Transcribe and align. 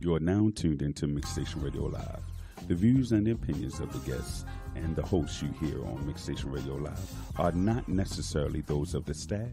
You 0.00 0.14
are 0.14 0.20
now 0.20 0.50
tuned 0.54 0.82
into 0.82 1.06
Mixstation 1.06 1.62
Radio 1.62 1.84
Live. 1.84 2.22
The 2.68 2.74
views 2.74 3.12
and 3.12 3.28
opinions 3.28 3.80
of 3.80 3.92
the 3.92 4.10
guests 4.10 4.44
and 4.74 4.96
the 4.96 5.02
hosts 5.02 5.42
you 5.42 5.48
hear 5.60 5.84
on 5.84 5.98
Mixstation 6.06 6.52
Radio 6.52 6.74
Live 6.74 7.12
are 7.38 7.52
not 7.52 7.88
necessarily 7.88 8.62
those 8.62 8.94
of 8.94 9.04
the 9.04 9.14
staff. 9.14 9.48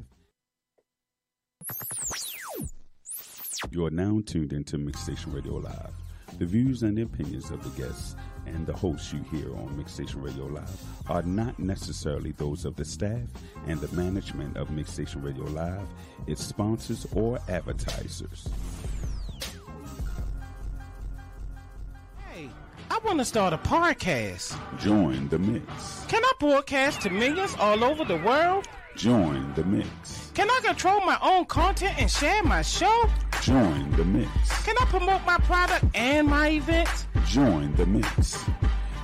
You 3.72 3.86
are 3.86 3.92
now 3.92 4.22
tuned 4.26 4.54
into 4.54 4.78
Mixstation 4.78 5.34
Radio 5.34 5.56
Live. 5.56 5.94
The 6.38 6.46
views 6.46 6.84
and 6.84 6.98
opinions 7.00 7.52
of 7.52 7.64
the 7.64 7.82
guests 7.82 8.16
and 8.46 8.66
the 8.66 8.74
hosts 8.74 9.14
you 9.14 9.24
hear 9.32 9.54
on 9.56 9.70
Mixstation 9.78 10.24
Radio 10.24 10.46
Live 10.46 10.82
are 11.10 11.22
not 11.24 11.58
necessarily 11.60 12.32
those 12.34 12.66
of 12.66 12.76
the 12.76 12.86
staff 12.86 13.28
and 13.68 13.80
the 13.80 13.94
management 13.96 14.58
of 14.58 14.70
Mixstation 14.70 15.24
Radio 15.24 15.44
Live, 15.46 15.88
its 16.28 16.44
sponsors, 16.44 17.06
or 17.14 17.40
advertisers. 17.50 18.48
Hey, 22.34 22.50
I 22.90 23.00
want 23.00 23.20
to 23.20 23.26
start 23.26 23.54
a 23.54 23.58
podcast. 23.58 24.58
Join 24.80 25.30
the 25.30 25.40
mix. 25.40 26.06
Can 26.08 26.24
I 26.24 26.32
broadcast 26.40 27.02
to 27.02 27.10
millions 27.10 27.56
all 27.60 27.84
over 27.84 28.06
the 28.06 28.18
world? 28.18 28.68
Join 28.96 29.54
the 29.54 29.64
mix. 29.64 30.29
Can 30.40 30.50
I 30.50 30.62
control 30.64 31.02
my 31.02 31.18
own 31.22 31.44
content 31.44 32.00
and 32.00 32.10
share 32.10 32.42
my 32.44 32.62
show? 32.62 33.10
Join 33.42 33.92
the 33.98 34.06
mix. 34.06 34.30
Can 34.64 34.74
I 34.80 34.86
promote 34.86 35.26
my 35.26 35.36
product 35.40 35.84
and 35.94 36.30
my 36.30 36.52
events? 36.52 37.08
Join 37.26 37.76
the 37.76 37.86
mix. 37.86 38.38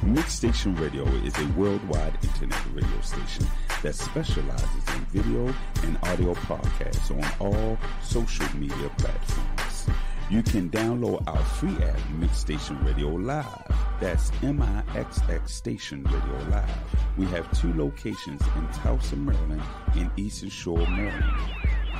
Mixstation 0.01 0.79
Radio 0.79 1.03
is 1.25 1.37
a 1.37 1.45
worldwide 1.59 2.17
internet 2.23 2.57
radio 2.73 3.01
station 3.01 3.45
that 3.83 3.95
specializes 3.95 4.87
in 4.95 5.05
video 5.11 5.53
and 5.83 5.97
audio 6.03 6.35
podcasts 6.35 7.11
on 7.11 7.45
all 7.45 7.77
social 8.01 8.47
media 8.55 8.89
platforms. 8.97 9.87
You 10.27 10.41
can 10.41 10.71
download 10.71 11.23
our 11.27 11.43
free 11.43 11.75
app, 11.83 11.99
Mixstation 12.19 12.83
Radio 12.83 13.09
Live. 13.09 13.45
That's 13.99 14.31
M-I-X-X 14.41 15.53
Station 15.53 16.03
Radio 16.03 16.49
Live. 16.49 16.69
We 17.15 17.25
have 17.27 17.51
two 17.59 17.71
locations 17.75 18.41
in 18.41 18.67
Towson, 18.69 19.23
Maryland 19.23 19.61
and 19.93 20.09
Eastern 20.17 20.49
Shore, 20.49 20.79
Maryland. 20.89 21.31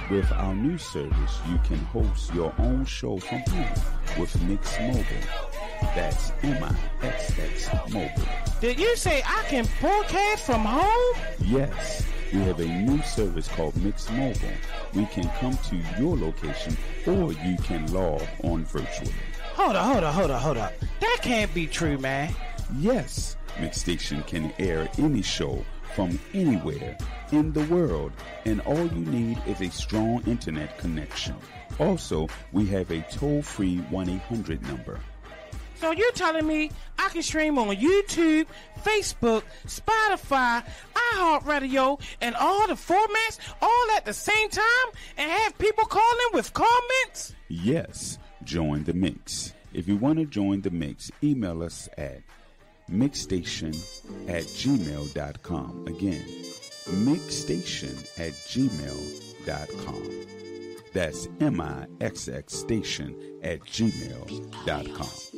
With 0.09 0.31
our 0.31 0.55
new 0.55 0.79
service, 0.79 1.39
you 1.47 1.59
can 1.63 1.77
host 1.77 2.33
your 2.33 2.51
own 2.57 2.83
show 2.85 3.19
from 3.19 3.41
home 3.41 4.19
with 4.19 4.41
Mix 4.41 4.75
Mobile. 4.79 5.64
That's 5.81 6.31
M-I-X-X 6.43 7.69
Mobile. 7.91 8.23
Did 8.61 8.79
you 8.79 8.95
say 8.95 9.21
I 9.25 9.43
can 9.47 9.67
broadcast 9.79 10.43
from 10.43 10.61
home? 10.65 11.23
Yes, 11.39 12.05
we 12.33 12.39
have 12.39 12.59
a 12.59 12.65
new 12.65 13.01
service 13.03 13.47
called 13.47 13.75
Mix 13.83 14.09
Mobile. 14.11 14.49
We 14.93 15.05
can 15.07 15.29
come 15.39 15.57
to 15.57 15.75
your 15.99 16.17
location 16.17 16.77
or 17.05 17.33
you 17.33 17.57
can 17.57 17.91
log 17.93 18.23
on 18.43 18.65
virtually. 18.65 19.13
Hold 19.53 19.75
on, 19.75 19.91
hold 19.91 20.03
on, 20.03 20.13
hold 20.13 20.31
on, 20.31 20.41
hold 20.41 20.57
on. 20.57 20.71
That 20.99 21.19
can't 21.21 21.53
be 21.53 21.67
true, 21.67 21.97
man. 21.97 22.33
Yes, 22.77 23.37
Mixstation 23.55 24.25
can 24.27 24.51
air 24.59 24.89
any 24.97 25.21
show 25.21 25.63
from 25.93 26.19
anywhere 26.33 26.97
in 27.31 27.53
the 27.53 27.63
world, 27.65 28.11
and 28.43 28.59
all 28.61 28.85
you 28.87 29.05
need 29.05 29.41
is 29.47 29.61
a 29.61 29.69
strong 29.71 30.21
internet 30.25 30.77
connection. 30.77 31.35
Also, 31.79 32.27
we 32.51 32.65
have 32.65 32.91
a 32.91 33.01
toll 33.11 33.41
free 33.41 33.77
1 33.77 34.09
800 34.09 34.61
number. 34.63 34.99
So 35.85 35.91
you're 35.91 36.11
telling 36.13 36.47
me 36.47 36.71
I 36.97 37.09
can 37.09 37.21
stream 37.21 37.59
on 37.59 37.67
YouTube, 37.75 38.47
Facebook, 38.83 39.43
Spotify, 39.67 40.63
iHeartRadio, 41.13 42.01
and 42.21 42.33
all 42.33 42.67
the 42.67 42.73
formats 42.73 43.37
all 43.61 43.91
at 43.95 44.03
the 44.03 44.11
same 44.11 44.49
time 44.49 44.87
and 45.15 45.29
have 45.29 45.55
people 45.59 45.85
calling 45.85 46.29
with 46.33 46.51
comments? 46.53 47.35
Yes, 47.49 48.17
join 48.43 48.83
the 48.85 48.93
mix. 48.93 49.53
If 49.73 49.87
you 49.87 49.95
want 49.95 50.17
to 50.17 50.25
join 50.25 50.61
the 50.61 50.71
mix, 50.71 51.11
email 51.23 51.61
us 51.61 51.87
at 51.99 52.23
mixstation 52.89 53.75
at 54.27 54.45
gmail.com. 54.45 55.85
Again, 55.85 56.25
mixstation 57.05 57.95
at 58.19 58.31
gmail.com. 58.49 60.25
That's 60.93 61.27
M 61.41 61.61
I 61.61 61.85
X 62.01 62.27
X 62.27 62.55
station 62.55 63.15
at 63.43 63.59
gmail.com. 63.59 65.34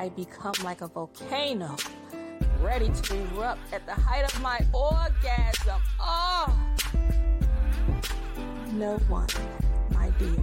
I 0.00 0.08
become 0.08 0.54
like 0.64 0.80
a 0.80 0.88
volcano, 0.88 1.76
ready 2.62 2.88
to 2.88 3.16
erupt 3.16 3.60
at 3.70 3.84
the 3.84 3.92
height 3.92 4.24
of 4.24 4.40
my 4.40 4.58
orgasm. 4.72 5.78
Oh! 6.00 6.56
No 8.72 8.96
one, 9.10 9.28
my 9.90 10.08
dear, 10.18 10.42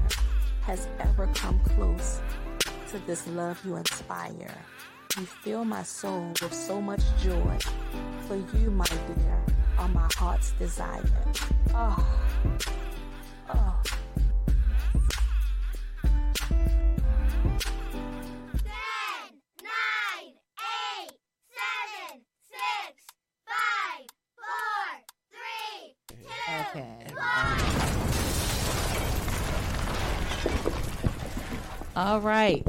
has 0.62 0.88
ever 1.00 1.27
come 1.33 1.59
close 1.62 2.21
to 2.92 3.00
this 3.07 3.25
love 3.30 3.59
you 3.65 3.77
inspire. 3.77 4.54
You 5.18 5.25
fill 5.25 5.65
my 5.65 5.81
soul 5.81 6.33
with 6.39 6.54
so 6.54 6.80
much 6.80 7.01
joy. 7.24 7.57
For 8.27 8.36
you, 8.36 8.69
my 8.69 8.86
dear, 8.86 9.44
are 9.80 9.89
my 9.89 10.07
heart's 10.18 10.51
desire. 10.51 11.01
Oh, 11.74 12.07
oh. 13.50 13.81
All 31.97 32.21
right. 32.21 32.63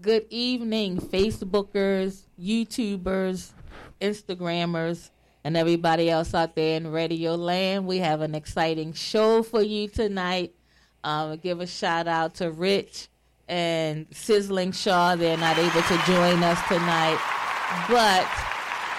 Good 0.00 0.26
evening, 0.28 0.98
Facebookers, 0.98 2.22
YouTubers, 2.36 3.52
Instagrammers, 4.00 5.10
and 5.44 5.56
everybody 5.56 6.10
else 6.10 6.34
out 6.34 6.56
there 6.56 6.76
in 6.76 6.90
Radio 6.90 7.36
Land. 7.36 7.86
We 7.86 7.98
have 7.98 8.22
an 8.22 8.34
exciting 8.34 8.92
show 8.92 9.44
for 9.44 9.62
you 9.62 9.86
tonight. 9.86 10.52
Um, 11.04 11.36
give 11.36 11.60
a 11.60 11.66
shout 11.68 12.08
out 12.08 12.34
to 12.34 12.50
Rich 12.50 13.06
and 13.46 14.08
Sizzling 14.10 14.72
Shaw. 14.72 15.14
They're 15.14 15.36
not 15.36 15.56
able 15.56 15.82
to 15.82 16.02
join 16.04 16.42
us 16.42 16.58
tonight, 16.66 17.20
but 17.88 18.26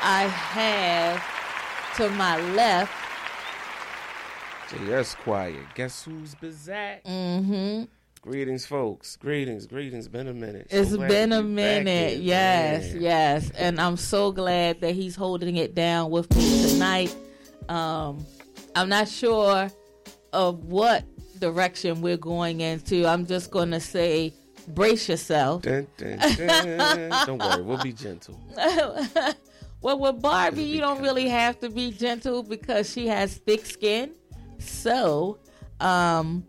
I 0.02 0.32
have 0.32 1.98
to 1.98 2.10
my 2.12 2.40
left 2.54 2.94
JS 4.70 5.18
Quiet. 5.18 5.66
Guess 5.76 6.06
who's 6.06 6.36
Bizak? 6.36 7.04
Mm-hmm. 7.04 7.84
Greetings, 8.22 8.68
folks. 8.68 9.16
Greetings, 9.16 9.66
greetings. 9.66 10.08
Been 10.08 10.28
a 10.28 10.34
minute. 10.34 10.68
So 10.70 10.78
It's 10.78 10.96
been 10.96 11.32
a 11.34 11.42
minute. 11.42 12.20
yes, 12.20 12.94
man. 12.94 13.02
yes. 13.02 13.52
And 13.58 13.82
I'm 13.82 13.98
so 13.98 14.32
glad 14.32 14.80
that 14.82 14.94
he's 14.94 15.16
holding 15.16 15.56
it 15.56 15.74
down 15.74 16.12
with 16.12 16.34
me 16.36 16.70
tonight. 16.70 17.16
Um, 17.68 18.24
I'm 18.76 18.90
not 18.90 19.08
sure 19.08 19.72
of 20.34 20.66
what 20.66 21.04
direction 21.40 22.02
we're 22.02 22.16
going 22.18 22.62
into. 22.62 23.08
I'm 23.08 23.26
just 23.26 23.50
going 23.50 23.72
to 23.72 23.80
say, 23.80 24.34
brace 24.68 25.10
yourself. 25.10 25.64
Dun, 25.64 25.88
dun, 25.98 26.20
dun. 26.20 27.10
Don't 27.26 27.40
worry, 27.40 27.64
we'll 27.64 27.82
be 27.82 27.92
gentle. 27.92 28.40
well, 29.82 29.98
with 29.98 30.22
Barbie, 30.22 30.64
you 30.64 30.80
don't 30.80 31.02
really 31.02 31.28
have 31.28 31.60
to 31.62 31.70
be 31.72 31.90
gentle 31.92 32.44
because 32.44 32.88
she 32.92 33.08
has 33.08 33.38
thick 33.38 33.66
skin. 33.66 34.12
So, 34.60 35.40
um, 35.80 36.46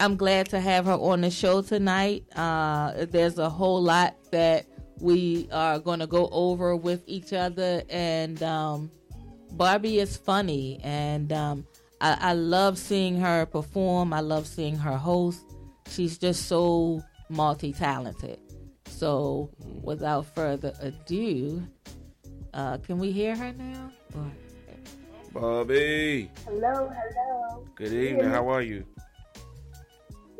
I'm 0.00 0.16
glad 0.16 0.48
to 0.48 0.60
have 0.60 0.86
her 0.86 0.92
on 0.94 1.20
the 1.20 1.30
show 1.30 1.60
tonight. 1.60 2.24
Uh, 2.34 3.04
there's 3.10 3.38
a 3.38 3.50
whole 3.50 3.82
lot 3.82 4.16
that 4.30 4.64
we 4.98 5.46
are 5.52 5.78
going 5.78 5.98
to 6.00 6.06
go 6.06 6.30
over 6.32 6.74
with 6.74 7.02
each 7.06 7.34
other, 7.34 7.82
and 7.90 8.42
um, 8.42 8.90
Barbie 9.52 9.98
is 9.98 10.16
funny, 10.16 10.80
and 10.82 11.30
um, 11.34 11.66
I, 12.00 12.16
I 12.18 12.32
love 12.32 12.78
seeing 12.78 13.20
her 13.20 13.44
perform. 13.44 14.14
I 14.14 14.20
love 14.20 14.46
seeing 14.46 14.76
her 14.76 14.96
host. 14.96 15.42
She's 15.90 16.16
just 16.16 16.46
so 16.46 17.02
multi 17.28 17.74
talented. 17.74 18.38
So, 18.88 19.50
without 19.82 20.24
further 20.34 20.72
ado, 20.80 21.62
uh, 22.54 22.78
can 22.78 22.98
we 22.98 23.12
hear 23.12 23.36
her 23.36 23.52
now? 23.52 23.92
Or- 24.16 24.32
Barbie, 25.32 26.28
Hello, 26.44 26.90
hello. 26.90 27.64
good 27.76 27.92
evening. 27.92 28.24
How 28.30 28.48
are 28.48 28.62
you? 28.62 28.84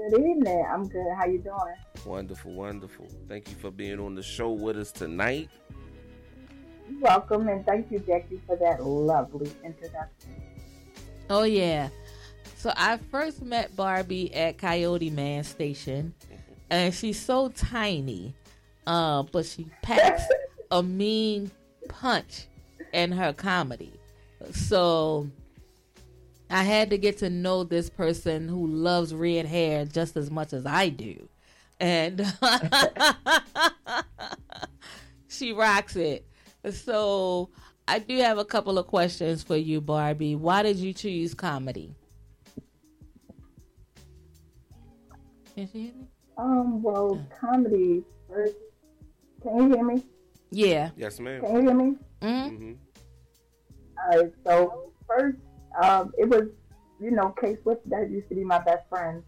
Good 0.09 0.19
evening. 0.19 0.67
I'm 0.73 0.89
good. 0.89 1.15
How 1.15 1.27
you 1.27 1.39
doing? 1.41 1.75
Wonderful, 2.07 2.53
wonderful. 2.53 3.07
Thank 3.29 3.51
you 3.51 3.57
for 3.57 3.71
being 3.71 4.01
on 4.01 4.15
the 4.15 4.23
show 4.23 4.51
with 4.51 4.79
us 4.79 4.91
tonight. 4.93 5.51
You're 6.89 7.01
welcome, 7.01 7.49
and 7.49 7.67
thank 7.67 7.91
you, 7.91 7.99
Jackie, 7.99 8.41
for 8.47 8.57
that 8.57 8.83
lovely 8.83 9.53
introduction. 9.63 10.43
Oh 11.29 11.43
yeah. 11.43 11.91
So 12.57 12.73
I 12.79 12.97
first 13.11 13.43
met 13.43 13.77
Barbie 13.77 14.35
at 14.35 14.57
Coyote 14.57 15.11
Man 15.11 15.45
Station, 15.45 16.15
and 16.71 16.95
she's 16.95 17.21
so 17.21 17.51
tiny, 17.51 18.35
uh, 18.87 19.25
but 19.25 19.45
she 19.45 19.67
packs 19.83 20.23
a 20.71 20.83
mean 20.83 21.51
punch 21.91 22.47
in 22.95 23.13
her 23.13 23.35
comedy. 23.35 23.93
So 24.51 25.29
I 26.51 26.65
had 26.65 26.91
to 26.91 26.99
get 26.99 27.19
to 27.19 27.31
know 27.31 27.63
this 27.65 27.89
person 27.89 28.49
who 28.49 28.67
loves 28.67 29.15
red 29.15 29.47
hair 29.47 29.85
just 29.85 30.17
as 30.17 30.31
much 30.31 30.53
as 30.53 30.67
I 30.67 30.89
do, 30.89 31.29
and 31.79 32.21
she 35.29 35.53
rocks 35.53 35.95
it. 35.95 36.27
So 36.73 37.51
I 37.87 38.01
do 38.01 38.17
have 38.19 38.39
a 38.39 38.45
couple 38.45 38.79
of 38.79 38.87
questions 38.89 39.43
for 39.43 39.57
you, 39.57 39.81
Barbie. 39.81 40.35
Why 40.35 40.63
did 40.63 40.77
you 40.77 40.93
choose 40.93 41.35
comedy? 41.35 41.95
Can 45.55 45.67
she 45.69 45.83
hear 45.83 45.95
me? 45.95 46.07
Um, 46.37 46.83
well, 46.83 47.25
comedy 47.39 48.03
first. 48.29 48.55
Can 49.43 49.57
you 49.57 49.75
hear 49.75 49.85
me? 49.85 50.05
Yeah. 50.51 50.91
Yes, 50.97 51.21
ma'am. 51.21 51.41
Can 51.43 51.55
you 51.55 51.61
hear 51.63 51.75
me? 51.75 51.97
Mm-hmm. 52.23 52.73
All 53.99 54.23
right. 54.23 54.33
So 54.45 54.93
first, 55.07 55.39
um, 55.83 56.13
it 56.19 56.29
was 56.29 56.49
you 57.01 57.11
know 57.11 57.31
K 57.41 57.57
Swift 57.63 57.89
that 57.91 58.11
used 58.11 58.29
to 58.29 58.35
be 58.35 58.45
my 58.45 58.59
best 58.59 58.89
friend. 58.89 59.23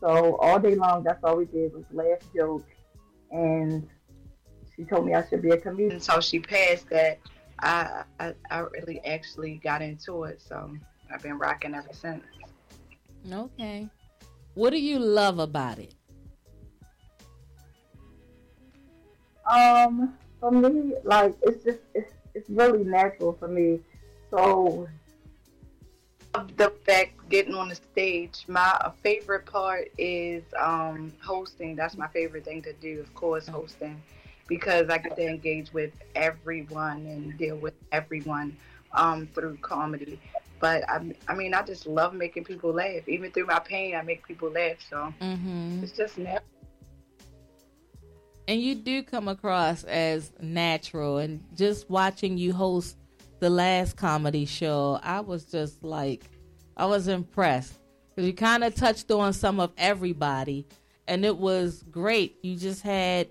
So 0.00 0.36
all 0.36 0.58
day 0.58 0.74
long, 0.74 1.02
that's 1.02 1.22
all 1.24 1.36
we 1.36 1.46
did 1.46 1.72
was 1.72 1.84
laugh, 1.92 2.18
joke, 2.34 2.66
and 3.30 3.88
she 4.76 4.84
told 4.84 5.06
me 5.06 5.14
I 5.14 5.26
should 5.28 5.42
be 5.42 5.50
a 5.50 5.56
comedian. 5.56 6.00
So 6.00 6.20
she 6.20 6.40
passed 6.40 6.88
that. 6.90 7.18
I, 7.60 8.02
I 8.20 8.34
I 8.50 8.58
really 8.58 9.00
actually 9.04 9.60
got 9.62 9.80
into 9.80 10.24
it. 10.24 10.42
So 10.42 10.76
I've 11.12 11.22
been 11.22 11.38
rocking 11.38 11.74
ever 11.74 11.88
since. 11.92 12.24
Okay. 13.32 13.88
What 14.54 14.70
do 14.70 14.80
you 14.80 14.98
love 14.98 15.38
about 15.38 15.78
it? 15.78 15.94
Um, 19.50 20.14
for 20.40 20.50
me, 20.50 20.94
like 21.04 21.34
it's 21.42 21.64
just 21.64 21.80
it's 21.94 22.12
it's 22.34 22.50
really 22.50 22.84
natural 22.84 23.34
for 23.38 23.48
me. 23.48 23.80
So 24.30 24.88
the 26.56 26.70
fact 26.84 27.28
getting 27.28 27.54
on 27.54 27.68
the 27.68 27.74
stage, 27.74 28.44
my 28.48 28.92
favorite 29.02 29.46
part 29.46 29.88
is 29.98 30.42
um 30.60 31.12
hosting. 31.22 31.76
That's 31.76 31.96
my 31.96 32.08
favorite 32.08 32.44
thing 32.44 32.62
to 32.62 32.72
do, 32.74 33.00
of 33.00 33.14
course, 33.14 33.46
hosting, 33.46 34.02
because 34.46 34.88
I 34.88 34.98
get 34.98 35.16
to 35.16 35.26
engage 35.26 35.72
with 35.72 35.92
everyone 36.14 37.06
and 37.06 37.36
deal 37.38 37.56
with 37.56 37.74
everyone 37.92 38.56
um 38.92 39.26
through 39.34 39.58
comedy. 39.62 40.18
But 40.60 40.88
I, 40.88 41.14
I 41.28 41.34
mean, 41.34 41.54
I 41.54 41.62
just 41.62 41.86
love 41.86 42.14
making 42.14 42.44
people 42.44 42.72
laugh. 42.72 43.06
Even 43.08 43.30
through 43.30 43.46
my 43.46 43.58
pain, 43.58 43.94
I 43.94 44.02
make 44.02 44.26
people 44.26 44.50
laugh. 44.50 44.76
So 44.88 45.12
Mm-hmm. 45.20 45.82
it's 45.82 45.92
just 45.92 46.18
natural. 46.18 46.42
And 48.46 48.60
you 48.60 48.74
do 48.74 49.02
come 49.02 49.28
across 49.28 49.84
as 49.84 50.32
natural. 50.40 51.18
And 51.18 51.44
just 51.54 51.88
watching 51.88 52.36
you 52.38 52.52
host 52.52 52.96
the 53.44 53.50
last 53.50 53.98
comedy 53.98 54.46
show, 54.46 54.98
I 55.02 55.20
was 55.20 55.44
just 55.44 55.84
like, 55.84 56.30
I 56.78 56.86
was 56.86 57.08
impressed. 57.08 57.78
Because 58.08 58.26
you 58.26 58.32
kind 58.32 58.64
of 58.64 58.74
touched 58.74 59.10
on 59.10 59.34
some 59.34 59.60
of 59.60 59.70
everybody. 59.76 60.66
And 61.06 61.26
it 61.26 61.36
was 61.36 61.84
great. 61.90 62.38
You 62.42 62.56
just 62.56 62.80
had 62.80 63.28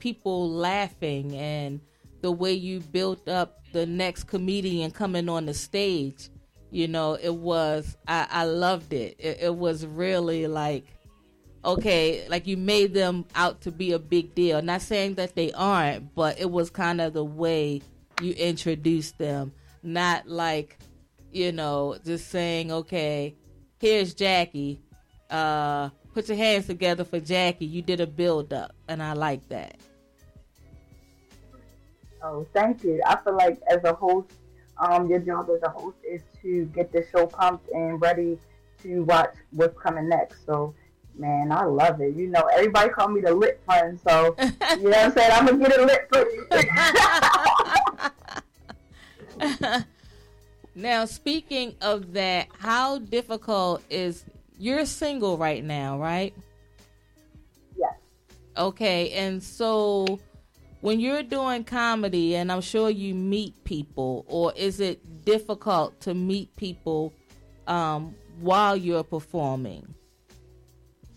people 0.00 0.50
laughing 0.50 1.36
and 1.36 1.80
the 2.20 2.32
way 2.32 2.52
you 2.52 2.80
built 2.80 3.28
up 3.28 3.60
the 3.70 3.86
next 3.86 4.24
comedian 4.24 4.90
coming 4.90 5.28
on 5.28 5.46
the 5.46 5.54
stage. 5.54 6.30
You 6.72 6.88
know, 6.88 7.14
it 7.14 7.36
was, 7.36 7.96
I, 8.08 8.26
I 8.28 8.44
loved 8.46 8.92
it. 8.92 9.14
it. 9.20 9.38
It 9.40 9.54
was 9.54 9.86
really 9.86 10.48
like, 10.48 10.84
okay, 11.64 12.26
like 12.28 12.48
you 12.48 12.56
made 12.56 12.92
them 12.92 13.24
out 13.36 13.60
to 13.60 13.70
be 13.70 13.92
a 13.92 14.00
big 14.00 14.34
deal. 14.34 14.60
Not 14.62 14.82
saying 14.82 15.14
that 15.14 15.36
they 15.36 15.52
aren't, 15.52 16.12
but 16.16 16.40
it 16.40 16.50
was 16.50 16.70
kind 16.70 17.00
of 17.00 17.12
the 17.12 17.24
way 17.24 17.82
you 18.20 18.32
introduce 18.34 19.12
them. 19.12 19.52
Not 19.82 20.28
like, 20.28 20.78
you 21.32 21.52
know, 21.52 21.96
just 22.04 22.28
saying, 22.28 22.72
okay, 22.72 23.34
here's 23.78 24.14
Jackie, 24.14 24.80
uh, 25.30 25.90
put 26.14 26.28
your 26.28 26.36
hands 26.36 26.66
together 26.66 27.04
for 27.04 27.20
Jackie. 27.20 27.66
You 27.66 27.82
did 27.82 28.00
a 28.00 28.06
build 28.06 28.52
up, 28.52 28.72
and 28.88 29.02
I 29.02 29.12
like 29.12 29.46
that. 29.48 29.76
Oh, 32.22 32.46
thank 32.54 32.82
you. 32.82 33.02
I 33.06 33.16
feel 33.16 33.36
like 33.36 33.60
as 33.70 33.84
a 33.84 33.92
host, 33.92 34.32
um, 34.78 35.08
your 35.08 35.18
job 35.18 35.50
as 35.54 35.62
a 35.62 35.68
host 35.68 35.96
is 36.08 36.22
to 36.42 36.64
get 36.66 36.90
the 36.92 37.04
show 37.12 37.26
pumped 37.26 37.68
and 37.70 38.00
ready 38.00 38.38
to 38.82 39.04
watch 39.04 39.34
what's 39.50 39.78
coming 39.78 40.08
next. 40.08 40.46
So, 40.46 40.74
man, 41.18 41.52
I 41.52 41.64
love 41.64 42.00
it. 42.00 42.16
You 42.16 42.28
know, 42.28 42.42
everybody 42.52 42.88
call 42.90 43.08
me 43.08 43.20
the 43.20 43.34
lit 43.34 43.60
friend, 43.66 44.00
so 44.06 44.34
you 44.40 44.44
know 44.44 44.90
what 44.90 44.98
I'm 44.98 45.12
saying. 45.12 45.30
I'm 45.32 45.46
gonna 45.46 45.58
get 45.58 45.78
it 45.78 45.86
lit 45.86 46.08
for 46.10 46.20
you. 46.20 46.46
now, 50.74 51.04
speaking 51.04 51.74
of 51.80 52.12
that, 52.14 52.48
how 52.58 52.98
difficult 52.98 53.82
is 53.90 54.24
you're 54.58 54.86
single 54.86 55.36
right 55.36 55.64
now, 55.64 55.98
right? 55.98 56.34
Yes. 57.76 57.94
Okay, 58.56 59.10
and 59.12 59.42
so 59.42 60.18
when 60.80 61.00
you're 61.00 61.22
doing 61.22 61.64
comedy, 61.64 62.36
and 62.36 62.52
I'm 62.52 62.60
sure 62.60 62.90
you 62.90 63.14
meet 63.14 63.64
people, 63.64 64.24
or 64.28 64.52
is 64.54 64.80
it 64.80 65.24
difficult 65.24 66.00
to 66.02 66.14
meet 66.14 66.54
people 66.56 67.12
um, 67.66 68.14
while 68.40 68.76
you're 68.76 69.02
performing? 69.04 69.94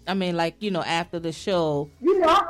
I 0.07 0.13
mean, 0.13 0.37
like 0.37 0.55
you 0.59 0.71
know, 0.71 0.83
after 0.83 1.19
the 1.19 1.33
show. 1.33 1.89
You 1.99 2.19
know, 2.19 2.41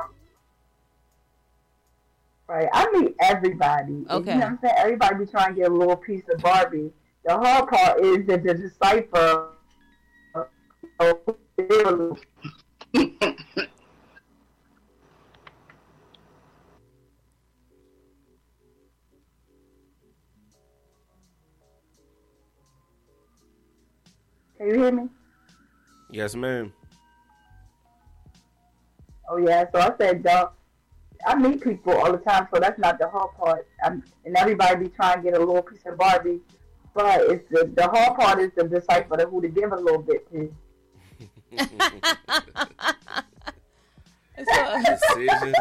right? 2.48 2.70
I 2.74 2.90
meet 2.92 3.16
everybody. 3.20 4.06
Okay. 4.10 4.34
You 4.34 4.40
know 4.40 4.46
what 4.46 4.52
I'm 4.52 4.60
saying? 4.62 4.76
Everybody 4.78 5.26
be 5.26 5.32
trying 5.32 5.56
to 5.56 5.62
get 5.62 5.72
a 5.72 5.74
little 5.74 5.96
piece 5.96 6.24
of 6.34 6.42
Barbie. 6.42 6.92
The 7.26 7.38
hard 7.38 7.70
part 7.70 8.00
is 8.00 8.26
that 8.28 8.44
the 8.44 8.54
decipher. 8.54 9.50
Can 24.58 24.70
you 24.70 24.82
hear 24.82 24.92
me? 24.92 25.08
Yes, 26.10 26.36
ma'am. 26.36 26.74
Oh 29.30 29.38
yeah, 29.38 29.66
so 29.72 29.80
I 29.80 29.92
said, 30.00 30.24
dog. 30.24 30.54
I 31.26 31.36
meet 31.36 31.62
people 31.62 31.94
all 31.94 32.12
the 32.12 32.18
time, 32.20 32.48
so 32.54 32.60
that's 32.60 32.80
not 32.80 33.00
the 33.00 33.10
hard 33.10 33.36
part. 33.38 33.68
I'm, 33.84 34.04
and 34.26 34.36
everybody 34.36 34.86
be 34.86 34.90
trying 34.90 35.18
to 35.18 35.24
get 35.24 35.34
a 35.34 35.40
little 35.40 35.62
piece 35.62 35.86
of 35.86 35.98
Barbie, 35.98 36.40
but 36.94 37.22
it's 37.22 37.50
the 37.50 37.72
the 37.76 37.88
hard 37.88 38.18
part 38.18 38.40
is 38.40 38.52
to 38.58 38.68
decipher 38.68 39.18
who 39.28 39.42
to 39.42 39.48
give 39.48 39.72
a 39.72 39.76
little 39.76 40.02
bit 40.02 40.30
to. 40.32 40.54
Decisions, 44.38 45.02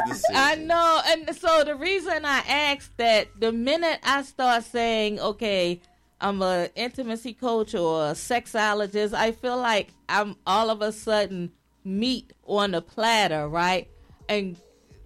decisions. 0.06 0.25
I 0.34 0.56
know, 0.56 1.00
and 1.06 1.34
so 1.34 1.64
the 1.64 1.75
reason 1.75 2.26
I 2.26 2.42
asked 2.46 2.94
that 2.98 3.28
the 3.40 3.50
minute 3.50 4.00
I 4.02 4.22
start 4.22 4.64
saying, 4.64 5.18
okay, 5.18 5.80
I'm 6.20 6.42
a 6.42 6.68
intimacy 6.75 7.32
coach 7.32 7.75
or 7.75 8.08
a 8.08 8.12
sexologist, 8.12 9.14
I 9.14 9.32
feel 9.32 9.56
like 9.56 9.94
I'm 10.10 10.36
all 10.46 10.68
of 10.68 10.82
a 10.82 10.92
sudden 10.92 11.52
meat 11.84 12.34
on 12.44 12.75
a 12.75 12.82
platter, 12.82 13.48
right? 13.48 13.88
And 14.28 14.58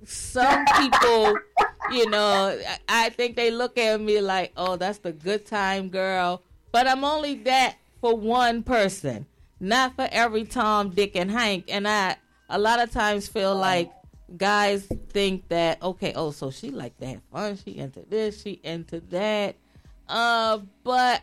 some 0.04 0.64
people, 0.78 1.38
you 1.92 2.09
know, 2.11 2.59
I- 2.88 3.11
think 3.11 3.37
they 3.37 3.50
look 3.50 3.78
at 3.78 4.00
me 4.00 4.21
like, 4.21 4.52
oh, 4.57 4.76
that's 4.76 4.99
the 4.99 5.12
good 5.12 5.47
time 5.47 5.88
girl. 5.88 6.42
But 6.73 6.87
I'm 6.87 7.04
only 7.04 7.35
that 7.45 7.76
for 8.00 8.16
one 8.16 8.62
person, 8.62 9.26
not 9.59 9.97
for 9.97 10.09
every 10.11 10.45
Tom, 10.45 10.90
Dick, 10.90 11.16
and 11.16 11.30
Hank. 11.30 11.64
And 11.69 11.87
I, 11.88 12.16
a 12.49 12.59
lot 12.59 12.80
of 12.80 12.90
times, 12.90 13.28
feel 13.28 13.54
like 13.54 13.90
guys 14.37 14.87
think 15.11 15.49
that, 15.49 15.83
okay, 15.83 16.12
oh, 16.14 16.30
so 16.30 16.50
she 16.50 16.71
like 16.71 16.97
to 16.99 17.07
have 17.07 17.23
fun. 17.33 17.59
She 17.64 17.76
into 17.76 18.00
this, 18.09 18.42
she 18.42 18.61
into 18.62 19.00
that. 19.11 19.57
Uh, 20.09 20.59
but 20.85 21.23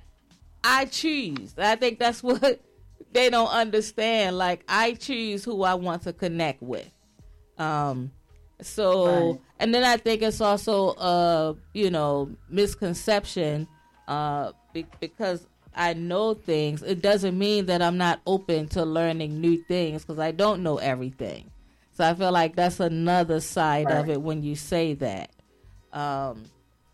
I 0.63 0.85
choose. 0.85 1.53
I 1.57 1.75
think 1.75 1.99
that's 1.99 2.21
what 2.23 2.61
they 3.13 3.29
don't 3.29 3.49
understand. 3.49 4.37
Like 4.37 4.63
I 4.67 4.93
choose 4.93 5.43
who 5.43 5.63
I 5.63 5.75
want 5.75 6.03
to 6.03 6.13
connect 6.13 6.61
with. 6.61 6.89
Um, 7.57 8.11
so 8.61 9.31
Right. 9.31 9.41
and 9.59 9.73
then 9.73 9.83
I 9.83 9.97
think 9.97 10.21
it's 10.21 10.41
also 10.41 10.89
a 10.97 11.55
you 11.73 11.89
know 11.91 12.31
misconception 12.49 13.67
uh 14.07 14.51
be- 14.73 14.85
because 14.99 15.45
I 15.75 15.93
know 15.93 16.33
things. 16.33 16.81
It 16.81 17.03
doesn't 17.03 17.37
mean 17.37 17.67
that 17.67 17.83
I'm 17.83 17.97
not 17.97 18.19
open 18.25 18.67
to 18.69 18.83
learning 18.83 19.39
new 19.39 19.57
things 19.63 20.03
because 20.03 20.17
I 20.17 20.31
don't 20.31 20.63
know 20.63 20.77
everything. 20.77 21.51
So 21.93 22.03
I 22.03 22.15
feel 22.15 22.31
like 22.31 22.55
that's 22.55 22.79
another 22.79 23.39
side 23.39 23.91
of 23.91 24.09
it 24.09 24.19
when 24.21 24.41
you 24.41 24.55
say 24.55 24.95
that. 24.95 25.29
Um, 25.93 26.45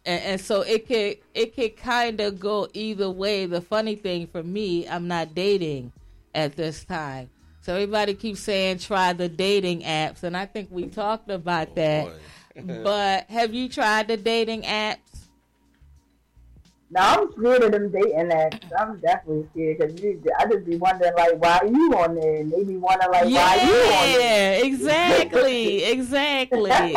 and, 0.05 0.21
and 0.23 0.41
so 0.41 0.61
it 0.61 0.85
could 0.87 1.17
it 1.33 1.55
could 1.55 1.77
kind 1.77 2.19
of 2.19 2.39
go 2.41 2.67
either 2.73 3.09
way. 3.09 3.45
The 3.45 3.61
funny 3.61 3.95
thing 3.95 4.27
for 4.27 4.43
me, 4.43 4.85
I'm 4.87 5.07
not 5.07 5.33
dating 5.33 5.93
at 6.35 6.57
this 6.57 6.83
time. 6.83 7.29
So 7.63 7.75
everybody 7.75 8.13
keeps 8.13 8.41
saying 8.41 8.79
try 8.79 9.13
the 9.13 9.29
dating 9.29 9.83
apps, 9.83 10.23
and 10.23 10.35
I 10.35 10.45
think 10.45 10.67
we 10.69 10.87
talked 10.87 11.29
about 11.29 11.69
oh, 11.69 11.75
that. 11.75 12.11
but 12.83 13.29
have 13.29 13.53
you 13.53 13.69
tried 13.69 14.09
the 14.09 14.17
dating 14.17 14.63
apps? 14.63 14.97
Now 16.91 17.21
I'm 17.21 17.31
scared 17.31 17.63
of 17.63 17.71
them 17.71 17.89
dating 17.89 18.31
apps. 18.31 18.69
I'm 18.77 18.99
definitely 18.99 19.47
scared 19.53 19.95
because 19.95 20.33
I 20.37 20.45
just 20.45 20.65
be 20.65 20.75
wondering 20.75 21.13
like, 21.15 21.37
why 21.37 21.59
are 21.59 21.67
you 21.67 21.93
on 21.93 22.15
there? 22.15 22.35
And 22.35 22.51
they 22.51 22.65
be 22.65 22.75
wondering 22.75 23.11
like, 23.11 23.23
why 23.23 23.29
you 23.29 23.39
on 23.39 24.19
there? 24.19 24.59
Yeah, 24.59 24.65
exactly, 24.65 25.83
exactly. 25.91 26.69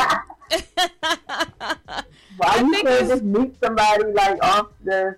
Why 2.37 2.59
you 2.59 2.71
can't 2.83 3.09
just 3.09 3.23
meet 3.23 3.57
somebody 3.63 4.13
like 4.13 4.45
off 4.45 4.67
the, 4.85 5.17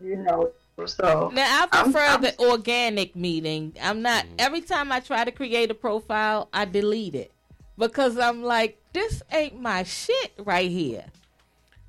you 0.00 0.16
know? 0.16 0.52
So 0.86 1.30
Now 1.34 1.42
I 1.64 1.68
I'm- 1.76 1.84
prefer 1.92 1.98
I'm- 2.04 2.22
the 2.22 2.38
organic 2.40 3.16
meeting. 3.16 3.74
I'm 3.82 4.02
not 4.02 4.24
every 4.38 4.60
time 4.60 4.92
I 4.92 5.00
try 5.00 5.24
to 5.24 5.32
create 5.32 5.70
a 5.70 5.74
profile, 5.74 6.48
I 6.52 6.64
delete 6.64 7.14
it 7.14 7.32
because 7.76 8.16
I'm 8.18 8.42
like, 8.42 8.80
this 8.92 9.22
ain't 9.32 9.60
my 9.60 9.82
shit 9.82 10.32
right 10.38 10.70
here. 10.70 11.04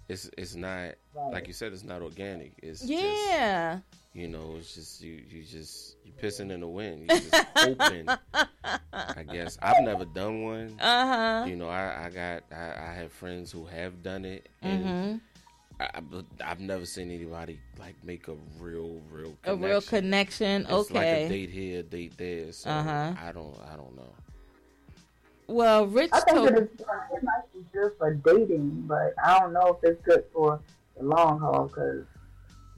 It's 0.08 0.30
it's 0.38 0.56
not 0.56 0.96
like 1.32 1.48
you 1.48 1.54
said. 1.54 1.72
It's 1.74 1.84
not 1.84 2.02
organic. 2.02 2.54
It's 2.64 2.84
Yeah. 2.84 3.76
Just, 3.76 3.84
you 4.16 4.28
know, 4.28 4.56
it's 4.58 4.74
just 4.74 5.02
you. 5.04 5.22
You 5.30 5.44
just 5.44 5.98
you 6.04 6.12
pissing 6.20 6.50
in 6.52 6.62
the 6.62 6.68
wind. 6.68 7.02
You 7.02 7.08
just 7.20 7.36
hoping. 7.56 8.10
I 8.34 9.24
guess 9.32 9.60
I've 9.62 9.84
never 9.84 10.06
done 10.06 10.44
one. 10.44 10.76
Uh-huh. 10.80 11.46
You 11.48 11.56
know, 11.56 11.70
I 11.70 12.06
I 12.06 12.10
got 12.10 12.44
I, 12.52 12.90
I 12.90 12.94
have 12.96 13.12
friends 13.12 13.52
who 13.52 13.66
have 13.68 14.02
done 14.02 14.26
it, 14.26 14.50
and 14.64 14.84
Mhm. 14.86 15.22
I, 15.80 15.90
I- 15.96 16.00
but 16.02 16.26
I've 16.44 16.60
never 16.60 16.86
seen 16.86 17.12
anybody 17.12 17.60
like 17.80 17.96
make 18.04 18.28
a 18.28 18.36
real 18.60 19.00
real 19.12 19.36
connection. 19.44 19.64
A 19.64 19.68
real 19.68 19.82
connection. 19.82 20.62
It's 20.70 20.92
like 20.92 21.08
Okay. 21.08 21.26
a 21.26 21.30
date 21.30 21.50
here, 21.50 21.84
date 21.84 22.14
there. 22.18 22.52
So 22.52 22.70
Uh-huh. 22.70 23.14
I 23.22 23.32
don't 23.32 23.56
I 23.72 23.76
don't 23.76 23.96
know. 23.96 24.14
Well, 25.48 25.88
Rich 25.88 26.12
I 26.14 26.20
think 26.22 26.38
told 26.38 26.50
it, 26.50 26.58
is, 26.58 26.80
it 26.82 27.24
might 27.24 27.52
be 27.54 27.66
good 27.74 27.92
for 27.98 28.14
dating, 28.14 28.84
but 28.88 29.16
I 29.24 29.40
don't 29.40 29.52
know 29.52 29.80
if 29.82 29.90
it's 29.90 30.02
good 30.06 30.24
for 30.32 30.60
the 30.98 31.04
long 31.04 31.40
haul 31.40 31.68
because 31.68 32.06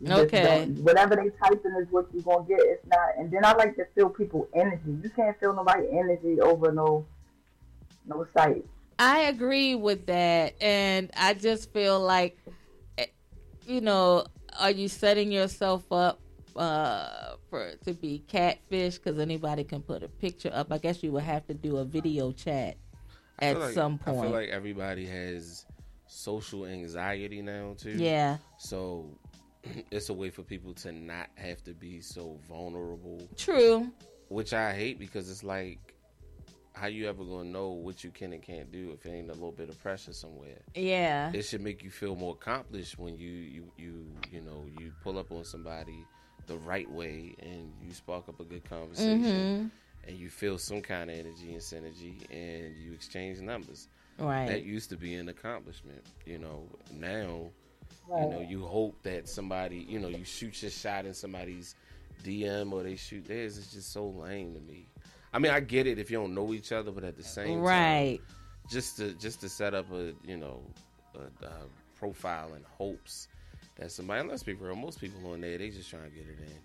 Okay. 0.10 0.66
whatever 0.82 1.16
they 1.16 1.30
type 1.30 1.64
in 1.66 1.76
is 1.82 1.88
what 1.92 2.08
you're 2.14 2.24
gonna 2.24 2.48
get. 2.48 2.60
It's 2.62 2.86
not, 2.88 3.10
and 3.20 3.30
then 3.30 3.44
I 3.46 3.54
like 3.54 3.76
to 3.76 3.86
feel 3.94 4.10
people 4.10 4.48
energy. 4.56 4.98
You 5.04 5.10
can't 5.10 5.38
feel 5.40 5.54
nobody 5.54 5.88
energy 5.92 6.40
over 6.40 6.72
no 6.72 7.06
no 8.08 8.26
site. 8.34 8.66
I 8.98 9.22
agree 9.24 9.76
with 9.76 10.06
that, 10.08 10.54
and 10.62 11.12
I 11.18 11.34
just 11.34 11.72
feel 11.74 12.00
like, 12.00 12.38
you 13.68 13.82
know, 13.82 14.26
are 14.60 14.72
you 14.72 14.88
setting 14.88 15.32
yourself 15.32 15.90
up 15.92 16.20
uh, 16.56 17.36
for 17.50 17.74
to 17.86 17.94
be 17.94 18.20
catfish? 18.28 18.98
Because 18.98 19.20
anybody 19.20 19.64
can 19.64 19.82
put 19.82 20.04
a 20.04 20.08
picture 20.08 20.52
up. 20.54 20.72
I 20.72 20.78
guess 20.78 21.04
you 21.04 21.12
would 21.14 21.24
have 21.24 21.46
to 21.48 21.54
do 21.54 21.78
a 21.78 21.86
video 21.86 22.32
chat 22.32 22.78
at 23.40 23.60
like- 23.60 23.74
some 23.74 24.00
I 24.06 24.12
point. 24.12 24.22
feel 24.24 24.32
like 24.32 24.50
everybody 24.50 25.06
has 25.06 25.66
social 26.08 26.66
anxiety 26.66 27.42
now 27.42 27.76
too. 27.78 27.92
Yeah. 27.92 28.38
So 28.58 29.18
it's 29.92 30.10
a 30.10 30.14
way 30.14 30.30
for 30.30 30.44
people 30.44 30.74
to 30.76 30.92
not 30.92 31.30
have 31.36 31.64
to 31.64 31.74
be 31.74 32.02
so 32.02 32.38
vulnerable. 32.48 33.28
True. 33.38 33.90
Which 34.28 34.54
I 34.54 34.74
hate 34.74 34.98
because 35.00 35.30
it's 35.30 35.44
like 35.44 35.91
how 36.74 36.88
you 36.88 37.08
ever 37.10 37.24
gonna 37.24 37.50
know 37.50 37.70
what 37.70 38.04
you 38.04 38.12
can 38.12 38.34
and 38.34 38.42
can't 38.42 38.72
do 38.72 38.92
if 38.92 39.06
it 39.06 39.10
ain't 39.12 39.30
a 39.30 39.34
little 39.34 39.52
bit 39.52 39.70
of 39.70 39.82
pressure 39.82 40.14
somewhere. 40.14 40.58
Yeah. 40.76 41.32
It 41.34 41.44
should 41.44 41.62
make 41.62 41.84
you 41.84 41.90
feel 41.90 42.16
more 42.16 42.34
accomplished 42.34 42.98
when 42.98 43.18
you 43.18 43.30
you 43.30 43.72
you 43.78 44.06
you 44.32 44.42
know 44.42 44.66
you 44.80 44.92
pull 45.04 45.18
up 45.18 45.32
on 45.32 45.44
somebody 45.44 46.06
the 46.48 46.58
right 46.58 46.90
way 46.90 47.36
and 47.40 47.72
you 47.86 47.94
spark 47.94 48.28
up 48.30 48.40
a 48.40 48.44
good 48.44 48.64
conversation 48.64 49.22
Mhm. 50.04 50.08
and 50.08 50.18
you 50.18 50.30
feel 50.30 50.58
some 50.58 50.82
kind 50.82 51.10
of 51.12 51.18
energy 51.18 51.52
and 51.54 51.62
synergy 51.62 52.16
and 52.32 52.76
you 52.78 52.94
exchange 52.94 53.40
numbers. 53.40 53.88
Right. 54.18 54.48
That 54.48 54.64
used 54.64 54.90
to 54.90 54.98
be 54.98 55.16
an 55.16 55.30
accomplishment. 55.30 56.04
You 56.26 56.40
know, 56.40 56.68
now 56.94 57.52
Right. 58.08 58.24
you 58.24 58.30
know 58.30 58.42
you 58.42 58.66
hope 58.66 59.02
that 59.04 59.28
somebody 59.28 59.78
you 59.78 60.00
know 60.00 60.08
you 60.08 60.24
shoot 60.24 60.62
your 60.62 60.72
shot 60.72 61.06
in 61.06 61.14
somebody's 61.14 61.76
DM 62.24 62.72
or 62.72 62.84
they 62.84 62.96
shoot 62.96 63.26
theirs. 63.26 63.58
It's 63.58 63.74
just 63.74 63.92
so 63.92 64.08
lame 64.08 64.54
to 64.54 64.60
me. 64.62 64.88
I 65.34 65.40
mean, 65.40 65.52
I 65.52 65.60
get 65.60 65.88
it 65.88 65.98
if 65.98 66.12
you 66.12 66.18
don't 66.18 66.36
know 66.36 66.54
each 66.54 66.72
other, 66.72 66.92
but 66.92 67.04
at 67.04 67.18
the 67.18 67.24
same 67.24 67.62
Right. 67.62 68.20
time, 68.28 68.36
just 68.70 68.98
to 68.98 69.14
just 69.14 69.42
to 69.42 69.50
set 69.50 69.74
up 69.74 69.92
a 69.92 70.14
you 70.26 70.38
know 70.38 70.62
a, 71.16 71.46
a 71.46 71.52
profile 71.98 72.54
and 72.54 72.66
hopes 72.66 73.28
that 73.78 73.92
somebody. 73.92 74.28
Let's 74.28 74.44
be 74.44 74.54
real, 74.54 74.76
most 74.76 75.00
people 75.00 75.32
on 75.32 75.42
there 75.42 75.58
they 75.58 75.70
just 75.70 75.90
trying 75.90 76.04
to 76.04 76.10
get 76.10 76.26
it 76.26 76.40
in. 76.40 76.58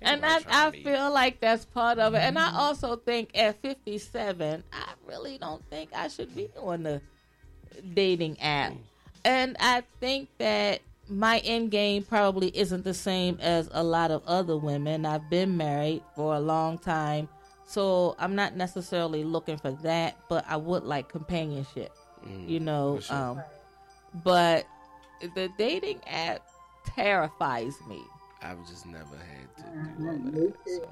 And 0.00 0.24
I, 0.24 0.40
I 0.48 0.70
feel 0.70 1.12
like 1.12 1.40
that's 1.40 1.64
part 1.64 1.98
of 1.98 2.14
it. 2.14 2.18
And 2.18 2.38
I 2.38 2.48
mm-hmm. 2.48 2.56
also 2.56 2.96
think 2.96 3.30
at 3.36 3.60
57, 3.60 4.62
I 4.72 4.92
really 5.06 5.38
don't 5.38 5.64
think 5.70 5.90
I 5.92 6.06
should 6.06 6.34
be 6.36 6.48
on 6.56 6.84
the 6.84 7.02
dating 7.94 8.40
app. 8.40 8.72
Mm. 8.72 8.78
And 9.24 9.56
I 9.58 9.82
think 10.00 10.28
that 10.38 10.80
my 11.08 11.38
end 11.38 11.70
game 11.70 12.04
probably 12.04 12.56
isn't 12.56 12.84
the 12.84 12.94
same 12.94 13.38
as 13.40 13.68
a 13.72 13.82
lot 13.82 14.10
of 14.10 14.22
other 14.26 14.56
women. 14.56 15.04
I've 15.04 15.28
been 15.28 15.56
married 15.56 16.02
for 16.14 16.34
a 16.34 16.40
long 16.40 16.78
time. 16.78 17.28
So 17.68 18.16
I'm 18.18 18.34
not 18.34 18.56
necessarily 18.56 19.24
looking 19.24 19.58
for 19.58 19.72
that, 19.82 20.16
but 20.30 20.42
I 20.48 20.56
would 20.56 20.84
like 20.84 21.08
companionship, 21.10 21.92
Mm, 22.26 22.48
you 22.48 22.60
know. 22.60 22.98
sure. 23.00 23.16
Um, 23.16 23.42
but 24.24 24.66
the 25.34 25.50
dating 25.58 26.00
app 26.06 26.40
terrifies 26.84 27.74
me. 27.86 28.02
I've 28.42 28.66
just 28.66 28.86
never 28.86 29.16
had 29.16 29.56
to 29.58 29.62
do 29.98 30.08
all 30.08 30.16
of 30.16 30.32
that. 30.32 30.54
So. 30.66 30.88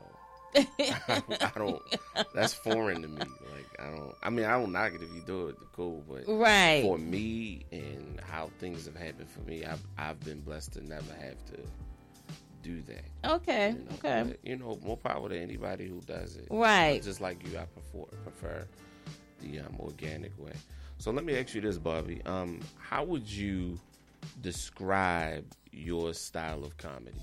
I 1.40 1.59
don't. 1.59 1.83
That's 2.35 2.52
foreign 2.52 3.00
to 3.02 3.09
me. 3.09 3.23
Like 3.54 3.66
I 3.78 3.90
don't. 3.97 4.14
I 4.23 4.28
mean, 4.30 4.45
I 4.45 4.52
don't 4.52 4.73
knock 4.73 4.92
it 4.92 5.02
if 5.02 5.12
you 5.14 5.23
do 5.26 5.49
it, 5.49 5.56
cool. 5.75 6.04
But 6.06 6.25
Right. 6.28 6.83
for 6.83 6.99
me 6.99 7.64
and 7.73 8.21
how 8.21 8.50
things 8.59 8.85
have 8.85 8.97
happened 8.97 9.30
for 9.30 9.40
me, 9.40 9.64
I've 9.64 9.83
I've 9.97 10.21
been 10.21 10.40
blessed 10.40 10.75
to 10.75 10.87
never 10.87 11.12
have 11.14 11.42
to 11.47 11.62
do 12.66 12.82
that. 12.82 13.32
Okay. 13.32 13.68
You 13.68 13.75
know, 13.75 13.85
okay. 13.94 14.25
but, 14.26 14.38
you 14.42 14.56
know, 14.56 14.78
more 14.85 14.96
power 14.96 15.28
to 15.28 15.38
anybody 15.38 15.87
who 15.87 16.00
does 16.00 16.37
it. 16.37 16.49
Right. 16.50 16.99
But 16.99 17.04
just 17.04 17.20
like 17.20 17.46
you, 17.46 17.58
I 17.58 17.64
prefer 17.64 18.06
prefer 18.25 18.66
the 19.40 19.61
um, 19.61 19.76
organic 19.78 20.37
way. 20.38 20.52
So 20.99 21.11
let 21.12 21.25
me 21.25 21.38
ask 21.38 21.54
you 21.54 21.61
this, 21.61 21.78
Barbie. 21.78 22.23
Um, 22.26 22.61
how 22.78 23.04
would 23.04 23.30
you 23.30 23.78
describe 24.40 25.44
your 25.70 26.12
style 26.12 26.64
of 26.64 26.76
comedy? 26.76 27.16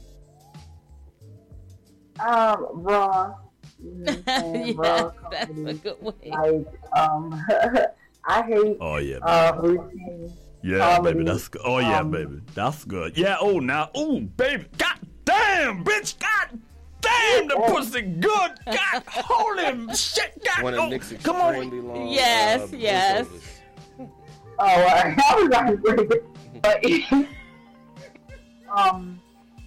Um, 2.20 2.68
raw. 2.74 3.36
You 3.84 3.92
know 3.96 4.14
what 4.24 4.76
raw 4.78 5.12
that's 5.32 5.50
a 5.50 5.74
good 5.74 6.02
way. 6.02 6.14
Like, 6.26 6.98
um, 6.98 7.46
I 8.26 8.42
hate 8.44 8.78
Oh 8.80 8.98
yeah, 8.98 9.18
uh, 9.18 9.58
routine. 9.62 10.32
Yeah, 10.62 10.96
comedy. 10.96 11.18
baby, 11.18 11.26
that's 11.26 11.48
good. 11.50 11.62
Oh 11.66 11.80
yeah, 11.80 12.00
Um, 12.00 12.12
baby, 12.12 12.42
that's 12.54 12.86
good. 12.86 13.18
Yeah. 13.18 13.36
Oh 13.42 13.60
now, 13.60 13.90
oh 13.96 14.22
baby, 14.22 14.68
god 14.78 15.00
damn, 15.26 15.84
bitch, 15.84 16.20
god 16.20 16.60
damn, 17.04 17.48
the 17.48 17.56
pussy 17.68 18.02
good. 18.02 18.52
God, 18.66 19.04
holy 19.08 19.94
shit, 19.96 20.42
God, 20.44 20.64
One 20.64 20.74
oh, 20.76 20.84
of 20.86 20.90
Nick's 20.90 21.14
come 21.22 21.36
on. 21.38 21.88
long. 21.88 22.08
Yes, 22.08 22.74
uh, 22.74 22.76
yes. 22.76 23.28
Oh, 24.00 24.08
uh, 24.60 25.16
I 25.18 25.36
was 25.36 25.50
like, 25.50 25.84
pretty 25.84 26.06
good. 26.06 26.24
But, 26.62 26.86
um, 28.76 29.20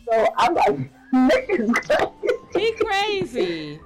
so 0.08 0.26
I'm 0.36 0.54
like, 0.54 0.78
Nick 1.12 1.46
is 1.50 1.70
crazy. 1.72 2.12
He 2.54 2.72
crazy. 2.72 3.80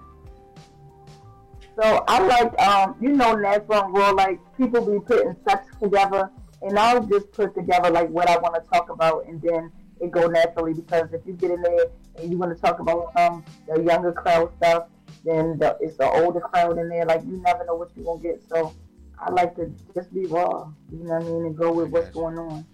So 1.81 2.05
I 2.07 2.23
like, 2.23 2.61
um, 2.61 2.97
you 3.01 3.13
know, 3.13 3.35
natural 3.35 3.85
and 3.85 3.95
raw. 3.95 4.11
Like 4.11 4.39
people 4.57 4.85
be 4.85 5.01
putting 5.01 5.35
sex 5.49 5.67
together, 5.81 6.31
and 6.63 6.79
I'll 6.79 7.03
just 7.05 7.33
put 7.33 7.55
together 7.55 7.91
like 7.91 8.09
what 8.11 8.29
I 8.29 8.37
want 8.39 8.55
to 8.55 8.71
talk 8.71 8.91
about, 8.91 9.27
and 9.27 9.41
then 9.41 9.73
it 10.01 10.11
go 10.11 10.27
naturally. 10.27 10.75
Because 10.75 11.13
if 11.13 11.21
you 11.27 11.35
get 11.35 11.51
in 11.51 11.63
there 11.63 11.87
and 12.17 12.31
you 12.31 12.39
want 12.39 12.55
to 12.55 12.61
talk 12.61 12.81
about 12.81 13.13
um 13.17 13.45
the 13.67 13.83
younger 13.83 14.13
crowd 14.13 14.53
stuff, 14.57 14.87
then 15.25 15.59
the, 15.59 15.77
it's 15.81 15.97
the 15.97 16.09
older 16.09 16.41
crowd 16.41 16.79
in 16.79 16.89
there. 16.89 17.05
Like 17.05 17.23
you 17.25 17.41
never 17.45 17.65
know 17.65 17.75
what 17.75 17.91
you're 17.97 18.05
gonna 18.05 18.23
get. 18.23 18.43
So 18.49 18.75
I 19.19 19.31
like 19.31 19.55
to 19.57 19.73
just 19.95 20.13
be 20.13 20.27
raw. 20.27 20.69
You 20.91 21.05
know 21.05 21.15
what 21.15 21.23
I 21.23 21.25
mean, 21.25 21.45
and 21.47 21.57
go 21.57 21.73
with 21.73 21.89
what's 21.91 22.11
going 22.11 22.39
on. 22.39 22.65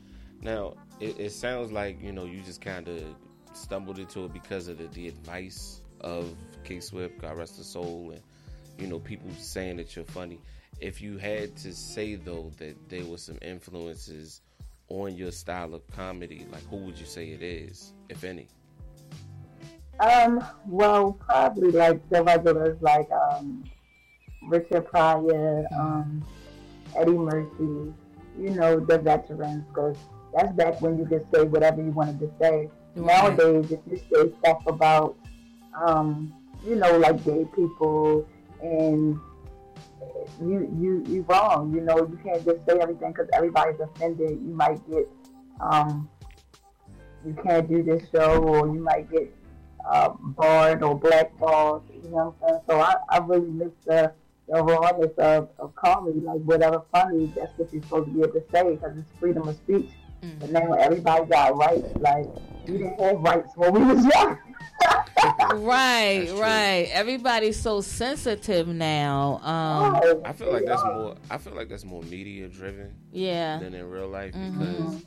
Now, 0.41 0.75
it, 1.01 1.19
it 1.19 1.33
sounds 1.33 1.73
like 1.73 2.03
you 2.03 2.13
know 2.13 2.25
you 2.25 2.41
just 2.43 2.61
kind 2.61 2.89
of 2.89 3.03
stumbled 3.53 3.99
into 3.99 4.25
it 4.25 4.33
because 4.33 4.69
of 4.69 4.79
the, 4.79 4.87
the 4.89 5.09
advice 5.09 5.83
of 6.01 6.35
K 6.65 6.81
Swift, 6.81 7.19
God 7.19 7.37
rest 7.37 7.57
his 7.57 7.67
soul, 7.67 8.13
and 8.13 8.23
you 8.79 8.87
know 8.87 8.99
people 8.99 9.31
saying 9.39 9.77
that 9.77 9.97
you're 9.97 10.05
funny. 10.05 10.39
If 10.79 11.01
you 11.01 11.17
had 11.17 11.57
to 11.59 11.73
say 11.73 12.17
though 12.17 12.53
that 12.59 12.89
there 12.89 13.05
were 13.05 13.17
some 13.17 13.39
influences 13.43 14.43
on 14.89 15.17
your 15.17 15.33
style 15.33 15.75
of 15.75 15.87
comedy, 15.89 16.47
like 16.53 16.65
who 16.69 16.77
would 16.77 16.99
you 16.99 17.07
say 17.07 17.31
it 17.31 17.43
is, 17.43 17.93
if 18.09 18.25
any? 18.25 18.49
Um, 19.99 20.45
well, 20.67 21.13
probably 21.13 21.71
like 21.71 22.07
the 22.11 22.23
regulars, 22.23 22.77
like 22.81 23.09
um, 23.11 23.65
Richard 24.43 24.87
Pryor, 24.87 25.65
um, 25.77 26.25
Eddie 26.97 27.13
Murphy, 27.13 27.95
you 28.39 28.51
know, 28.51 28.79
the 28.79 28.99
veterans, 28.99 29.65
because 29.69 29.97
that's 30.35 30.53
back 30.53 30.81
when 30.83 30.99
you 30.99 31.07
could 31.07 31.27
say 31.33 31.45
whatever 31.45 31.83
you 31.83 31.91
wanted 31.91 32.21
to 32.21 32.31
say. 32.41 32.69
Right. 32.95 33.37
Nowadays, 33.37 33.73
if 33.73 33.81
you 33.91 33.97
say 33.97 34.33
stuff 34.41 34.63
about, 34.67 35.17
um, 35.87 36.33
you 36.67 36.77
know, 36.77 36.99
like 36.99 37.25
gay 37.25 37.47
people, 37.55 38.29
and 38.63 39.19
you 40.41 40.71
you 40.79 41.05
you 41.07 41.23
wrong, 41.29 41.73
you 41.75 41.81
know, 41.81 41.97
you 41.99 42.19
can't 42.23 42.45
just 42.45 42.65
say 42.67 42.79
everything 42.81 43.13
because 43.13 43.29
everybody's 43.33 43.81
offended. 43.81 44.31
You 44.31 44.55
might 44.55 44.79
get, 44.91 45.09
um, 45.61 46.09
you 47.25 47.37
can't 47.43 47.69
do 47.69 47.83
this 47.83 48.09
show, 48.11 48.43
or 48.43 48.67
you 48.67 48.81
might 48.81 49.11
get 49.11 49.35
uh, 49.89 50.11
barred 50.21 50.83
or 50.83 50.99
blackballed. 50.99 51.85
You 52.03 52.11
know 52.11 52.35
what 52.39 52.49
I'm 52.49 52.49
saying? 52.49 52.61
So 52.69 52.81
I, 52.81 52.95
I 53.09 53.19
really 53.19 53.51
miss 53.51 53.73
the, 53.85 54.13
the 54.49 54.63
rawness 54.63 55.13
of, 55.19 55.49
of 55.59 55.75
comedy. 55.75 56.21
Like 56.21 56.41
whatever 56.43 56.83
funny, 56.93 57.33
that's 57.37 57.57
what 57.57 57.73
you're 57.73 57.83
supposed 57.83 58.07
to 58.09 58.13
be 58.13 58.21
able 58.21 58.33
to 58.33 58.45
say 58.53 58.75
because 58.75 58.97
it's 58.99 59.09
freedom 59.19 59.49
of 59.49 59.57
speech. 59.57 59.91
But 60.41 60.51
now 60.51 60.73
everybody 60.73 61.27
got 61.27 61.57
rights. 61.57 61.89
Like 62.01 62.27
we 62.67 62.79
didn't 62.79 63.01
have 63.01 63.21
rights 63.21 63.53
when 63.57 63.73
we 63.73 63.95
was 63.95 64.05
young. 64.05 64.39
right, 65.55 66.29
right. 66.37 66.89
Everybody's 66.93 67.59
so 67.61 67.81
sensitive 67.81 68.69
now. 68.69 69.41
Um, 69.43 70.21
I 70.25 70.33
feel 70.33 70.53
like 70.53 70.65
that's 70.67 70.85
more. 70.85 71.15
I 71.31 71.39
feel 71.39 71.55
like 71.55 71.69
that's 71.69 71.85
more 71.85 72.03
media 72.03 72.49
driven. 72.49 72.95
Yeah. 73.13 73.59
Than 73.59 73.75
in 73.75 73.89
real 73.89 74.09
life 74.09 74.35
Mhm. 74.35 74.59
because 74.59 75.05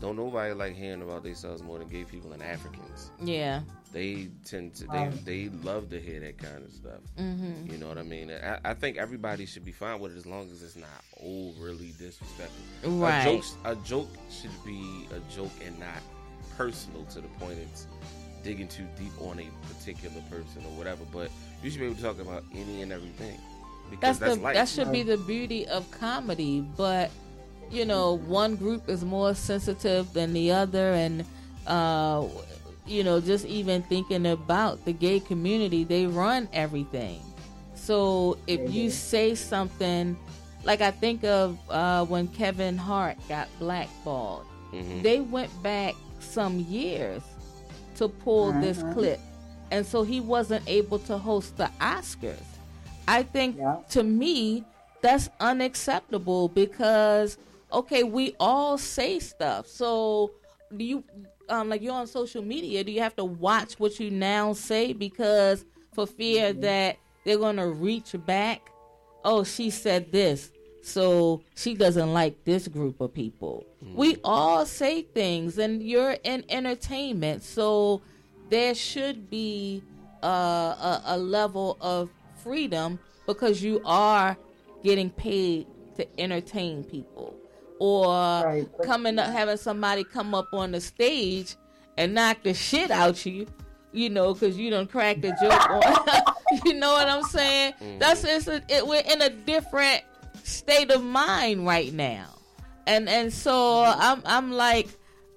don't 0.00 0.16
nobody 0.16 0.52
like 0.54 0.74
hearing 0.74 1.02
about 1.02 1.22
themselves 1.22 1.62
more 1.62 1.78
than 1.78 1.88
gay 1.88 2.04
people 2.04 2.32
and 2.32 2.42
Africans. 2.42 3.10
Yeah. 3.22 3.60
They 3.92 4.28
tend 4.44 4.74
to. 4.76 4.84
They 4.84 4.88
Right. 4.88 5.24
they 5.24 5.48
love 5.62 5.90
to 5.90 6.00
hear 6.00 6.18
that 6.20 6.38
kind 6.38 6.64
of 6.64 6.72
stuff. 6.72 7.00
Mhm. 7.18 7.70
You 7.70 7.78
know 7.78 7.88
what 7.88 7.98
I 7.98 8.02
mean? 8.02 8.30
I, 8.30 8.58
I 8.64 8.74
think 8.74 8.96
everybody 8.96 9.44
should 9.46 9.64
be 9.64 9.72
fine 9.72 10.00
with 10.00 10.12
it 10.12 10.16
as 10.18 10.26
long 10.26 10.50
as 10.50 10.62
it's 10.62 10.76
not 10.76 10.88
overly 11.22 11.92
disrespectful. 11.98 12.90
Right. 12.98 13.20
A 13.20 13.24
joke, 13.36 13.44
a 13.64 13.76
joke 13.76 14.08
should 14.30 14.64
be 14.64 15.06
a 15.14 15.20
joke 15.32 15.52
and 15.64 15.78
not 15.78 16.02
personal 16.56 17.04
to 17.04 17.20
the 17.20 17.28
point 17.38 17.58
it's 17.58 17.86
digging 18.42 18.68
too 18.68 18.86
deep 18.98 19.12
on 19.20 19.38
a 19.38 19.46
particular 19.74 20.20
person 20.30 20.62
or 20.64 20.76
whatever. 20.78 21.04
But 21.12 21.30
you 21.62 21.70
should 21.70 21.80
be 21.80 21.86
able 21.86 21.96
to 21.96 22.02
talk 22.02 22.20
about 22.20 22.44
any 22.54 22.82
and 22.82 22.92
everything 22.92 23.38
because 23.90 24.18
that's, 24.18 24.20
that's, 24.20 24.36
the 24.36 24.42
life. 24.42 24.54
that 24.54 24.68
should 24.68 24.90
be 24.92 25.02
the 25.02 25.18
beauty 25.18 25.66
of 25.68 25.88
comedy 25.90 26.60
but 26.76 27.10
you 27.70 27.84
know 27.84 28.14
one 28.18 28.56
group 28.56 28.88
is 28.88 29.04
more 29.04 29.34
sensitive 29.34 30.10
than 30.14 30.32
the 30.32 30.50
other 30.50 30.92
and 30.94 31.24
uh 31.66 32.24
you 32.86 33.04
know 33.04 33.20
just 33.20 33.44
even 33.44 33.82
thinking 33.82 34.26
about 34.26 34.82
the 34.86 34.92
gay 34.92 35.20
community 35.20 35.84
they 35.84 36.06
run 36.06 36.48
everything 36.52 37.20
so 37.74 38.38
if 38.46 38.72
you 38.72 38.88
say 38.90 39.34
something 39.34 40.16
like 40.64 40.80
i 40.80 40.90
think 40.90 41.22
of 41.24 41.58
uh 41.68 42.04
when 42.06 42.26
kevin 42.28 42.76
hart 42.78 43.16
got 43.28 43.46
blackballed 43.58 44.44
Mhm. 44.72 45.02
they 45.02 45.20
went 45.20 45.50
back 45.62 45.94
some 46.20 46.60
years 46.60 47.22
to 47.96 48.08
pull 48.08 48.52
this 48.60 48.78
Mhm. 48.82 48.92
clip 48.92 49.20
and 49.70 49.86
so 49.86 50.02
he 50.02 50.20
wasn't 50.20 50.62
able 50.68 50.98
to 50.98 51.16
host 51.18 51.56
the 51.56 51.70
oscars 51.80 52.36
I 53.08 53.22
think 53.22 53.58
to 53.90 54.02
me 54.02 54.64
that's 55.00 55.28
unacceptable 55.40 56.48
because 56.48 57.36
okay, 57.72 58.02
we 58.04 58.36
all 58.38 58.76
say 58.78 59.18
stuff. 59.18 59.66
So 59.66 60.30
do 60.76 60.84
you 60.84 61.04
um 61.48 61.68
like 61.68 61.82
you're 61.82 61.94
on 61.94 62.06
social 62.06 62.42
media, 62.42 62.84
do 62.84 62.92
you 62.92 63.00
have 63.00 63.16
to 63.16 63.24
watch 63.24 63.80
what 63.80 63.98
you 63.98 64.10
now 64.10 64.52
say 64.52 64.92
because 64.92 65.64
for 65.94 66.06
fear 66.06 66.52
that 66.52 66.96
they're 67.24 67.38
gonna 67.38 67.68
reach 67.68 68.14
back? 68.26 68.70
Oh, 69.24 69.44
she 69.44 69.70
said 69.70 70.12
this. 70.12 70.50
So 70.82 71.42
she 71.54 71.74
doesn't 71.74 72.12
like 72.12 72.44
this 72.44 72.68
group 72.68 73.00
of 73.00 73.14
people. 73.14 73.64
We 73.94 74.16
all 74.24 74.66
say 74.66 75.02
things 75.02 75.58
and 75.58 75.82
you're 75.82 76.16
in 76.24 76.44
entertainment. 76.48 77.42
So 77.42 78.02
there 78.50 78.74
should 78.74 79.30
be 79.30 79.82
uh, 80.22 80.26
a, 80.26 81.02
a 81.06 81.18
level 81.18 81.78
of 81.80 82.10
freedom 82.42 82.98
because 83.26 83.62
you 83.62 83.80
are 83.84 84.36
getting 84.82 85.10
paid 85.10 85.66
to 85.96 86.20
entertain 86.20 86.82
people 86.82 87.36
or 87.78 88.66
coming 88.84 89.18
up 89.18 89.30
having 89.30 89.56
somebody 89.56 90.04
come 90.04 90.34
up 90.34 90.48
on 90.52 90.72
the 90.72 90.80
stage 90.80 91.56
and 91.96 92.14
knock 92.14 92.42
the 92.42 92.54
shit 92.54 92.90
out 92.90 93.24
you 93.26 93.46
you 93.92 94.08
know 94.08 94.32
because 94.32 94.56
you 94.56 94.70
don't 94.70 94.90
crack 94.90 95.20
the 95.20 95.36
joke 95.40 95.70
on 95.70 96.32
You 96.64 96.74
know 96.74 96.92
what 96.92 97.08
I'm 97.08 97.22
saying? 97.24 97.72
Mm-hmm. 97.74 97.98
That's 97.98 98.24
it's 98.24 98.46
a, 98.46 98.62
it, 98.68 98.86
we're 98.86 99.00
in 99.00 99.22
a 99.22 99.30
different 99.30 100.02
state 100.52 100.90
of 100.90 101.02
mind 101.02 101.66
right 101.66 101.92
now, 101.92 102.28
and 102.86 103.08
and 103.08 103.32
so 103.32 103.82
I'm 103.84 104.22
I'm 104.24 104.52
like. 104.52 104.88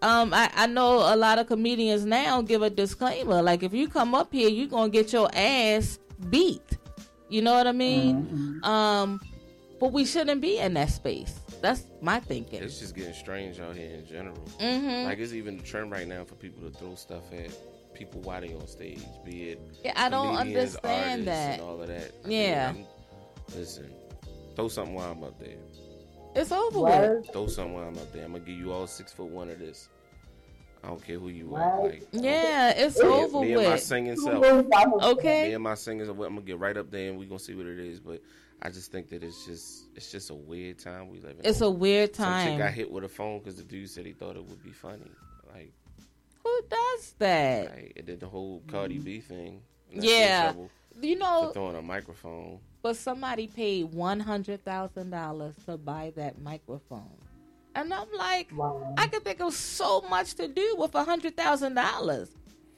Um, 0.02 0.36
I, 0.36 0.52
I 0.54 0.68
know 0.68 0.98
a 1.12 1.16
lot 1.16 1.40
of 1.40 1.48
comedians 1.48 2.06
now 2.06 2.44
give 2.44 2.62
a 2.62 2.70
disclaimer. 2.70 3.42
Like, 3.42 3.64
if 3.64 3.74
you 3.74 3.88
come 3.88 4.14
up 4.14 4.32
here, 4.32 4.50
you're 4.50 4.68
going 4.68 4.92
to 4.92 4.96
get 4.96 5.12
your 5.12 5.30
ass 5.34 5.98
beat. 6.30 6.78
You 7.30 7.42
know 7.42 7.54
what 7.54 7.66
I 7.66 7.72
mean? 7.72 8.60
Um, 8.62 9.20
but 9.80 9.94
we 9.94 10.06
shouldn't 10.06 10.42
be 10.42 10.60
in 10.60 10.76
that 10.76 10.90
space. 10.92 11.40
That's 11.60 11.86
my 12.02 12.20
thinking. 12.20 12.62
It's 12.62 12.78
just 12.80 12.94
getting 12.94 13.16
strange 13.16 13.60
out 13.60 13.76
here 13.76 13.90
in 13.96 14.06
general. 14.06 14.38
Mm-hmm. 14.60 15.06
Like 15.08 15.18
it's 15.18 15.34
even 15.34 15.58
the 15.58 15.64
trend 15.64 15.90
right 15.92 16.08
now 16.08 16.24
for 16.24 16.36
people 16.36 16.70
to 16.70 16.78
throw 16.78 16.94
stuff 16.94 17.24
at 17.34 17.50
people 17.96 18.22
while 18.22 18.42
they 18.42 18.54
on 18.54 18.68
stage, 18.68 19.02
be 19.26 19.50
it 19.52 19.62
Yeah, 19.84 19.94
I 19.96 20.10
don't 20.10 20.36
understand 20.36 21.26
that. 21.28 21.54
and 21.54 21.62
all 21.64 21.82
of 21.82 21.88
that. 21.88 22.12
I 22.26 22.30
Yeah. 22.30 22.74
mean, 22.74 22.86
listen, 23.56 23.92
throw 24.56 24.68
something 24.68 24.94
while 24.96 25.12
I'm 25.12 25.24
up 25.24 25.40
there. 25.40 25.58
It's 26.36 26.52
over 26.52 26.80
What? 26.80 27.10
with. 27.10 27.32
Throw 27.32 27.48
something 27.48 27.74
while 27.74 27.88
I'm 27.88 27.98
up 27.98 28.12
there. 28.12 28.26
I'm 28.26 28.34
gonna 28.34 28.44
give 28.44 28.58
you 28.58 28.72
all 28.74 28.88
six 28.88 29.12
foot 29.14 29.28
one 29.28 29.50
of 29.50 29.60
this. 29.60 29.90
I 30.84 30.88
don't 30.90 31.04
care 31.04 31.18
who 31.18 31.30
you 31.30 31.56
are. 31.56 31.84
Like, 31.84 32.08
Yeah, 32.12 32.72
it's 32.76 33.00
me, 33.00 33.06
over 33.06 33.42
me 33.42 33.54
and 33.54 33.64
my 33.64 33.78
singing 33.78 34.16
self. 34.18 34.44
Okay. 34.44 35.48
Me 35.48 35.54
and 35.56 35.64
my 35.64 35.74
singing 35.74 36.06
singers, 36.06 36.10
I'm 36.10 36.18
gonna 36.36 36.42
get 36.42 36.60
right 36.60 36.78
up 36.78 36.92
there 36.92 37.10
and 37.10 37.18
we 37.18 37.26
gonna 37.26 37.40
see 37.40 37.56
what 37.56 37.66
it 37.66 37.80
is. 37.80 38.00
But 38.00 38.22
I 38.62 38.70
just 38.70 38.92
think 38.92 39.10
that 39.10 39.24
it's 39.24 39.46
just 39.46 39.86
it's 39.96 40.12
just 40.12 40.30
a 40.30 40.36
weird 40.36 40.78
time 40.78 41.10
we 41.10 41.20
live 41.20 41.38
in. 41.40 41.46
It's 41.46 41.62
a 41.62 41.70
weird 41.70 42.16
Some 42.16 42.44
chick 42.44 42.58
got 42.60 42.74
hit 42.74 42.92
with 42.92 43.04
a 43.04 43.10
phone 43.10 43.40
because 43.40 43.56
the 43.56 43.64
dude 43.64 43.90
said 43.90 44.06
he 44.06 44.14
thought 44.14 44.36
it 44.36 44.46
would 44.46 44.64
be 44.64 44.72
funny. 44.72 45.10
Like, 45.54 45.74
Who 46.44 46.62
does 46.70 47.16
that? 47.20 47.72
right? 47.72 47.94
and 47.98 48.06
then 48.08 48.20
the 48.20 48.28
whole 48.28 48.62
Cardi 48.68 49.00
B 49.00 49.22
thing. 49.22 49.62
and 49.92 50.02
that's 50.04 50.06
in 50.06 50.20
Yeah. 50.20 50.54
You 51.02 51.18
know, 51.18 51.48
for 51.48 51.54
throwing 51.54 51.76
a 51.78 51.82
microphone. 51.82 52.60
But 52.86 52.96
somebody 52.96 53.48
paid 53.48 53.86
one 53.96 54.20
hundred 54.20 54.64
thousand 54.64 55.10
dollars 55.10 55.56
to 55.66 55.76
buy 55.76 56.14
that 56.16 56.40
microphone, 56.40 57.18
and 57.74 57.92
I'm 57.92 58.06
like, 58.16 58.50
I 58.96 59.08
could 59.08 59.24
think 59.24 59.40
of 59.42 59.56
so 59.56 60.02
much 60.02 60.36
to 60.36 60.48
do 60.48 60.76
with 60.78 60.94
a 60.94 61.04
hundred 61.04 61.36
thousand 61.36 61.74
dollars. 61.74 62.30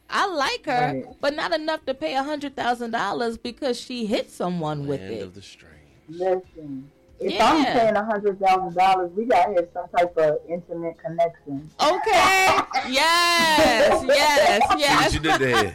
I 0.09 0.25
like 0.27 0.65
her, 0.65 0.93
Right. 1.05 1.05
but 1.19 1.35
not 1.35 1.51
enough 1.53 1.85
to 1.87 1.93
pay 1.93 2.15
a 2.15 2.23
hundred 2.23 2.55
thousand 2.55 2.91
dollars 2.91 3.37
because 3.37 3.77
she 3.77 4.05
hit 4.05 4.31
someone 4.31 4.87
with 4.87 5.01
Land 5.01 5.13
it. 5.13 5.21
of 5.23 5.33
the 5.35 5.41
strange. 5.41 5.73
Listen, 6.07 6.89
if 7.19 7.33
Yeah. 7.33 7.45
I'm 7.45 7.65
paying 7.65 7.95
a 7.97 8.05
hundred 8.05 8.39
thousand 8.39 8.75
dollars, 8.77 9.11
we 9.13 9.25
gotta 9.25 9.55
have 9.55 9.67
some 9.73 9.89
type 9.89 10.15
of 10.17 10.37
intimate 10.47 10.97
connection. 10.99 11.69
Okay. 11.81 12.59
Yes. 12.89 14.05
Yes. 14.07 14.61
Yes. 14.77 15.11
See 15.11 15.19
what 15.19 15.25
you 15.25 15.37
did 15.37 15.41
there. 15.41 15.73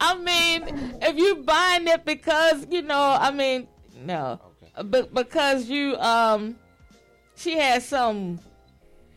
I 0.00 0.16
mean, 0.16 0.96
if 1.02 1.16
you 1.16 1.36
buying 1.36 1.86
it 1.88 2.04
because 2.04 2.66
you 2.70 2.82
know, 2.82 3.16
I 3.18 3.30
mean, 3.30 3.68
no, 4.04 4.40
but 4.84 5.12
because 5.12 5.68
you 5.68 5.96
um, 5.96 6.56
she 7.36 7.56
had 7.58 7.82
some 7.82 8.38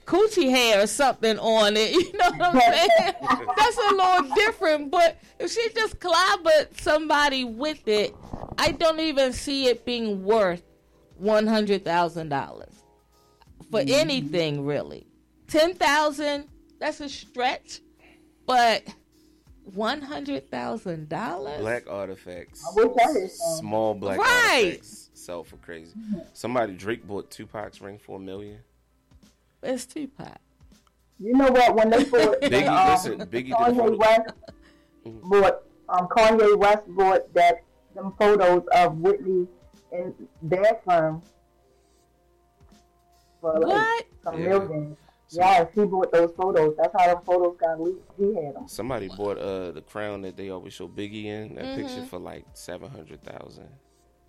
coochie 0.06 0.50
hair 0.50 0.84
or 0.84 0.88
something 0.88 1.38
on 1.40 1.76
it. 1.78 1.92
You 2.12 2.18
know 2.18 2.32
what 2.38 2.56
I'm 2.56 2.60
saying? 2.60 3.14
That's 3.58 3.78
a 3.78 3.96
little 3.96 4.36
different. 4.36 4.92
But 4.92 5.18
if 5.40 5.52
she 5.52 5.70
just 5.74 6.00
clobbered 6.00 6.80
somebody 6.82 7.44
with 7.44 7.88
it, 7.88 8.14
I 8.58 8.72
don't 8.72 9.00
even 9.00 9.34
see 9.34 9.68
it 9.68 9.86
being 9.86 10.24
worth 10.24 10.64
one 11.18 11.48
hundred 11.48 11.86
thousand 11.86 12.30
dollars 12.30 12.74
for 13.70 13.80
anything 13.82 14.66
really. 14.66 15.08
Ten 15.48 15.74
thousand, 15.76 16.48
that's 16.80 17.00
a 17.00 17.10
stretch, 17.10 17.82
but 18.46 18.84
one 19.64 20.02
hundred 20.02 20.50
thousand 20.50 21.10
dollars. 21.10 21.60
Black 21.62 21.90
artifacts. 21.90 22.64
I 22.66 22.74
wish 22.76 22.98
I 22.98 23.12
had 23.20 23.32
some. 23.32 23.58
Small 23.58 23.94
black 23.96 24.18
Right. 24.20 24.64
artifacts 24.66 25.10
sell 25.14 25.44
for 25.44 25.58
crazy. 25.58 25.94
Somebody 26.34 26.74
Drake 26.74 27.06
bought 27.08 27.30
Tupac's 27.30 27.80
ring 27.82 28.00
for 28.00 28.18
a 28.18 28.20
million. 28.20 28.60
It's 29.64 29.86
Tupac. 29.86 30.40
You 31.20 31.34
know 31.36 31.52
what? 31.52 31.76
When 31.76 31.90
they 31.92 32.04
bought 32.04 32.42
Biggie, 32.42 32.68
um, 32.68 32.92
listen, 32.92 33.20
Biggie 33.28 33.46
did 33.46 33.52
a 33.52 33.56
Kanye 33.56 33.98
West 33.98 34.30
bought 35.06 35.64
um, 35.90 36.08
Kanye 36.08 36.58
West 36.58 36.84
bought 36.88 37.34
that 37.36 37.64
them 37.94 38.14
photos 38.18 38.64
of 38.74 38.98
Whitney 38.98 39.48
in 39.92 40.14
their 40.42 40.80
firm 40.86 41.22
for 43.40 43.60
like 43.60 43.68
What? 43.68 44.06
some 44.24 44.42
Yeah. 44.42 44.58
Millions. 45.38 45.58
Yes, 45.60 45.68
he 45.76 45.86
bought 45.86 46.12
those 46.12 46.32
photos. 46.36 46.76
That's 46.78 46.94
how 46.98 47.16
the 47.16 47.22
photos 47.22 47.58
got 47.60 47.80
leaked. 47.82 48.12
He 48.18 48.26
had 48.36 48.56
them. 48.56 48.68
Somebody 48.68 49.08
bought 49.10 49.38
uh 49.38 49.72
the 49.72 49.82
crown 49.82 50.22
that 50.24 50.38
they 50.38 50.50
always 50.50 50.74
show 50.74 50.88
Biggie 50.88 51.26
in 51.26 51.56
that 51.56 51.76
picture 51.76 52.02
Mhm. 52.02 52.06
for 52.06 52.20
like 52.20 52.46
seven 52.54 52.90
hundred 52.90 53.22
thousand. 53.24 53.70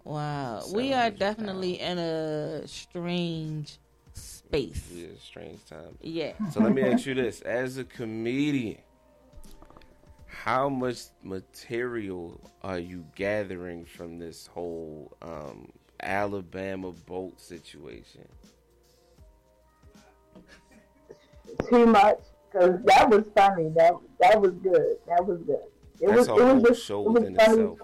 Wow, 0.04 0.62
we 0.74 0.92
are 0.92 1.10
definitely 1.10 1.78
in 1.80 1.96
a 1.98 2.66
strange 2.66 3.78
space. 4.14 4.90
Yeah, 4.92 5.06
strange 5.22 5.64
time. 5.66 5.96
Yeah. 6.00 6.32
So 6.50 6.60
let 6.60 6.72
me 6.72 6.82
ask 6.92 7.06
you 7.06 7.14
this: 7.14 7.40
as 7.42 7.78
a 7.78 7.84
comedian, 7.84 8.78
how 10.26 10.68
much 10.68 11.02
material 11.22 12.40
are 12.62 12.78
you 12.80 13.04
gathering 13.14 13.84
from 13.84 14.18
this 14.18 14.48
whole 14.48 15.16
um, 15.22 15.70
Alabama 16.00 16.90
boat 16.90 17.40
situation? 17.40 18.26
Too 21.68 21.86
much 21.86 22.18
because 22.50 22.80
that 22.84 23.08
was 23.10 23.24
funny. 23.36 23.68
That 23.76 23.94
that 24.20 24.40
was 24.40 24.52
good. 24.62 24.96
That 25.08 25.24
was 25.26 25.38
good. 25.42 25.58
It 26.00 26.06
That's 26.08 26.28
was 26.28 26.28
a 26.28 26.32
it 26.48 26.54
was 26.54 26.62
just 26.64 26.84
show 26.86 27.04
it 27.06 27.10
was 27.10 27.22
funny 27.22 27.34
itself. 27.36 27.78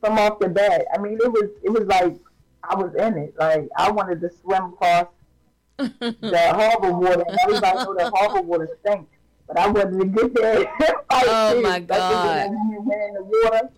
from 0.00 0.18
off 0.18 0.38
the 0.38 0.48
bat. 0.48 0.86
I 0.94 0.98
mean, 0.98 1.14
it 1.22 1.30
was 1.32 1.50
it 1.62 1.70
was 1.70 1.84
like 1.86 2.14
I 2.62 2.74
was 2.74 2.94
in 2.94 3.18
it. 3.18 3.34
Like 3.38 3.68
I 3.76 3.90
wanted 3.90 4.20
to 4.20 4.30
swim 4.30 4.64
across 4.74 5.06
the 5.78 6.52
harbor 6.54 6.92
water, 6.92 7.24
and 7.28 7.38
everybody 7.40 7.76
know 7.78 7.94
the 7.94 8.10
harbor 8.14 8.42
water 8.42 8.68
stinks. 8.80 9.10
But 9.46 9.58
I 9.58 9.68
wanted 9.68 9.98
to 10.00 10.04
get 10.06 10.34
there. 10.34 10.72
Oh, 11.18 11.54
too. 11.54 11.62
my 11.62 11.78
God. 11.80 12.50
When 12.50 12.70
you 12.72 12.80
went 12.82 13.00
in 13.08 13.14
the 13.14 13.22
water, 13.24 13.70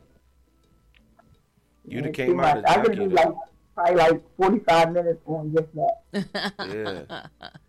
You'd 1.85 2.05
have 2.07 2.15
too 2.15 2.27
came 2.27 2.41
out 2.41 2.57
much. 2.57 2.65
a 2.65 2.71
I 2.71 2.83
could 2.83 2.97
do 2.97 3.09
like 3.11 3.29
probably 3.75 3.95
like 3.95 4.23
forty 4.37 4.59
five 4.61 4.93
minutes 4.93 5.21
on 5.27 5.55
just 5.55 5.69
that. 5.75 7.09
Yeah. 7.41 7.49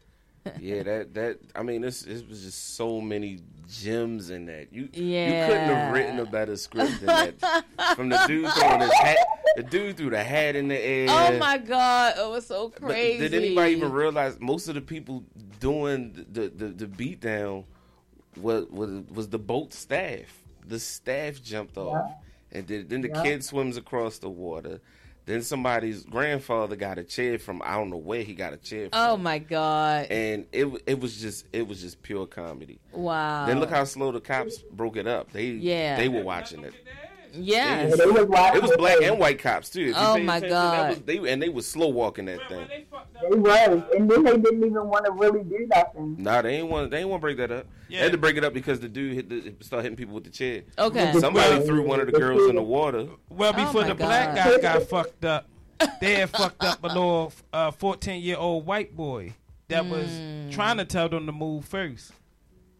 Yeah, 0.59 0.83
that 0.83 1.13
that 1.13 1.39
I 1.55 1.63
mean, 1.63 1.81
this 1.81 2.03
it 2.03 2.27
was 2.29 2.43
just 2.43 2.75
so 2.75 3.01
many 3.01 3.39
gems 3.67 4.29
in 4.29 4.45
that. 4.47 4.73
You 4.73 4.83
you 4.83 5.45
couldn't 5.47 5.69
have 5.69 5.93
written 5.93 6.19
a 6.19 6.25
better 6.25 6.55
script 6.55 6.99
than 7.01 7.07
that. 7.39 7.95
From 7.95 8.09
the 8.09 8.21
dude 8.27 8.51
throwing 8.53 8.81
his 8.81 8.93
hat, 8.93 9.17
the 9.55 9.63
dude 9.63 9.97
threw 9.97 10.09
the 10.09 10.23
hat 10.23 10.55
in 10.55 10.67
the 10.67 10.77
air. 10.79 11.07
Oh 11.09 11.37
my 11.37 11.57
god, 11.57 12.15
it 12.17 12.29
was 12.29 12.47
so 12.47 12.69
But 12.69 12.81
crazy. 12.81 13.19
did 13.19 13.33
anybody 13.33 13.73
even 13.73 13.91
realize 13.91 14.39
most 14.39 14.67
of 14.67 14.75
the 14.75 14.81
people 14.81 15.23
doing 15.59 16.25
the 16.31 16.49
the, 16.49 16.67
the 16.69 16.87
beat 16.87 17.19
down 17.21 17.65
was, 18.37 18.65
was 18.69 18.89
was 19.13 19.29
the 19.29 19.39
boat 19.39 19.73
staff. 19.73 20.41
The 20.67 20.79
staff 20.79 21.41
jumped 21.41 21.77
off, 21.77 22.11
and 22.51 22.67
then, 22.67 22.87
then 22.87 23.01
the 23.01 23.09
Yeah. 23.09 23.23
kid 23.23 23.43
swims 23.43 23.75
across 23.77 24.19
the 24.19 24.29
water. 24.29 24.81
Then 25.29 25.43
somebody's 25.43 26.05
grandfather 26.05 26.75
got 26.75 26.97
a 26.97 27.03
chair 27.03 27.37
from 27.37 27.61
I 27.63 27.75
don't 27.75 27.91
know 27.91 27.97
where 27.97 28.23
he 28.23 28.33
got 28.33 28.51
a 28.51 28.57
chair 28.57 28.89
from, 28.89 28.99
Oh 28.99 29.15
my 29.15 29.37
god! 29.37 30.07
and 30.09 30.47
it 30.51 30.65
it 30.87 30.99
was 30.99 31.21
just 31.21 31.45
it 31.53 31.67
was 31.67 31.81
just 31.81 32.01
pure 32.01 32.25
comedy. 32.25 32.79
Wow. 32.91 33.45
Then 33.45 33.59
look 33.59 33.69
how 33.69 33.83
slow 33.83 34.11
the 34.11 34.21
cops 34.21 34.57
broke 34.71 34.97
it 34.97 35.05
up. 35.05 35.31
They 35.31 35.45
Yeah. 35.45 35.97
they 35.97 36.09
were 36.09 36.23
watching 36.23 36.63
it. 36.63 36.73
Yes. 37.33 37.97
They 37.97 38.05
was- 38.05 38.15
They 38.15 38.21
was 38.21 38.29
watching 38.29 38.57
it 38.57 38.61
was 38.63 38.77
black 38.77 39.01
and 39.01 39.19
white 39.19 39.39
cops 39.39 39.69
too. 39.69 39.93
Oh, 39.95 40.17
my 40.17 40.37
attention, 40.37 40.49
God. 40.49 40.89
was- 40.89 40.99
they 41.01 41.17
and 41.31 41.41
they 41.41 41.49
was 41.49 41.67
slow 41.67 41.87
walking 41.87 42.25
that 42.25 42.47
thing. 42.49 42.67
They 42.69 42.85
was, 43.37 43.83
and 43.95 44.09
then 44.09 44.23
they 44.23 44.37
didn't 44.37 44.63
even 44.63 44.87
want 44.87 45.05
to 45.05 45.11
really 45.11 45.43
do 45.43 45.67
nothing. 45.73 46.15
Nah, 46.17 46.41
they 46.41 46.57
ain't 46.57 46.69
want 46.69 46.91
they 46.91 46.99
ain't 46.99 47.09
want 47.09 47.21
to 47.21 47.25
break 47.25 47.37
that 47.37 47.51
up. 47.51 47.65
They 47.89 47.95
had 47.97 48.11
to 48.11 48.17
break 48.17 48.37
it 48.37 48.43
up 48.43 48.53
because 48.53 48.79
the 48.79 48.87
dude 48.89 49.13
hit 49.15 49.29
the, 49.29 49.63
start 49.65 49.83
hitting 49.83 49.97
people 49.97 50.13
with 50.15 50.23
the 50.23 50.29
chair. 50.29 50.61
Okay. 50.77 51.11
Somebody 51.19 51.57
Well- 51.57 51.65
threw 51.65 51.81
one 51.87 51.99
of 51.99 52.05
the 52.05 52.13
girls 52.13 52.49
in 52.49 52.55
the 52.55 52.61
water. 52.63 53.07
Well, 53.29 53.53
Oh, 53.55 53.65
before 53.65 53.81
my 53.81 53.87
the 53.89 53.95
black 53.95 54.35
God. 54.35 54.61
guy 54.61 54.61
got 54.61 54.83
fucked 54.83 55.25
up, 55.25 55.47
they 56.01 56.15
had 56.15 56.29
fucked 56.29 56.63
up 56.63 56.83
a 56.83 56.87
little 56.87 57.33
uh, 57.53 57.71
14 57.71 58.21
year 58.21 58.37
old 58.37 58.65
white 58.65 58.95
boy 58.95 59.33
that 59.69 59.85
was 59.85 60.07
Mm. 60.09 60.51
trying 60.51 60.77
to 60.77 60.85
tell 60.85 61.09
them 61.09 61.25
to 61.25 61.31
move 61.31 61.65
first. 61.65 62.11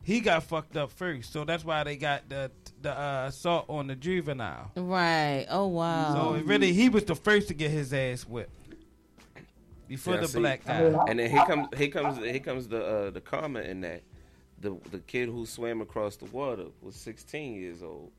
He 0.03 0.21
got 0.21 0.43
fucked 0.43 0.75
up 0.77 0.91
first, 0.91 1.31
so 1.33 1.43
that's 1.43 1.63
why 1.63 1.83
they 1.83 1.95
got 1.97 2.29
the 2.29 2.49
the 2.81 2.97
uh, 2.97 3.25
assault 3.27 3.65
on 3.69 3.87
the 3.87 3.95
juvenile. 3.95 4.71
Right. 4.75 5.45
Oh 5.49 5.67
wow. 5.67 6.13
So 6.13 6.33
it 6.35 6.45
really, 6.45 6.73
he 6.73 6.89
was 6.89 7.03
the 7.05 7.15
first 7.15 7.47
to 7.49 7.53
get 7.53 7.71
his 7.71 7.93
ass 7.93 8.23
whipped 8.27 8.51
before 9.87 10.15
Yeah, 10.15 10.21
the 10.21 10.27
see? 10.27 10.39
black 10.39 10.65
guy. 10.65 10.81
And 11.07 11.19
then 11.19 11.29
here 11.29 11.45
comes 11.45 11.67
here 11.77 11.89
comes 11.89 12.17
here 12.17 12.39
comes 12.39 12.67
the 12.67 12.85
uh, 12.85 13.09
the 13.11 13.21
comment 13.21 13.67
in 13.67 13.81
that 13.81 14.01
the 14.59 14.77
the 14.91 14.99
kid 14.99 15.29
who 15.29 15.45
swam 15.45 15.81
across 15.81 16.15
the 16.17 16.25
water 16.25 16.65
was 16.81 16.95
16 16.95 17.55
years 17.55 17.81
old. 17.83 18.11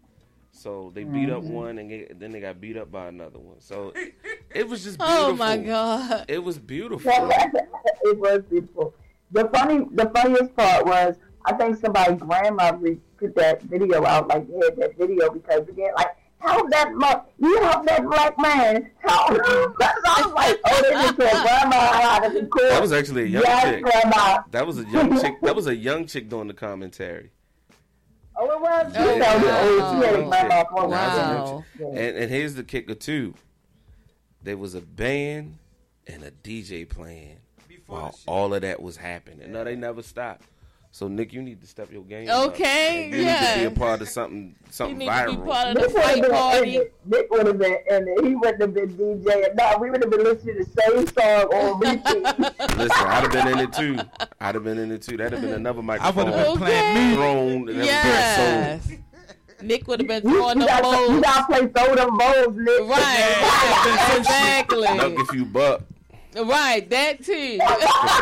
So 0.52 0.90
they 0.94 1.04
beat 1.04 1.30
up 1.30 1.42
Mhm. 1.44 1.50
one 1.50 1.78
and 1.78 1.88
get, 1.88 2.18
then 2.18 2.32
they 2.32 2.40
got 2.40 2.60
beat 2.60 2.76
up 2.76 2.90
by 2.90 3.06
another 3.06 3.38
one. 3.38 3.60
So 3.60 3.92
it 4.54 4.68
was 4.68 4.82
just 4.82 4.98
beautiful. 4.98 5.24
Oh 5.26 5.34
my 5.36 5.56
god. 5.58 6.24
It 6.28 6.42
was 6.42 6.58
beautiful. 6.58 7.10
it 7.12 8.18
was 8.18 8.42
beautiful. 8.50 8.94
The 9.30 9.44
funny, 9.48 9.86
the 9.92 10.10
funniest 10.10 10.56
part 10.56 10.84
was 10.86 11.16
I 11.44 11.52
think 11.54 11.76
somebody 11.78 12.14
grandma 12.16 12.72
re- 12.78 13.00
put 13.16 13.34
that 13.36 13.62
video 13.62 14.04
out, 14.04 14.28
like 14.28 14.46
they 14.48 14.54
had 14.66 14.76
that 14.76 14.98
video 14.98 15.30
because 15.30 15.66
again, 15.68 15.90
like 15.96 16.08
help 16.38 16.70
that 16.70 16.92
mo- 16.94 17.24
you 17.38 17.60
help 17.62 17.86
that 17.86 18.04
black 18.04 18.38
man. 18.38 18.90
Help. 18.98 19.30
I 19.30 20.22
was 20.24 20.32
like, 20.34 20.60
oh, 20.66 20.82
they 20.82 20.90
just 20.90 21.16
said 21.16 21.42
grandma 21.42 21.76
how 21.76 22.18
to 22.20 22.30
be 22.30 22.46
cool. 22.46 22.68
That 22.68 22.80
was 22.82 22.92
actually 22.92 23.22
a 23.22 23.26
young 23.26 23.42
yes, 23.42 23.64
chick. 23.64 23.82
grandma. 23.82 24.42
That 24.50 24.66
was 24.66 24.78
a 24.78 24.84
young 24.84 25.20
chick. 25.20 25.40
That 25.42 25.56
was 25.56 25.66
a 25.66 25.74
young 25.74 26.06
chick 26.06 26.28
doing 26.28 26.48
the 26.48 26.54
commentary. 26.54 27.30
Oh, 28.36 28.50
it 28.50 28.60
was. 28.60 28.94
Yeah, 28.94 29.04
You 29.12 29.18
know, 29.18 29.24
yeah, 29.26 30.00
she 30.00 30.06
had 30.06 30.28
grandma 30.28 30.58
chick. 30.60 30.66
for 30.70 30.84
a 30.84 30.88
Nah, 30.88 30.90
that's 30.90 31.16
a 31.16 31.20
young 31.20 31.44
while. 31.44 31.64
chick. 31.76 31.86
And, 31.88 32.16
and 32.16 32.30
here's 32.30 32.54
the 32.54 32.64
kicker 32.64 32.94
too. 32.94 33.34
There 34.42 34.56
was 34.56 34.74
a 34.74 34.80
band 34.80 35.58
and 36.06 36.22
a 36.22 36.30
DJ 36.30 36.88
playing 36.88 37.36
while 37.86 38.18
all 38.26 38.54
of 38.54 38.62
that 38.62 38.80
was 38.82 38.96
happening. 38.96 39.52
No, 39.52 39.64
they 39.64 39.76
never 39.76 40.02
stopped. 40.02 40.44
So 40.92 41.06
Nick, 41.06 41.32
you 41.32 41.40
need 41.40 41.60
to 41.60 41.68
step 41.68 41.92
your 41.92 42.02
game. 42.02 42.28
up. 42.28 42.48
Okay, 42.48 43.04
And 43.04 43.14
you 43.14 43.24
need 43.24 43.38
to 43.38 43.58
be 43.60 43.64
a 43.66 43.70
part 43.70 44.02
of 44.02 44.08
something, 44.08 44.56
something 44.70 45.00
you 45.00 45.06
need 45.08 45.16
to 45.16 45.26
be 45.30 45.36
viral. 45.36 45.46
part 45.46 45.68
of 45.68 45.74
the 45.74 45.80
Nick 45.80 45.92
would 45.94 46.02
have 46.02 46.12
fight 46.12 46.22
been 46.22 46.30
party. 46.32 46.76
in 46.76 46.82
it. 46.82 46.94
Nick 47.06 47.30
would 47.30 47.46
have 47.46 47.58
been 47.58 47.78
in 47.88 48.08
it. 48.08 48.24
He 48.26 48.34
wouldn't 48.34 48.60
have 48.60 48.74
been 48.74 48.88
DJ. 48.96 49.54
No, 49.54 49.78
we 49.80 49.90
would 49.90 50.02
have 50.02 50.10
been 50.10 50.24
listening 50.24 50.56
to 50.58 50.64
the 50.64 50.82
same 50.82 51.06
song 51.06 51.44
on 51.54 51.80
repeat. 51.80 52.76
Listen, 52.76 53.06
I'd 53.06 53.22
have 53.22 53.30
been 53.32 53.48
in 53.48 53.58
it 53.60 53.72
too. 53.72 53.98
I'd 54.40 54.54
have 54.56 54.64
been 54.64 54.78
in 54.78 54.90
it 54.90 55.02
too. 55.02 55.16
That'd 55.16 55.32
have 55.34 55.42
been 55.42 55.52
another 55.54 55.80
microphone. 55.80 56.26
would've 56.32 56.44
been 56.44 56.58
playing 56.58 56.96
Okay. 56.96 57.14
thrown. 57.14 57.68
and 57.68 57.78
Yes. 57.84 58.88
Nick 59.62 59.86
would 59.86 60.00
have 60.00 60.08
been 60.08 60.22
throwing 60.22 60.56
you, 60.58 60.62
the 60.62 60.66
gotta, 60.66 61.12
you 61.12 61.20
gotta 61.20 61.46
play 61.46 61.66
throw 61.68 61.94
them 61.94 62.18
bowls, 62.18 62.56
Nick. 62.56 62.88
Right. 62.88 64.16
exactly. 64.18 64.82
Duck 64.88 65.12
if 65.18 65.32
you 65.34 65.44
buck. 65.44 65.82
Right. 66.34 66.88
That 66.90 67.24
too. 67.24 67.58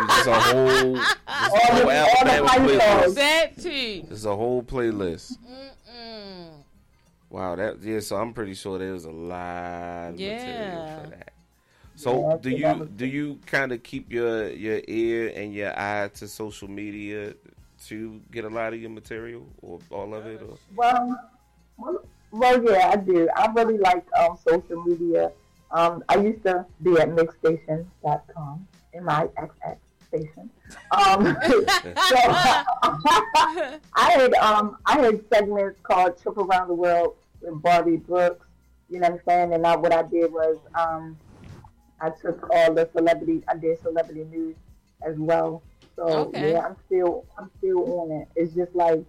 This 0.09 0.21
is 0.21 0.27
a 0.27 0.41
whole, 0.41 0.93
this 0.95 1.03
is 1.03 1.17
a 1.27 1.59
whole 1.59 1.81
all 1.81 1.87
the 1.87 1.93
Alabama 1.93 2.49
playlist. 2.49 3.03
songs. 3.03 3.15
that 3.17 3.57
too. 3.57 4.03
This 4.09 4.19
is 4.19 4.25
a 4.27 4.35
whole 4.37 4.63
playlist. 4.63 5.37
Wow, 7.31 7.57
that 7.57 7.83
yeah. 7.83 8.01
So 8.01 8.17
I'm 8.17 8.33
pretty 8.33 8.55
sure 8.55 8.79
there 8.79 8.93
was 8.93 9.05
a 9.05 9.11
lot 9.11 10.11
of 10.11 10.21
Yeah. 10.21 10.37
material 10.37 10.87
for 11.05 11.11
that. 11.11 11.33
So 11.97 12.39
do 12.43 12.51
you 12.51 12.89
do 12.97 13.07
you 13.07 13.39
kind 13.47 13.73
of 13.73 13.83
keep 13.83 14.11
your 14.11 14.49
your 14.51 14.81
ear 14.89 15.33
and 15.35 15.53
your 15.53 15.79
eye 15.79 16.09
to 16.15 16.29
social 16.29 16.69
media 16.69 17.35
to 17.87 18.21
get 18.33 18.45
a 18.45 18.49
lot 18.49 18.73
of 18.73 18.81
your 18.81 18.91
material 18.91 19.47
or 19.63 19.79
all 19.91 20.15
of 20.15 20.27
it? 20.27 20.41
Or? 20.43 20.57
Well, 20.75 21.21
well, 21.77 21.99
well, 22.31 22.65
yeah, 22.65 22.91
I 22.93 22.97
do. 22.97 23.29
I 23.37 23.53
really 23.53 23.79
like 23.79 24.07
um, 24.19 24.39
social 24.49 24.83
media. 24.85 25.31
Um, 25.71 26.03
I 26.09 26.17
used 26.17 26.43
to 26.45 26.65
be 26.83 26.93
at 26.99 27.11
mixstation.com, 27.11 28.67
M-I-X-X 28.95 29.81
station. 30.09 30.51
Um, 30.91 31.37
so 31.47 31.57
I 32.83 33.81
had 33.95 34.35
um, 34.35 34.79
I 34.87 34.99
had 34.99 35.21
segments 35.33 35.81
called 35.83 36.21
Trip 36.21 36.37
Around 36.39 36.69
the 36.69 36.75
World 36.75 37.17
with 37.43 37.61
Barbie 37.63 37.97
Brooks. 37.97 38.47
You 38.89 39.01
know 39.01 39.09
what 39.11 39.21
I'm 39.21 39.25
saying? 39.29 39.53
And 39.55 39.67
I, 39.67 39.77
what 39.77 39.93
I 39.93 40.03
did 40.03 40.33
was 40.33 40.57
um, 40.75 41.17
I 42.01 42.11
took 42.11 42.49
all 42.51 42.73
the 42.73 42.89
celebrity. 42.95 43.43
I 43.49 43.57
did 43.57 43.81
celebrity 43.83 44.25
news 44.25 44.57
as 45.03 45.17
well. 45.19 45.63
So 45.97 46.05
Okay. 46.29 46.53
yeah, 46.53 46.61
I'm 46.61 46.77
still 46.87 47.27
I'm 47.39 47.51
still 47.59 48.01
on 48.01 48.11
it. 48.23 48.29
It's 48.37 48.55
just 48.55 48.75
like 48.75 49.05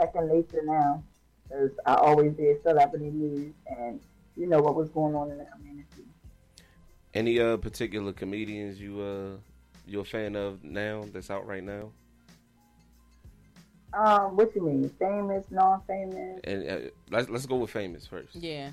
second 0.00 0.28
nature 0.28 0.62
now, 0.64 1.02
because 1.42 1.72
I 1.84 1.94
always 1.94 2.32
did 2.32 2.62
celebrity 2.62 3.10
news, 3.10 3.52
and 3.66 4.00
you 4.36 4.46
know 4.46 4.60
what 4.62 4.74
was 4.76 4.88
going 4.90 5.14
on 5.14 5.30
in 5.30 5.38
the 5.38 5.44
community. 5.46 5.87
Any 7.14 7.40
uh 7.40 7.56
particular 7.56 8.12
comedians 8.12 8.80
you 8.80 9.00
uh 9.00 9.36
you're 9.86 10.02
a 10.02 10.04
fan 10.04 10.36
of 10.36 10.62
now 10.62 11.04
that's 11.12 11.30
out 11.30 11.46
right 11.46 11.64
now? 11.64 11.90
Um, 13.94 14.36
what 14.36 14.54
you 14.54 14.62
mean? 14.62 14.90
Famous, 14.98 15.46
non-famous? 15.50 16.40
And 16.44 16.68
uh, 16.68 16.78
let's 17.10 17.28
let's 17.30 17.46
go 17.46 17.56
with 17.56 17.70
famous 17.70 18.06
first. 18.06 18.36
Yeah. 18.36 18.70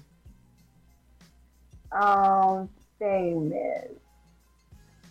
Um, 1.92 2.70
famous. 3.00 3.92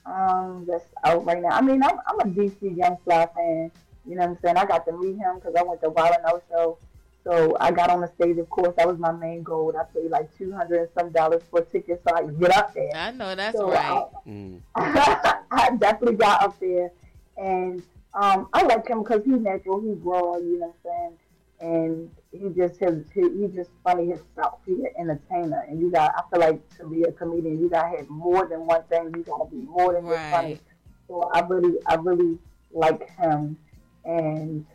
Um, 0.05 0.67
that's 0.69 0.85
out 1.05 1.25
right 1.25 1.41
now. 1.41 1.49
I 1.49 1.63
mean, 1.63 1.83
I'm, 1.83 1.97
I'm 2.07 2.21
a 2.21 2.25
DC 2.25 2.77
Young 2.77 2.99
Fly 3.05 3.27
fan. 3.35 3.71
You 4.07 4.17
know 4.17 4.21
what 4.21 4.31
I'm 4.31 4.39
saying? 4.43 4.57
I 4.59 4.67
got 4.67 4.85
to 4.87 4.93
meet 4.93 5.17
him 5.17 5.37
because 5.37 5.55
I 5.59 5.63
went 5.63 5.81
to 5.81 5.89
Wild 5.89 6.15
and 6.17 6.27
Out 6.27 6.45
show. 6.51 6.79
So 7.25 7.57
I 7.59 7.71
got 7.71 7.89
on 7.91 8.03
the 8.03 8.09
stage. 8.09 8.37
Of 8.39 8.51
course, 8.51 8.75
that 8.77 8.87
was 8.87 8.99
my 8.99 9.11
main 9.13 9.43
goal. 9.43 9.75
I 9.79 9.85
paid 9.85 10.11
like 10.11 10.37
two 10.37 10.53
hundred 10.53 10.81
and 10.81 10.89
some 10.97 11.11
dollars 11.11 11.43
for 11.51 11.63
tickets 11.63 12.03
so 12.07 12.15
I 12.15 12.21
could 12.23 12.39
get 12.39 12.55
up 12.55 12.75
there. 12.75 12.91
I 12.95 13.11
know 13.13 13.35
that's 13.35 13.57
So, 13.57 13.71
right. 13.71 14.05
Mm. 14.29 14.61
I 14.77 15.71
definitely 15.79 16.17
got 16.17 16.43
up 16.43 16.59
there, 16.61 16.91
and 17.39 17.83
um, 18.13 18.49
I 18.53 18.63
like 18.65 18.87
him 18.87 19.03
because 19.03 19.25
he's 19.25 19.41
natural, 19.41 19.81
he's 19.81 19.97
raw, 20.03 20.37
you 20.37 20.59
know 20.61 20.75
what 20.83 20.93
I'm 20.93 21.17
saying, 21.61 21.73
and 21.73 22.11
he 22.31 22.49
just 22.51 22.79
his 22.79 23.07
he, 23.15 23.23
he 23.23 23.49
just 23.49 23.71
funny 23.83 24.09
himself. 24.09 24.59
He's 24.67 24.79
an 24.81 24.91
entertainer, 24.99 25.65
and 25.69 25.81
you 25.81 25.91
got 25.91 26.13
I 26.17 26.23
feel 26.31 26.41
like 26.41 26.77
to 26.77 26.87
be 26.89 27.05
a 27.05 27.13
comedian, 27.13 27.59
you 27.59 27.71
got 27.71 27.91
to 27.91 27.97
have 27.97 28.09
more 28.11 28.47
than 28.47 28.67
one 28.67 28.83
thing. 28.85 29.13
You 29.17 29.23
got 29.23 29.39
to 29.39 29.51
be 29.51 29.63
more 29.63 29.95
than 29.95 30.07
just 30.07 30.31
funny. 30.31 30.61
So 31.09 31.23
I 31.33 31.41
really 31.41 31.79
I 31.87 31.95
really 31.95 32.39
like 32.71 33.09
him, 33.17 33.57
and 34.05 34.67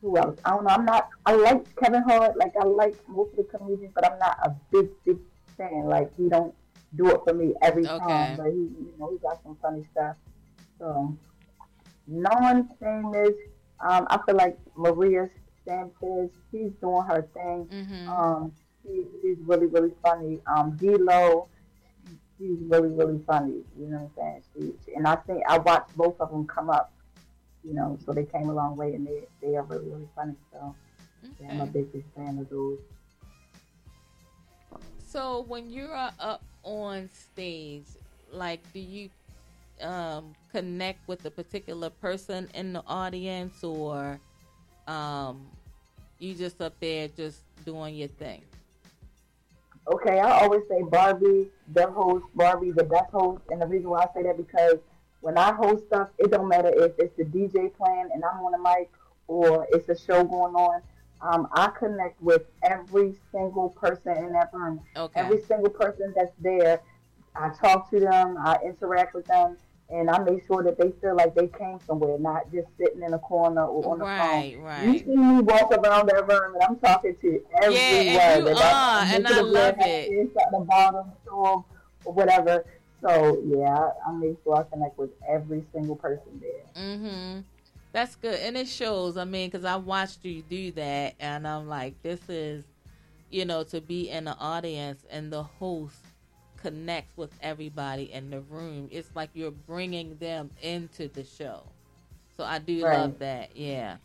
who 0.00 0.16
else? 0.16 0.38
I 0.44 0.50
don't 0.50 0.64
know. 0.64 0.70
I'm 0.70 0.84
not. 0.84 1.08
I 1.26 1.34
like 1.34 1.74
Kevin 1.76 2.02
Hart. 2.02 2.36
Like 2.36 2.52
I 2.60 2.64
like 2.64 2.96
most 3.08 3.30
of 3.32 3.36
the 3.38 3.58
comedians, 3.58 3.92
but 3.94 4.10
I'm 4.10 4.18
not 4.18 4.38
a 4.42 4.54
big 4.72 4.88
big 5.04 5.18
fan. 5.56 5.86
Like 5.86 6.14
he 6.16 6.28
don't 6.28 6.54
do 6.96 7.08
it 7.10 7.20
for 7.24 7.34
me 7.34 7.54
every 7.62 7.86
Okay. 7.86 7.98
time. 7.98 8.36
But 8.36 8.46
he, 8.46 8.52
you 8.52 8.94
know, 8.98 9.10
he 9.10 9.18
got 9.18 9.42
some 9.42 9.56
funny 9.60 9.84
stuff. 9.92 10.16
So 10.78 11.16
non-famous. 12.06 13.34
Um, 13.80 14.06
I 14.10 14.18
feel 14.26 14.36
like 14.36 14.58
Maria 14.76 15.28
Sanchez. 15.66 16.30
She's 16.50 16.70
doing 16.80 17.02
her 17.06 17.28
thing. 17.34 17.66
Mm-hmm. 17.70 18.08
Um, 18.08 18.52
she, 18.82 19.04
she's 19.22 19.36
really 19.40 19.66
really 19.66 19.92
funny. 20.02 20.40
Um, 20.46 20.76
D-Lo. 20.76 21.48
She's 22.38 22.56
really 22.62 22.88
really 22.90 23.20
funny. 23.26 23.62
You 23.78 23.86
know 23.88 24.10
what 24.14 24.24
I'm 24.24 24.42
saying? 24.54 24.74
She, 24.86 24.94
and 24.94 25.06
I 25.06 25.16
think 25.16 25.42
I 25.48 25.58
watched 25.58 25.96
both 25.96 26.20
of 26.20 26.30
them 26.30 26.46
come 26.46 26.70
up. 26.70 26.92
You 27.64 27.74
know, 27.74 27.98
so 28.04 28.12
they 28.12 28.24
came 28.24 28.48
a 28.48 28.54
long 28.54 28.76
way, 28.76 28.94
and 28.94 29.06
they 29.06 29.26
they 29.40 29.56
are 29.56 29.64
really 29.64 29.88
really 29.88 30.08
funny. 30.14 30.34
So 30.52 30.74
yeah, 31.40 31.50
I'm 31.50 31.60
a 31.60 31.66
big 31.66 31.92
big 31.92 32.04
fan 32.14 32.38
of 32.38 32.48
those. 32.48 32.78
So 35.04 35.44
when 35.48 35.70
you're 35.70 35.94
uh, 35.94 36.12
up 36.20 36.42
on 36.62 37.08
stage, 37.12 37.86
like, 38.30 38.60
do 38.72 38.78
you 38.78 39.08
um, 39.80 40.34
connect 40.52 41.06
with 41.08 41.24
a 41.24 41.30
particular 41.30 41.88
person 41.88 42.48
in 42.54 42.74
the 42.74 42.82
audience, 42.86 43.64
or 43.64 44.20
um, 44.86 45.46
you 46.18 46.34
just 46.34 46.60
up 46.60 46.78
there 46.80 47.08
just 47.08 47.40
doing 47.64 47.94
your 47.94 48.08
thing? 48.08 48.42
Okay, 49.90 50.20
I 50.20 50.42
always 50.42 50.62
say 50.68 50.82
Barbie, 50.82 51.48
the 51.72 51.86
host, 51.86 52.26
Barbie, 52.34 52.72
the 52.72 52.84
best 52.84 53.10
host, 53.10 53.40
and 53.50 53.62
the 53.62 53.66
reason 53.66 53.88
why 53.88 54.00
I 54.02 54.08
say 54.14 54.22
that 54.24 54.36
because 54.36 54.78
when 55.20 55.36
I 55.38 55.52
host 55.52 55.86
stuff, 55.86 56.08
it 56.18 56.30
don't 56.30 56.48
matter 56.48 56.70
if 56.74 56.92
it's 56.98 57.16
the 57.16 57.24
DJ 57.24 57.74
playing 57.74 58.08
and 58.14 58.22
I'm 58.24 58.40
on 58.44 58.52
the 58.52 58.58
mic 58.58 58.90
or 59.26 59.66
it's 59.72 59.88
a 59.88 59.98
show 59.98 60.24
going 60.24 60.54
on. 60.54 60.80
Um, 61.20 61.48
I 61.52 61.68
connect 61.76 62.22
with 62.22 62.42
every 62.62 63.14
single 63.32 63.70
person 63.70 64.16
in 64.16 64.32
that 64.32 64.50
room. 64.52 64.80
Okay. 64.96 65.20
Every 65.20 65.42
single 65.42 65.70
person 65.70 66.12
that's 66.16 66.30
there, 66.40 66.80
I 67.34 67.50
talk 67.50 67.90
to 67.90 67.98
them, 68.00 68.36
I 68.38 68.58
interact 68.64 69.14
with 69.14 69.26
them, 69.26 69.56
and 69.90 70.08
I 70.08 70.18
make 70.18 70.46
sure 70.46 70.62
that 70.62 70.78
they 70.78 70.92
feel 71.00 71.16
like 71.16 71.34
they 71.34 71.48
came 71.48 71.80
somewhere, 71.86 72.18
not 72.18 72.52
just 72.52 72.68
sitting 72.78 73.02
in 73.02 73.14
a 73.14 73.18
corner 73.18 73.64
or 73.64 73.92
on 73.92 73.98
the 73.98 74.04
Right, 74.04 74.54
phone. 74.54 74.62
right. 74.62 74.84
right. 74.86 74.92
You 74.92 74.98
see 75.00 75.16
me 75.16 75.40
walk 75.40 75.72
around 75.72 76.08
that 76.10 76.28
room, 76.28 76.54
and 76.54 76.62
I'm 76.62 76.76
talking 76.78 77.16
to 77.20 77.42
everyone. 77.62 77.74
Yeah, 77.74 78.36
and 78.36 78.46
you 78.46 78.52
I- 78.54 78.72
are, 78.72 79.14
and 79.16 79.26
I 79.26 79.40
love 79.40 79.74
it. 79.80 80.30
At 80.40 80.50
the 80.52 80.58
bottom, 80.60 81.12
so 81.24 81.64
or 82.04 82.12
whatever. 82.12 82.64
So 83.00 83.40
yeah, 83.46 83.90
I, 84.06 84.12
make 84.12 84.36
sure 84.42 84.56
I 84.56 84.62
connect 84.64 84.98
with 84.98 85.10
every 85.28 85.64
single 85.72 85.96
person 85.96 86.40
there. 86.40 86.82
Mm-hmm. 86.84 87.40
That's 87.92 88.16
good, 88.16 88.38
and 88.40 88.56
it 88.56 88.68
shows. 88.68 89.16
I 89.16 89.24
mean, 89.24 89.48
because 89.50 89.64
I 89.64 89.76
watched 89.76 90.24
you 90.24 90.42
do 90.42 90.72
that, 90.72 91.14
and 91.20 91.46
I'm 91.46 91.68
like, 91.68 92.00
this 92.02 92.20
is, 92.28 92.64
you 93.30 93.44
know, 93.44 93.62
to 93.64 93.80
be 93.80 94.10
in 94.10 94.24
the 94.24 94.36
audience 94.38 95.04
and 95.10 95.32
the 95.32 95.42
host 95.42 95.96
connects 96.56 97.16
with 97.16 97.30
everybody 97.40 98.12
in 98.12 98.30
the 98.30 98.40
room. 98.40 98.88
It's 98.90 99.08
like 99.14 99.30
you're 99.32 99.52
bringing 99.52 100.16
them 100.16 100.50
into 100.60 101.08
the 101.08 101.24
show. 101.24 101.62
So 102.36 102.44
I 102.44 102.58
do 102.58 102.84
Right. 102.84 102.98
love 102.98 103.18
that. 103.20 103.56
Yeah. 103.56 103.96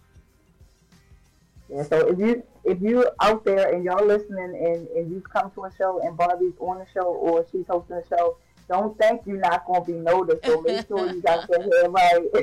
Yeah, 1.69 1.84
so 1.84 2.08
if 2.08 2.19
you 2.19 2.43
if 2.65 2.82
you 2.82 3.08
out 3.21 3.43
there 3.45 3.73
and 3.73 3.84
y'all 3.84 4.06
listening 4.06 4.56
and, 4.56 4.88
and 4.89 5.12
you've 5.12 5.23
come 5.29 5.49
to 5.51 5.65
a 5.65 5.71
show 5.77 5.99
and 6.01 6.15
Barbie's 6.15 6.53
on 6.60 6.77
the 6.79 6.86
show 6.93 7.03
or 7.06 7.45
she's 7.51 7.65
hosting 7.67 7.95
a 7.97 8.08
show, 8.08 8.38
don't 8.69 8.97
think 8.97 9.21
you're 9.26 9.38
not 9.38 9.65
gonna 9.65 9.84
be 9.84 9.93
noticed. 9.93 10.45
So 10.45 10.62
make 10.62 10.88
sure 10.88 11.12
you 11.12 11.21
got 11.21 11.49
your 11.49 11.62
hair 11.62 11.89
right. 11.89 12.30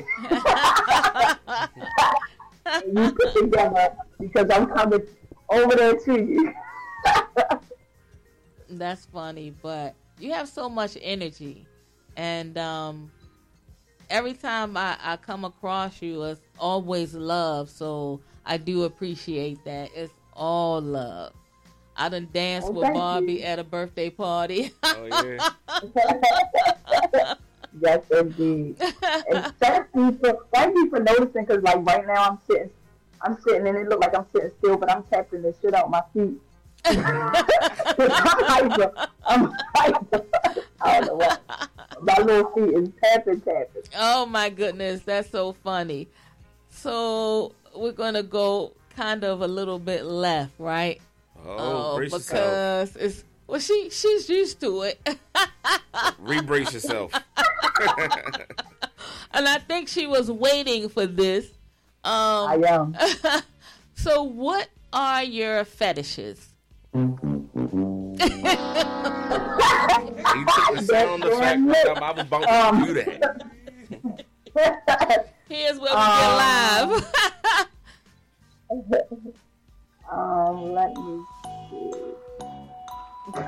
you 2.86 3.12
put 3.12 3.34
together 3.34 3.96
because 4.18 4.50
I'm 4.50 4.66
coming 4.68 5.02
over 5.48 5.76
there 5.76 5.96
to 5.96 6.14
you. 6.14 6.52
That's 8.68 9.06
funny, 9.06 9.54
but 9.62 9.94
you 10.18 10.32
have 10.32 10.48
so 10.48 10.68
much 10.68 10.96
energy, 11.00 11.66
and 12.16 12.56
um, 12.56 13.10
every 14.08 14.34
time 14.34 14.76
I, 14.76 14.96
I 15.02 15.16
come 15.16 15.44
across 15.44 16.00
you, 16.02 16.22
it's 16.24 16.40
always 16.58 17.14
love. 17.14 17.70
So 17.70 18.20
I 18.44 18.58
do 18.58 18.84
appreciate 18.84 19.64
that. 19.64 19.90
It's 19.94 20.12
all 20.34 20.80
love. 20.80 21.32
I 22.00 22.08
done 22.08 22.28
danced 22.32 22.68
Oh, 22.68 22.72
with 22.72 22.94
Barbie 22.94 23.34
you. 23.34 23.40
at 23.42 23.58
a 23.58 23.64
birthday 23.64 24.08
party. 24.10 24.72
Oh 24.82 25.06
yeah. 25.06 25.50
Yes, 27.80 28.02
indeed. 28.10 28.74
and 28.80 29.54
thank 29.60 29.86
you 29.94 30.18
for 30.20 30.44
thank 30.52 30.74
you 30.74 30.90
for 30.90 30.98
noticing 30.98 31.44
because 31.44 31.62
like 31.62 31.76
right 31.86 32.04
now 32.04 32.30
I'm 32.30 32.38
sitting, 32.48 32.68
I'm 33.22 33.40
sitting 33.42 33.64
and 33.68 33.76
it 33.78 33.88
look 33.88 34.00
like 34.00 34.12
I'm 34.16 34.26
sitting 34.34 34.50
still, 34.58 34.76
but 34.76 34.90
I'm 34.90 35.04
tapping 35.04 35.42
the 35.42 35.54
shit 35.62 35.72
out 35.74 35.88
my 35.88 36.02
feet. 36.12 36.34
I'm 36.84 38.10
hyper. 38.10 38.92
I'm 39.24 39.52
hyper. 39.76 40.24
I 40.80 41.00
don't 41.00 41.06
know 41.06 41.14
what. 41.14 41.40
My 42.02 42.16
little 42.24 42.50
feet 42.54 42.74
is 42.76 42.88
tapping, 43.04 43.40
tapping. 43.40 43.82
oh 43.96 44.26
my 44.26 44.50
goodness, 44.50 45.02
that's 45.02 45.30
so 45.30 45.52
funny. 45.52 46.08
So 46.70 47.52
we're 47.74 47.92
gonna 47.92 48.24
go 48.24 48.72
kind 48.96 49.22
of 49.22 49.42
a 49.42 49.48
little 49.48 49.78
bit 49.78 50.04
left, 50.06 50.54
right? 50.58 51.00
Oh, 51.46 51.96
brace 51.96 52.12
yourself. 52.12 52.92
because 52.92 52.96
it's 52.96 53.24
well, 53.46 53.60
she 53.60 53.88
she's 53.90 54.28
used 54.28 54.60
to 54.60 54.82
it, 54.82 55.00
Rebrace 56.22 56.72
yourself. 56.72 57.12
and 59.32 59.48
I 59.48 59.58
think 59.58 59.88
she 59.88 60.06
was 60.06 60.30
waiting 60.30 60.88
for 60.88 61.06
this. 61.06 61.46
Um, 62.04 62.48
I 62.48 62.54
am. 62.68 62.96
so, 63.94 64.22
what 64.22 64.68
are 64.92 65.22
your 65.24 65.64
fetishes? 65.64 66.46
he 66.92 66.98
took 67.00 67.10
the 70.76 70.82
sound 70.88 71.24
effect. 71.24 71.60
from- 71.86 72.02
I 72.02 72.10
was 72.12 72.20
about 72.26 72.42
to 72.42 72.54
Um, 72.54 72.84
do 72.84 72.94
that. 72.94 73.46
Here's 75.48 75.78
where 75.78 75.94
we 75.94 76.00
Um, 76.00 76.90
get 76.90 77.00
live. 77.00 77.04
Um, 80.12 80.72
let 80.72 80.92
me 80.96 81.22
see. 81.70 81.90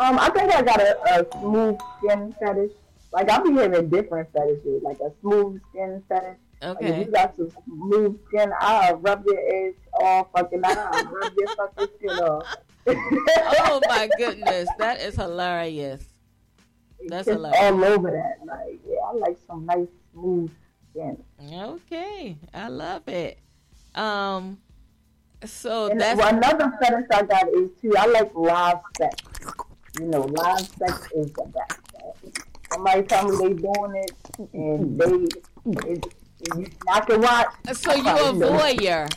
um, 0.00 0.18
I 0.18 0.30
think 0.32 0.52
I 0.52 0.62
got 0.62 0.80
a, 0.80 0.96
a 1.20 1.26
smooth 1.40 1.78
skin 1.98 2.34
fetish. 2.38 2.72
Like 3.12 3.30
I 3.30 3.40
be 3.42 3.52
having 3.54 3.88
different 3.88 4.28
fetishes, 4.32 4.82
like 4.82 4.98
a 5.00 5.10
smooth 5.20 5.60
skin 5.70 6.02
fetish. 6.08 6.38
Like 6.62 6.76
if 6.80 6.86
Okay. 6.86 7.00
you 7.04 7.10
got 7.12 7.36
some 7.36 7.50
smooth 7.64 8.18
skin, 8.28 8.52
I'll 8.60 8.96
rub 8.96 9.24
your 9.26 9.38
ass 9.38 9.74
all 10.00 10.30
fucking 10.34 10.62
out. 10.64 11.04
rub 11.12 11.32
your 11.36 11.48
fucking 11.56 11.88
skin 11.98 12.18
off. 12.18 12.56
oh 12.86 13.80
my 13.88 14.08
goodness, 14.16 14.68
that 14.78 15.00
is 15.00 15.14
hilarious. 15.14 16.04
That's 17.08 17.26
Just 17.26 17.36
hilarious. 17.36 17.60
all 17.62 17.84
over 17.84 18.10
that. 18.10 18.38
Like, 18.46 18.80
yeah, 18.88 18.96
I 19.06 19.12
like 19.14 19.38
some 19.46 19.64
nice 19.66 19.86
smooth 20.12 20.50
skin. 20.98 21.24
Okay, 21.52 22.36
I 22.54 22.68
love 22.68 23.06
it. 23.08 23.38
Um, 23.94 24.58
so 25.44 25.88
And 25.90 26.00
that's 26.00 26.18
well, 26.18 26.34
another 26.34 26.72
fetish 26.80 27.06
I 27.12 27.22
got 27.22 27.48
is 27.48 27.70
too. 27.80 27.94
I 27.96 28.06
like 28.06 28.34
live 28.34 28.78
sex. 28.96 29.14
You 29.98 30.06
know, 30.06 30.20
live 30.22 30.60
sex 30.60 31.08
is 31.14 31.32
the 31.32 31.44
best. 31.44 31.80
Somebody 32.72 33.02
tell 33.04 33.28
me 33.28 33.36
they 33.36 33.54
doing 33.54 33.94
it, 33.96 34.12
and 34.52 35.00
they, 35.00 35.90
it, 35.90 36.14
you 36.56 36.66
not 36.86 37.06
can 37.06 37.20
watch. 37.20 37.46
so 37.72 37.94
you 37.94 38.02
a 38.02 38.32
voyeur. 38.32 39.10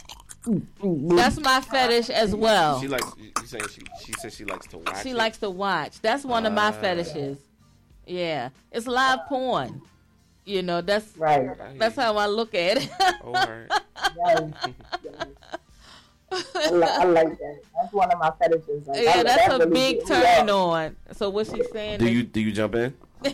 That's 1.15 1.39
my 1.39 1.61
fetish 1.61 2.09
as 2.09 2.33
well. 2.35 2.79
She 2.81 2.87
likes. 2.87 3.05
You 3.17 3.31
saying 3.45 3.65
she? 3.69 3.81
She 4.05 4.13
says 4.13 4.35
she 4.35 4.45
likes 4.45 4.67
to 4.67 4.77
watch. 4.79 5.03
She 5.03 5.11
it? 5.11 5.15
likes 5.15 5.37
to 5.39 5.49
watch. 5.49 5.99
That's 6.01 6.23
one 6.23 6.45
of 6.45 6.53
my 6.53 6.67
Ah. 6.67 6.71
fetishes. 6.71 7.37
Yeah, 8.07 8.49
it's 8.71 8.87
live 8.87 9.19
porn. 9.27 9.81
You 10.45 10.63
know, 10.63 10.81
that's 10.81 11.15
right. 11.17 11.49
That's 11.77 11.95
how 11.95 12.17
I 12.17 12.25
look 12.27 12.55
at 12.55 12.77
it. 12.77 12.89
All 13.23 13.33
right. 13.33 13.67
I, 16.33 16.71
li- 16.71 16.83
I 16.87 17.03
like 17.03 17.37
that. 17.39 17.59
That's 17.75 17.93
one 17.93 18.09
of 18.11 18.17
my 18.19 18.31
fetishes. 18.39 18.87
Like, 18.87 19.03
yeah, 19.03 19.11
I- 19.17 19.23
that's 19.23 19.47
that 19.47 19.61
a 19.61 19.65
really 19.67 19.71
big 19.95 20.05
turn 20.07 20.49
off. 20.49 20.73
on. 20.73 20.95
So 21.11 21.29
what 21.29 21.47
she's 21.47 21.69
saying? 21.71 21.99
Do 21.99 22.07
you 22.09 22.23
do 22.23 22.39
you 22.39 22.51
jump 22.51 22.75
in? 22.75 22.93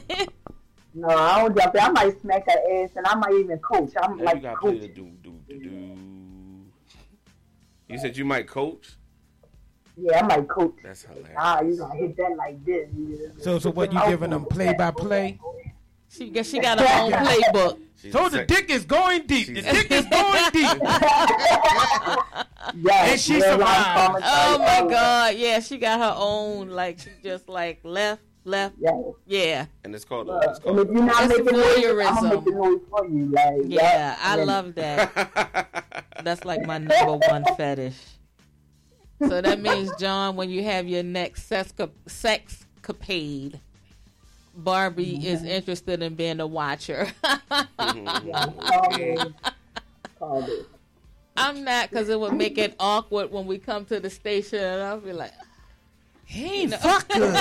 No, 0.93 1.10
I 1.10 1.41
don't 1.43 1.56
jump 1.56 1.76
in. 1.76 1.82
I 1.82 1.89
might 1.91 2.20
smack 2.22 2.46
her 2.48 2.84
ass, 2.84 2.89
and 2.96 3.06
I 3.06 3.13
might 3.13 3.32
even 3.34 3.60
coach. 3.60 3.91
I'm 4.02 4.13
Yeah, 4.13 4.17
you 4.17 4.26
like 4.26 4.41
gotta 4.41 4.58
play 4.58 4.72
coach. 4.80 4.82
the 4.82 4.88
do 4.88 5.12
do 5.22 5.39
do 5.48 5.60
do. 5.60 5.98
You 7.88 8.00
said 8.00 8.17
you 8.17 8.26
might 8.26 8.48
coach. 8.48 8.96
Yeah, 9.96 10.22
I 10.24 10.24
might 10.26 10.48
coach. 10.48 10.74
That's 10.82 11.04
hilarious. 11.04 11.30
Ah, 11.38 11.62
you 11.62 11.78
gonna 11.78 11.93
hit 12.00 12.17
that 12.17 12.36
like 12.36 12.65
this. 12.65 12.89
You 12.98 13.15
just- 13.15 13.43
So, 13.43 13.60
so 13.60 13.70
what 13.70 13.93
you 13.93 14.00
giving 14.08 14.32
them 14.32 14.46
play 14.46 14.74
by 14.74 14.89
play? 14.89 15.39
She 16.10 16.30
got 16.30 16.46
she 16.46 16.60
got 16.60 16.80
her 16.80 17.02
own 17.02 17.12
playbook. 17.12 17.80
So 18.12 18.30
the 18.30 18.46
dick 18.46 18.70
is 18.70 18.86
going 18.86 19.26
deep. 19.28 19.48
The 19.48 19.62
dick 19.62 19.91
is 19.91 20.06
going 20.06 20.52
deep. 20.54 20.82
Yes, 22.80 23.12
and 23.12 23.20
she 23.22 23.39
survived. 23.41 24.24
Oh 24.26 24.58
my 24.60 24.89
god, 24.89 25.36
yeah, 25.36 25.60
she 25.62 25.78
got 25.78 26.00
her 26.00 26.13
own. 26.17 26.70
Like 26.70 27.00
she 27.00 27.10
just 27.24 27.48
like 27.50 27.80
left, 27.84 28.22
left. 28.43 28.76
Yeah, 29.26 29.65
And 29.84 29.96
it's 29.96 30.04
called. 30.06 30.28
Look, 30.28 30.43
It's 30.43 30.60
and 30.60 30.76
called 30.76 30.80
if 30.82 30.93
you're 30.93 31.04
not 31.04 31.24
It's 31.24 31.38
making 31.39 31.46
noise, 31.58 31.76
I'm 31.78 31.82
voyeurism. 31.82 32.22
gonna 32.22 32.36
make 32.36 32.43
the 32.46 32.52
noise 32.52 32.80
for 32.89 33.08
you. 33.08 33.26
Like, 33.32 33.62
yeah. 33.65 34.17
I 34.22 34.32
and 34.32 34.39
then- 34.41 34.48
love 34.48 34.76
that. 34.76 36.04
That's 36.24 36.43
like 36.46 36.65
my 36.65 36.78
number 36.78 37.26
one 37.30 37.46
fetish. 37.56 37.98
So 39.28 39.41
that 39.41 39.60
means, 39.62 39.89
John, 39.98 40.36
when 40.36 40.50
you 40.50 40.63
have 40.65 40.88
your 40.88 41.04
next 41.04 41.50
sexca- 41.50 41.89
sexcapade, 42.08 43.60
Barbie 44.58 45.17
mm-hmm. 45.17 45.28
is 45.28 45.43
interested 45.43 46.02
in 46.02 46.15
being 46.15 46.39
a 46.39 46.48
watcher. 46.48 47.08
Call 47.78 47.93
me. 48.98 49.17
Call 50.17 50.41
me. 50.41 50.60
I'm 51.38 51.63
not 51.63 51.91
because 51.91 52.10
it 52.10 52.20
would 52.20 52.34
make 52.34 52.58
it 52.58 52.76
awkward 52.80 53.32
when 53.32 53.46
we 53.46 53.60
come 53.60 53.86
to 53.86 54.00
the 54.00 54.10
station 54.10 54.60
and 54.60 54.82
I'll 54.82 55.00
be 55.00 55.13
like, 55.13 55.34
He 56.28 56.63
ain't 56.63 56.74
fuck 56.76 57.08
good. 57.08 57.34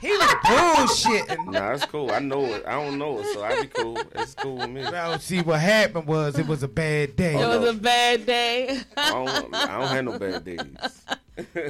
he 0.00 0.08
was 0.08 0.34
bullshitting. 0.46 1.52
Nah, 1.52 1.72
it's 1.72 1.84
cool. 1.84 2.10
I 2.10 2.18
know 2.18 2.46
it. 2.46 2.64
I 2.66 2.72
don't 2.72 2.98
know 2.98 3.20
it, 3.20 3.26
so 3.34 3.44
I 3.44 3.60
be 3.60 3.66
cool. 3.68 4.00
It's 4.14 4.34
cool 4.34 4.56
with 4.56 4.70
me. 4.70 4.80
Well, 4.80 5.18
see 5.18 5.42
what 5.42 5.60
happened 5.60 6.06
was 6.06 6.38
it 6.38 6.46
was 6.46 6.62
a 6.62 6.68
bad 6.68 7.14
day. 7.14 7.34
Oh, 7.36 7.52
it 7.52 7.60
was 7.60 7.76
a 7.76 7.78
bad 7.78 8.24
day. 8.24 8.80
I 8.96 9.10
don't, 9.10 9.54
I 9.54 9.78
don't 9.78 9.88
have 9.88 10.04
no 10.04 10.18
bad 10.18 10.44
days. 10.44 10.60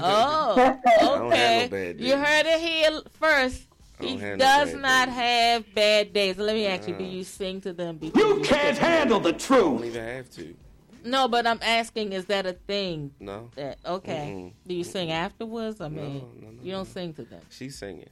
Oh, 0.00 0.54
I 0.85 0.96
don't 1.00 1.26
okay. 1.28 1.37
have 1.37 1.70
no 1.70 1.76
bad 1.76 2.00
You 2.00 2.16
heard 2.16 2.44
it 2.46 2.61
here 2.61 3.00
first. 3.20 3.62
He 4.00 4.16
don't 4.16 4.20
no 4.20 4.37
does 4.37 4.72
bad 4.72 4.83
not 4.83 5.09
have 5.11 5.74
bad 5.74 6.12
days. 6.12 6.38
Let 6.38 6.56
me 6.56 6.66
ask 6.66 6.88
you: 6.88 6.94
Do 6.96 7.04
you 7.04 7.22
sing 7.22 7.61
to 7.61 7.72
them? 7.72 7.98
Before 7.98 8.20
you, 8.20 8.40
can't 8.42 8.76
sing? 8.76 8.85
handle 8.85 9.20
the 9.20 9.33
truth. 9.33 9.59
I 9.59 9.62
don't 9.62 9.85
even 9.85 10.04
have 10.04 10.30
to. 10.30 10.56
No, 11.04 11.28
but 11.28 11.46
I'm 11.46 11.60
asking: 11.62 12.12
Is 12.12 12.26
that 12.26 12.46
a 12.46 12.52
thing? 12.52 13.12
No. 13.20 13.50
That 13.56 13.78
okay? 13.84 14.34
Mm-mm. 14.36 14.52
Do 14.66 14.74
you 14.74 14.84
sing 14.84 15.10
afterwards? 15.12 15.80
I 15.80 15.88
mean, 15.88 16.22
no, 16.40 16.50
no, 16.50 16.62
you 16.62 16.72
don't 16.72 16.86
sing 16.86 17.14
to 17.14 17.22
them. 17.24 17.40
She's 17.50 17.76
singing. 17.78 18.08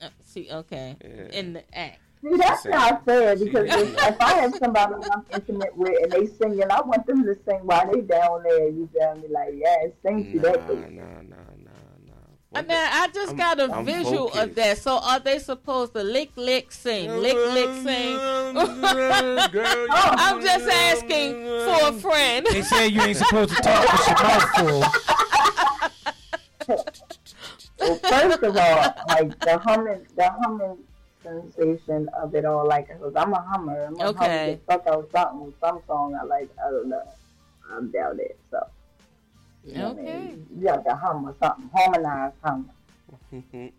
Uh, 0.00 0.08
see, 0.22 0.48
okay, 0.50 0.96
Yeah. 1.02 1.38
in 1.38 1.52
the 1.54 1.78
act. 1.78 2.00
See, 2.22 2.36
that's 2.36 2.62
Sing. 2.64 2.72
not 2.72 3.04
fair 3.04 3.36
because 3.36 3.66
if, 3.70 3.94
if 3.98 4.20
I 4.20 4.32
have 4.40 4.54
somebody 4.56 4.94
I'm 5.12 5.24
intimate 5.34 5.76
with 5.76 6.02
and 6.02 6.12
they 6.12 6.26
singing, 6.26 6.64
I 6.70 6.80
want 6.80 7.06
them 7.06 7.24
to 7.24 7.36
sing 7.46 7.60
while 7.62 7.90
they 7.92 8.00
down 8.00 8.42
there. 8.42 8.68
You 8.68 8.88
tell 8.98 9.14
me 9.16 9.28
like, 9.28 9.54
yeah, 9.54 9.86
sing 10.02 10.32
to 10.32 10.36
Nah, 10.38 10.52
that. 10.52 10.68
nah, 10.68 11.04
nah, 11.04 11.20
nah, 11.28 11.65
nah. 12.56 12.60
And 12.60 12.70
then 12.70 12.88
I 12.92 13.08
just 13.08 13.28
I'm- 13.28 13.36
got 13.36 13.60
a 13.60 13.72
I'm 13.72 13.84
visual 13.84 14.28
of 14.32 14.54
that. 14.54 14.78
So 14.78 14.98
are 14.98 15.20
they 15.20 15.38
supposed 15.38 15.92
to 15.94 16.02
lick, 16.02 16.30
lick, 16.36 16.72
sing, 16.72 17.10
lick, 17.18 17.36
lick, 17.36 17.70
sing? 17.82 18.16
Oh, 19.88 20.10
I'm 20.18 20.40
just 20.42 20.68
asking 20.68 21.44
for 21.44 21.88
a 21.88 21.92
friend. 21.92 22.46
They 22.50 22.62
say 22.62 22.88
you 22.88 23.02
ain't 23.02 23.16
supposed 23.16 23.54
to 23.56 23.62
talk 23.62 23.92
with 23.92 24.06
your 24.06 24.16
mouth 24.22 24.44
full. 24.56 24.84
Well, 27.78 27.96
first 27.96 28.42
of 28.42 28.56
all, 28.56 28.94
like 29.08 29.38
the 29.40 29.58
humming, 29.58 30.06
the 30.16 30.30
humming 30.30 30.78
sensation 31.22 32.08
of 32.20 32.34
it 32.34 32.44
all, 32.44 32.66
like, 32.66 32.88
cause 33.00 33.12
I'm 33.16 33.32
a 33.34 33.40
hummer. 33.42 33.84
I'm 33.84 34.00
a 34.00 34.04
Okay. 34.08 34.58
Hummer, 34.68 34.78
fuck 34.82 34.86
out 34.86 35.08
something, 35.12 35.52
some 35.60 35.80
song 35.86 36.14
I 36.20 36.24
like. 36.24 36.48
I 36.66 36.70
don't 36.70 36.88
know. 36.88 37.02
I'm 37.70 37.90
down 37.90 38.16
there, 38.16 38.28
so. 38.50 38.66
You 39.66 39.74
know 39.74 39.90
Okay. 39.90 40.18
mean? 40.18 40.46
You 40.56 40.64
got 40.66 40.84
to 40.84 40.94
hum 40.94 41.28
or 41.28 41.34
something, 41.42 41.68
harmonize 41.74 42.32
hum. 42.42 42.70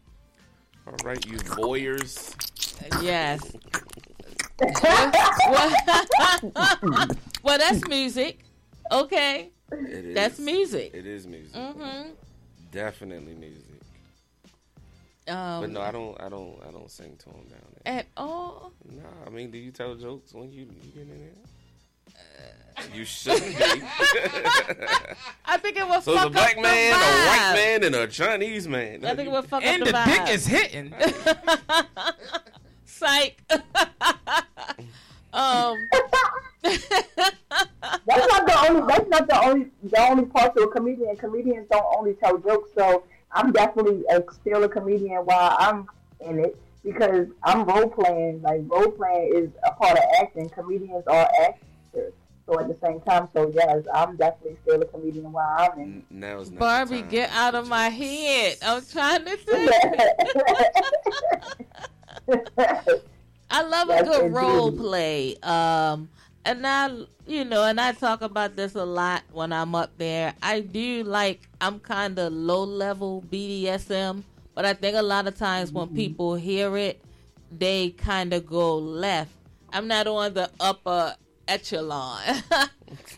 All 0.87 0.93
right, 1.03 1.25
you 1.25 1.37
voyeurs. 1.37 2.35
Yes. 3.01 3.55
well, 4.59 5.73
well, 7.43 7.57
that's 7.57 7.87
music. 7.87 8.39
Okay. 8.91 9.51
It 9.71 10.05
is. 10.05 10.15
That's 10.15 10.39
music. 10.39 10.91
It 10.93 11.05
is 11.05 11.27
music. 11.27 11.55
Mm-hmm. 11.55 12.09
Definitely 12.71 13.33
music. 13.33 13.63
Um, 15.27 15.61
but 15.61 15.69
no, 15.71 15.81
I 15.81 15.91
don't. 15.91 16.19
I 16.21 16.29
don't. 16.29 16.57
I 16.67 16.71
don't 16.71 16.89
sing 16.89 17.17
to 17.17 17.29
him 17.29 17.47
down 17.49 17.59
there. 17.83 17.99
At 17.99 18.07
all? 18.15 18.71
Nah, 18.89 19.03
I 19.25 19.29
mean, 19.29 19.51
do 19.51 19.57
you 19.57 19.71
tell 19.71 19.95
jokes 19.95 20.33
when 20.33 20.51
you, 20.51 20.61
you 20.61 20.91
get 20.93 21.01
in 21.03 21.19
there? 21.19 21.33
You 22.93 23.05
shouldn't 23.05 23.57
be. 23.57 23.63
I 25.45 25.57
think 25.57 25.77
it 25.77 25.87
was. 25.87 26.03
So 26.03 26.13
it's 26.13 26.25
a 26.25 26.29
black 26.29 26.55
man, 26.59 26.91
the 26.91 26.97
a 26.97 27.27
white 27.27 27.53
man, 27.55 27.83
and 27.83 27.95
a 27.95 28.07
Chinese 28.07 28.67
man. 28.67 29.03
I 29.03 29.15
think 29.15 29.29
it 29.29 29.31
would 29.31 29.45
fuck 29.45 29.63
And 29.63 29.81
up 29.81 29.87
the 29.87 29.91
the, 29.93 30.03
dick 30.05 30.35
is 30.35 30.45
hitting. 30.45 30.93
Psych. 32.85 33.41
um. 35.33 35.75
That's 36.63 38.27
not 38.27 38.45
the 38.45 38.65
only. 38.69 38.81
That's 38.87 39.09
not 39.09 39.27
the 39.27 39.41
only. 39.43 39.67
The 39.83 40.09
only 40.09 40.25
part 40.25 40.55
to 40.55 40.63
a 40.63 40.71
comedian. 40.71 41.15
Comedians 41.17 41.67
don't 41.71 41.85
only 41.97 42.13
tell 42.13 42.37
jokes. 42.37 42.69
So 42.75 43.03
I'm 43.31 43.51
definitely 43.51 44.03
a, 44.11 44.23
still 44.31 44.63
a 44.63 44.69
comedian 44.69 45.25
while 45.25 45.55
I'm 45.59 45.87
in 46.21 46.39
it 46.39 46.57
because 46.83 47.27
I'm 47.43 47.65
role 47.65 47.89
playing. 47.89 48.41
Like 48.43 48.61
role 48.67 48.91
playing 48.91 49.31
is 49.35 49.49
a 49.63 49.71
part 49.71 49.97
of 49.97 50.03
acting. 50.21 50.49
Comedians 50.49 51.05
are 51.07 51.29
actors. 51.97 52.13
So 52.45 52.59
at 52.59 52.67
the 52.69 52.77
same 52.81 53.01
time, 53.01 53.27
so 53.33 53.51
yes, 53.53 53.83
I'm 53.93 54.15
definitely 54.15 54.57
still 54.63 54.81
a 54.81 54.85
comedian 54.85 55.31
while 55.33 55.69
I'm 55.73 55.79
in. 55.79 56.03
Now 56.09 56.39
it's 56.39 56.49
not 56.49 56.59
Barbie, 56.59 57.01
get 57.01 57.29
out 57.31 57.55
of 57.55 57.67
my 57.67 57.89
head. 57.89 58.57
I'm 58.61 58.85
trying 58.85 59.25
to 59.25 59.37
think. 59.37 59.71
I 63.49 63.63
love 63.63 63.89
a 63.89 64.03
good 64.03 64.21
indeed. 64.25 64.33
role 64.35 64.71
play. 64.71 65.35
Um, 65.43 66.07
and 66.45 66.65
I, 66.65 66.89
you 67.25 67.43
know, 67.43 67.65
and 67.65 67.81
I 67.81 67.91
talk 67.91 68.21
about 68.21 68.55
this 68.55 68.75
a 68.75 68.85
lot 68.85 69.23
when 69.33 69.51
I'm 69.51 69.75
up 69.75 69.91
there. 69.97 70.33
I 70.41 70.61
do 70.61 71.03
like, 71.03 71.49
I'm 71.59 71.79
kind 71.79 72.17
of 72.17 72.31
low 72.31 72.63
level 72.63 73.25
BDSM, 73.29 74.23
but 74.55 74.63
I 74.63 74.73
think 74.73 74.95
a 74.95 75.01
lot 75.01 75.27
of 75.27 75.37
times 75.37 75.73
when 75.73 75.89
people 75.89 76.35
hear 76.35 76.77
it, 76.77 77.01
they 77.51 77.89
kind 77.89 78.31
of 78.33 78.45
go 78.45 78.77
left. 78.77 79.31
I'm 79.73 79.89
not 79.89 80.07
on 80.07 80.33
the 80.33 80.49
upper 80.61 81.15
echelon. 81.47 82.21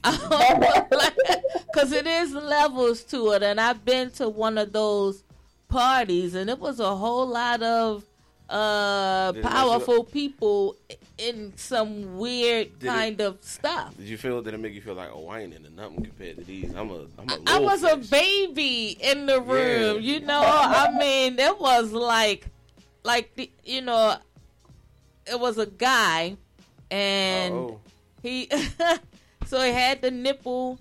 Because 0.02 1.92
it 1.92 2.08
is 2.08 2.34
levels 2.34 3.04
to 3.06 3.32
it. 3.34 3.44
And 3.44 3.60
I've 3.62 3.84
been 3.86 4.12
to 4.12 4.30
one 4.30 4.58
of 4.58 4.72
those 4.74 5.24
parties, 5.68 6.36
and 6.36 6.50
it 6.50 6.60
was 6.60 6.80
a 6.80 6.96
whole 6.96 7.28
lot 7.28 7.62
of 7.62 8.04
uh, 8.50 9.32
Did 9.32 9.44
powerful 9.44 10.04
people 10.04 10.76
in 11.18 11.54
some 11.56 12.18
weird 12.18 12.80
Did 12.80 12.88
it- 12.88 12.90
kind 12.90 13.22
of 13.22 13.38
stuff. 13.42 13.96
Did 13.98 14.08
you 14.08 14.18
feel? 14.18 14.42
Did 14.42 14.54
it 14.56 14.60
make 14.60 14.74
you 14.74 14.82
feel 14.82 14.96
like 14.96 15.12
a 15.12 15.20
whining 15.20 15.66
or 15.66 15.70
nothing 15.70 16.04
compared 16.04 16.38
to 16.38 16.44
these? 16.44 16.74
I'm 16.74 16.90
a. 16.90 17.06
I'm 17.20 17.30
a. 17.30 17.38
I 17.46 17.60
was 17.60 17.84
a 17.84 17.98
baby 17.98 18.98
in 19.02 19.26
the 19.28 19.40
room, 19.42 20.02
you 20.02 20.22
know. 20.22 20.42
I 20.44 20.92
mean, 20.98 21.38
it 21.38 21.60
was 21.60 21.92
like, 21.92 22.48
like 23.04 23.36
the, 23.36 23.52
you 23.64 23.82
know, 23.82 24.16
it 25.28 25.40
was 25.40 25.58
a 25.60 25.68
guy, 25.68 26.38
and 26.90 27.54
Oh. 27.54 27.80
He, 28.22 28.50
so 29.46 29.62
he 29.62 29.72
had 29.72 30.02
the 30.02 30.12
nipple 30.12 30.80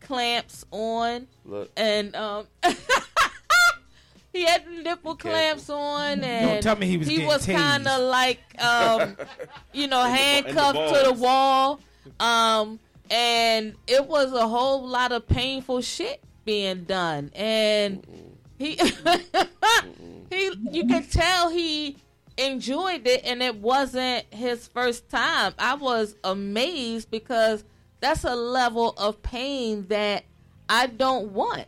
clamps 0.00 0.64
on, 0.70 1.26
Look. 1.44 1.70
and 1.76 2.14
um, 2.16 2.46
he 4.32 4.44
had 4.44 4.64
the 4.66 4.82
nipple 4.82 5.16
clamps 5.16 5.68
on, 5.70 6.22
and 6.22 6.50
Don't 6.50 6.62
tell 6.62 6.76
me 6.76 6.86
he 6.86 6.98
was 6.98 7.08
getting 7.08 7.26
tased. 7.28 7.56
kind 7.56 7.88
of 7.88 8.00
like, 8.02 8.40
um, 8.62 9.16
you 9.72 9.88
know, 9.88 10.04
In 10.04 10.12
the- 10.12 10.16
handcuffed 10.16 10.94
to 10.94 11.02
the 11.06 11.12
wall, 11.12 11.80
um, 12.20 12.78
and 13.10 13.74
it 13.86 14.06
was 14.06 14.32
a 14.32 14.46
whole 14.46 14.86
lot 14.86 15.12
of 15.12 15.26
painful 15.26 15.80
shit 15.80 16.22
being 16.44 16.84
done, 16.84 17.30
and 17.34 18.06
he, 18.58 18.78
he, 20.30 20.50
you 20.70 20.86
can 20.86 21.04
tell 21.06 21.50
he 21.50 21.96
enjoyed 22.36 23.06
it, 23.06 23.22
and 23.24 23.42
it 23.42 23.56
wasn't 23.56 24.24
his 24.32 24.66
first 24.68 25.08
time. 25.08 25.54
I 25.58 25.74
was 25.74 26.16
amazed 26.24 27.10
because 27.10 27.64
that's 28.00 28.24
a 28.24 28.34
level 28.34 28.94
of 28.98 29.22
pain 29.22 29.86
that 29.88 30.24
I 30.68 30.86
don't 30.86 31.32
want. 31.32 31.66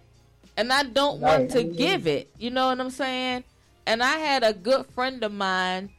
And 0.56 0.72
I 0.72 0.82
don't 0.82 1.20
want 1.20 1.52
to 1.52 1.62
give 1.62 2.06
it. 2.06 2.30
You 2.38 2.50
know 2.50 2.66
what 2.66 2.80
I'm 2.80 2.90
saying? 2.90 3.44
And 3.86 4.02
I 4.02 4.18
had 4.18 4.42
a 4.42 4.52
good 4.52 4.86
friend 4.86 5.22
of 5.22 5.32
mine. 5.32 5.90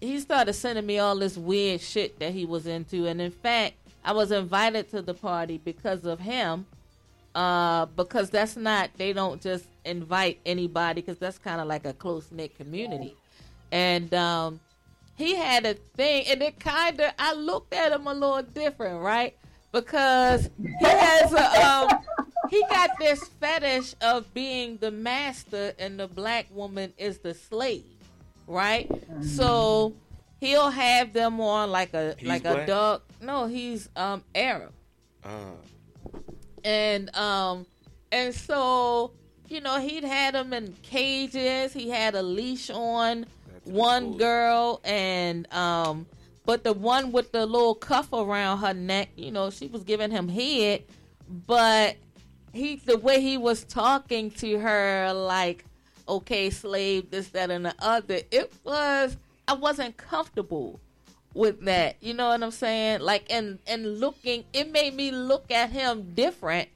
He 0.00 0.18
started 0.20 0.54
sending 0.54 0.86
me 0.86 0.98
all 0.98 1.16
this 1.16 1.36
weird 1.36 1.80
shit 1.80 2.18
that 2.18 2.32
he 2.32 2.46
was 2.46 2.66
into. 2.66 3.06
And 3.06 3.20
in 3.20 3.30
fact, 3.30 3.74
I 4.04 4.12
was 4.12 4.32
invited 4.32 4.90
to 4.90 5.02
the 5.02 5.14
party 5.14 5.58
because 5.58 6.04
of 6.04 6.20
him. 6.20 6.66
Uh, 7.34 7.86
because 7.86 8.30
that's 8.30 8.56
not, 8.56 8.90
they 8.96 9.12
don't 9.12 9.42
just 9.42 9.66
invite 9.84 10.38
anybody 10.46 11.00
because 11.00 11.18
that's 11.18 11.36
kind 11.36 11.60
of 11.60 11.66
like 11.66 11.84
a 11.84 11.92
close 11.92 12.30
knit 12.30 12.56
community. 12.56 13.16
And 13.74 14.14
um, 14.14 14.60
he 15.16 15.34
had 15.34 15.66
a 15.66 15.74
thing, 15.74 16.26
and 16.28 16.40
it 16.40 16.60
kind 16.60 17.00
of, 17.00 17.10
I 17.18 17.34
looked 17.34 17.74
at 17.74 17.90
him 17.90 18.06
a 18.06 18.14
little 18.14 18.40
different, 18.42 19.00
right? 19.02 19.36
Because 19.72 20.48
he 20.56 20.86
has 20.86 21.32
a, 21.32 21.66
um, 21.66 21.88
he 22.50 22.62
got 22.70 22.90
this 23.00 23.24
fetish 23.40 23.96
of 24.00 24.32
being 24.32 24.76
the 24.76 24.92
master 24.92 25.72
and 25.80 25.98
the 25.98 26.06
black 26.06 26.46
woman 26.52 26.92
is 26.96 27.18
the 27.18 27.34
slave, 27.34 27.82
right? 28.46 28.88
So 29.22 29.92
he'll 30.38 30.70
have 30.70 31.12
them 31.12 31.40
on 31.40 31.72
like 31.72 31.94
a 31.94 32.14
He's 32.16 32.28
like 32.28 32.44
a 32.44 32.52
black? 32.52 32.66
dog. 32.68 33.02
No, 33.20 33.46
he's 33.48 33.88
um 33.96 34.22
Arab 34.36 34.72
Uh, 35.24 35.28
and 36.62 37.14
um 37.16 37.66
and 38.12 38.32
so 38.34 39.10
you 39.48 39.60
know 39.60 39.80
he'd 39.80 40.04
had 40.04 40.34
them 40.34 40.52
in 40.52 40.74
cages 40.82 41.72
he 41.72 41.88
had 41.88 42.14
a 42.14 42.22
leash 42.22 42.68
on 42.70 43.24
one 43.64 44.16
girl 44.16 44.80
and 44.84 45.52
um 45.52 46.06
but 46.46 46.64
the 46.64 46.72
one 46.72 47.12
with 47.12 47.32
the 47.32 47.46
little 47.46 47.74
cuff 47.74 48.12
around 48.12 48.58
her 48.58 48.74
neck 48.74 49.08
you 49.16 49.30
know 49.30 49.50
she 49.50 49.66
was 49.66 49.82
giving 49.84 50.10
him 50.10 50.28
head 50.28 50.82
but 51.46 51.96
he 52.52 52.76
the 52.76 52.98
way 52.98 53.20
he 53.20 53.36
was 53.36 53.64
talking 53.64 54.30
to 54.30 54.58
her 54.58 55.12
like 55.12 55.64
okay 56.08 56.50
slave 56.50 57.10
this 57.10 57.28
that 57.28 57.50
and 57.50 57.64
the 57.64 57.74
other 57.78 58.20
it 58.30 58.52
was 58.64 59.16
i 59.48 59.54
wasn't 59.54 59.96
comfortable 59.96 60.80
with 61.34 61.64
that. 61.64 61.96
You 62.00 62.14
know 62.14 62.28
what 62.28 62.42
I'm 62.42 62.50
saying? 62.50 63.00
Like 63.00 63.26
and 63.30 63.58
and 63.66 64.00
looking 64.00 64.44
it 64.52 64.70
made 64.70 64.94
me 64.94 65.10
look 65.10 65.50
at 65.50 65.70
him 65.70 66.14
different 66.14 66.68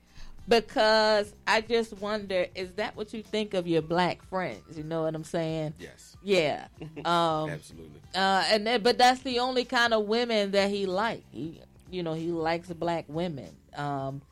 because 0.48 1.34
I 1.46 1.60
just 1.60 1.92
wonder, 1.98 2.46
is 2.54 2.72
that 2.72 2.96
what 2.96 3.12
you 3.12 3.22
think 3.22 3.54
of 3.54 3.66
your 3.66 3.82
black 3.82 4.22
friends? 4.22 4.76
You 4.76 4.84
know 4.84 5.02
what 5.02 5.14
I'm 5.14 5.24
saying? 5.24 5.74
Yes. 5.78 6.16
Yeah. 6.22 6.68
Um 7.04 7.50
Absolutely. 7.50 8.00
Uh 8.14 8.44
and 8.48 8.66
then, 8.66 8.82
but 8.82 8.98
that's 8.98 9.20
the 9.22 9.38
only 9.38 9.64
kind 9.64 9.94
of 9.94 10.06
women 10.06 10.50
that 10.52 10.70
he 10.70 10.86
like. 10.86 11.22
He 11.30 11.60
you 11.90 12.02
know, 12.02 12.14
he 12.14 12.28
likes 12.28 12.68
black 12.68 13.04
women. 13.08 13.54
Um 13.76 14.22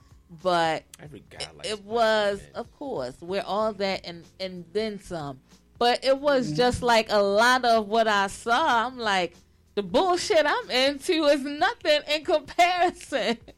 but 0.43 0.85
Every 1.03 1.23
guy 1.31 1.39
it, 1.41 1.57
likes 1.57 1.71
it 1.71 1.85
was 1.85 2.43
of 2.55 2.73
course 2.77 3.15
we're 3.21 3.45
all 3.47 3.73
that 3.75 4.01
and 4.05 4.25
and 4.41 4.65
then 4.73 5.01
some 5.01 5.39
but 5.79 6.05
it 6.05 6.19
was 6.19 6.53
just 6.53 6.83
like 6.83 7.07
a 7.11 7.23
lot 7.23 7.65
of 7.65 7.87
what 7.87 8.09
i 8.09 8.27
saw 8.27 8.87
i'm 8.87 8.99
like 8.99 9.37
the 9.77 9.85
bullshit 9.85 10.45
i'm 10.45 10.71
into 10.71 11.27
is 11.27 11.43
nothing 11.45 12.01
in 12.13 12.25
comparison 12.25 13.39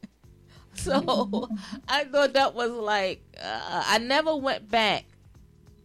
so 0.83 1.49
i 1.89 2.05
thought 2.05 2.33
that 2.35 2.55
was 2.55 2.71
like 2.71 3.23
uh, 3.43 3.83
i 3.87 3.99
never 3.99 4.37
went 4.37 4.69
back 4.71 5.05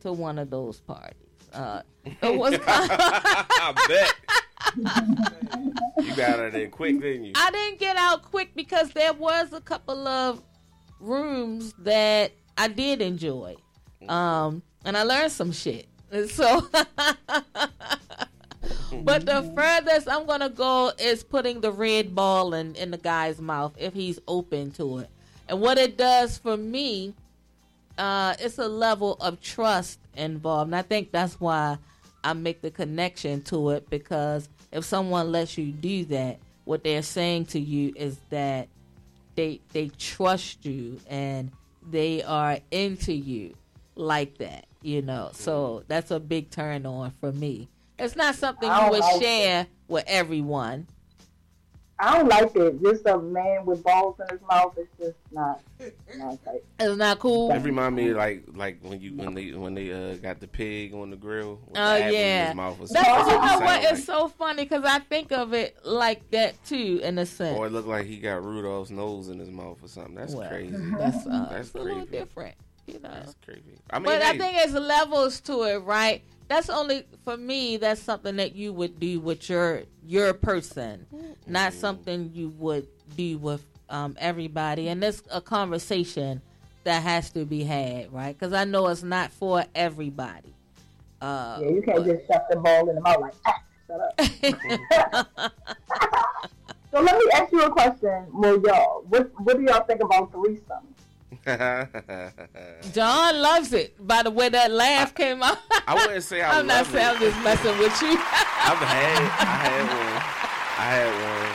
to 0.01 0.11
one 0.11 0.37
of 0.37 0.49
those 0.49 0.79
parties 0.81 1.17
uh, 1.53 1.81
it 2.05 2.35
was 2.37 2.59
I 2.67 3.73
bet. 3.87 4.13
you 6.05 6.15
got 6.15 6.39
out 6.39 6.45
of 6.47 6.53
there 6.53 6.67
quick, 6.67 6.99
didn't 6.99 7.25
you? 7.25 7.33
I 7.35 7.51
didn't 7.51 7.79
get 7.79 7.95
out 7.95 8.23
quick 8.23 8.55
because 8.55 8.89
there 8.91 9.13
was 9.13 9.53
a 9.53 9.61
couple 9.61 10.07
of 10.07 10.41
rooms 10.99 11.73
that 11.79 12.31
I 12.57 12.67
did 12.69 13.01
enjoy. 13.01 13.55
Um, 14.07 14.63
and 14.83 14.97
I 14.97 15.03
learned 15.03 15.31
some 15.31 15.51
shit. 15.51 15.87
And 16.11 16.29
So, 16.29 16.67
but 19.01 19.25
the 19.25 19.43
furthest 19.55 20.09
I'm 20.09 20.25
gonna 20.25 20.49
go 20.49 20.91
is 20.99 21.23
putting 21.23 21.61
the 21.61 21.71
red 21.71 22.13
ball 22.13 22.53
in, 22.53 22.75
in 22.75 22.91
the 22.91 22.97
guy's 22.97 23.41
mouth 23.41 23.73
if 23.77 23.93
he's 23.93 24.19
open 24.27 24.71
to 24.71 24.99
it. 24.99 25.09
And 25.47 25.61
what 25.61 25.77
it 25.77 25.97
does 25.97 26.37
for 26.37 26.55
me, 26.57 27.13
uh, 27.97 28.35
it's 28.39 28.57
a 28.57 28.67
level 28.67 29.17
of 29.19 29.41
trust 29.41 29.99
involved. 30.15 30.69
And 30.69 30.75
I 30.75 30.81
think 30.81 31.11
that's 31.11 31.39
why 31.39 31.77
I 32.23 32.33
make 32.33 32.61
the 32.61 32.71
connection 32.71 33.41
to 33.43 33.71
it 33.71 33.89
because 33.89 34.47
if 34.71 34.85
someone 34.85 35.31
lets 35.31 35.57
you 35.57 35.71
do 35.71 36.05
that, 36.05 36.39
what 36.65 36.83
they're 36.83 37.01
saying 37.01 37.47
to 37.47 37.59
you 37.59 37.93
is 37.95 38.17
that 38.29 38.69
they 39.35 39.59
they 39.73 39.89
trust 39.89 40.65
you 40.65 40.99
and 41.09 41.51
they 41.89 42.23
are 42.23 42.59
into 42.71 43.13
you 43.13 43.55
like 43.95 44.37
that, 44.37 44.65
you 44.81 45.01
know. 45.01 45.31
So 45.33 45.83
that's 45.87 46.11
a 46.11 46.19
big 46.19 46.49
turn 46.49 46.85
on 46.85 47.11
for 47.19 47.31
me. 47.31 47.67
It's 47.99 48.15
not 48.15 48.35
something 48.35 48.69
you 48.71 48.89
would 48.89 48.99
like 48.99 49.21
share 49.21 49.67
with 49.87 50.03
everyone. 50.07 50.87
I 51.99 52.17
don't 52.17 52.27
like 52.27 52.53
it. 52.55 52.81
Just 52.83 53.05
a 53.05 53.17
man 53.19 53.65
with 53.65 53.81
balls 53.83 54.19
in 54.19 54.27
his 54.35 54.45
mouth 54.49 54.75
is 54.77 54.87
just 54.99 55.15
not 55.31 55.61
not 56.17 56.43
tight. 56.43 56.63
It's 56.79 56.97
not 56.97 57.19
cool. 57.19 57.51
It 57.51 57.59
remind 57.61 57.95
me 57.95 58.09
of 58.09 58.17
like 58.17 58.43
like 58.55 58.79
when 58.81 58.99
you 58.99 59.15
when 59.15 59.33
they 59.35 59.51
when 59.51 59.73
they 59.75 59.91
uh, 59.93 60.15
got 60.15 60.39
the 60.41 60.47
pig 60.47 60.93
on 60.93 61.11
the 61.11 61.15
grill. 61.15 61.59
with 61.65 61.75
the 61.75 61.79
Oh 61.81 61.95
in 61.95 62.13
yeah, 62.13 62.47
his 62.47 62.55
mouth 62.55 62.77
or 62.81 62.87
that's 62.87 63.07
you 63.07 63.13
know 63.13 63.25
Sound 63.29 63.41
what? 63.41 63.83
like- 63.83 63.93
It's 63.93 64.03
so 64.05 64.27
funny 64.27 64.63
because 64.63 64.83
I 64.83 64.99
think 64.99 65.31
of 65.31 65.53
it 65.53 65.77
like 65.85 66.29
that 66.31 66.61
too, 66.65 66.99
in 67.03 67.19
a 67.19 67.25
sense. 67.27 67.57
Or 67.57 67.67
it 67.67 67.71
looked 67.71 67.87
like 67.87 68.05
he 68.07 68.17
got 68.17 68.43
Rudolph's 68.43 68.89
nose 68.91 69.29
in 69.29 69.37
his 69.39 69.51
mouth 69.51 69.77
or 69.81 69.87
something. 69.87 70.15
That's 70.15 70.33
Well, 70.33 70.49
crazy. 70.49 70.75
That's, 70.97 71.25
uh, 71.27 71.47
That's 71.51 71.67
it's 71.67 71.75
a 71.75 71.77
little 71.77 72.05
different, 72.07 72.55
you 72.87 72.95
know. 72.95 73.11
That's 73.13 73.35
creepy. 73.45 73.77
I 73.91 73.99
mean, 73.99 74.05
but 74.05 74.21
I 74.23 74.35
think 74.37 74.57
there's 74.57 74.73
levels 74.73 75.39
to 75.41 75.61
it, 75.65 75.77
right? 75.83 76.23
That's 76.47 76.69
only 76.69 77.05
for 77.23 77.37
me. 77.37 77.77
That's 77.77 78.01
something 78.01 78.35
that 78.37 78.55
you 78.55 78.73
would 78.73 78.99
do 78.99 79.19
with 79.19 79.49
your 79.49 79.83
your 80.05 80.33
person, 80.33 81.05
not 81.47 81.73
something 81.73 82.31
you 82.33 82.49
would 82.57 82.87
do 83.15 83.37
with 83.37 83.63
um, 83.89 84.15
everybody. 84.19 84.89
And 84.89 85.01
that's 85.01 85.23
a 85.31 85.41
conversation 85.41 86.41
that 86.83 87.03
has 87.03 87.29
to 87.31 87.45
be 87.45 87.63
had, 87.63 88.11
right? 88.13 88.37
Because 88.37 88.53
I 88.53 88.65
know 88.65 88.87
it's 88.87 89.03
not 89.03 89.31
for 89.31 89.63
everybody. 89.73 90.53
Uh, 91.21 91.59
Yeah, 91.61 91.69
you 91.69 91.81
can't 91.81 92.03
just 92.05 92.27
shove 92.27 92.41
the 92.49 92.57
ball 92.57 92.89
in 92.89 92.95
the 92.95 93.01
mouth 93.01 93.21
like 93.21 93.33
ah, 93.45 93.61
shut 93.87 94.01
up. 94.01 94.19
so 96.91 97.01
let 97.01 97.17
me 97.17 97.31
ask 97.33 97.51
you 97.51 97.61
a 97.63 97.71
question, 97.71 98.25
more 98.31 98.57
y'all. 98.57 99.05
What 99.07 99.31
what 99.39 99.57
do 99.57 99.63
y'all 99.63 99.85
think 99.85 100.03
about 100.03 100.33
threesomes? 100.33 100.92
John 102.93 103.41
loves 103.41 103.73
it. 103.73 103.95
By 104.05 104.23
the 104.23 104.31
way, 104.31 104.49
that 104.49 104.71
laugh 104.71 105.13
came 105.15 105.41
out. 105.43 105.57
I 105.87 105.93
wouldn't 105.95 106.23
say 106.23 106.41
I 106.41 106.59
I'm 106.59 106.67
not 106.67 106.85
saying. 106.87 107.05
I'm 107.15 107.19
just 107.19 107.43
messing 107.43 107.77
with 107.77 108.01
you. 108.01 108.11
I've 108.17 108.77
had 108.77 109.21
I 109.39 109.55
had 109.65 109.87
one. 109.87 110.23
I 110.79 110.85
had 110.95 111.11
one. 111.13 111.51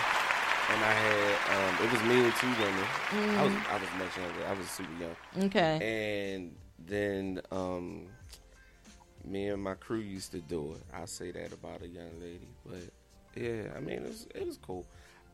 And 0.70 0.84
I 0.84 0.92
had 0.92 1.78
um 1.78 1.86
it 1.86 1.92
was 1.92 2.02
me 2.04 2.24
and 2.24 2.34
two 2.36 2.62
women. 2.62 2.84
I 3.38 3.42
was 3.44 3.52
Mm. 3.52 3.70
I 3.70 3.74
was 3.78 3.88
much 3.98 4.16
younger. 4.18 4.46
I 4.46 4.52
was 4.52 4.68
super 4.70 4.92
young. 5.00 5.46
Okay. 5.46 6.32
And 6.34 6.54
then 6.86 7.40
um 7.50 8.06
me 9.24 9.48
and 9.48 9.62
my 9.62 9.74
crew 9.74 9.98
used 9.98 10.32
to 10.32 10.38
do 10.40 10.72
it. 10.72 10.82
I'll 10.94 11.06
say 11.06 11.30
that 11.32 11.52
about 11.52 11.82
a 11.82 11.88
young 11.88 12.20
lady. 12.20 12.48
But 12.64 12.90
yeah, 13.40 13.64
I 13.76 13.80
mean 13.80 13.98
it 13.98 14.08
was 14.08 14.26
it 14.34 14.46
was 14.46 14.58
cool. 14.58 14.84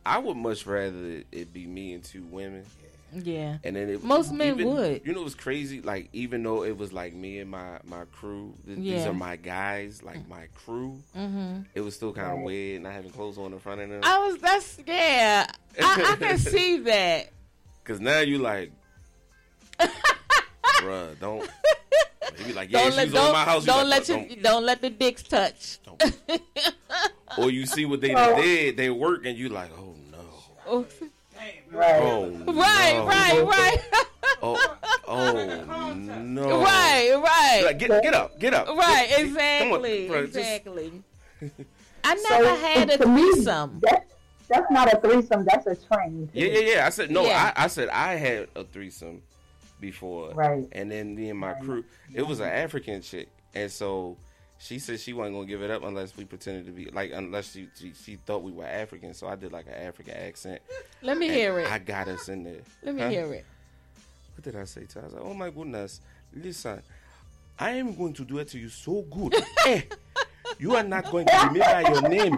I 0.05 0.19
would 0.19 0.37
much 0.37 0.65
rather 0.67 0.97
it, 1.05 1.27
it 1.31 1.53
be 1.53 1.65
me 1.65 1.93
and 1.93 2.03
two 2.03 2.23
women. 2.23 2.63
Yeah. 2.81 2.89
And 3.13 3.75
then 3.75 3.89
it, 3.89 4.03
Most 4.03 4.33
men 4.33 4.55
even- 4.59 4.73
would. 4.73 5.01
You 5.05 5.13
know 5.13 5.21
it 5.21 5.23
was 5.23 5.35
crazy? 5.35 5.81
Like 5.81 6.09
even 6.13 6.43
though 6.43 6.63
it 6.63 6.77
was 6.77 6.91
like 6.91 7.13
me 7.13 7.39
and 7.39 7.49
my 7.49 7.79
my 7.85 8.03
crew, 8.11 8.53
th- 8.65 8.77
these 8.77 9.05
are 9.05 9.13
my 9.13 9.35
guys, 9.37 10.03
like 10.03 10.27
my 10.27 10.47
crew. 10.65 11.01
Mhm. 11.15 11.65
It 11.73 11.81
was 11.81 11.95
still 11.95 12.11
kind 12.13 12.37
of 12.37 12.43
weird 12.43 12.81
not 12.83 12.91
having 12.93 13.11
clothes 13.11 13.37
on 13.37 13.53
in 13.53 13.59
front 13.59 13.81
of 13.81 13.89
them. 13.89 14.01
I 14.03 14.19
was. 14.27 14.37
That's 14.39 14.79
yeah. 14.85 15.47
I, 15.81 16.11
I 16.11 16.15
can 16.17 16.37
see 16.53 16.79
that. 16.79 17.29
Cause 17.85 17.99
now 17.99 18.19
you 18.19 18.39
like, 18.39 18.71
bruh, 19.79 21.19
don't. 21.19 21.49
You 22.39 22.45
be 22.45 22.53
like, 22.53 22.71
yeah, 22.71 22.79
don't 22.79 22.87
she's 22.87 22.97
let 22.97 23.07
on 23.07 23.13
don't, 23.13 23.33
my 23.33 23.43
house. 23.45 23.65
Don't 23.65 23.89
like, 23.89 24.07
let 24.09 24.17
"Bruh, 24.27 24.35
your 24.35 24.43
don't 24.43 24.65
let 24.65 24.81
the 24.81 24.89
dicks 24.89 25.23
touch. 25.23 25.79
don't." 25.85 26.17
Or 27.37 27.51
you 27.51 27.65
see 27.65 27.85
what 27.85 27.99
they 28.01 28.13
did, 28.13 28.77
they 28.77 28.89
work, 28.89 29.25
and 29.25 29.37
you 29.37 29.49
like, 29.49 29.69
oh 29.77 29.93
no, 30.11 30.85
Right. 31.75 32.01
oh 32.01 32.29
Right, 32.29 32.93
no. 32.95 33.05
right, 33.05 33.33
oh, 33.33 33.45
right, 33.45 33.77
oh, 34.41 34.77
oh 35.07 35.93
no, 35.93 36.61
right, 36.61 37.13
right. 37.15 37.61
Like, 37.65 37.79
get 37.79 37.89
get 38.03 38.13
up, 38.13 38.39
get 38.39 38.53
up, 38.53 38.67
Right, 38.67 39.07
Get- 39.09 39.17
come 39.17 39.73
on, 39.73 39.85
exactly, 39.85 40.07
bruh, 40.09 40.25
just- 40.25 40.37
exactly. 40.37 41.03
I 42.03 42.15
So, 42.17 42.29
never 42.29 42.55
had 42.55 42.89
a 42.91 42.97
to 42.99 43.07
me, 43.07 43.21
threesome. 43.33 43.79
That's 43.81 44.13
that's 44.47 44.69
not 44.71 44.93
a 44.93 44.97
threesome. 45.01 45.43
That's 45.45 45.65
a 45.65 45.75
train. 45.75 46.29
Yeah, 46.33 46.47
yeah, 46.47 46.59
yeah. 46.75 46.85
I 46.85 46.89
said 46.89 47.09
no. 47.09 47.25
Yeah. 47.25 47.51
I, 47.55 47.63
I 47.63 47.67
said 47.67 47.89
I 47.89 48.13
had 48.15 48.47
a 48.55 48.63
threesome 48.63 49.23
before, 49.81 50.29
Right. 50.33 50.67
And 50.71 50.91
then 50.91 51.15
me 51.15 51.29
and 51.31 51.39
my 51.39 51.53
crew, 51.55 51.83
it 52.13 52.21
was 52.25 52.39
an 52.41 52.49
African 52.49 53.01
chick, 53.01 53.27
and 53.55 53.71
so 53.71 54.17
she 54.57 54.79
said 54.79 54.99
she 54.99 55.13
wasn't 55.13 55.35
gonna 55.35 55.47
give 55.47 55.61
it 55.61 55.69
up 55.69 55.83
unless 55.83 56.15
we 56.15 56.23
pretended 56.25 56.65
to 56.65 56.71
be 56.71 56.85
like 56.91 57.11
unless 57.13 57.51
she 57.51 57.67
she, 57.77 57.93
she 57.93 58.15
thought 58.15 58.41
we 58.43 58.51
were 58.51 58.65
African. 58.65 59.13
So 59.13 59.27
I 59.27 59.35
did 59.35 59.51
like 59.51 59.67
an 59.67 59.73
African 59.73 60.15
accent. 60.15 60.61
Let 61.01 61.17
me 61.17 61.27
hear 61.29 61.59
it. 61.59 61.71
I 61.71 61.79
got 61.79 62.07
us 62.07 62.29
in 62.29 62.43
there. 62.43 62.61
Let 62.83 62.95
me 62.95 63.01
Huh? 63.01 63.09
hear 63.09 63.33
it. 63.33 63.45
What 64.35 64.43
did 64.43 64.55
I 64.55 64.63
say 64.65 64.85
to 64.85 64.95
her? 64.99 65.01
I 65.01 65.05
was 65.05 65.13
like, 65.13 65.23
oh 65.23 65.33
my 65.33 65.49
goodness, 65.49 66.01
listen, 66.33 66.81
I 67.59 67.71
am 67.71 67.95
going 67.95 68.13
to 68.13 68.25
do 68.25 68.37
it 68.39 68.47
to 68.49 68.59
you 68.59 68.69
so 68.69 69.01
good. 69.03 69.33
eh, 69.65 69.81
you 70.59 70.75
are 70.75 70.83
not 70.83 71.09
going 71.09 71.25
to 71.27 71.37
remember 71.53 71.89
your 71.91 72.01
name. 72.09 72.37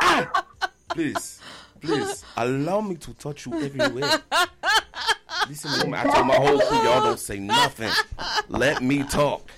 Ah, 0.00 0.44
please, 0.88 1.40
please 1.80 2.24
allow 2.36 2.80
me 2.80 2.96
to 2.96 3.14
touch 3.14 3.46
you 3.46 3.54
everywhere. 3.60 4.20
Listen. 5.48 5.94
I 5.94 6.02
told 6.12 6.26
my 6.26 6.34
whole 6.34 6.58
crew, 6.58 6.78
y'all 6.78 7.02
don't 7.04 7.20
say 7.20 7.38
nothing. 7.38 7.90
Let 8.48 8.82
me 8.82 9.04
talk. 9.04 9.48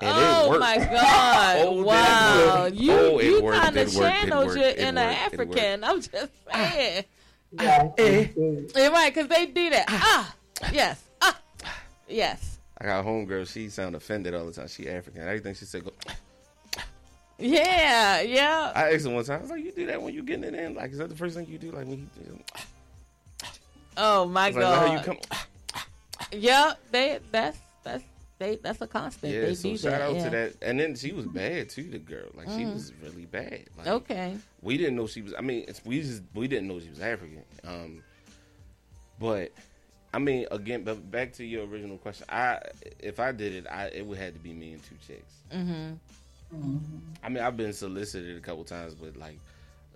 And 0.00 0.10
oh, 0.10 0.14
oh, 0.18 0.48
oh 0.48 0.54
it 0.54 0.60
my 0.60 0.76
God! 0.78 1.56
Oh, 1.60 1.82
wow, 1.82 2.64
work. 2.64 2.74
you 2.74 2.92
oh, 2.92 3.20
you 3.20 3.40
kind 3.50 3.76
of 3.76 3.92
channeled 3.92 4.46
worked, 4.46 4.58
your 4.58 4.70
inner 4.70 5.00
African. 5.00 5.84
I'm 5.84 6.00
just 6.00 6.14
ah. 6.52 6.70
saying. 6.70 7.04
Yeah, 7.52 7.88
ah. 7.88 7.94
Eh. 7.96 8.28
Yeah, 8.74 8.88
right, 8.88 9.14
because 9.14 9.28
they 9.28 9.46
do 9.46 9.70
that. 9.70 9.86
Ah. 9.88 10.34
ah, 10.62 10.70
yes, 10.72 11.02
ah, 11.22 11.40
yes, 12.08 12.58
I 12.78 12.84
got 12.84 13.00
a 13.00 13.08
homegirl. 13.08 13.50
She 13.50 13.70
sound 13.70 13.94
offended 13.94 14.34
all 14.34 14.44
the 14.44 14.52
time. 14.52 14.68
She 14.68 14.88
African. 14.88 15.22
Everything 15.22 15.54
she 15.54 15.64
said 15.64 15.84
go. 15.84 15.92
yeah, 17.38 18.20
yeah. 18.20 18.72
I 18.74 18.92
asked 18.92 19.06
her 19.06 19.14
one 19.14 19.24
time. 19.24 19.38
I 19.38 19.42
was 19.42 19.50
like, 19.50 19.64
"You 19.64 19.72
do 19.72 19.86
that 19.86 20.02
when 20.02 20.12
you 20.12 20.22
getting 20.22 20.44
it 20.44 20.54
in? 20.54 20.74
Like, 20.74 20.92
is 20.92 20.98
that 20.98 21.08
the 21.08 21.16
first 21.16 21.36
thing 21.36 21.46
you 21.46 21.58
do? 21.58 21.70
Like 21.70 21.86
when 21.86 21.98
you?" 22.00 22.38
Oh 23.96 24.26
my 24.26 24.44
I 24.44 24.48
was 24.48 24.56
like, 24.56 24.64
"How 24.64 24.86
God! 24.86 24.92
you 24.92 25.00
come? 25.04 25.18
Yeah, 26.32 26.74
they 26.90 27.18
that's 27.30 27.58
that's 27.58 27.65
they 28.38 28.56
that's 28.56 28.80
a 28.80 28.86
constant. 28.86 29.32
Yeah, 29.32 29.40
they 29.42 29.54
so 29.54 29.70
do 29.70 29.78
shout 29.78 29.90
that. 29.92 30.00
out 30.02 30.14
yeah. 30.16 30.24
to 30.24 30.30
that. 30.30 30.54
And 30.62 30.78
then 30.80 30.94
she 30.94 31.12
was 31.12 31.26
bad 31.26 31.68
too. 31.68 31.84
The 31.84 31.98
girl, 31.98 32.28
like 32.34 32.48
she 32.48 32.64
Mhm. 32.64 32.74
was 32.74 32.92
really 33.02 33.24
bad. 33.26 33.64
Like, 33.78 33.86
Okay. 33.86 34.36
we 34.62 34.76
didn't 34.76 34.96
know 34.96 35.06
she 35.06 35.22
was. 35.22 35.34
I 35.36 35.40
mean, 35.40 35.64
it's, 35.68 35.84
we 35.84 36.00
just 36.02 36.22
we 36.34 36.48
didn't 36.48 36.68
know 36.68 36.78
she 36.80 36.90
was 36.90 37.00
African. 37.00 37.42
Um, 37.64 38.02
but 39.18 39.52
I 40.12 40.18
mean, 40.18 40.46
again, 40.50 40.82
but 40.84 41.10
back 41.10 41.32
to 41.34 41.44
your 41.44 41.66
original 41.66 41.98
question. 41.98 42.26
I 42.28 42.60
if 43.00 43.20
I 43.20 43.32
did 43.32 43.54
it, 43.54 43.66
I 43.70 43.86
it 43.86 44.04
would 44.06 44.18
have 44.18 44.34
to 44.34 44.40
be 44.40 44.52
me 44.52 44.72
and 44.74 44.82
two 44.82 44.96
chicks. 45.06 45.32
Mm-hmm. 45.52 45.94
I 47.24 47.28
mean, 47.28 47.42
I've 47.42 47.56
been 47.56 47.72
solicited 47.72 48.36
a 48.36 48.40
couple 48.40 48.64
times, 48.64 48.94
but 48.94 49.16
like 49.16 49.38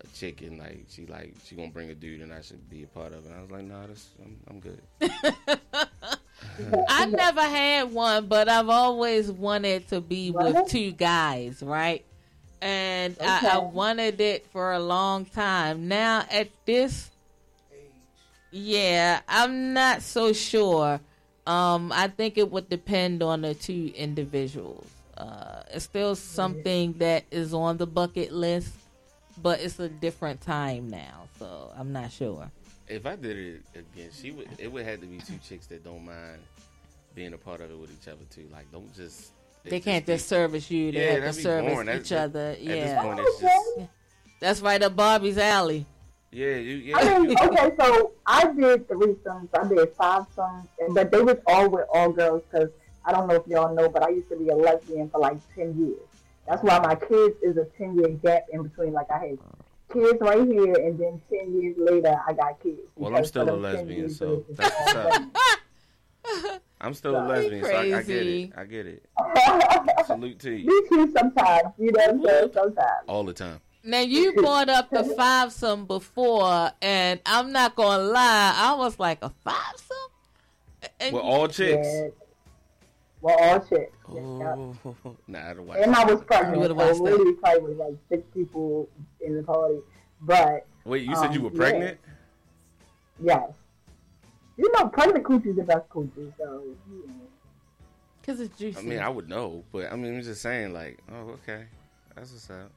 a 0.03 0.07
chick 0.17 0.41
and 0.43 0.59
like 0.59 0.85
she 0.89 1.07
like 1.07 1.35
she 1.45 1.55
gonna 1.55 1.69
bring 1.69 1.91
a 1.91 1.95
dude 1.95 2.23
and 2.23 2.33
I 2.33 2.41
should 2.41 2.69
be 2.71 2.83
a 2.83 2.87
part 2.87 3.13
of 3.13 3.25
it. 3.25 3.29
And 3.31 3.35
I 3.39 3.43
was 3.43 3.51
like, 3.51 3.65
nah, 3.65 3.87
this 3.87 4.09
I'm, 4.25 4.37
I'm 4.49 4.61
good. 4.61 4.81
I 6.89 7.07
never 7.07 7.43
had 7.43 7.93
one, 7.93 8.27
but 8.27 8.49
I've 8.49 8.69
always 8.69 9.31
wanted 9.31 9.89
to 9.89 10.01
be 10.01 10.31
with 10.31 10.69
two 10.69 10.93
guys, 10.93 11.63
right? 11.63 12.05
And 12.63 13.17
I, 13.21 13.55
I 13.55 13.59
wanted 13.59 14.21
it 14.21 14.47
for 14.53 14.73
a 14.73 14.79
long 14.79 15.25
time. 15.25 15.89
Now 15.89 16.25
at 16.31 16.49
this, 16.67 17.11
age, 17.73 17.81
yeah, 18.51 19.21
I'm 19.29 19.73
not 19.73 20.03
so 20.03 20.33
sure. 20.33 21.01
Um, 21.47 21.91
I 21.93 22.09
think 22.09 22.37
it 22.37 22.51
would 22.51 22.69
depend 22.69 23.23
on 23.23 23.41
the 23.43 23.55
two 23.55 23.93
individuals. 23.97 24.87
Uh, 25.17 25.63
it's 25.73 25.85
still 25.85 26.15
something 26.15 26.95
that 26.95 27.25
is 27.31 27.53
on 27.55 27.77
the 27.77 27.87
bucket 27.87 28.33
list, 28.33 28.73
but 29.43 29.61
it's 29.61 29.79
a 29.79 29.89
different 29.89 30.41
time 30.41 30.89
now, 30.89 31.29
so 31.39 31.73
I'm 31.77 31.93
not 31.93 32.13
sure. 32.13 32.51
If 32.91 33.07
I 33.07 33.15
did 33.17 33.37
it 33.37 33.61
again, 33.75 34.11
she 34.13 34.33
would. 34.33 34.49
It 34.59 34.71
would 34.71 34.85
have 34.85 35.01
to 35.01 35.07
be 35.07 35.19
two 35.19 35.39
chicks 35.49 35.67
that 35.69 35.85
don't 35.85 36.05
mind 36.05 36.39
being 37.15 37.33
a 37.33 37.39
part 37.39 37.61
of 37.61 37.71
it 37.71 37.79
with 37.79 37.91
each 37.93 38.09
other 38.09 38.25
too. 38.31 38.47
Like, 38.53 38.71
don't 38.73 38.93
just. 38.95 39.31
it 39.65 39.71
They 39.71 39.81
can't 39.81 40.05
be- 40.05 40.15
just 40.15 40.29
service 40.29 40.71
you; 40.71 40.91
they 40.91 40.99
Yeah, 40.99 41.11
have 41.13 41.15
to 41.17 41.21
that'd 41.27 41.43
service 41.43 41.73
boring. 41.73 41.89
Each 42.01 42.09
that- 42.09 42.25
other. 42.25 42.41
At 42.51 42.61
Yeah, 42.61 42.75
this 42.75 43.03
point, 43.03 43.21
it's 43.23 43.41
just. 43.41 43.91
that's 44.41 44.61
right 44.61 44.83
up 44.83 44.97
Bobby's 44.97 45.39
alley. 45.39 45.87
Yeah, 46.33 46.57
you. 46.57 46.77
Yeah. 46.77 46.97
I 46.99 47.19
mean, 47.21 47.37
okay, 47.41 47.71
so 47.79 48.13
I 48.27 48.45
did 48.53 48.89
threesomes. 48.89 49.49
I 49.55 49.69
did 49.69 49.93
five 49.95 50.27
songs, 50.35 50.67
and 50.81 50.95
but 50.95 51.11
they 51.13 51.23
was 51.23 51.37
all 51.47 51.69
with 51.71 51.87
all 51.93 52.11
girls 52.11 52.43
because 52.51 52.71
I 53.05 53.13
don't 53.13 53.29
know 53.29 53.35
if 53.37 53.47
y'all 53.47 53.73
know, 53.75 53.89
but 53.89 54.03
I 54.03 54.09
used 54.11 54.29
to 54.31 54.37
be 54.37 54.49
a 54.49 54.55
lesbian 54.57 55.09
for 55.11 55.19
like 55.21 55.39
ten 55.55 55.79
years. 55.79 56.01
That's 56.49 56.63
why 56.65 56.79
my 56.81 56.95
kids 56.97 57.37
is 57.43 57.57
a 57.57 57.65
ten 57.79 57.95
year 57.97 58.09
gap 58.09 58.47
in 58.53 58.63
between. 58.65 58.93
Like 58.93 59.11
I 59.11 59.19
had 59.19 59.39
kids 59.93 60.19
right 60.21 60.47
here, 60.47 60.75
and 60.75 60.99
then 60.99 61.21
ten 61.31 61.61
years 61.61 61.77
later 61.79 62.15
I 62.27 62.33
got 62.33 62.61
kids. 62.63 62.81
Well, 62.97 63.17
I'm 63.17 63.25
still 63.25 63.49
a 63.51 63.57
lesbian, 63.57 64.11
so 64.11 64.45
that's 64.51 64.75
what's 64.75 64.95
up. 64.95 65.23
I'm 66.83 66.95
still 66.95 67.17
a 67.17 67.25
lesbian, 67.27 67.65
so 67.65 67.71
I, 67.71 67.81
I 67.81 67.85
get 67.89 68.05
Crazy. 68.07 68.43
it. 68.45 68.53
I 68.57 68.65
get 68.65 68.87
it. 68.87 69.05
Salute 70.07 70.39
to 70.41 70.51
you 70.53 70.67
Me 70.67 70.89
too. 70.89 71.13
Sometimes, 71.13 71.69
you 71.79 71.93
know, 71.93 72.01
what 72.07 72.11
I'm 72.11 72.25
saying? 72.25 72.51
sometimes. 72.55 73.05
all 73.09 73.25
the 73.25 73.33
time. 73.35 73.61
Now 73.83 74.01
you 74.01 74.33
brought 74.35 74.69
up 74.69 74.91
the 74.91 75.05
five 75.05 75.53
some 75.53 75.87
before, 75.87 76.71
and 76.83 77.21
I'm 77.27 77.53
not 77.53 77.77
gonna 77.77 78.03
lie, 78.03 78.55
I 78.57 78.75
was 78.75 78.99
like 78.99 79.19
a 79.23 79.31
five 79.45 79.75
some. 79.77 80.91
And 81.01 81.15
With 81.15 81.23
all 81.23 81.49
chicks. 81.49 81.87
Yeah. 81.87 82.09
Well, 83.23 83.37
all 83.39 83.67
shit. 83.67 83.93
Yeah. 84.15 84.21
Oh, 84.23 85.17
nah, 85.29 85.51
I 85.51 85.55
don't 85.55 85.67
watch. 85.67 85.79
And 85.83 85.95
I 85.95 86.05
was 86.05 86.21
You 86.21 86.25
pregnant, 86.27 86.59
would've 86.59 86.77
so 86.79 86.87
watched 86.87 87.05
that. 87.05 87.11
really 87.11 87.33
probably 87.35 87.75
like 87.75 87.95
six 88.09 88.23
people 88.33 88.89
in 89.25 89.37
the 89.37 89.43
party. 89.43 89.79
But 90.23 90.67
Wait, 90.85 91.03
Wait, 91.03 91.09
you 91.09 91.17
said 91.17 91.33
you 91.35 91.39
Um, 91.41 91.45
were 91.45 91.51
pregnant? 91.51 91.99
Yes. 93.23 93.51
You 94.57 94.71
know, 94.73 94.89
pregnant 94.89 95.25
coochie 95.25 95.49
is 95.49 95.57
the 95.57 95.63
best 95.63 95.89
coochie, 95.89 96.33
so 96.39 96.63
you 96.91 97.07
know. 97.07 97.15
Cause 98.23 98.41
it's 98.41 98.57
juicy. 98.59 98.79
I 98.79 98.83
mean, 98.83 98.99
I 98.99 99.09
would 99.09 99.29
know, 99.29 99.65
but 99.73 99.91
I 99.93 99.97
mean, 99.97 100.17
I'm 100.17 100.23
just 100.23 100.43
saying, 100.43 100.73
like, 100.75 100.99
oh, 101.11 101.31
okay, 101.43 101.65
that's 102.15 102.33
what's 102.33 102.51
up. 102.51 102.71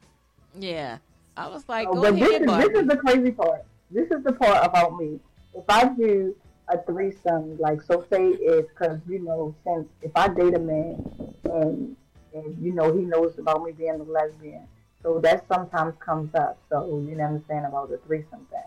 yeah. 0.58 0.98
I 1.36 1.48
was 1.48 1.68
like, 1.68 1.88
Oh, 1.89 1.96
go 1.96 2.02
but 2.04 2.16
this 2.16 2.30
ahead, 2.30 2.41
is, 2.44 2.48
Barbie. 2.48 2.68
this 2.70 2.82
is 2.84 2.88
the 2.88 2.98
crazy 2.98 3.32
part. 3.32 3.66
This 3.89 4.10
is 4.12 4.24
the 4.24 4.34
part 4.34 4.64
about 4.66 4.96
me. 4.98 5.20
If 5.56 5.64
I 5.68 5.86
do 5.89 6.36
a 6.70 6.78
threesome, 6.84 7.58
like 7.58 7.82
so 7.82 8.06
say 8.12 8.28
it's 8.30 8.70
because 8.70 9.00
you 9.10 9.20
know 9.20 9.54
since 9.66 9.88
if 10.02 10.12
I 10.16 10.28
date 10.30 10.54
a 10.54 10.60
man 10.60 11.04
and 11.46 11.96
and 12.36 12.58
you 12.64 12.72
know 12.72 12.96
he 12.96 13.04
knows 13.04 13.38
about 13.39 13.64
me 13.64 13.72
being 13.72 14.00
a 14.00 14.04
lesbian, 14.04 14.66
so 15.04 15.20
that 15.20 15.45
sometimes 15.47 15.93
comes 15.99 16.34
up. 16.34 16.58
So 16.70 17.04
you 17.08 17.16
know 17.16 17.24
what 17.24 17.30
I'm 17.30 17.45
saying 17.47 17.66
about 17.66 17.89
the 17.89 17.97
threesome 18.08 18.47
thing. 18.49 18.62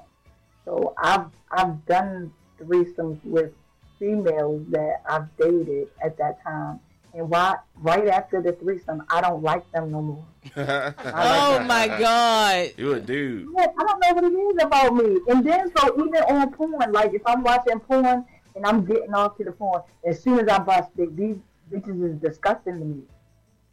So 0.65 0.95
I've 0.99 1.27
I've 1.51 1.85
done 1.87 2.33
threesomes 2.61 3.25
with 3.25 3.53
females 3.99 4.63
that 4.69 5.03
I've 5.09 5.35
dated 5.37 5.89
at 6.05 6.17
that 6.19 6.43
time. 6.43 6.81
And 7.15 7.31
why, 7.31 7.57
right 7.77 8.09
after 8.09 8.43
the 8.43 8.53
threesome, 8.53 9.03
I 9.09 9.23
don't 9.23 9.43
like 9.43 9.71
them 9.73 9.91
no 9.91 10.03
more. 10.03 10.25
oh 10.57 11.65
my 11.67 11.89
god. 11.89 12.73
You 12.77 12.93
a 12.93 13.01
dude. 13.01 13.49
Yeah, 13.57 13.69
I 13.79 13.85
don't 13.85 14.01
know 14.01 14.13
what 14.13 14.25
it 14.25 14.37
is 14.37 14.63
about 14.63 14.95
me. 14.95 15.21
And 15.29 15.45
then 15.45 15.73
so 15.79 15.95
even 15.99 16.23
on 16.25 16.53
porn, 16.53 16.93
like 16.93 17.15
if 17.15 17.23
I'm 17.25 17.43
watching 17.43 17.81
porn 17.81 18.27
and 18.55 18.67
I'm 18.67 18.85
getting 18.85 19.15
off 19.15 19.39
to 19.39 19.45
the 19.45 19.53
porn, 19.53 19.81
as 20.05 20.23
soon 20.23 20.41
as 20.41 20.49
I 20.49 20.59
bust 20.59 20.91
it, 20.99 21.17
these 21.17 21.37
bitches 21.73 22.05
is 22.05 22.21
disgusting 22.21 22.81
to 22.81 22.85
me. 22.85 23.03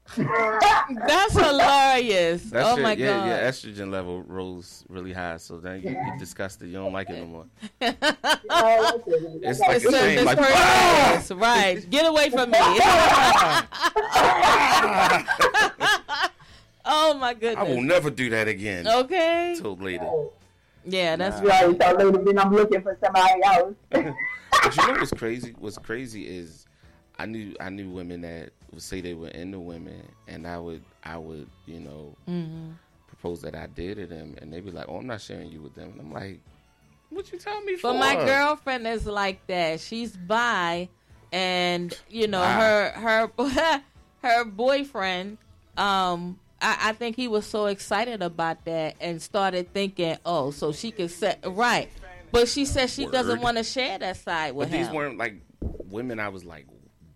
That's 0.18 1.34
hilarious. 1.34 2.43
That's 2.43 2.68
oh 2.68 2.76
your, 2.76 2.84
my 2.84 2.93
yeah, 2.93 3.18
god. 3.18 3.28
your 3.28 3.38
estrogen 3.38 3.89
level 3.91 4.22
rose 4.24 4.84
really 4.89 5.14
high, 5.14 5.38
so 5.38 5.58
then 5.58 5.82
you, 5.82 5.91
you're 5.91 6.18
disgusted. 6.20 6.68
You 6.68 6.74
don't 6.74 6.93
like 6.93 7.10
it 7.10 7.20
no 7.20 7.26
more. 7.26 7.45
It's 7.82 7.97
It's 9.43 9.60
like 9.60 9.78
a 9.78 9.80
so 9.80 9.91
shame, 9.91 10.26
like, 10.26 10.38
disperse. 10.38 10.56
Ah! 11.32 11.36
right. 11.36 11.89
Get 11.89 12.06
away 12.06 12.30
from 12.30 12.51
me. 12.51 12.58
oh 16.86 17.14
my 17.16 17.34
goodness. 17.34 17.58
I 17.58 17.64
will 17.64 17.82
never 17.82 18.10
do 18.12 18.30
that 18.30 18.47
again. 18.47 18.88
Okay. 18.88 19.56
Till 19.58 19.78
later. 19.78 20.10
Yeah, 20.86 21.16
that's 21.16 21.41
right. 21.41 21.62
So 21.62 21.70
later, 21.72 22.12
then 22.12 22.38
I'm 22.38 22.54
looking 22.54 22.82
for 22.82 22.97
somebody 23.04 23.41
else. 23.45 23.74
But 23.89 24.78
you 24.78 24.88
know 24.88 24.99
what's 24.99 25.12
crazy? 25.14 25.56
What's 25.58 25.78
crazy 25.78 26.28
is 26.28 26.66
I 27.18 27.26
knew 27.26 27.56
I 27.60 27.70
knew 27.70 27.89
women 27.89 28.22
that 28.22 28.51
would 28.74 28.82
say 28.84 29.01
they 29.01 29.13
were 29.13 29.30
into 29.30 29.59
women, 29.59 30.03
and 30.28 30.45
I 30.47 30.57
would 30.59 30.84
I 31.03 31.17
would 31.17 31.49
you 31.65 31.80
know 31.80 32.15
Mhm. 32.28 32.76
propose 33.07 33.41
that 33.41 33.55
I 33.55 33.67
dated 33.67 34.09
them, 34.09 34.36
and 34.41 34.51
they'd 34.51 34.65
be 34.65 34.71
like, 34.71 34.86
"Oh, 34.89 34.97
I'm 34.97 35.07
not 35.07 35.21
sharing 35.21 35.49
you 35.49 35.61
with 35.61 35.76
them," 35.76 35.91
and 35.91 36.01
I'm 36.01 36.11
like, 36.11 36.39
"What 37.09 37.32
you 37.32 37.39
telling 37.39 37.65
me 37.65 37.76
for?" 37.76 37.93
But 37.93 37.99
my 37.99 38.15
girlfriend 38.26 38.88
is 38.88 39.05
like 39.05 39.45
that. 39.47 39.80
She's 39.80 40.15
bi, 40.17 40.89
and 41.32 41.93
you 42.09 42.28
know 42.28 42.41
Wow. 42.41 42.59
her 42.59 43.32
her 43.38 43.82
her 44.24 44.45
boyfriend. 44.45 45.38
Um, 45.78 46.39
I, 46.61 46.78
I 46.89 46.93
think 46.93 47.15
he 47.15 47.28
was 47.28 47.45
so 47.45 47.65
excited 47.65 48.21
about 48.21 48.63
that 48.65 48.95
and 49.01 49.21
started 49.21 49.74
thinking, 49.74 50.17
oh, 50.26 50.51
so 50.51 50.71
she 50.71 50.91
could 50.91 51.11
set 51.11 51.39
right. 51.45 51.89
But 52.32 52.47
she 52.47 52.65
said 52.65 52.89
she 52.89 53.05
doesn't 53.05 53.41
want 53.41 53.57
to 53.57 53.63
share 53.63 53.99
that 53.99 54.17
side 54.17 54.55
with 54.55 54.69
But 54.69 54.78
these 54.78 54.88
him. 54.88 54.95
weren't 54.95 55.17
like 55.17 55.36
women 55.89 56.19
I 56.19 56.30
was 56.30 56.45
like 56.45 56.65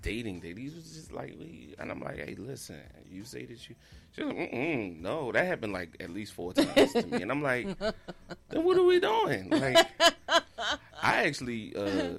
dating. 0.02 0.40
They 0.42 0.54
these 0.54 0.76
was 0.76 0.92
just 0.96 1.12
like, 1.12 1.36
and 1.80 1.92
I'm 1.92 2.00
like, 2.02 2.18
hey, 2.18 2.36
listen, 2.38 2.78
you 3.10 3.24
say 3.24 3.46
that 3.46 3.70
you. 3.70 3.76
She's 4.16 4.26
like, 4.26 4.36
Mm-mm, 4.36 5.00
no, 5.02 5.32
that 5.32 5.46
happened 5.46 5.74
like 5.74 5.96
at 6.00 6.10
least 6.10 6.34
four 6.34 6.54
times 6.54 6.94
to 6.94 7.06
me, 7.06 7.22
and 7.22 7.32
I'm 7.32 7.42
like, 7.44 7.68
then 8.50 8.64
what 8.64 8.78
are 8.78 8.84
we 8.84 9.00
doing? 9.00 9.50
Like, 9.50 9.86
I 10.30 11.26
actually 11.26 11.76
uh, 11.76 12.18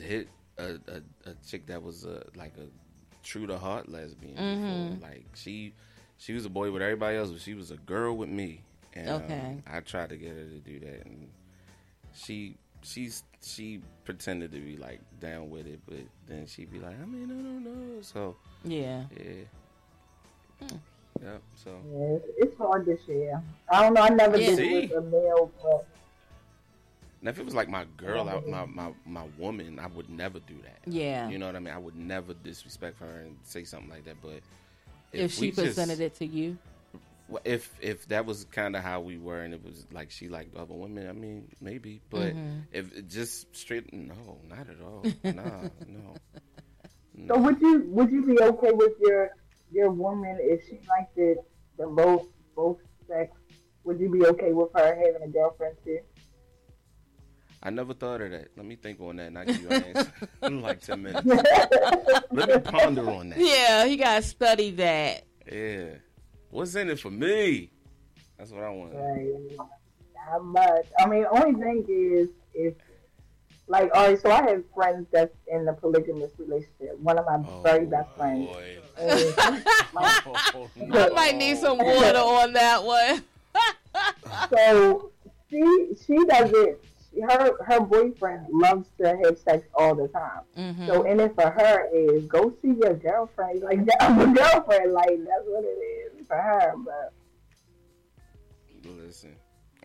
hit 0.00 0.28
a, 0.58 0.74
a, 0.88 1.30
a 1.30 1.34
chick 1.46 1.66
that 1.66 1.82
was 1.82 2.04
uh, 2.04 2.24
like 2.36 2.52
a 2.58 2.66
true 3.22 3.46
to 3.46 3.58
heart 3.58 3.88
lesbian. 3.88 4.36
Mhm. 4.36 4.94
Before. 5.00 5.08
Like 5.10 5.26
she, 5.34 5.72
she 6.18 6.32
was 6.34 6.44
a 6.44 6.50
boy 6.50 6.70
with 6.70 6.82
everybody 6.82 7.16
else, 7.16 7.30
but 7.30 7.40
she 7.40 7.54
was 7.54 7.70
a 7.70 7.76
girl 7.76 8.16
with 8.16 8.28
me. 8.28 8.62
And, 8.92 9.08
um, 9.08 9.62
I 9.66 9.80
tried 9.80 10.10
to 10.10 10.16
get 10.16 10.30
her 10.30 10.44
to 10.44 10.58
do 10.60 10.78
that, 10.80 11.06
and 11.06 11.28
she 12.14 12.56
she's 12.84 13.22
she 13.42 13.80
pretended 14.04 14.52
to 14.52 14.60
be 14.60 14.76
like 14.76 15.00
down 15.20 15.50
with 15.50 15.66
it, 15.66 15.80
but 15.86 15.98
then 16.28 16.46
she'd 16.46 16.70
be 16.70 16.78
like, 16.78 16.94
I 17.00 17.04
mean, 17.04 17.28
no, 17.28 17.34
no, 17.34 17.70
no. 17.70 18.00
So 18.02 18.36
Yeah. 18.64 19.04
yeah, 19.16 19.44
hmm. 20.60 20.76
yep. 21.22 21.42
So 21.56 21.70
Yeah, 21.92 22.04
it's, 22.16 22.24
it's 22.38 22.58
hard 22.58 22.86
to 22.86 22.98
share. 23.06 23.42
I 23.70 23.82
don't 23.82 23.94
know. 23.94 24.02
I 24.02 24.08
never 24.10 24.36
Yeah. 24.38 24.54
did 24.54 24.58
it 24.60 24.90
with 24.90 24.98
a 24.98 25.02
male, 25.10 25.50
but 25.62 25.86
now 27.22 27.30
if 27.30 27.38
it 27.38 27.44
was 27.44 27.54
like 27.54 27.68
my 27.68 27.86
girl, 27.96 28.28
I, 28.28 28.40
my 28.48 28.66
my 28.66 28.92
my 29.06 29.24
woman, 29.38 29.78
I 29.78 29.86
would 29.88 30.10
never 30.10 30.38
do 30.40 30.54
that. 30.62 30.90
Yeah. 30.92 31.28
you 31.28 31.38
know 31.38 31.46
what 31.46 31.56
I 31.56 31.60
mean. 31.60 31.74
I 31.74 31.78
would 31.78 31.96
never 31.96 32.34
disrespect 32.34 32.98
her 33.00 33.20
and 33.24 33.36
say 33.44 33.64
something 33.64 33.90
like 33.90 34.04
that. 34.04 34.16
But 34.22 34.40
if 35.12 35.32
she 35.32 35.40
we 35.42 35.48
just- 35.50 35.60
presented 35.62 36.00
it 36.00 36.14
to 36.16 36.26
you, 36.26 36.50
Well, 36.50 36.58
if 37.44 37.72
if 37.80 38.06
that 38.08 38.26
was 38.26 38.44
kind 38.46 38.76
of 38.76 38.82
how 38.82 39.00
we 39.00 39.18
were, 39.18 39.40
and 39.42 39.54
it 39.54 39.62
was 39.64 39.86
like 39.92 40.10
she 40.10 40.28
liked 40.28 40.54
other 40.56 40.74
women, 40.74 41.08
I 41.08 41.12
mean, 41.12 41.48
maybe. 41.60 42.00
But 42.10 42.34
Mhm. 42.34 42.62
if 42.72 42.96
it 42.96 43.08
just 43.08 43.54
straight, 43.56 43.92
no, 43.92 44.38
not 44.48 44.68
at 44.68 44.80
all. 44.82 45.02
nah, 45.24 45.68
no. 45.86 46.14
so 47.28 47.38
would 47.38 47.60
you 47.60 47.84
would 47.88 48.10
you 48.10 48.24
be 48.26 48.38
okay 48.40 48.72
with 48.72 48.92
your 49.00 49.30
your 49.72 49.90
woman 49.90 50.38
if 50.40 50.64
she 50.68 50.80
liked 50.88 51.16
it 51.16 51.38
the 51.78 51.86
both 51.86 52.26
both 52.54 52.78
sex? 53.08 53.30
Would 53.84 54.00
you 54.00 54.10
be 54.10 54.24
okay 54.26 54.52
with 54.52 54.70
her 54.74 54.94
having 54.94 55.22
a 55.22 55.28
girlfriend 55.28 55.76
too? 55.84 56.00
I 57.62 57.70
never 57.70 57.94
thought 57.94 58.20
of 58.20 58.30
that. 58.30 58.48
Let 58.56 58.66
me 58.66 58.76
think 58.76 59.00
on 59.00 59.16
that, 59.16 59.28
and 59.28 59.38
I 59.38 59.46
give 59.46 59.60
you 59.62 59.68
an 59.70 59.82
answer 59.82 60.12
in 60.42 60.60
like 60.60 60.80
ten 60.82 61.02
minutes. 61.02 61.26
Let 62.30 62.48
me 62.48 62.58
ponder 62.58 63.10
on 63.10 63.30
that. 63.30 63.38
yeah, 63.38 63.86
he 63.86 63.96
got 63.96 64.16
to 64.16 64.22
study 64.22 64.70
that. 64.72 65.24
Yeah, 65.50 65.94
what's 66.54 66.74
in 66.76 66.88
it 66.88 67.00
for 67.00 67.10
me? 67.10 67.70
That's 68.38 68.52
what 68.52 68.62
I 68.62 68.70
want. 68.70 68.94
Right. 68.94 69.56
Not 70.32 70.44
much. 70.44 70.86
I 70.98 71.06
mean, 71.06 71.26
only 71.30 71.60
thing 71.60 71.84
is 71.88 72.28
if 72.54 72.74
like 73.66 73.90
all 73.94 74.08
right. 74.08 74.20
So 74.20 74.30
I 74.30 74.42
have 74.48 74.62
friends 74.74 75.06
that's 75.12 75.34
in 75.48 75.66
a 75.68 75.72
polygamous 75.72 76.30
relationship. 76.38 76.98
One 77.00 77.18
of 77.18 77.26
my 77.26 77.42
very 77.62 77.86
best 77.86 78.08
friends. 78.16 78.48
And 78.96 80.92
I 80.92 81.08
might 81.12 81.36
need 81.36 81.58
some 81.58 81.78
water 81.78 82.18
on 82.18 82.52
that 82.52 82.84
one. 82.84 83.24
so 84.50 85.10
she 85.50 85.88
she 86.06 86.24
does 86.26 86.50
it. 86.52 86.84
Her 87.28 87.56
her 87.64 87.80
boyfriend 87.80 88.46
loves 88.50 88.88
to 88.98 89.16
have 89.24 89.36
sex 89.38 89.66
all 89.74 89.96
the 89.96 90.06
time. 90.08 90.42
Mhm. 90.56 90.86
So 90.86 91.02
and 91.04 91.20
it 91.20 91.34
for 91.34 91.50
her 91.50 91.88
is 91.92 92.24
go 92.26 92.52
see 92.62 92.74
your 92.80 92.94
girlfriend. 92.94 93.62
Like 93.62 93.80
I'm 94.00 94.20
a 94.20 94.34
girlfriend. 94.34 94.92
Like 94.92 95.18
that's 95.24 95.44
what 95.46 95.64
it 95.64 95.68
is 95.68 96.13
for 96.34 96.42
her. 96.42 96.74
But 96.84 97.12
Listen, 98.90 99.36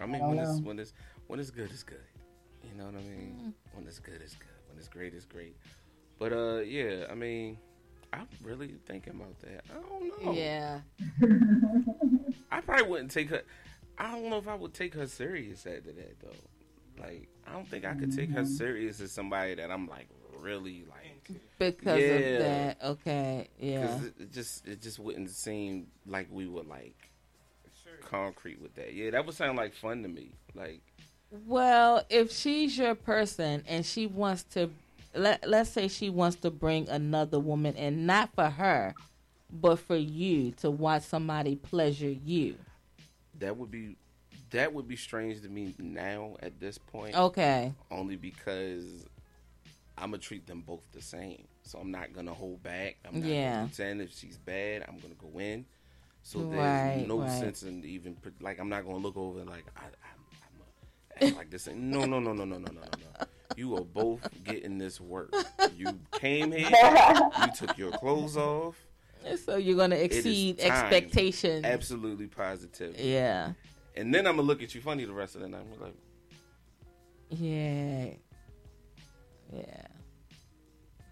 I 0.01 0.05
mean, 0.05 0.15
I 0.15 0.19
don't 0.19 0.29
when 0.29 0.39
it's 0.39 0.59
when 0.61 0.79
it's 0.79 0.93
when 1.27 1.39
it's 1.39 1.51
good, 1.51 1.69
it's 1.71 1.83
good. 1.83 2.03
You 2.63 2.77
know 2.77 2.85
what 2.85 2.95
I 2.95 3.03
mean? 3.03 3.53
When 3.73 3.87
it's 3.87 3.99
good, 3.99 4.21
it's 4.21 4.35
good. 4.35 4.47
When 4.67 4.77
it's 4.77 4.87
great, 4.87 5.13
it's 5.13 5.25
great. 5.25 5.55
But 6.17 6.33
uh, 6.33 6.59
yeah, 6.59 7.05
I 7.09 7.15
mean, 7.15 7.57
I'm 8.11 8.27
really 8.43 8.75
thinking 8.85 9.13
about 9.13 9.39
that. 9.41 9.63
I 9.69 9.81
don't 9.81 10.25
know. 10.25 10.33
Yeah. 10.33 10.79
I 12.51 12.61
probably 12.61 12.87
wouldn't 12.89 13.11
take 13.11 13.29
her. 13.29 13.43
I 13.97 14.11
don't 14.11 14.29
know 14.29 14.37
if 14.37 14.47
I 14.47 14.55
would 14.55 14.73
take 14.73 14.93
her 14.95 15.07
serious 15.07 15.65
after 15.65 15.91
that 15.93 16.19
though. 16.19 17.01
Like, 17.01 17.29
I 17.47 17.53
don't 17.53 17.67
think 17.67 17.85
I 17.85 17.93
could 17.93 18.13
take 18.13 18.31
her 18.31 18.45
serious 18.45 18.99
as 18.99 19.11
somebody 19.11 19.55
that 19.55 19.71
I'm 19.71 19.87
like 19.87 20.09
really 20.41 20.83
like 20.89 21.39
Because 21.57 22.01
Yeah. 22.01 22.13
of 22.15 22.39
that. 22.39 22.77
Okay. 22.83 23.47
Yeah. 23.59 23.81
'Cause 23.87 24.03
it, 24.05 24.13
it 24.19 24.31
just 24.31 24.67
it 24.67 24.81
just 24.81 24.99
wouldn't 24.99 25.29
seem 25.29 25.87
like 26.05 26.27
we 26.31 26.47
were 26.47 26.63
like 26.63 26.95
concrete 28.01 28.59
with 28.61 28.73
that. 28.75 28.93
Yeah, 28.93 29.11
that 29.11 29.25
would 29.25 29.35
sound 29.35 29.57
like 29.57 29.73
fun 29.73 30.01
to 30.03 30.09
me. 30.09 30.31
Like, 30.55 30.81
Well, 31.45 32.03
if 32.09 32.31
she's 32.31 32.77
your 32.77 32.95
person 32.95 33.63
and 33.67 33.85
she 33.85 34.07
wants 34.07 34.43
to, 34.55 34.69
let 35.13 35.47
let's 35.47 35.69
say 35.69 35.87
she 35.87 36.09
wants 36.09 36.37
to 36.37 36.49
bring 36.49 36.87
another 36.89 37.39
woman 37.39 37.75
in, 37.75 38.05
not 38.05 38.33
for 38.33 38.49
her, 38.49 38.95
but 39.51 39.77
for 39.77 39.95
you 39.97 40.51
to 40.53 40.71
watch 40.71 41.03
somebody 41.03 41.55
pleasure 41.55 42.09
you. 42.09 42.55
that 43.39 43.55
would 43.55 43.71
be 43.71 43.95
that 44.51 44.73
would 44.73 44.87
be 44.87 44.95
strange 44.95 45.41
to 45.41 45.49
me 45.49 45.75
now 45.77 46.35
at 46.41 46.59
this 46.59 46.77
point. 46.77 47.15
Okay. 47.15 47.71
Only 47.91 48.15
because 48.15 49.05
I'm 49.99 50.11
gonna 50.11 50.17
treat 50.19 50.47
them 50.47 50.61
both 50.61 50.81
the 50.91 51.01
same. 51.01 51.45
So 51.63 51.79
I'm 51.79 51.91
not 51.91 52.13
gonna 52.13 52.33
hold 52.33 52.63
back. 52.63 52.97
I'm 53.05 53.19
not 53.19 53.29
yeah. 53.29 53.55
gonna 53.55 53.67
pretend 53.67 54.01
if 54.01 54.17
she's 54.17 54.37
bad, 54.37 54.85
I'm 54.87 54.97
gonna 54.99 55.15
go 55.15 55.39
in. 55.39 55.65
So 56.23 56.39
there's 56.39 56.55
right, 56.55 57.05
no 57.07 57.19
right. 57.19 57.39
sense 57.39 57.63
in 57.63 57.83
even 57.85 58.17
like 58.41 58.59
I'm 58.59 58.69
not 58.69 58.85
gonna 58.85 58.97
look 58.97 59.17
over 59.17 59.43
like 59.43 59.65
I, 59.75 59.85
I, 61.21 61.25
am 61.25 61.35
like 61.35 61.49
this. 61.49 61.67
No, 61.67 62.05
no, 62.05 62.19
no, 62.19 62.33
no, 62.33 62.45
no, 62.45 62.57
no, 62.57 62.57
no, 62.57 62.71
no. 62.71 63.25
You 63.55 63.75
are 63.77 63.83
both 63.83 64.27
getting 64.43 64.77
this 64.77 65.01
work. 65.01 65.33
You 65.75 65.99
came 66.13 66.51
here. 66.51 66.69
you 66.69 67.47
took 67.55 67.77
your 67.77 67.91
clothes 67.91 68.37
off. 68.37 68.75
So 69.43 69.57
you're 69.57 69.77
gonna 69.77 69.95
exceed 69.95 70.59
expectations. 70.59 71.65
Absolutely 71.65 72.27
positive. 72.27 72.97
Yeah. 72.97 73.53
And 73.95 74.13
then 74.13 74.27
I'm 74.27 74.37
gonna 74.37 74.47
look 74.47 74.63
at 74.63 74.73
you 74.75 74.81
funny 74.81 75.05
the 75.05 75.13
rest 75.13 75.35
of 75.35 75.41
the 75.41 75.49
night. 75.49 75.65
I'm 75.73 75.81
like, 75.81 75.95
yeah. 77.29 78.11
Yeah. 79.51 79.81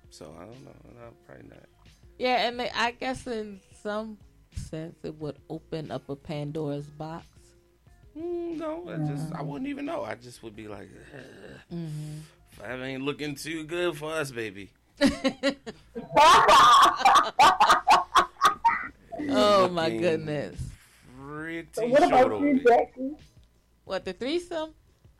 so 0.09 0.33
I 0.37 0.41
don't 0.45 0.63
know. 0.63 0.71
No, 0.95 1.11
probably 1.25 1.47
not. 1.49 1.63
Yeah, 2.19 2.47
and 2.47 2.61
I 2.61 2.91
guess 2.91 3.25
in 3.27 3.59
some 3.83 4.17
sense 4.55 4.95
it 5.03 5.15
would 5.19 5.37
open 5.49 5.91
up 5.91 6.09
a 6.09 6.15
Pandora's 6.15 6.85
box. 6.85 7.25
Mm, 8.17 8.57
no, 8.57 8.83
I 8.89 8.97
just 9.07 9.33
I 9.33 9.41
wouldn't 9.43 9.69
even 9.69 9.85
know. 9.85 10.03
I 10.03 10.15
just 10.15 10.41
would 10.43 10.55
be 10.55 10.67
like, 10.67 10.89
"Ugh, 11.13 11.59
Mhm. 11.73 12.19
five 12.49 12.81
ain't 12.81 13.03
looking 13.03 13.35
too 13.35 13.63
good 13.63 13.95
for 13.97 14.11
us, 14.13 14.31
baby. 14.31 14.69
Oh 19.29 19.67
my 19.69 19.89
goodness. 19.89 20.59
Pretty 21.19 21.67
So 21.73 21.85
what 21.87 22.03
about 22.03 22.31
over 22.31 22.47
you, 22.47 22.59
there. 22.63 22.77
Jackie? 22.85 23.11
What 23.85 24.05
the 24.05 24.13
threesome? 24.13 24.71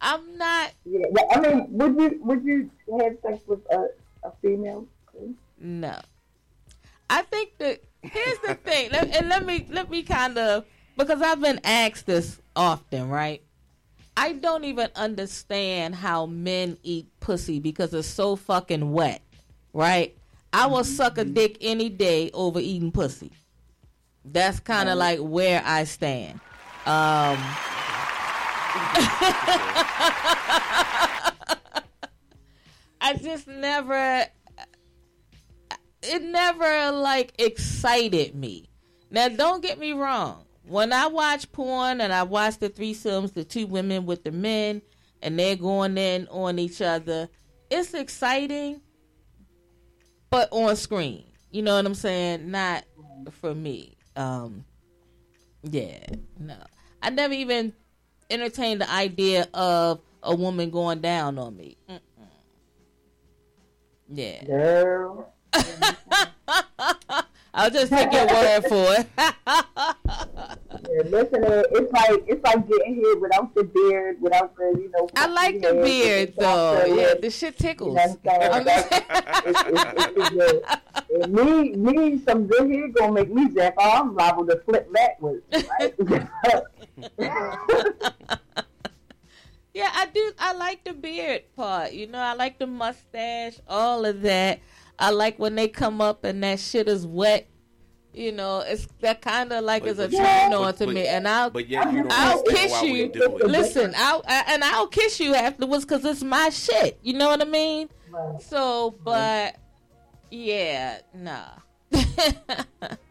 I'm 0.01 0.37
not. 0.37 0.71
Yeah, 0.85 1.05
I 1.31 1.39
mean, 1.39 1.67
would 1.71 1.95
you 1.95 2.19
would 2.23 2.43
you 2.43 2.69
have 2.99 3.17
sex 3.21 3.39
with 3.47 3.59
a, 3.71 3.87
a 4.23 4.31
female? 4.41 4.85
No. 5.59 5.99
I 7.09 7.21
think 7.23 7.57
that 7.57 7.81
here's 8.01 8.39
the 8.39 8.55
thing, 8.55 8.91
let- 8.91 9.15
and 9.15 9.29
let 9.29 9.45
me 9.45 9.65
let 9.69 9.89
me 9.89 10.03
kind 10.03 10.37
of 10.37 10.65
because 10.97 11.21
I've 11.21 11.41
been 11.41 11.59
asked 11.63 12.05
this 12.05 12.39
often, 12.55 13.09
right? 13.09 13.41
I 14.15 14.33
don't 14.33 14.63
even 14.65 14.89
understand 14.95 15.93
how 15.95 16.25
men 16.25 16.77
eat 16.83 17.07
pussy 17.19 17.59
because 17.59 17.93
it's 17.93 18.07
so 18.07 18.35
fucking 18.35 18.91
wet, 18.91 19.21
right? 19.73 20.15
I 20.51 20.65
will 20.67 20.83
suck 20.83 21.17
a 21.19 21.23
dick 21.23 21.57
any 21.61 21.89
day 21.89 22.31
over 22.33 22.59
eating 22.59 22.91
pussy. 22.91 23.31
That's 24.25 24.59
kind 24.59 24.89
of 24.89 24.97
like 24.97 25.19
where 25.19 25.61
I 25.63 25.83
stand. 25.83 26.39
Um, 26.87 27.37
I 32.99 33.13
just 33.21 33.47
never 33.47 34.25
it 36.03 36.23
never 36.23 36.91
like 36.91 37.33
excited 37.39 38.35
me. 38.35 38.69
Now 39.09 39.29
don't 39.29 39.61
get 39.61 39.79
me 39.79 39.93
wrong. 39.93 40.43
When 40.63 40.91
I 40.91 41.07
watch 41.07 41.51
porn 41.51 42.01
and 42.01 42.11
I 42.11 42.23
watch 42.23 42.57
the 42.57 42.69
threesomes, 42.69 43.33
the 43.33 43.45
two 43.45 43.67
women 43.67 44.05
with 44.05 44.23
the 44.23 44.31
men 44.31 44.81
and 45.21 45.39
they're 45.39 45.55
going 45.55 45.97
in 45.97 46.27
on 46.29 46.59
each 46.59 46.81
other, 46.81 47.29
it's 47.69 47.93
exciting 47.93 48.81
but 50.29 50.49
on 50.51 50.75
screen. 50.75 51.23
You 51.51 51.61
know 51.61 51.77
what 51.77 51.85
I'm 51.85 51.95
saying? 51.95 52.51
Not 52.51 52.83
for 53.31 53.55
me. 53.55 53.97
Um 54.15 54.65
yeah, 55.63 56.05
no. 56.37 56.57
I 57.01 57.09
never 57.09 57.33
even 57.33 57.73
entertained 58.29 58.81
the 58.81 58.91
idea 58.91 59.47
of 59.53 60.01
a 60.23 60.35
woman 60.35 60.69
going 60.69 60.99
down 61.01 61.37
on 61.37 61.55
me. 61.55 61.77
Mm-mm. 61.89 61.99
Yeah. 64.09 64.43
Girl. 64.45 65.33
I'll 67.53 67.71
just 67.71 67.91
take 67.91 68.11
your 68.13 68.27
word 68.27 68.61
for 68.65 68.93
it. 68.99 69.07
Yeah, 69.17 71.01
listen, 71.05 71.43
uh, 71.43 71.63
it's 71.71 71.91
like 71.91 72.23
it's 72.27 72.43
like 72.43 72.67
getting 72.67 72.95
here 72.95 73.17
without 73.17 73.53
the 73.55 73.63
beard, 73.63 74.21
without 74.21 74.55
the 74.55 74.75
you 74.79 74.91
know. 74.95 75.09
I 75.15 75.25
like 75.27 75.61
the 75.61 75.73
beard 75.83 76.35
the 76.35 76.41
though. 76.41 76.85
Yeah, 76.85 77.13
the 77.19 77.31
shit 77.31 77.57
tickles. 77.57 77.89
You 77.89 77.95
know 77.95 78.01
I'm 78.03 78.63
saying? 78.63 78.63
That's- 78.63 79.03
it's, 79.45 79.61
it's, 79.67 80.65
it's 81.09 81.27
me, 81.27 81.71
me, 81.73 82.21
some 82.27 82.45
good 82.47 82.69
hair 82.69 82.87
gonna 82.89 83.11
make 83.13 83.29
me 83.33 83.49
jack 83.49 83.73
off. 83.77 84.01
I'm 84.01 84.15
liable 84.15 84.45
to 84.47 84.61
flip 84.65 84.91
backwards. 84.93 85.43
with. 85.97 86.27
Yeah, 89.73 89.91
I 89.93 90.07
do. 90.07 90.31
I 90.39 90.53
like 90.53 90.83
the 90.85 90.93
beard 90.93 91.43
part. 91.55 91.91
You 91.93 92.07
know, 92.07 92.17
I 92.17 92.33
like 92.33 92.57
the 92.57 92.65
mustache, 92.65 93.59
all 93.67 94.05
of 94.05 94.23
that. 94.23 94.59
I 94.97 95.11
like 95.11 95.37
when 95.37 95.53
they 95.53 95.67
come 95.67 96.01
up 96.01 96.23
and 96.23 96.41
that 96.43 96.59
shit 96.59 96.87
is 96.87 97.05
wet. 97.05 97.47
You 98.11 98.31
know, 98.31 98.63
it's 98.65 98.87
that 99.01 99.21
kind 99.21 99.53
of 99.53 99.63
like 99.63 99.85
is 99.85 99.99
a 99.99 100.07
but- 100.09 100.17
turn 100.17 100.53
on 100.53 100.73
to 100.77 100.85
but- 100.87 100.95
me. 100.95 101.05
And 101.05 101.27
I'll, 101.27 101.51
but 101.51 101.69
yet 101.69 101.91
you 101.93 101.99
don't 101.99 102.11
I'll 102.11 102.41
kiss 102.41 102.81
you. 102.81 103.11
Listen, 103.43 103.93
I'll 103.95 104.23
I, 104.27 104.45
and 104.47 104.63
I'll 104.63 104.87
kiss 104.87 105.19
you 105.19 105.35
afterwards 105.35 105.85
because 105.85 106.03
it's 106.05 106.23
my 106.23 106.49
shit. 106.49 106.97
You 107.03 107.13
know 107.13 107.27
what 107.27 107.43
I 107.43 107.45
mean? 107.45 107.89
So, 108.39 108.95
but 109.03 109.57
yeah, 110.31 111.01
nah. 111.13 111.49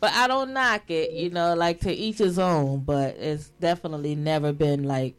but 0.00 0.12
I 0.12 0.26
don't 0.26 0.52
knock 0.52 0.90
it. 0.90 1.12
You 1.12 1.30
know, 1.30 1.54
like 1.54 1.80
to 1.80 1.92
each 1.92 2.18
his 2.18 2.38
own. 2.38 2.80
But 2.80 3.16
it's 3.16 3.48
definitely 3.60 4.14
never 4.14 4.52
been 4.52 4.84
like 4.84 5.14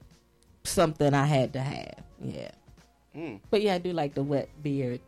something 0.63 1.13
I 1.13 1.25
had 1.25 1.53
to 1.53 1.61
have. 1.61 2.03
Yeah. 2.19 2.51
Mm. 3.15 3.39
But 3.49 3.61
yeah, 3.61 3.75
I 3.75 3.77
do 3.77 3.93
like 3.93 4.13
the 4.13 4.23
wet 4.23 4.49
beard 4.61 5.01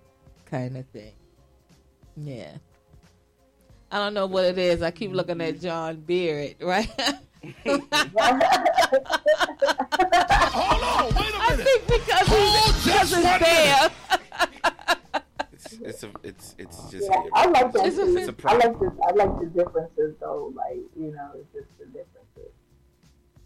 kind 0.45 0.77
of 0.77 0.85
thing. 0.87 1.13
Yeah. 2.15 2.51
I 3.91 3.97
don't 3.97 4.13
know 4.13 4.25
what 4.25 4.45
it 4.45 4.57
is. 4.57 4.81
I 4.81 4.91
keep 4.91 5.11
looking 5.11 5.39
at 5.41 5.61
John 5.61 5.97
Beard, 5.97 6.55
right? 6.59 6.89
Hold 7.65 7.83
on, 10.83 11.05
wait 11.13 11.33
a 11.33 11.37
I 11.37 11.55
think 11.57 11.87
because 11.87 12.27
he's, 12.27 12.83
because 12.85 13.13
it's 13.13 13.39
there. 13.39 13.89
It's 15.83 16.03
it's 16.03 16.03
a, 16.03 16.11
it's 16.23 16.55
it's 16.57 16.91
just 16.91 17.09
yeah, 17.09 17.23
I 17.33 17.45
like 17.47 17.71
that. 17.73 17.85
It's 17.85 17.97
too. 17.97 18.17
a 18.17 18.27
I 18.27 18.31
problem. 18.31 18.71
like 18.71 18.79
this. 18.79 18.99
I 19.07 19.11
like 19.11 19.39
the 19.39 19.45
differences 19.47 20.15
though. 20.19 20.53
Like 20.55 20.79
you 20.97 21.11
know, 21.11 21.31
it's 21.35 21.53
just 21.53 21.77
the 21.77 21.85
differences. 21.85 22.53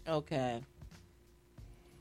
Okay. 0.06 0.62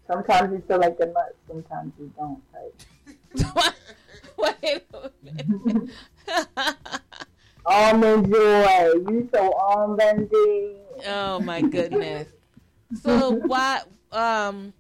Sometimes 0.08 0.54
you 0.54 0.64
feel 0.68 0.80
like 0.80 0.98
the 0.98 1.08
nuts. 1.08 1.36
Sometimes 1.48 1.94
you 2.00 2.12
don't. 2.18 2.42
Like. 2.54 3.74
Wait 4.38 4.86
a 4.94 5.12
minute. 5.24 5.90
Almond 7.66 8.32
joy. 8.32 8.94
You 9.10 9.30
so 9.34 9.52
almondy. 9.60 10.78
Oh 11.08 11.40
my 11.40 11.62
goodness. 11.62 12.30
So 13.02 13.32
why 13.32 13.82
um 14.12 14.74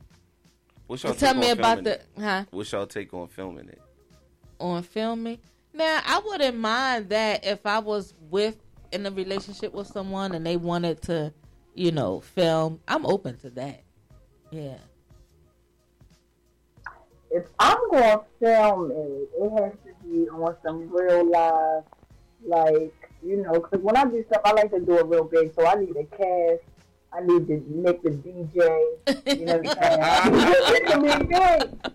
What's 0.85 1.03
y'all 1.03 1.13
tell 1.13 1.33
take 1.33 1.41
me 1.41 1.51
on 1.51 1.57
about 1.57 1.83
filming 1.83 1.99
the 2.15 2.21
huh 2.21 2.45
What's 2.51 2.71
y'all 2.71 2.87
take 2.87 3.13
on 3.13 3.27
filming 3.27 3.67
it? 3.67 3.81
On 4.59 4.83
filming? 4.83 5.39
Now 5.73 6.01
I 6.05 6.21
wouldn't 6.25 6.57
mind 6.57 7.09
that 7.09 7.45
if 7.45 7.65
I 7.65 7.79
was 7.79 8.13
with 8.29 8.57
in 8.91 9.05
a 9.05 9.11
relationship 9.11 9.73
with 9.73 9.87
someone 9.87 10.33
and 10.33 10.45
they 10.45 10.57
wanted 10.57 11.01
to, 11.03 11.33
you 11.75 11.91
know, 11.91 12.19
film. 12.19 12.79
I'm 12.87 13.05
open 13.05 13.37
to 13.39 13.49
that. 13.51 13.83
Yeah. 14.51 14.77
If 17.29 17.45
I'm 17.59 17.77
to 17.91 18.21
film 18.39 18.91
it, 18.91 19.29
it 19.37 19.61
has 19.61 19.73
to 19.85 20.07
be 20.07 20.29
on 20.29 20.55
some 20.63 20.89
real 20.89 21.29
live, 21.29 21.83
like 22.45 22.93
you 23.23 23.43
know, 23.43 23.53
because 23.53 23.81
when 23.81 23.97
I 23.97 24.05
do 24.05 24.23
stuff, 24.27 24.41
I 24.45 24.53
like 24.53 24.71
to 24.71 24.79
do 24.79 24.97
it 24.97 25.05
real 25.07 25.25
big. 25.25 25.53
So 25.53 25.65
I 25.65 25.75
need 25.75 25.95
a 25.97 26.05
cast. 26.05 26.63
I 27.13 27.21
need 27.21 27.47
to 27.47 27.63
make 27.69 28.01
the 28.03 28.09
DJ. 28.09 28.55
You 29.39 29.45
know 29.45 29.57
what 29.57 29.77
I'm 29.81 29.83
saying? 29.83 30.37
it's 30.67 30.91
gonna. 30.91 31.17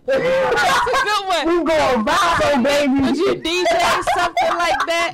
That's 0.07 0.19
a 0.19 0.21
good 1.05 1.25
one. 1.27 1.45
We 1.49 1.55
going 1.65 2.05
viral, 2.05 2.63
baby. 2.65 3.01
Would 3.01 3.17
you 3.17 3.35
DJ 3.35 4.03
something 4.15 4.55
like 4.57 4.87
that? 4.87 5.13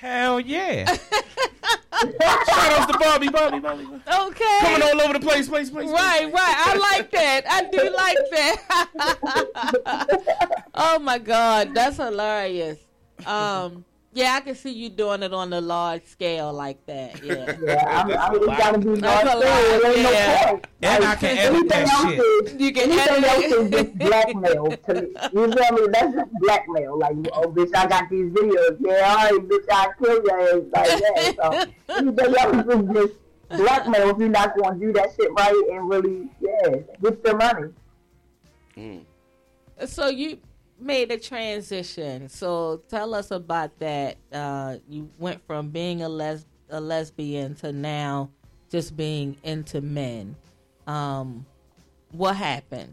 Hell 0.00 0.40
yeah. 0.40 0.86
Shout 2.00 2.72
outs 2.72 2.90
to 2.90 2.96
Bobby, 2.98 3.28
Bobby, 3.28 3.58
Bobby. 3.58 3.84
Okay. 3.84 4.58
Coming 4.60 4.82
all 4.82 4.98
over 5.02 5.12
the 5.12 5.20
place, 5.20 5.46
place, 5.48 5.68
place. 5.68 5.90
Right, 5.90 6.32
right. 6.32 6.54
I 6.56 6.74
like 6.96 7.10
that. 7.10 7.44
I 7.46 7.64
do 7.64 7.90
like 7.94 8.16
that. 8.32 8.56
oh 10.74 10.98
my 11.00 11.18
god, 11.18 11.74
that's 11.74 11.98
hilarious. 11.98 12.78
Um, 13.26 13.84
yeah, 14.12 14.34
I 14.34 14.40
can 14.40 14.54
see 14.56 14.72
you 14.72 14.88
doing 14.88 15.22
it 15.22 15.32
on 15.32 15.52
a 15.52 15.60
large 15.60 16.04
scale 16.04 16.52
like 16.52 16.84
that. 16.86 17.22
Yeah. 17.22 17.56
Yeah, 17.62 17.84
I'm, 17.86 18.10
I'm, 18.10 18.34
it's 18.36 18.46
gotta 18.46 18.78
be 18.78 18.94
That's 19.00 19.24
large 19.24 19.34
a 19.34 19.38
lot, 19.38 19.42
scale. 19.42 19.80
It 19.80 19.86
ain't 19.86 19.98
yeah. 19.98 20.42
no 20.44 20.50
point. 20.52 20.66
And 20.82 21.04
I 21.04 21.08
Like, 21.10 21.20
can 21.20 21.38
edit 21.38 21.46
anything 21.50 21.68
that 21.68 21.88
else 21.92 22.10
shit. 22.10 22.20
Is, 22.20 22.60
You 22.60 22.72
can 22.72 22.90
anything 22.90 23.24
edit 23.24 23.24
else 23.24 23.44
it. 23.44 23.52
is 23.52 23.70
just 23.70 23.98
blackmail 23.98 24.76
to 24.76 24.94
me. 24.94 25.08
You 25.32 25.52
feel 25.52 25.72
me? 25.72 25.88
That's 25.92 26.14
just 26.14 26.32
blackmail. 26.40 26.98
Like, 26.98 27.16
oh, 27.34 27.52
bitch, 27.52 27.74
I 27.76 27.86
got 27.86 28.10
these 28.10 28.30
videos. 28.32 28.76
Yeah, 28.80 28.92
all 29.08 29.16
right, 29.16 29.48
bitch, 29.48 29.66
I 29.70 29.88
kill 30.02 30.24
your 30.24 30.40
ass. 30.40 30.62
Like 30.74 31.34
that. 31.34 31.68
So 31.88 31.96
anything 31.96 32.34
else 32.36 32.66
is 32.66 32.94
just 32.94 33.14
blackmail 33.62 34.10
if 34.10 34.18
you're 34.18 34.28
not 34.28 34.56
going 34.56 34.80
to 34.80 34.86
do 34.86 34.92
that 34.94 35.10
shit 35.16 35.30
right 35.36 35.64
and 35.72 35.88
really, 35.88 36.28
yeah, 36.40 36.76
get 37.02 37.20
your 37.24 37.36
money. 37.36 37.68
Mm. 38.76 39.04
So 39.86 40.08
you 40.08 40.38
made 40.80 41.10
a 41.12 41.18
transition. 41.18 42.28
So 42.28 42.82
tell 42.88 43.14
us 43.14 43.30
about 43.30 43.78
that. 43.78 44.16
Uh, 44.32 44.76
you 44.88 45.10
went 45.18 45.44
from 45.46 45.68
being 45.70 46.02
a 46.02 46.08
les 46.08 46.44
a 46.70 46.80
lesbian 46.80 47.54
to 47.56 47.72
now 47.72 48.30
just 48.70 48.96
being 48.96 49.36
into 49.42 49.80
men. 49.80 50.36
Um, 50.86 51.44
what 52.12 52.36
happened, 52.36 52.92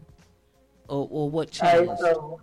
or, 0.88 1.08
or 1.10 1.30
what 1.30 1.50
changed? 1.50 1.88
right, 1.90 1.98
so 1.98 2.40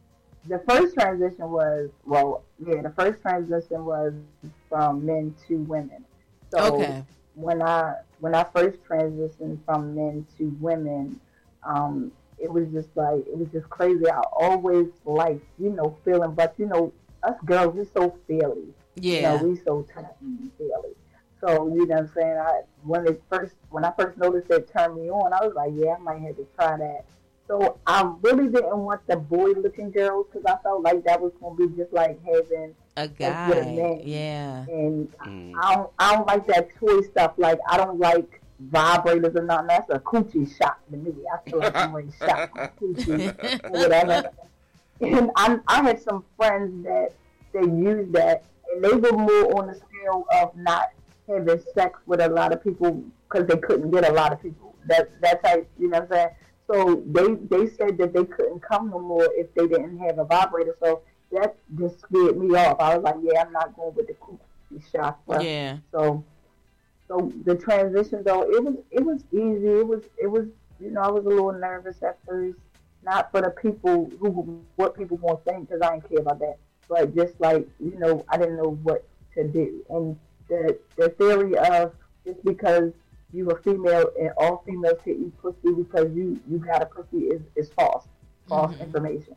the 0.48 0.60
first 0.68 0.94
transition 0.94 1.50
was, 1.50 1.90
well, 2.06 2.44
yeah, 2.66 2.82
the 2.82 2.90
first 2.92 3.22
transition 3.22 3.86
was 3.86 4.14
from 4.70 5.06
men 5.06 5.36
to 5.48 5.58
women. 5.60 6.04
So 6.54 6.76
Okay. 6.76 7.04
when 7.36 7.62
I 7.62 7.96
when 8.20 8.34
I 8.36 8.46
first 8.56 8.78
transitioned 8.84 9.60
from 9.66 9.96
men 9.96 10.26
to 10.38 10.56
women, 10.60 11.20
um, 11.64 12.12
it 12.38 12.52
was 12.52 12.68
just 12.70 12.90
like 12.96 13.26
it 13.28 13.38
was 13.38 13.48
just 13.52 13.70
crazy. 13.70 14.10
I 14.10 14.22
always 14.34 14.88
like 15.06 15.42
you 15.60 15.70
know 15.70 15.98
feeling, 16.04 16.34
but 16.34 16.54
you 16.58 16.66
know 16.68 16.94
us 17.24 17.36
girls 17.46 17.76
we're 17.76 17.86
so 17.86 18.18
feely. 18.28 18.74
Yeah. 18.96 19.34
You 19.34 19.42
know, 19.42 19.50
we 19.50 19.58
so 19.58 19.82
touchy 19.94 20.08
and 20.22 20.52
feely. 20.58 20.96
So 21.42 21.68
you 21.68 21.86
know 21.86 21.96
what 21.96 22.04
I'm 22.04 22.12
saying? 22.16 22.38
I 22.38 22.62
when 22.84 23.08
it 23.08 23.22
first 23.32 23.56
when 23.70 23.86
I 23.86 23.92
first 23.98 24.18
noticed 24.18 24.50
it 24.50 24.72
turned 24.76 24.96
me 24.96 25.10
on, 25.10 25.34
I 25.34 25.46
was 25.46 25.54
like, 25.56 25.72
yeah, 25.76 25.96
I 25.96 25.98
might 26.00 26.22
have 26.22 26.38
to 26.38 26.48
try 26.56 26.78
that. 26.78 27.06
So 27.48 27.78
I 27.86 28.12
really 28.22 28.48
didn't 28.48 28.78
want 28.78 29.06
the 29.08 29.18
boy 29.18 29.52
looking 29.52 29.92
girls 29.92 30.26
because 30.32 30.46
I 30.46 30.62
felt 30.64 30.82
like 30.82 31.04
that 31.04 31.22
was 31.22 31.32
gonna 31.40 31.56
be 31.56 31.68
just 31.78 31.94
like 31.94 32.20
having 32.26 32.74
A 32.98 33.08
sex 33.08 33.20
with 33.20 33.20
a 33.20 33.66
guy. 33.66 33.76
man. 33.76 34.02
Yeah. 34.04 34.66
And 34.68 35.12
mm. 35.20 35.54
I 35.62 35.76
don't 35.76 35.90
I 36.00 36.16
don't 36.16 36.28
like 36.28 36.48
that 36.48 36.76
toy 36.76 37.02
stuff. 37.02 37.34
Like 37.38 37.60
I 37.70 37.78
don't 37.78 38.00
like 38.00 38.42
vibrators 38.64 39.36
or 39.36 39.44
nothing. 39.44 39.68
That's 39.68 39.90
a 39.90 40.00
coochie 40.00 40.56
shot 40.58 40.80
to 40.92 40.98
me. 40.98 41.14
I 41.34 41.50
feel 41.50 41.60
like 41.60 41.76
I'm 41.76 41.94
to 41.94 42.18
shot 42.18 42.50
my 42.56 42.70
coochie 42.80 43.64
or 43.64 43.72
whatever. 43.72 44.32
And 45.02 45.32
I 45.36 45.60
I 45.68 45.84
had 45.84 46.02
some 46.02 46.24
friends 46.38 46.86
that 46.86 47.14
they 47.54 47.62
used 47.62 48.14
that 48.14 48.44
and 48.74 48.84
they 48.84 48.94
were 48.94 49.18
more 49.18 49.60
on 49.60 49.68
the 49.68 49.76
scale 49.76 50.26
of 50.42 50.56
not 50.56 50.90
having 51.28 51.62
sex 51.74 52.00
with 52.06 52.22
a 52.22 52.30
lot 52.30 52.54
of 52.54 52.64
people 52.64 53.04
because 53.28 53.48
they 53.48 53.58
couldn't 53.58 53.92
get 53.92 54.10
a 54.10 54.14
lot 54.14 54.32
of 54.32 54.42
people. 54.42 54.76
That 54.88 55.10
that's 55.22 55.46
how 55.46 55.58
you 55.80 55.90
know 55.90 56.00
what 56.00 56.04
I'm 56.04 56.10
saying. 56.10 56.30
So 56.68 57.04
they 57.08 57.34
they 57.50 57.70
said 57.70 57.98
that 57.98 58.14
they 58.14 58.26
couldn't 58.26 58.62
come 58.62 58.90
no 58.90 59.00
more 59.00 59.28
if 59.34 59.54
they 59.54 59.68
didn't 59.68 59.98
have 60.00 60.20
a 60.20 60.26
vibrator. 60.26 60.76
So 60.82 61.02
that 61.32 61.56
just 61.78 62.00
scared 62.00 62.38
me 62.38 62.56
off. 62.56 62.80
I 62.80 62.98
was 62.98 63.04
like, 63.04 63.16
yeah, 63.22 63.42
I'm 63.42 63.52
not 63.52 63.76
going 63.76 63.94
with 63.96 64.08
the 64.08 64.14
coochie 64.14 64.92
shot. 64.92 65.20
stuff. 65.26 65.44
Yeah. 65.44 65.78
So 65.92 66.24
so 67.08 67.32
the 67.46 67.56
transition 67.56 68.24
though, 68.26 68.42
it 68.44 68.64
was 68.64 68.76
it 68.92 69.06
was 69.06 69.24
easy. 69.32 69.68
It 69.68 69.88
was 69.88 70.04
it 70.18 70.28
was 70.28 70.48
you 70.80 70.92
know 70.92 71.02
I 71.02 71.12
was 71.12 71.26
a 71.26 71.30
little 71.30 71.52
nervous 71.52 72.02
at 72.02 72.18
first, 72.28 72.58
not 73.04 73.32
for 73.32 73.42
the 73.42 73.52
people 73.52 74.12
who 74.20 74.64
what 74.76 74.98
people 74.98 75.18
gonna 75.18 75.38
think 75.46 75.70
because 75.70 75.82
I 75.82 75.96
didn't 75.96 76.10
care 76.10 76.20
about 76.20 76.40
that, 76.40 76.58
but 76.90 77.16
just 77.16 77.40
like 77.40 77.68
you 77.80 77.98
know 78.00 78.26
I 78.30 78.38
didn't 78.38 78.58
know 78.58 78.80
what 78.84 79.08
to 79.36 79.48
do. 79.48 79.86
And 79.90 80.18
the 80.48 80.80
the 80.98 81.10
theory 81.10 81.58
of 81.58 81.94
just 82.26 82.44
because 82.44 82.92
you 83.32 83.50
a 83.50 83.62
female 83.62 84.10
and 84.20 84.32
all 84.38 84.64
females 84.66 85.00
hit 85.04 85.18
you 85.18 85.32
pussy 85.42 85.74
because 85.76 86.12
you 86.16 86.40
you 86.50 86.58
got 86.58 86.82
a 86.82 86.86
pussy 86.88 87.26
is 87.26 87.42
is 87.56 87.70
false, 87.70 88.08
false 88.48 88.76
information. 88.80 89.36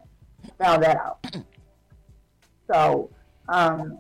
Found 0.59 0.83
that 0.85 0.97
out. 0.97 1.27
So 2.73 3.11
um, 3.49 3.99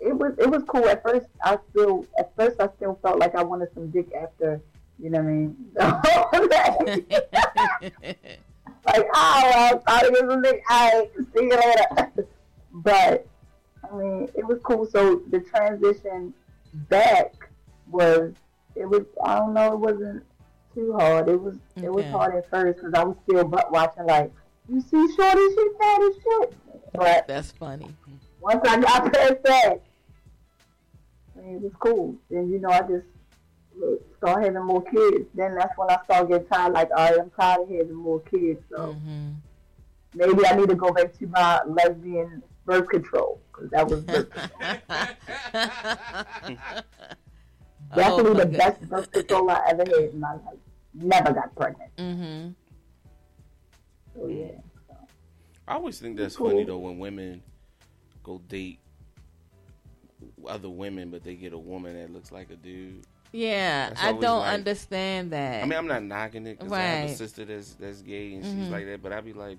it 0.00 0.16
was 0.16 0.32
it 0.38 0.50
was 0.50 0.62
cool 0.64 0.88
at 0.88 1.02
first. 1.02 1.26
I 1.42 1.58
still 1.70 2.06
at 2.18 2.34
first 2.36 2.60
I 2.60 2.68
still 2.76 2.98
felt 3.02 3.18
like 3.18 3.34
I 3.34 3.42
wanted 3.42 3.72
some 3.74 3.90
dick 3.90 4.12
after 4.14 4.60
you 4.98 5.10
know 5.10 5.18
what 5.18 5.28
I 5.28 5.32
mean. 5.32 5.56
like 8.86 9.06
oh 9.14 9.50
I 9.54 9.80
thought 9.86 10.04
it 10.04 10.12
was 10.12 10.36
a 10.36 10.42
dick. 10.42 10.62
I 10.68 11.08
see 11.16 11.44
you 11.44 11.50
later. 11.50 12.12
but 12.72 13.26
I 13.90 13.94
mean 13.96 14.28
it 14.34 14.46
was 14.46 14.58
cool. 14.62 14.86
So 14.86 15.22
the 15.30 15.40
transition 15.40 16.32
back 16.88 17.34
was 17.90 18.32
it 18.74 18.86
was 18.86 19.02
I 19.24 19.38
don't 19.38 19.54
know 19.54 19.72
it 19.74 19.78
wasn't 19.78 20.24
too 20.74 20.94
hard. 20.94 21.28
It 21.28 21.40
was 21.40 21.56
it 21.76 21.92
was 21.92 22.06
hard 22.06 22.34
at 22.36 22.48
first 22.48 22.78
because 22.78 22.94
I 22.94 23.04
was 23.04 23.16
still 23.28 23.44
butt 23.44 23.70
watching 23.70 24.06
like 24.06 24.32
you 24.68 24.80
see 24.80 25.14
Shorty 25.14 25.48
she 25.50 25.68
fat 25.78 26.02
as 26.02 26.14
shit. 26.14 26.56
But 26.92 27.28
That's 27.28 27.52
funny. 27.52 27.94
once 28.40 28.60
I 28.66 28.80
got 28.80 29.12
past 29.12 29.42
that, 29.44 29.82
I 31.40 31.46
mean, 31.46 31.56
it 31.56 31.62
was 31.62 31.72
cool. 31.78 32.16
Then 32.30 32.50
you 32.50 32.58
know 32.60 32.68
I 32.70 32.80
just 32.82 33.06
look, 33.76 34.02
start 34.18 34.44
having 34.44 34.62
more 34.64 34.82
kids. 34.82 35.26
Then 35.34 35.54
that's 35.56 35.76
when 35.78 35.90
I 35.90 35.98
start 36.04 36.28
getting 36.28 36.46
tired. 36.48 36.72
Like, 36.74 36.90
all 36.90 36.96
right, 37.10 37.18
I'm 37.20 37.30
tired 37.30 37.62
of 37.62 37.68
having 37.70 37.94
more 37.94 38.20
kids. 38.20 38.60
So 38.70 38.94
maybe 40.14 40.46
I 40.46 40.54
need 40.56 40.68
to 40.68 40.74
go 40.74 40.92
back 40.92 41.16
to 41.18 41.26
my 41.28 41.60
lesbian 41.66 42.42
birth 42.66 42.88
control 42.88 43.40
because 43.52 43.70
that 43.70 43.88
was 43.88 44.00
birth 44.04 44.28
definitely 47.94 48.30
Oh, 48.30 48.34
my 48.34 48.44
the 48.44 48.46
best 48.46 48.88
birth 48.88 49.10
control 49.10 49.50
I 49.50 49.60
ever 49.70 49.84
had 49.84 50.10
in 50.10 50.20
my 50.20 50.32
life. 50.32 50.58
Never 50.94 51.32
got 51.32 51.54
pregnant. 51.56 51.96
Mm-hmm. 51.96 52.50
So 54.14 54.26
yeah. 54.28 54.60
I 55.66 55.74
always 55.74 55.98
think 56.00 56.16
that's 56.16 56.36
Cool. 56.36 56.50
funny 56.50 56.64
though 56.64 56.78
when 56.78 56.98
women 56.98 57.42
go 58.22 58.38
date 58.48 58.80
other 60.46 60.68
women, 60.70 61.10
but 61.10 61.22
they 61.24 61.34
get 61.34 61.52
a 61.52 61.58
woman 61.58 61.94
that 61.94 62.12
looks 62.12 62.32
like 62.32 62.50
a 62.50 62.56
dude. 62.56 63.04
Yeah, 63.32 63.92
I 63.96 64.12
don't 64.12 64.40
like- 64.40 64.54
understand 64.54 65.30
that. 65.32 65.62
I 65.62 65.66
mean, 65.66 65.78
I'm 65.78 65.86
not 65.86 66.02
knocking 66.02 66.46
it 66.46 66.58
because 66.58 66.72
I 66.72 66.80
have 66.80 67.10
a 67.10 67.14
sister 67.14 67.44
that's 67.44 67.74
that's 67.74 68.02
gay 68.02 68.34
and 68.34 68.44
Mhm. 68.44 68.62
she's 68.64 68.68
like 68.70 68.86
that, 68.86 69.02
but 69.02 69.12
I'd 69.12 69.24
be 69.24 69.32
like, 69.32 69.58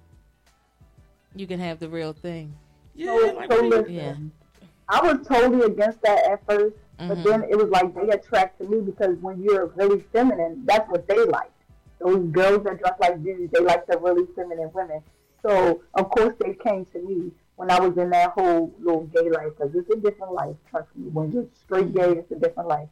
you 1.35 1.47
can 1.47 1.59
have 1.59 1.79
the 1.79 1.89
real 1.89 2.13
thing. 2.13 2.53
yeah, 2.93 3.05
So, 3.15 3.35
like, 3.37 3.51
so 3.51 3.55
what 3.55 3.61
do 3.61 3.65
you- 3.65 3.69
listen, 3.99 4.31
Yeah. 4.61 4.67
I 4.89 5.01
was 5.13 5.25
totally 5.25 5.65
against 5.65 6.01
that 6.01 6.25
at 6.29 6.45
1st 6.45 6.75
Mhm. 6.99 7.07
but 7.07 7.23
then 7.23 7.43
it 7.49 7.55
was 7.55 7.69
like 7.69 7.95
they 7.95 8.09
attract 8.09 8.59
to 8.59 8.67
me 8.67 8.81
because 8.81 9.15
when 9.21 9.41
you're 9.41 9.67
really 9.67 10.01
feminine, 10.11 10.63
that's 10.65 10.89
what 10.89 11.07
they 11.07 11.23
like. 11.25 11.51
Those 11.99 12.25
girls 12.31 12.63
that 12.65 12.79
dress 12.79 12.99
like 12.99 13.23
dudes, 13.23 13.51
they 13.53 13.61
like 13.61 13.85
the 13.87 13.97
really 13.99 14.25
feminine 14.35 14.69
women. 14.73 15.01
So 15.43 15.81
of 15.93 16.09
course 16.09 16.33
they 16.39 16.53
came 16.55 16.83
to 16.85 16.99
me 16.99 17.31
when 17.61 17.69
I 17.69 17.79
was 17.79 17.95
in 17.95 18.09
that 18.09 18.31
whole 18.31 18.73
little 18.79 19.03
gay 19.03 19.29
life 19.29 19.51
because 19.55 19.75
it's 19.75 19.87
a 19.91 19.95
different 19.97 20.33
life. 20.33 20.55
Trust 20.71 20.87
me, 20.95 21.09
when 21.09 21.31
you're 21.31 21.45
straight 21.53 21.93
gay, 21.93 22.13
it's 22.13 22.31
a 22.31 22.35
different 22.35 22.67
life. 22.67 22.87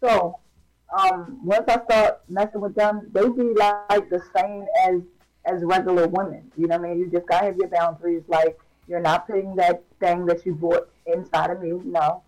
So 0.00 0.38
um, 0.98 1.40
once 1.44 1.64
I 1.68 1.84
start 1.84 2.22
messing 2.30 2.62
with 2.62 2.74
them, 2.74 3.10
they 3.12 3.28
be 3.28 3.52
like 3.52 4.08
the 4.08 4.22
same 4.34 4.64
as 4.86 5.02
as 5.44 5.62
regular 5.62 6.08
women. 6.08 6.50
You 6.56 6.68
know 6.68 6.78
what 6.78 6.86
I 6.86 6.94
mean? 6.94 7.00
You 7.00 7.10
just 7.10 7.26
gotta 7.26 7.44
have 7.44 7.58
your 7.58 7.68
boundaries. 7.68 8.22
Like 8.26 8.58
you're 8.88 9.00
not 9.00 9.26
putting 9.26 9.56
that 9.56 9.82
thing 10.00 10.24
that 10.24 10.46
you 10.46 10.54
bought 10.54 10.88
inside 11.04 11.50
of 11.50 11.60
me. 11.60 11.72
No. 11.84 12.22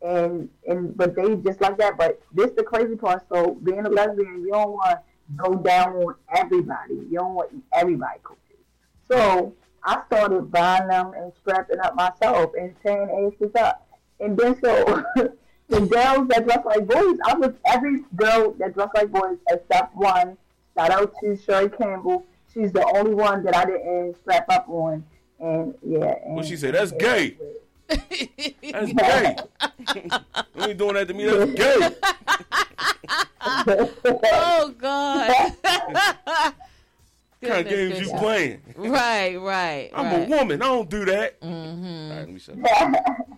And 0.00 0.48
and 0.66 0.96
but 0.96 1.14
they 1.14 1.36
just 1.36 1.60
like 1.60 1.76
that. 1.76 1.98
But 1.98 2.22
this 2.32 2.52
the 2.52 2.62
crazy 2.62 2.96
part. 2.96 3.26
So 3.30 3.56
being 3.62 3.84
a 3.84 3.90
lesbian, 3.90 4.40
you 4.40 4.52
don't 4.52 4.70
want 4.70 5.00
to 5.00 5.00
go 5.36 5.54
down 5.56 5.96
on 5.96 6.14
everybody. 6.34 6.94
You 6.94 7.18
don't 7.18 7.34
want 7.34 7.50
everybody 7.74 8.20
cookies. 8.22 8.64
So 9.10 9.54
I 9.84 10.02
started 10.06 10.50
buying 10.50 10.88
them 10.88 11.12
and 11.14 11.32
strapping 11.40 11.80
up 11.80 11.94
myself 11.96 12.52
and 12.58 12.74
tearing 12.82 13.32
asses 13.32 13.54
up. 13.56 13.86
And 14.20 14.36
then 14.36 14.60
so 14.60 15.04
the 15.68 15.80
girls 15.80 16.28
that 16.28 16.44
dress 16.44 16.64
like 16.64 16.86
boys, 16.86 17.18
I 17.26 17.34
was 17.34 17.52
every 17.66 18.00
girl 18.14 18.52
that 18.58 18.74
dressed 18.74 18.94
like 18.94 19.10
boys 19.10 19.38
except 19.48 19.96
one. 19.96 20.36
Shout 20.76 20.90
out 20.90 21.12
to 21.22 21.36
Sherry 21.36 21.68
Campbell. 21.68 22.24
She's 22.52 22.72
the 22.72 22.84
only 22.96 23.14
one 23.14 23.44
that 23.44 23.56
I 23.56 23.64
didn't 23.64 24.16
strap 24.20 24.46
up 24.50 24.68
on. 24.68 25.04
And 25.40 25.74
yeah. 25.82 26.14
And, 26.24 26.36
What 26.36 26.46
she 26.46 26.56
said? 26.56 26.74
That's 26.74 26.92
gay. 26.92 27.36
That's 27.88 28.92
gay. 28.92 29.36
you 29.94 30.62
ain't 30.62 30.78
doing 30.78 30.94
that 30.94 31.08
to 31.08 31.14
me. 31.14 31.26
That's 31.26 31.52
gay. 31.52 31.96
oh 34.32 34.74
God. 34.78 35.44
What 37.42 37.50
kind 37.50 37.66
of 37.66 37.72
games 37.72 38.00
you 38.00 38.08
playing? 38.18 38.62
Right, 38.76 39.36
right. 39.36 39.90
I'm 39.94 40.06
right. 40.06 40.26
a 40.32 40.36
woman. 40.36 40.62
I 40.62 40.66
don't 40.66 40.88
do 40.88 41.04
that. 41.06 41.40
Mm-hmm. 41.40 41.84
All 41.84 42.08
right, 42.10 42.18
let 42.18 42.28
me 42.28 42.38
shut 42.38 42.56
up. 42.64 43.26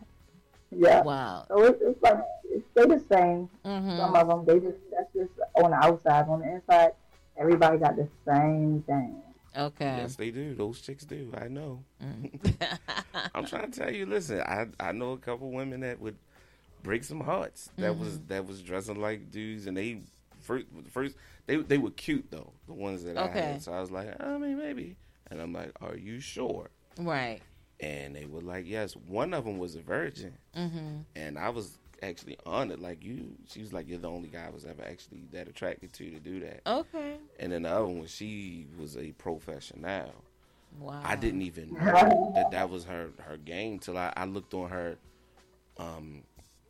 Yeah. 0.76 1.02
Wow. 1.02 1.44
So 1.46 1.62
it's, 1.62 1.80
it's 1.82 2.02
like 2.02 2.18
it's 2.46 2.64
they 2.74 2.82
the 2.84 2.98
same. 3.08 3.48
Mhm. 3.64 3.96
Some 3.96 4.16
of 4.16 4.26
them 4.26 4.44
they 4.44 4.58
just 4.58 4.78
that's 4.90 5.12
just 5.14 5.30
on 5.62 5.70
the 5.70 5.76
outside. 5.76 6.26
On 6.28 6.40
the 6.40 6.52
inside, 6.56 6.90
everybody 7.36 7.78
got 7.78 7.94
the 7.94 8.08
same 8.26 8.82
thing. 8.84 9.22
Okay. 9.56 9.98
Yes, 9.98 10.16
they 10.16 10.32
do. 10.32 10.52
Those 10.56 10.80
chicks 10.80 11.04
do. 11.04 11.30
I 11.40 11.46
know. 11.46 11.84
Mm. 12.02 12.54
I'm 13.36 13.46
trying 13.46 13.70
to 13.70 13.78
tell 13.80 13.92
you. 13.94 14.04
Listen, 14.04 14.40
I 14.40 14.66
I 14.80 14.90
know 14.90 15.12
a 15.12 15.16
couple 15.18 15.52
women 15.52 15.78
that 15.82 16.00
would 16.00 16.16
break 16.82 17.04
some 17.04 17.20
hearts. 17.20 17.70
That 17.78 17.96
was 17.96 18.18
Mm-hmm. 18.18 18.26
that 18.28 18.44
was 18.48 18.60
dressing 18.60 19.00
like 19.00 19.30
dudes, 19.30 19.68
and 19.68 19.76
they 19.76 20.00
first 20.40 20.66
first 20.90 21.14
they 21.46 21.56
they 21.56 21.78
were 21.78 21.90
cute 21.90 22.26
though. 22.30 22.52
The 22.66 22.72
ones 22.74 23.04
that 23.04 23.16
I 23.18 23.28
had. 23.28 23.62
So 23.62 23.72
I 23.72 23.80
was 23.80 23.90
like, 23.90 24.08
I 24.22 24.38
mean, 24.38 24.58
maybe. 24.58 24.96
And 25.30 25.40
I'm 25.40 25.52
like, 25.52 25.72
Are 25.80 25.96
you 25.96 26.20
sure? 26.20 26.70
Right. 26.98 27.40
And 27.80 28.14
they 28.14 28.26
were 28.26 28.40
like, 28.40 28.64
Yes. 28.66 28.94
One 28.94 29.34
of 29.34 29.44
them 29.44 29.58
was 29.58 29.74
a 29.74 29.80
virgin, 29.80 30.34
Mm-hmm. 30.56 30.98
and 31.16 31.38
I 31.38 31.48
was 31.50 31.78
actually 32.02 32.38
honored. 32.46 32.80
Like 32.80 33.02
you, 33.02 33.32
she 33.48 33.60
was 33.60 33.72
like, 33.72 33.88
You're 33.88 33.98
the 33.98 34.10
only 34.10 34.28
guy 34.28 34.46
I 34.46 34.50
was 34.50 34.64
ever 34.64 34.82
actually 34.84 35.24
that 35.32 35.48
attracted 35.48 35.92
to 35.94 36.10
to 36.10 36.20
do 36.20 36.40
that. 36.40 36.60
Okay. 36.66 37.16
And 37.40 37.52
then 37.52 37.62
the 37.62 37.70
other 37.70 37.86
one, 37.86 38.06
she 38.06 38.66
was 38.78 38.96
a 38.96 39.12
professional. 39.12 40.12
Wow. 40.80 41.00
I 41.04 41.14
didn't 41.16 41.42
even 41.42 41.72
know 41.72 42.32
that 42.34 42.50
that 42.50 42.68
was 42.70 42.84
her 42.84 43.10
her 43.20 43.36
game 43.36 43.78
till 43.78 43.96
I, 43.98 44.12
I 44.16 44.24
looked 44.24 44.54
on 44.54 44.68
her. 44.70 44.96
Um, 45.78 46.22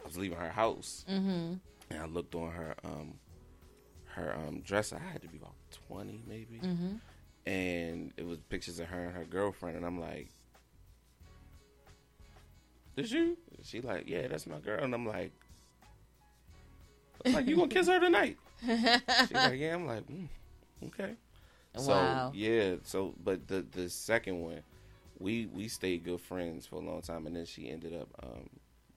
I 0.02 0.06
was 0.06 0.16
leaving 0.18 0.38
her 0.38 0.50
house, 0.50 1.04
Mhm. 1.10 1.58
and 1.90 2.00
I 2.00 2.06
looked 2.06 2.34
on 2.34 2.50
her 2.50 2.74
um 2.84 3.14
her 4.14 4.34
um 4.36 4.60
dresser. 4.62 4.96
I 4.96 5.12
had 5.12 5.22
to 5.22 5.28
be 5.28 5.36
about 5.38 5.54
twenty 5.86 6.22
maybe, 6.26 6.60
Mhm. 6.62 7.00
and 7.46 8.12
it 8.16 8.26
was 8.26 8.38
pictures 8.48 8.78
of 8.80 8.86
her 8.88 9.04
and 9.04 9.14
her 9.14 9.24
girlfriend, 9.24 9.76
and 9.76 9.84
I'm 9.86 10.00
like, 10.00 10.28
"Did 12.96 13.10
you?" 13.10 13.36
She 13.62 13.80
like, 13.80 14.08
"Yeah, 14.08 14.28
that's 14.28 14.46
my 14.46 14.58
girl," 14.60 14.82
and 14.82 14.94
I'm 14.94 15.06
like. 15.06 15.32
I 17.24 17.28
was 17.28 17.34
like, 17.36 17.46
you 17.46 17.56
gonna 17.56 17.68
kiss 17.68 17.86
her 17.88 17.98
tonight? 18.00 18.36
She's 18.66 19.32
like, 19.32 19.58
yeah. 19.58 19.74
I'm 19.74 19.86
like, 19.86 20.06
mm, 20.08 20.28
okay. 20.86 21.14
So 21.76 21.88
Wow. 21.90 22.32
yeah. 22.34 22.74
So 22.82 23.14
but 23.22 23.46
the 23.48 23.62
the 23.62 23.88
second 23.88 24.40
one, 24.40 24.62
we 25.18 25.46
we 25.46 25.68
stayed 25.68 26.04
good 26.04 26.20
friends 26.20 26.66
for 26.66 26.76
a 26.76 26.84
long 26.84 27.00
time, 27.02 27.26
and 27.26 27.34
then 27.34 27.46
she 27.46 27.70
ended 27.70 27.94
up 27.94 28.08
um, 28.22 28.50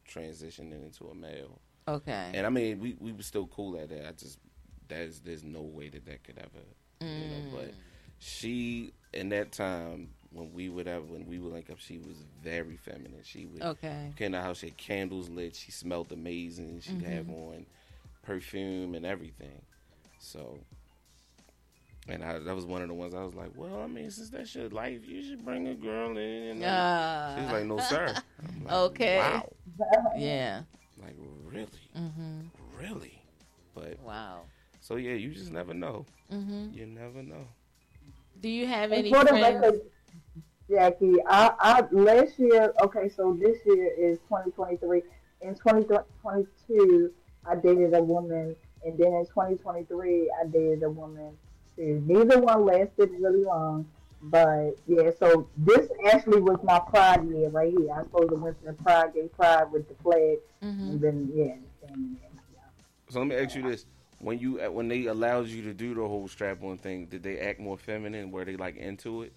transitioning 0.09 0.83
into 0.85 1.05
a 1.07 1.15
male. 1.15 1.59
Okay. 1.87 2.31
And 2.33 2.45
I 2.45 2.49
mean, 2.49 2.79
we 2.79 2.97
we 2.99 3.13
were 3.13 3.23
still 3.23 3.47
cool 3.47 3.79
at 3.79 3.89
that. 3.89 4.07
I 4.07 4.11
just 4.11 4.39
there's 4.87 5.19
there's 5.19 5.43
no 5.43 5.61
way 5.61 5.89
that 5.89 6.05
that 6.05 6.23
could 6.23 6.37
ever, 6.37 6.65
you 7.01 7.07
know. 7.27 7.49
Mm. 7.49 7.51
But 7.51 7.73
she 8.19 8.91
in 9.13 9.29
that 9.29 9.51
time 9.51 10.09
when 10.31 10.51
we 10.53 10.69
would 10.69 10.87
have 10.87 11.09
when 11.09 11.25
we 11.25 11.39
would 11.39 11.53
link 11.53 11.69
up, 11.69 11.79
she 11.79 11.97
was 11.97 12.17
very 12.43 12.77
feminine. 12.77 13.21
She 13.23 13.45
would 13.45 13.61
Okay. 13.61 14.11
came 14.17 14.31
to 14.33 14.37
the 14.37 14.43
house, 14.43 14.59
she 14.59 14.67
had 14.67 14.77
candles 14.77 15.29
lit. 15.29 15.55
She 15.55 15.71
smelled 15.71 16.11
amazing. 16.11 16.81
She'd 16.81 17.01
have 17.03 17.25
Mhm. 17.27 17.33
on 17.55 17.65
perfume 18.23 18.95
and 18.95 19.05
everything. 19.05 19.61
So. 20.19 20.59
And 22.09 22.23
I, 22.23 22.39
that 22.39 22.55
was 22.55 22.65
one 22.65 22.81
of 22.81 22.87
the 22.87 22.93
ones 22.93 23.13
I 23.13 23.21
was 23.21 23.35
like, 23.35 23.51
well, 23.53 23.81
I 23.81 23.87
mean, 23.87 24.09
since 24.11 24.29
that's 24.29 24.55
your 24.55 24.69
life, 24.69 25.01
you 25.05 25.21
should 25.21 25.43
bring 25.43 25.67
a 25.67 25.75
girl 25.75 26.11
in. 26.11 26.61
And 26.61 26.63
Ah. 26.65 27.35
She's 27.37 27.51
like, 27.51 27.65
no, 27.65 27.79
sir. 27.79 28.13
I'm 28.47 28.63
like, 28.63 28.73
Okay. 28.73 29.17
Wow. 29.17 29.49
Yeah. 30.15 30.61
Like, 31.01 31.15
really? 31.43 31.67
Mhm. 31.97 32.49
Really? 32.79 33.21
But 33.75 33.99
wow. 33.99 34.43
So 34.87 34.95
yeah, 34.95 35.15
you 35.15 35.31
just 35.33 35.51
never 35.51 35.73
know. 35.73 36.05
Mhm. 36.31 36.73
You 36.73 36.85
never 36.85 37.21
know. 37.21 37.45
Do 38.39 38.47
you 38.47 38.65
have 38.67 38.93
And 38.93 38.99
any 38.99 39.11
for 39.11 39.21
the 39.25 39.31
friends? 39.31 39.59
record, 39.61 39.81
Jackie, 40.69 41.15
I, 41.27 41.51
I 41.59 41.83
last 41.91 42.39
year. 42.39 42.73
Okay, 42.81 43.09
so 43.09 43.33
this 43.33 43.57
year 43.65 43.91
is 43.97 44.17
2023. 44.29 45.01
In 45.41 45.55
2022, 45.55 47.11
I 47.45 47.55
dated 47.55 47.93
a 47.95 48.01
woman, 48.01 48.55
and 48.85 48.97
then 48.97 49.07
in 49.13 49.25
2023, 49.25 50.31
I 50.41 50.47
dated 50.47 50.83
a 50.83 50.89
woman 50.89 51.37
too. 51.75 52.01
Neither 52.05 52.39
one 52.39 52.65
lasted 52.65 53.11
really 53.19 53.43
long, 53.43 53.85
but 54.21 54.71
yeah. 54.87 55.11
So 55.19 55.49
this 55.57 55.89
actually 56.13 56.39
was 56.39 56.59
my 56.63 56.79
Pride 56.79 57.27
year 57.27 57.49
right 57.49 57.73
here. 57.77 57.91
I 57.91 58.03
supposed 58.03 58.29
to 58.29 58.35
went 58.35 58.57
to 58.61 58.67
the 58.67 58.73
Pride 58.83 59.13
Gay 59.15 59.27
Pride 59.27 59.69
with 59.69 59.89
the 59.89 59.95
flag, 60.01 60.37
Mm-hmm. 60.63 60.89
and 60.91 61.01
then 61.01 61.31
yeah. 61.35 61.55
and- 61.89 62.17
So 63.09 63.19
let 63.19 63.27
me 63.27 63.35
ask 63.35 63.53
you 63.55 63.63
this: 63.63 63.85
when 64.19 64.39
you 64.39 64.57
when 64.71 64.87
they 64.87 65.05
allowed 65.05 65.47
you 65.47 65.61
to 65.63 65.73
do 65.73 65.93
the 65.93 66.01
whole 66.01 66.27
strap 66.27 66.63
on 66.63 66.77
thing, 66.77 67.05
did 67.05 67.23
they 67.23 67.39
act 67.39 67.59
more 67.59 67.77
feminine? 67.77 68.31
Were 68.31 68.45
they 68.45 68.55
like 68.55 68.77
into 68.77 69.23
it? 69.23 69.33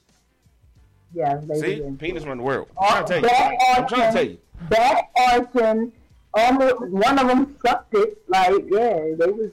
Yeah, 1.13 1.41
they 1.43 1.61
See, 1.61 1.83
penis 1.99 2.23
it. 2.23 2.29
run 2.29 2.39
the 2.39 2.45
world. 2.45 2.69
I'm 2.81 3.05
trying 3.05 3.23
to 3.23 3.29
tell 3.29 3.53
you. 3.53 3.59
I'm 3.77 3.89
trying 3.89 4.13
to 4.13 4.19
tell 4.19 4.31
you. 4.31 4.39
Back 4.69 5.11
arching, 5.17 5.93
almost 6.35 6.81
one 6.91 7.19
of 7.19 7.27
them 7.27 7.57
sucked 7.65 7.95
it. 7.95 8.23
Like 8.29 8.65
yeah, 8.71 9.15
they 9.19 9.27
was. 9.27 9.51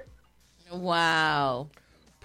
Wow. 0.72 1.68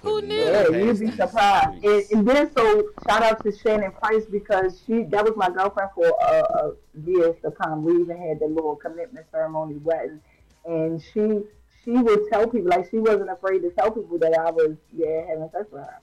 Who 0.02 0.20
knew? 0.22 0.36
Yeah, 0.36 0.68
you'd 0.70 1.00
be 1.00 1.12
surprised. 1.12 1.86
And, 1.86 2.04
and 2.12 2.28
then 2.28 2.52
so 2.58 2.90
shout 3.08 3.22
out 3.22 3.44
to 3.44 3.56
Shannon 3.56 3.92
Price 3.92 4.26
because 4.26 4.82
she 4.86 5.04
that 5.04 5.24
was 5.24 5.34
my 5.38 5.50
girlfriend 5.50 5.92
for 5.94 6.12
uh, 6.24 6.42
uh, 6.42 6.72
years 7.06 7.36
to 7.44 7.52
come. 7.52 7.84
We 7.84 8.02
even 8.02 8.18
had 8.18 8.40
the 8.40 8.48
little 8.48 8.76
commitment 8.76 9.28
ceremony 9.32 9.76
wedding, 9.76 10.20
and 10.66 11.02
she 11.14 11.42
she 11.84 11.92
would 11.92 12.30
tell 12.32 12.48
people 12.48 12.70
like 12.70 12.90
she 12.92 12.98
wasn't 13.00 13.30
afraid 13.30 13.60
to 13.64 13.70
tell 13.72 13.92
people 13.92 14.18
that 14.20 14.38
I 14.38 14.52
was 14.52 14.76
yeah 14.94 15.26
having 15.28 15.50
sex 15.52 15.66
with 15.72 15.82
her. 15.82 16.00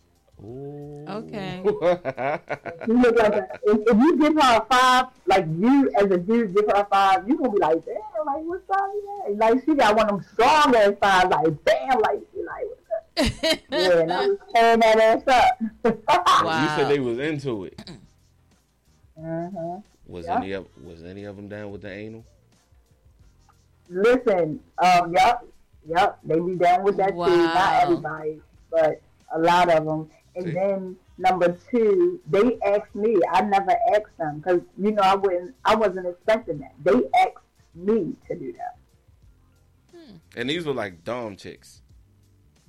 Okay. 1.08 1.62
She 2.86 2.92
looked 2.92 3.18
like 3.18 3.34
a, 3.34 3.48
if, 3.64 3.78
if 3.88 3.98
you 3.98 4.16
give 4.18 4.34
her 4.34 4.56
a 4.62 4.64
five, 4.72 5.06
like 5.26 5.44
you 5.58 5.90
as 5.98 6.04
a 6.10 6.16
dude 6.16 6.54
give 6.54 6.66
her 6.66 6.76
a 6.82 6.84
five, 6.84 7.28
you 7.28 7.36
gonna 7.36 7.50
be 7.50 7.58
like, 7.58 7.84
damn, 7.84 7.96
like 8.26 8.44
what's 8.44 8.70
up? 8.70 8.90
Yeah. 9.28 9.34
Like 9.36 9.64
she 9.64 9.74
got 9.74 9.96
one 9.96 10.08
of 10.08 10.16
them 10.20 10.26
strong 10.32 10.74
ass 10.76 10.92
five, 11.00 11.28
like 11.30 11.64
damn, 11.64 11.98
like 12.00 12.20
she 12.32 12.42
like 12.44 12.64
what's 12.68 12.90
up? 12.94 13.58
yeah, 13.70 13.98
and 14.00 14.12
I 14.12 14.26
was 14.28 14.38
tearing 14.54 14.80
that 14.80 14.98
ass 15.00 15.22
up. 15.26 16.44
wow. 16.44 16.62
You 16.62 16.68
said 16.82 16.88
they 16.88 17.00
was 17.00 17.18
into 17.18 17.64
it. 17.64 17.80
uh-huh. 19.18 19.80
Was 20.06 20.26
Yeah. 20.26 20.36
any 20.38 20.52
of 20.52 20.66
was 20.84 21.02
any 21.02 21.24
of 21.24 21.34
them 21.36 21.48
down 21.48 21.70
with 21.72 21.82
the 21.82 21.90
anal? 21.92 22.24
Listen, 23.90 24.60
um, 24.78 25.12
yep, 25.14 25.44
yep, 25.86 26.18
they 26.24 26.38
be 26.40 26.54
down 26.56 26.82
with 26.82 26.96
that 26.96 27.10
too. 27.10 27.16
Not 27.16 27.82
everybody, 27.82 28.40
but 28.70 29.00
a 29.34 29.38
lot 29.38 29.70
of 29.70 29.84
them. 29.84 30.10
And 30.36 30.54
then 30.54 30.96
number 31.18 31.56
two, 31.70 32.20
they 32.28 32.58
asked 32.64 32.94
me. 32.94 33.16
I 33.32 33.42
never 33.42 33.72
asked 33.94 34.16
them 34.18 34.38
because 34.38 34.60
you 34.76 34.92
know 34.92 35.02
I 35.02 35.14
wouldn't. 35.14 35.54
I 35.64 35.74
wasn't 35.74 36.06
expecting 36.06 36.58
that. 36.58 36.74
They 36.84 37.00
asked 37.20 37.44
me 37.74 38.14
to 38.28 38.34
do 38.36 38.52
that. 38.52 38.76
And 40.36 40.48
these 40.48 40.64
were 40.64 40.74
like 40.74 41.04
dom 41.04 41.36
chicks. 41.36 41.82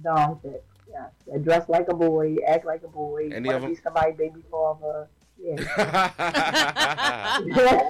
Dom 0.04 0.40
said, 0.42 0.62
yeah, 0.90 1.08
they 1.28 1.38
dress 1.40 1.68
like 1.70 1.88
a 1.90 1.94
boy, 1.94 2.38
act 2.48 2.66
like 2.66 2.84
a 2.84 2.88
boy, 2.88 3.30
Any 3.32 3.50
want 3.50 3.58
of 3.58 3.62
to 3.64 3.68
be 3.70 3.76
'em? 3.76 3.82
somebody 3.84 4.12
baby 4.14 4.44
father. 4.50 5.08
Yeah. 5.38 5.56
I'm 7.38 7.50
That's. 7.50 7.90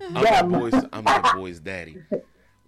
Yeah, 0.00 0.22
that 0.22 0.48
boy's 0.48 0.74
I'm 0.92 1.04
that 1.04 1.32
boy's 1.36 1.60
daddy. 1.60 1.96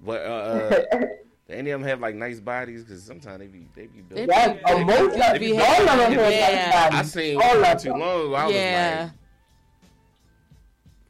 But 0.05 0.26
uh, 0.26 0.28
uh 0.28 0.70
do 0.70 1.09
any 1.51 1.70
of 1.70 1.80
them 1.80 1.88
have 1.88 2.01
like 2.01 2.14
nice 2.14 2.40
bodies? 2.40 2.84
Because 2.84 3.03
sometimes 3.03 3.38
they 3.40 3.46
be 3.46 3.66
they 3.74 3.86
be 3.86 4.01
built. 4.03 4.28
Yes, 4.28 4.57
they 4.66 4.72
oh, 4.72 4.78
be- 4.78 4.84
most 4.84 5.14
they 5.16 5.30
of- 5.34 5.38
be- 5.40 5.53
all 5.53 5.61
of 5.61 5.86
them 5.86 5.98
have 5.98 6.11
nice 6.11 6.32
Yeah. 6.32 6.90
I 6.92 7.03
seen 7.03 7.36
All 7.40 7.48
one 7.48 7.61
not 7.62 7.76
of 7.76 7.82
too 7.82 7.88
them. 7.90 8.01
long 8.01 8.20
ago. 8.26 8.34
I 8.34 8.48
Yeah. 8.51 9.03
was 9.03 9.11
like, 9.11 9.12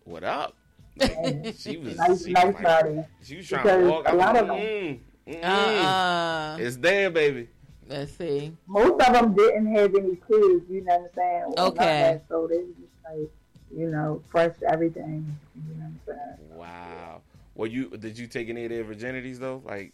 "What 0.04 0.24
up?" 0.24 0.56
she 1.56 1.76
was 1.78 1.96
Nice, 1.96 2.24
she 2.26 2.32
nice 2.32 2.44
was 2.46 2.54
like, 2.54 2.62
body. 2.62 3.04
She 3.22 3.36
was 3.36 3.48
trying 3.48 3.62
Because 3.62 3.82
to 3.84 3.90
walk. 3.90 4.06
I 4.06 4.10
a 4.10 4.14
was 4.14 4.20
lot 4.20 4.34
like, 4.34 4.42
of 4.42 4.48
them- 4.48 4.56
mm, 4.58 5.00
mm, 5.28 5.44
Uh-uh. 5.44 6.56
It's 6.60 6.76
there, 6.76 7.10
baby. 7.10 7.48
Let's 7.88 8.12
see. 8.12 8.52
Most 8.66 9.00
of 9.06 9.12
them 9.12 9.34
didn't 9.34 9.74
have 9.74 9.94
any 9.94 10.10
kids, 10.16 10.64
you 10.70 10.82
know 10.84 10.96
what 10.96 11.00
I'm 11.00 11.08
saying? 11.16 11.42
Or 11.58 11.66
Okay. 11.68 11.76
that, 11.84 12.24
So 12.28 12.46
they 12.46 12.58
was 12.58 12.66
just 12.78 12.92
like, 13.04 13.30
you 13.76 13.88
know, 13.90 14.22
fresh 14.30 14.54
everything. 14.68 15.26
You 15.56 15.74
know 15.74 15.90
what 16.04 16.16
I'm 16.16 16.36
saying? 16.38 16.58
Wow. 16.58 17.22
Well, 17.56 17.66
you 17.68 17.88
did 17.90 18.16
you 18.18 18.26
take 18.26 18.48
any 18.48 18.64
of 18.64 18.70
their 18.70 18.84
virginities 18.84 19.38
though? 19.38 19.62
Like, 19.64 19.92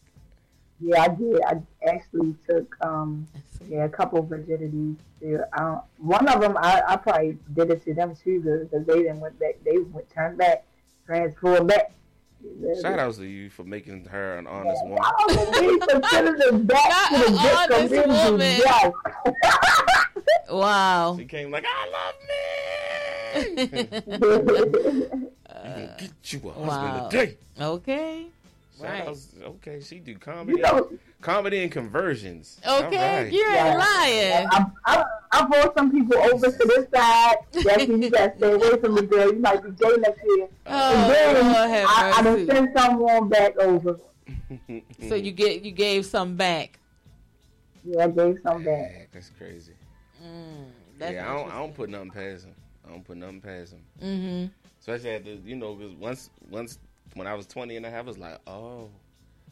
Yeah, 0.81 1.03
I 1.03 1.09
did. 1.09 1.41
I 1.43 1.61
actually 1.89 2.35
took 2.49 2.77
um 2.85 3.27
yeah 3.69 3.85
a 3.85 3.89
couple 3.89 4.19
of 4.21 4.27
virginities. 4.27 4.97
Yeah, 5.21 5.79
one 5.99 6.29
of 6.29 6.41
them 6.41 6.57
I, 6.59 6.83
I 6.87 6.97
probably 6.97 7.39
did 7.55 7.71
it 7.71 7.83
to 7.85 7.95
them 7.95 8.15
too 8.15 8.41
because 8.71 8.87
they 8.87 9.03
didn't 9.03 9.21
went 9.21 9.39
back. 9.39 9.57
They 9.65 9.79
went 9.79 10.09
turned 10.11 10.37
back, 10.39 10.65
transferred 11.07 11.67
back. 11.67 11.93
shout 12.83 12.99
outs 12.99 13.17
to 13.19 13.25
you 13.27 13.49
for 13.51 13.65
making 13.65 14.05
her 14.07 14.37
an 14.39 14.47
honest 14.47 14.83
woman. 14.85 14.99
I 15.03 15.13
don't 15.35 15.53
believe 15.55 15.81
consider 15.89 16.37
them 16.37 16.65
back 16.67 17.11
to 17.11 17.19
the 17.19 17.31
Not 17.31 17.69
good 17.71 17.89
community. 17.89 18.31
woman. 18.31 18.41
Yes. 18.41 18.93
Wow. 20.49 21.17
She 21.19 21.25
came 21.25 21.51
like, 21.51 21.65
I 21.67 21.89
love 21.91 22.15
me. 25.77 25.89
get 25.99 26.33
you 26.33 26.39
a 26.49 26.53
husband 26.53 26.69
Wow. 26.69 27.09
today. 27.11 27.37
Okay. 27.61 28.27
Shout 28.79 28.91
Right. 28.91 29.09
outs- 29.09 29.35
okay, 29.43 29.81
she 29.81 29.99
do 30.01 30.17
comedy, 30.19 30.59
You 30.59 30.63
know- 30.63 30.91
comedy 31.23 31.63
and 31.63 31.73
conversions. 31.73 32.61
Okay, 32.67 32.71
All 32.75 33.23
right. 33.23 33.33
you 33.33 33.43
ain't 33.45 33.55
Yeah. 33.55 33.77
lying. 33.79 34.49
I, 34.51 34.67
I, 34.85 35.05
I 35.33 35.47
brought 35.47 35.75
some 35.77 35.91
people 35.91 36.17
over 36.19 36.51
to 36.51 36.65
this 36.67 36.87
side. 36.95 37.37
Jackie, 37.63 37.87
you 37.87 38.11
gotta 38.11 38.37
stay 38.37 38.53
away 38.53 38.77
from 38.79 38.95
me, 38.95 39.03
girl. 39.03 39.33
You 39.33 39.39
might 39.39 39.63
be 39.63 39.71
gay 39.71 39.97
next 39.99 40.21
year. 40.25 40.49
Oh, 40.67 40.95
and 40.95 41.13
then 41.13 41.53
Lord 41.53 41.87
I, 41.89 42.13
I 42.17 42.23
done 42.23 42.47
sent 42.47 42.79
someone 42.79 43.29
back 43.31 43.57
over. 43.59 43.99
So 45.09 45.15
you 45.15 45.33
get 45.33 45.65
you 45.65 45.73
gave 45.73 46.05
some 46.05 46.37
back. 46.37 46.79
Yeah, 47.85 48.05
I 48.05 48.09
gave 48.09 48.39
some 48.43 48.65
back. 48.65 48.91
Yeah, 48.93 49.03
that's 49.13 49.31
crazy. 49.39 49.73
Mm, 50.23 50.67
that's 50.99 51.13
yeah, 51.15 51.31
I 51.31 51.37
don't, 51.37 51.51
I 51.53 51.59
don't 51.59 51.75
put 51.75 51.89
nothing 51.89 52.11
past 52.11 52.45
him. 52.45 52.55
I 52.87 52.91
don't 52.91 53.05
put 53.05 53.17
nothing 53.17 53.41
past 53.41 53.73
him. 53.73 53.83
Mm-hmm. 54.03 54.47
Especially 54.81 55.11
at 55.11 55.25
the, 55.25 55.39
you 55.45 55.57
know, 55.57 55.75
because 55.75 55.95
once, 55.95 56.31
once 56.51 56.79
when 57.17 57.27
I 57.27 57.35
was 57.35 57.47
20 57.47 57.77
and 57.77 57.87
a 57.87 57.91
half, 57.91 58.05
I 58.05 58.09
was 58.09 58.19
like, 58.19 58.39
oh, 58.47 58.89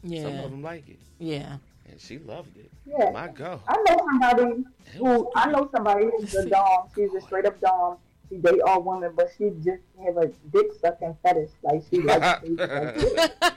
Yeah. 0.03 0.23
some 0.23 0.35
of 0.39 0.51
them 0.51 0.61
like 0.61 0.87
it. 0.87 0.99
Yeah. 1.19 1.57
And 1.89 1.99
she 1.99 2.19
loved 2.19 2.55
it. 2.57 2.71
Yeah. 2.85 3.09
My 3.11 3.27
God. 3.27 3.59
I 3.67 3.75
know 3.87 3.97
somebody 3.97 4.63
who 4.97 5.31
I 5.35 5.51
know 5.51 5.69
somebody 5.75 6.05
who's 6.05 6.33
a 6.35 6.49
dom. 6.49 6.87
She's 6.95 7.13
a 7.13 7.21
straight 7.21 7.45
up 7.45 7.59
dom. 7.61 7.97
She 8.29 8.37
date 8.37 8.59
all 8.65 8.81
women, 8.81 9.11
but 9.15 9.29
she 9.37 9.51
just 9.63 9.81
have 10.03 10.17
a 10.17 10.27
dick 10.51 10.67
sucking 10.81 11.15
fetish. 11.21 11.51
Like 11.63 11.83
she 11.91 12.01
likes. 12.01 12.41
to- 12.41 13.31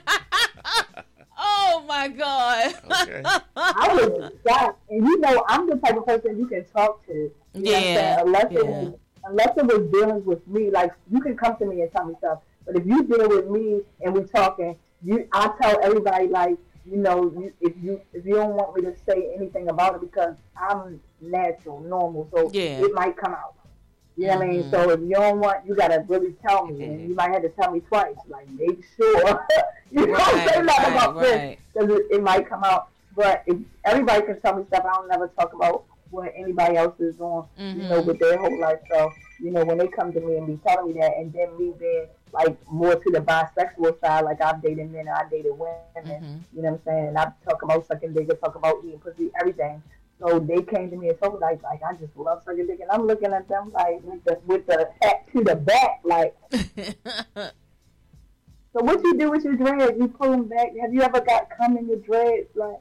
Oh 1.41 1.83
my 1.87 2.07
God. 2.09 2.73
Okay. 2.91 3.23
I 3.55 3.87
was 3.93 4.31
shocked, 4.47 4.79
and 4.89 5.07
you 5.07 5.17
know 5.19 5.43
I'm 5.47 5.69
the 5.69 5.77
type 5.77 5.95
of 5.97 6.05
person 6.05 6.37
you 6.37 6.45
can 6.47 6.65
talk 6.65 7.05
to. 7.07 7.13
You 7.13 7.31
know 7.53 7.71
what 7.71 7.77
I'm 7.77 7.83
Yeah, 7.83 8.15
saying? 8.15 8.19
Unless 8.27 8.45
it 8.45 8.51
yeah. 8.53 8.61
was 8.61 8.93
unless 9.25 9.57
it 9.57 9.65
was 9.65 9.91
dealing 9.91 10.25
with 10.25 10.47
me, 10.47 10.69
like 10.69 10.91
you 11.09 11.21
can 11.21 11.35
come 11.37 11.55
to 11.57 11.65
me 11.65 11.81
and 11.81 11.91
tell 11.91 12.05
me 12.05 12.15
stuff. 12.19 12.39
But 12.65 12.75
if 12.77 12.85
you 12.85 13.03
deal 13.03 13.29
with 13.29 13.47
me 13.49 13.81
and 14.01 14.13
we 14.13 14.23
talking, 14.23 14.75
you 15.03 15.27
I 15.31 15.51
tell 15.61 15.79
everybody 15.81 16.27
like 16.27 16.57
you 16.85 16.97
know 16.97 17.23
you, 17.35 17.53
if 17.61 17.73
you 17.81 18.01
if 18.13 18.25
you 18.25 18.35
don't 18.35 18.53
want 18.55 18.75
me 18.75 18.81
to 18.83 18.95
say 19.07 19.31
anything 19.35 19.69
about 19.69 19.95
it 19.95 20.01
because 20.01 20.35
I'm 20.57 20.99
natural, 21.21 21.79
normal, 21.81 22.27
so 22.33 22.49
Yeah. 22.53 22.83
it 22.83 22.93
might 22.93 23.17
come 23.17 23.33
out. 23.33 23.53
You 24.17 24.27
know 24.27 24.37
what 24.37 24.43
I 24.45 24.49
mean? 24.49 24.69
So 24.69 24.89
if 24.89 24.99
you 24.99 25.11
don't 25.11 25.39
want, 25.39 25.65
you 25.65 25.75
gotta 25.75 26.03
really 26.07 26.33
tell 26.45 26.65
me, 26.67 26.83
and 26.83 27.07
you 27.09 27.15
might 27.15 27.31
have 27.31 27.41
to 27.43 27.49
tell 27.49 27.71
me 27.71 27.79
twice. 27.81 28.15
Like 28.27 28.49
make 28.49 28.83
sure 28.97 29.45
you 29.91 30.05
don't 30.07 30.17
say 30.49 30.61
nothing 30.61 30.65
right, 30.65 30.91
about 30.91 31.15
right. 31.15 31.23
this 31.23 31.57
because 31.73 31.89
it, 31.99 32.05
it 32.11 32.23
might 32.23 32.47
come 32.49 32.63
out. 32.63 32.89
But 33.15 33.43
if 33.47 33.57
everybody 33.85 34.25
can 34.25 34.39
tell 34.41 34.55
me 34.57 34.65
stuff, 34.67 34.85
I 34.85 34.93
don't 34.95 35.07
never 35.07 35.27
talk 35.29 35.53
about 35.53 35.85
what 36.11 36.33
anybody 36.35 36.75
else 36.75 36.99
is 36.99 37.15
doing. 37.17 37.43
You 37.57 37.83
know, 37.83 38.01
Mhm. 38.01 38.05
with 38.07 38.19
their 38.19 38.37
whole 38.37 38.59
life. 38.59 38.79
So 38.91 39.11
you 39.39 39.51
know, 39.51 39.63
when 39.63 39.77
they 39.77 39.87
come 39.87 40.11
to 40.11 40.19
me 40.19 40.35
and 40.37 40.47
be 40.47 40.59
telling 40.67 40.93
me 40.93 40.99
that, 40.99 41.15
and 41.17 41.31
then 41.31 41.57
me 41.57 41.73
being 41.79 42.07
like 42.33 42.57
more 42.71 42.95
to 42.95 43.11
the 43.11 43.19
bisexual 43.19 43.99
side, 43.99 44.25
like 44.25 44.41
I've 44.41 44.61
dated 44.61 44.91
men, 44.91 45.07
I 45.07 45.23
dated 45.29 45.53
women. 45.57 45.75
Mm-hmm. 45.97 46.37
You 46.55 46.61
know 46.61 46.71
what 46.71 46.79
I'm 46.79 46.81
saying? 46.85 47.07
And 47.09 47.17
I 47.17 47.31
talk 47.47 47.63
about 47.63 47.85
sucking 47.87 48.13
dick, 48.13 48.29
I 48.31 48.35
talk 48.35 48.55
about 48.55 48.77
eating 48.85 48.99
pussy, 48.99 49.31
everything. 49.39 49.81
So 50.19 50.39
they 50.39 50.61
came 50.61 50.89
to 50.89 50.97
me 50.97 51.09
and 51.09 51.19
told 51.19 51.35
me 51.35 51.39
like, 51.39 51.63
like 51.63 51.81
I 51.81 51.93
just 51.93 52.15
love 52.17 52.43
sucking 52.43 52.67
dick, 52.67 52.79
and 52.81 52.91
I'm 52.91 53.07
looking 53.07 53.31
at 53.31 53.47
them 53.47 53.71
like 53.71 54.01
with 54.03 54.23
the 54.25 54.39
with 54.45 54.65
the 54.67 54.89
hat 55.01 55.25
to 55.33 55.43
the 55.43 55.55
back, 55.55 56.01
like. 56.03 56.35
so 56.51 57.51
what 58.73 59.01
you 59.03 59.17
do 59.17 59.31
with 59.31 59.43
your 59.45 59.55
dreads? 59.55 59.97
You 59.97 60.09
pull 60.09 60.31
them 60.31 60.47
back. 60.47 60.69
Have 60.81 60.93
you 60.93 61.01
ever 61.01 61.21
got 61.21 61.49
cum 61.57 61.77
in 61.77 61.87
your 61.87 61.97
dreads? 61.97 62.49
Like, 62.53 62.79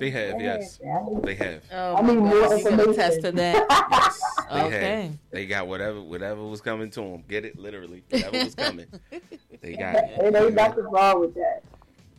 They 0.00 0.10
have, 0.10 0.40
yes. 0.40 0.78
They 1.22 1.34
have. 1.34 1.62
Oh, 1.72 1.96
I 1.96 2.00
need 2.02 2.14
my 2.14 2.14
more 2.14 2.30
God. 2.30 2.58
You 2.58 2.64
can 2.64 2.72
information. 2.80 2.90
attest 2.90 3.20
to 3.22 3.32
that. 3.32 4.16
They 4.50 4.62
Okay. 4.62 5.02
have. 5.02 5.12
They 5.30 5.46
got 5.46 5.68
whatever 5.68 6.00
whatever 6.02 6.42
was 6.44 6.60
coming 6.60 6.90
to 6.90 7.00
them. 7.02 7.22
Get 7.28 7.44
it 7.44 7.56
literally. 7.56 8.02
Whatever 8.10 8.42
was 8.44 8.54
coming. 8.56 8.86
They 9.60 9.76
got 9.76 9.94
it 9.96 10.10
it. 10.18 10.34
ain't 10.34 10.54
nothing 10.54 10.84
wrong 10.84 11.20
with 11.20 11.34
that. 11.34 11.62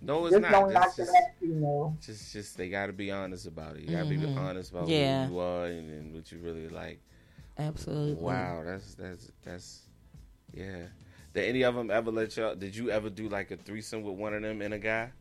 No, 0.02 0.26
it's 0.28 0.36
Just 0.36 0.42
not. 0.44 0.52
don't 0.52 0.72
It's 0.86 0.96
just, 0.96 1.10
ass, 1.12 1.24
you 1.42 1.56
know. 1.56 1.98
just 2.06 2.32
just 2.32 2.56
they 2.58 2.70
got 2.70 2.86
to 2.86 2.94
be 2.94 3.12
honest 3.12 3.48
about 3.48 3.76
it. 3.76 3.82
You 3.82 3.96
got 3.98 4.04
to 4.04 4.10
be 4.10 4.18
Mhm. 4.18 4.38
honest 4.38 4.72
about 4.72 4.88
Yeah. 4.88 5.26
who 5.26 5.34
you 5.34 5.40
are 5.40 5.66
and, 5.66 5.90
and 5.90 6.14
what 6.14 6.32
you 6.32 6.38
really 6.38 6.70
like. 6.70 7.00
Absolutely. 7.58 8.14
Wow, 8.24 8.62
that's 8.64 8.94
that's 8.96 9.32
that's 9.44 9.82
yeah. 10.54 10.84
Did 11.34 11.50
any 11.50 11.64
of 11.64 11.76
them 11.76 11.90
ever 11.92 12.12
let 12.12 12.38
y'all? 12.38 12.56
Did 12.56 12.76
you 12.76 12.92
ever 12.92 13.10
do 13.10 13.28
like 13.28 13.52
a 13.52 13.58
threesome 13.58 14.04
with 14.04 14.16
one 14.16 14.34
of 14.34 14.42
them 14.42 14.62
and 14.62 14.74
a 14.74 14.80
guy? 14.80 15.12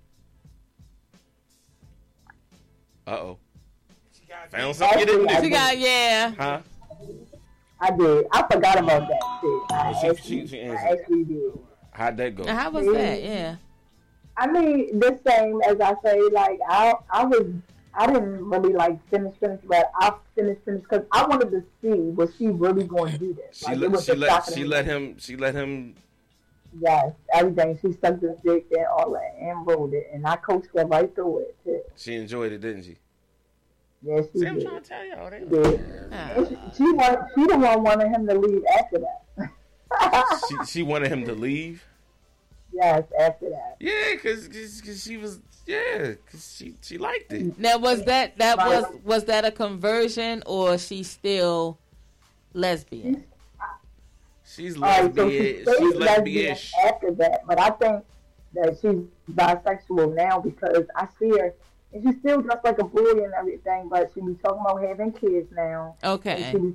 Uh 3.11 3.15
oh. 3.15 3.39
Found 4.51 4.77
something 4.77 5.01
you 5.01 5.07
didn't 5.07 5.27
do. 5.27 5.43
She 5.43 5.51
got 5.51 5.77
yeah. 5.79 6.33
Huh? 6.39 6.61
I 7.81 7.91
did. 7.91 8.27
I 8.31 8.43
forgot 8.51 8.79
about 8.79 9.09
that 9.09 9.21
shit. 9.41 9.63
I, 9.73 9.93
she- 10.01 10.09
actually, 10.09 10.41
she- 10.43 10.47
she 10.47 10.61
I 10.61 10.65
answered. 10.67 11.01
actually 11.01 11.25
did. 11.25 11.59
How'd 11.93 12.17
that 12.19 12.37
go? 12.37 12.47
How 12.47 12.71
was 12.71 12.87
that? 12.93 13.23
Yeah. 13.23 13.57
I 14.37 14.47
mean, 14.47 14.99
the 14.99 15.19
same 15.27 15.61
as 15.69 15.81
I 15.81 15.95
say. 16.05 16.21
Like 16.31 16.61
I, 16.69 16.95
I 17.11 17.25
was, 17.25 17.47
I 17.95 18.07
didn't 18.07 18.45
really 18.49 18.73
like 18.75 18.97
finish, 19.11 19.35
finish, 19.41 19.61
but 19.65 19.91
I 19.97 20.13
finished, 20.37 20.61
finish 20.65 20.83
because 20.83 21.05
I 21.11 21.27
wanted 21.27 21.51
to 21.51 21.65
see 21.83 21.89
was 21.99 22.31
she 22.39 22.47
really 22.47 22.85
going 22.85 23.13
to 23.13 23.19
do 23.19 23.35
this. 23.35 23.59
She 23.59 23.75
Like, 23.75 23.91
let 23.91 24.05
she 24.05 24.13
let 24.15 24.45
she 24.55 24.65
let 24.65 24.85
him 24.85 25.17
she 25.19 25.37
let 25.37 25.55
him. 25.55 25.97
Yes, 26.79 27.13
everything. 27.33 27.79
She 27.83 27.93
sucked 28.01 28.23
his 28.23 28.39
dick 28.45 28.67
and 28.71 28.87
all 28.87 29.13
that, 29.13 29.35
and 29.41 29.67
rolled 29.67 29.93
it, 29.93 30.09
and 30.13 30.27
I 30.27 30.37
coached 30.37 30.69
her 30.77 30.87
right 30.87 31.13
through 31.15 31.41
it. 31.41 31.57
Too. 31.65 31.81
She 31.97 32.15
enjoyed 32.15 32.53
it, 32.53 32.61
didn't 32.61 32.85
she? 32.85 32.97
Yeah, 34.03 34.23
she 34.33 34.39
See, 34.39 34.47
I'm 34.47 34.61
trying 34.61 34.81
to 34.81 34.89
tell 34.89 35.05
y'all. 35.05 35.31
She 35.31 35.45
They, 35.45 35.63
did. 35.63 35.81
And 36.13 36.49
she, 36.49 36.57
she, 36.77 36.93
want, 36.93 37.21
she 37.35 37.47
the 37.47 37.59
one 37.59 37.83
wanted 37.83 38.09
him 38.09 38.27
to 38.29 38.35
leave 38.39 38.63
after 38.79 38.99
that. 38.99 39.51
she 40.49 40.67
she 40.67 40.83
wanted 40.83 41.11
him 41.11 41.25
to 41.27 41.35
leave. 41.35 41.85
Yes, 42.73 43.05
after 43.19 43.51
that. 43.51 43.77
Yeah, 43.81 44.15
cause, 44.23 44.49
cause, 44.49 44.81
'cause 44.81 45.03
she 45.03 45.17
was 45.17 45.41
yeah, 45.67 46.15
cause 46.31 46.55
she 46.57 46.75
she 46.83 46.99
liked 46.99 47.33
it. 47.33 47.59
Now 47.59 47.79
was 47.79 48.05
that 48.05 48.39
that 48.39 48.57
was 48.59 48.85
was 49.05 49.25
that 49.25 49.45
a 49.45 49.51
conversion 49.51 50.43
or 50.47 50.79
she 50.79 51.03
still 51.03 51.79
lesbian? 52.55 53.25
She's 54.55 54.77
All 54.77 54.83
right, 54.83 55.15
so 55.15 55.29
she 55.31 55.63
lesbian. 55.65 55.79
she's 55.79 55.95
lesbian 55.97 56.49
lesbian. 56.49 56.57
after 56.87 57.11
that, 57.13 57.43
but 57.47 57.59
I 57.61 57.71
think 57.71 58.05
that 58.55 58.79
she's 58.81 59.35
bisexual 59.35 60.15
now 60.15 60.41
because 60.41 60.85
I 60.97 61.07
see 61.19 61.31
her, 61.31 61.55
and 61.93 62.03
she's 62.03 62.19
still 62.19 62.41
dressed 62.43 62.65
like 62.65 62.79
a 62.79 62.85
boy 62.85 63.23
and 63.25 63.33
everything, 63.39 63.89
but 63.89 64.11
she 64.15 64.21
be 64.21 64.35
talking 64.43 64.61
about 64.61 64.83
having 64.83 65.13
kids 65.13 65.51
now. 65.55 65.97
Okay. 66.03 66.49
She 66.51 66.59
be, 66.59 66.75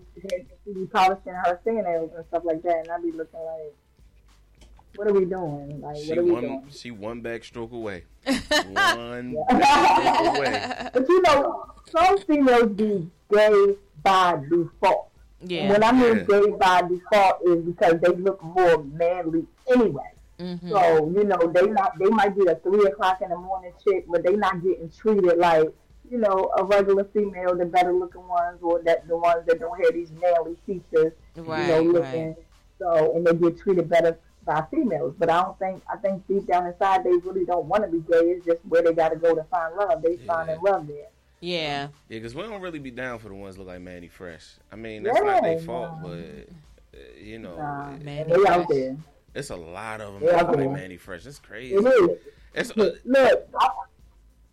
she 0.66 0.74
be 0.74 0.86
polishing 0.86 1.34
her 1.34 1.60
fingernails 1.64 2.12
and 2.16 2.26
stuff 2.28 2.44
like 2.46 2.62
that, 2.64 2.78
and 2.80 2.92
I 2.92 3.00
be 3.00 3.12
looking 3.12 3.40
like, 3.42 4.70
what 4.96 5.08
are 5.10 5.14
we 5.14 5.26
doing? 5.26 5.82
Like, 5.82 5.98
She 5.98 6.10
what 6.10 6.18
are 6.20 6.24
we 6.24 6.32
one 6.32 6.42
doing? 6.44 6.66
she 6.70 6.92
one 6.92 7.22
backstroke 7.22 7.74
away. 7.74 8.04
one 8.26 9.36
backstroke 9.50 10.38
away. 10.38 10.90
But 10.94 11.10
you 11.10 11.22
know, 11.24 11.66
some 11.92 12.18
females 12.20 12.72
be 12.72 13.10
gay 13.30 13.76
by 14.02 14.42
default. 14.50 15.10
Yeah. 15.42 15.72
When 15.72 15.84
I 15.84 15.92
mean 15.92 16.18
Yeah. 16.18 16.24
gay 16.24 16.52
by 16.52 16.82
default 16.84 17.42
is 17.46 17.64
because 17.64 18.00
they 18.02 18.10
look 18.10 18.44
more 18.44 18.84
manly 18.84 19.46
anyway. 19.72 20.12
Mm-hmm. 20.40 20.70
So 20.70 21.12
you 21.16 21.24
know 21.24 21.38
they 21.54 21.68
not 21.68 21.98
they 21.98 22.10
might 22.10 22.36
be 22.36 22.46
a 22.48 22.56
three 22.56 22.86
o'clock 22.86 23.22
in 23.22 23.30
the 23.30 23.38
morning 23.38 23.72
chick, 23.84 24.06
but 24.10 24.24
they 24.24 24.36
not 24.36 24.62
getting 24.64 24.90
treated 24.90 25.38
like 25.38 25.70
you 26.10 26.18
know 26.18 26.52
a 26.58 26.64
regular 26.64 27.06
female, 27.06 27.56
the 27.56 27.66
better 27.66 27.94
looking 27.94 28.28
ones, 28.28 28.60
or 28.62 28.82
that 28.84 29.08
the 29.08 29.16
ones 29.18 29.46
that 29.48 29.60
don't 29.60 29.82
have 29.84 29.94
these 29.94 30.12
manly 30.12 30.58
features. 30.66 31.14
Right, 31.36 31.62
you 31.62 31.68
know, 31.68 31.78
right. 31.78 31.88
looking. 31.88 32.36
So 32.80 33.16
and 33.16 33.26
they 33.26 33.34
get 33.34 33.60
treated 33.60 33.90
better 33.90 34.18
by 34.46 34.64
females. 34.70 35.16
But 35.18 35.30
I 35.30 35.42
don't 35.42 35.58
think 35.58 35.82
I 35.92 35.98
think 35.98 36.28
deep 36.28 36.48
down 36.48 36.68
inside 36.68 37.04
they 37.04 37.12
really 37.12 37.46
don't 37.46 37.66
want 37.66 37.84
to 37.84 37.90
be 37.90 38.00
gay. 38.00 38.32
It's 38.32 38.46
just 38.46 38.60
where 38.68 38.82
they 38.82 38.94
got 38.94 39.10
to 39.10 39.16
go 39.18 39.36
to 39.36 39.44
find 39.46 39.76
love. 39.76 40.02
They 40.02 40.18
find 40.18 40.50
in 40.50 40.60
love 40.62 40.88
there. 40.88 41.08
Yeah. 41.46 41.88
Yeah, 42.10 42.18
because 42.20 42.34
we 42.34 42.42
don't 42.44 42.62
really 42.62 42.80
be 42.80 42.92
down 42.92 43.20
for 43.20 43.30
the 43.30 43.36
ones 43.36 43.56
that 43.56 43.62
look 43.62 43.68
like 43.70 43.82
Mannie 43.82 44.08
Fresh. 44.08 44.56
I 44.72 44.76
mean, 44.76 45.04
that's 45.04 45.22
not 45.22 45.44
their 45.44 45.54
Yeah, 45.54 45.60
fault, 45.60 45.92
but 46.02 46.10
uh, 46.12 46.98
you 47.22 47.38
know, 47.40 47.56
Nah, 47.56 47.92
Mannie 47.98 48.34
they 48.34 48.50
out 48.52 48.68
there. 48.68 48.98
it's 49.36 49.52
a 49.52 49.56
lot 49.56 50.02
of 50.02 50.14
them 50.14 50.22
They 50.26 50.36
look 50.36 50.48
like 50.48 50.58
there. 50.58 50.70
Mannie 50.70 50.98
Fresh. 50.98 51.26
It's 51.26 51.38
crazy. 51.40 51.76
It 51.76 51.86
is. 51.86 52.18
It's 52.56 52.72
uh, 52.72 52.92
Look, 53.06 53.48
I, 53.60 53.70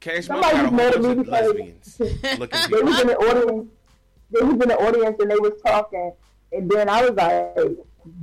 Cash 0.00 0.28
Money 0.28 0.42
somebody 0.42 0.52
got 0.52 0.60
a 0.60 0.62
was 0.62 0.68
whole 0.68 0.76
mad 0.76 0.94
at 0.94 1.02
bunch 1.02 1.04
me 1.04 1.10
of 1.10 1.16
because 1.18 1.32
lesbians 1.32 1.96
they 2.68 2.82
was 2.82 3.00
in 3.00 3.06
the 3.06 3.16
audience. 3.16 3.70
They 4.30 4.40
was 4.42 4.52
in 4.52 4.68
the 4.68 4.76
audience 4.76 5.16
and 5.20 5.30
they 5.30 5.36
was 5.36 5.52
talking, 5.64 6.12
and 6.52 6.70
then 6.70 6.88
I 6.88 7.02
was 7.08 7.12
like, 7.12 7.54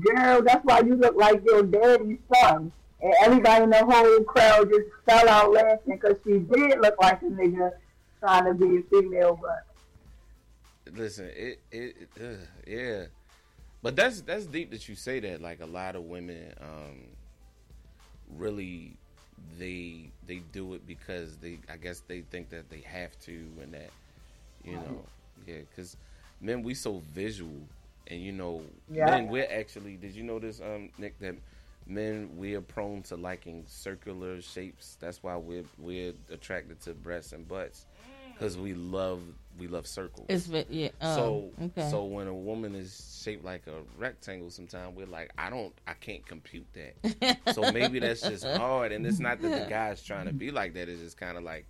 "Girl, 0.02 0.42
that's 0.44 0.64
why 0.66 0.82
you 0.82 0.96
look 0.96 1.16
like 1.16 1.42
your 1.46 1.64
daddy's 1.64 2.20
son." 2.34 2.72
And 3.02 3.14
everybody 3.24 3.64
in 3.64 3.70
the 3.70 3.86
whole 3.86 4.24
crowd 4.26 4.70
just 4.70 4.88
fell 5.08 5.30
out 5.30 5.54
laughing 5.54 5.80
because 6.02 6.18
she 6.26 6.40
did 6.40 6.80
look 6.82 6.96
like 7.02 7.22
a 7.22 7.26
nigga 7.26 7.72
trying 8.20 8.46
to 8.46 8.54
be 8.54 8.78
a 8.80 8.84
female, 8.90 9.40
but 9.42 9.66
Listen, 10.94 11.30
it 11.36 11.62
it, 11.72 12.10
uh, 12.20 12.26
yeah, 12.68 13.06
but 13.84 13.96
that's 13.96 14.22
that's 14.22 14.46
deep 14.48 14.72
that 14.72 14.90
you 14.90 14.96
say 14.96 15.20
that. 15.20 15.42
Like 15.42 15.62
a 15.62 15.66
lot 15.66 15.96
of 15.96 16.04
women, 16.04 16.54
um, 16.62 17.08
really, 18.38 18.98
they 19.58 20.12
they 20.26 20.42
do 20.52 20.74
it 20.74 20.86
because 20.88 21.38
they 21.38 21.60
I 21.72 21.78
guess 21.78 22.02
they 22.08 22.22
think 22.22 22.50
that 22.50 22.70
they 22.70 22.82
have 22.82 23.18
to, 23.22 23.34
and 23.62 23.74
that 23.74 23.92
you 24.64 24.74
know, 24.74 25.06
yeah, 25.48 25.60
because 25.70 25.98
men 26.42 26.64
we 26.64 26.74
so 26.74 27.02
visual, 27.14 27.62
and 28.08 28.22
you 28.22 28.32
know, 28.32 28.64
Yeah. 28.90 29.06
men 29.06 29.28
we're 29.28 29.48
actually. 29.52 29.96
Did 29.98 30.16
you 30.16 30.24
know 30.24 30.40
this, 30.40 30.60
um, 30.62 30.90
Nick? 30.98 31.20
That 31.20 31.36
men 31.86 32.30
we 32.38 32.56
are 32.56 32.62
prone 32.62 33.04
to 33.04 33.16
liking 33.16 33.64
circular 33.68 34.42
shapes. 34.42 34.98
That's 35.00 35.22
why 35.24 35.36
we're 35.38 35.66
we're 35.78 36.14
attracted 36.32 36.82
to 36.82 36.94
breasts 36.94 37.34
and 37.34 37.48
butts 37.48 37.86
because 38.40 38.58
we 38.58 38.74
love 38.74 39.22
we 39.60 39.68
love 39.68 39.86
circles. 39.86 40.26
It's 40.30 40.48
yeah. 40.70 40.90
Oh, 41.02 41.16
So 41.16 41.52
okay. 41.66 41.90
so 41.90 42.06
when 42.06 42.28
a 42.28 42.34
woman 42.34 42.76
is 42.76 43.20
shaped 43.24 43.44
like 43.44 43.68
a 43.68 43.82
rectangle, 43.98 44.50
sometimes 44.50 44.96
we're 44.96 45.06
like, 45.06 45.32
I 45.38 45.50
don't, 45.50 45.74
I 45.86 45.94
can't 45.94 46.26
compute 46.26 46.68
that. 46.74 47.38
so 47.54 47.72
maybe 47.72 48.00
that's 48.00 48.22
just 48.22 48.46
hard, 48.46 48.92
and 48.92 49.06
it's 49.06 49.20
not 49.20 49.42
that 49.42 49.64
the 49.64 49.70
guy's 49.70 50.02
trying 50.02 50.28
to 50.28 50.34
be 50.34 50.52
like 50.52 50.74
that. 50.76 50.88
It's 50.88 51.02
just 51.02 51.18
kind 51.18 51.38
of 51.38 51.44
like 51.44 51.66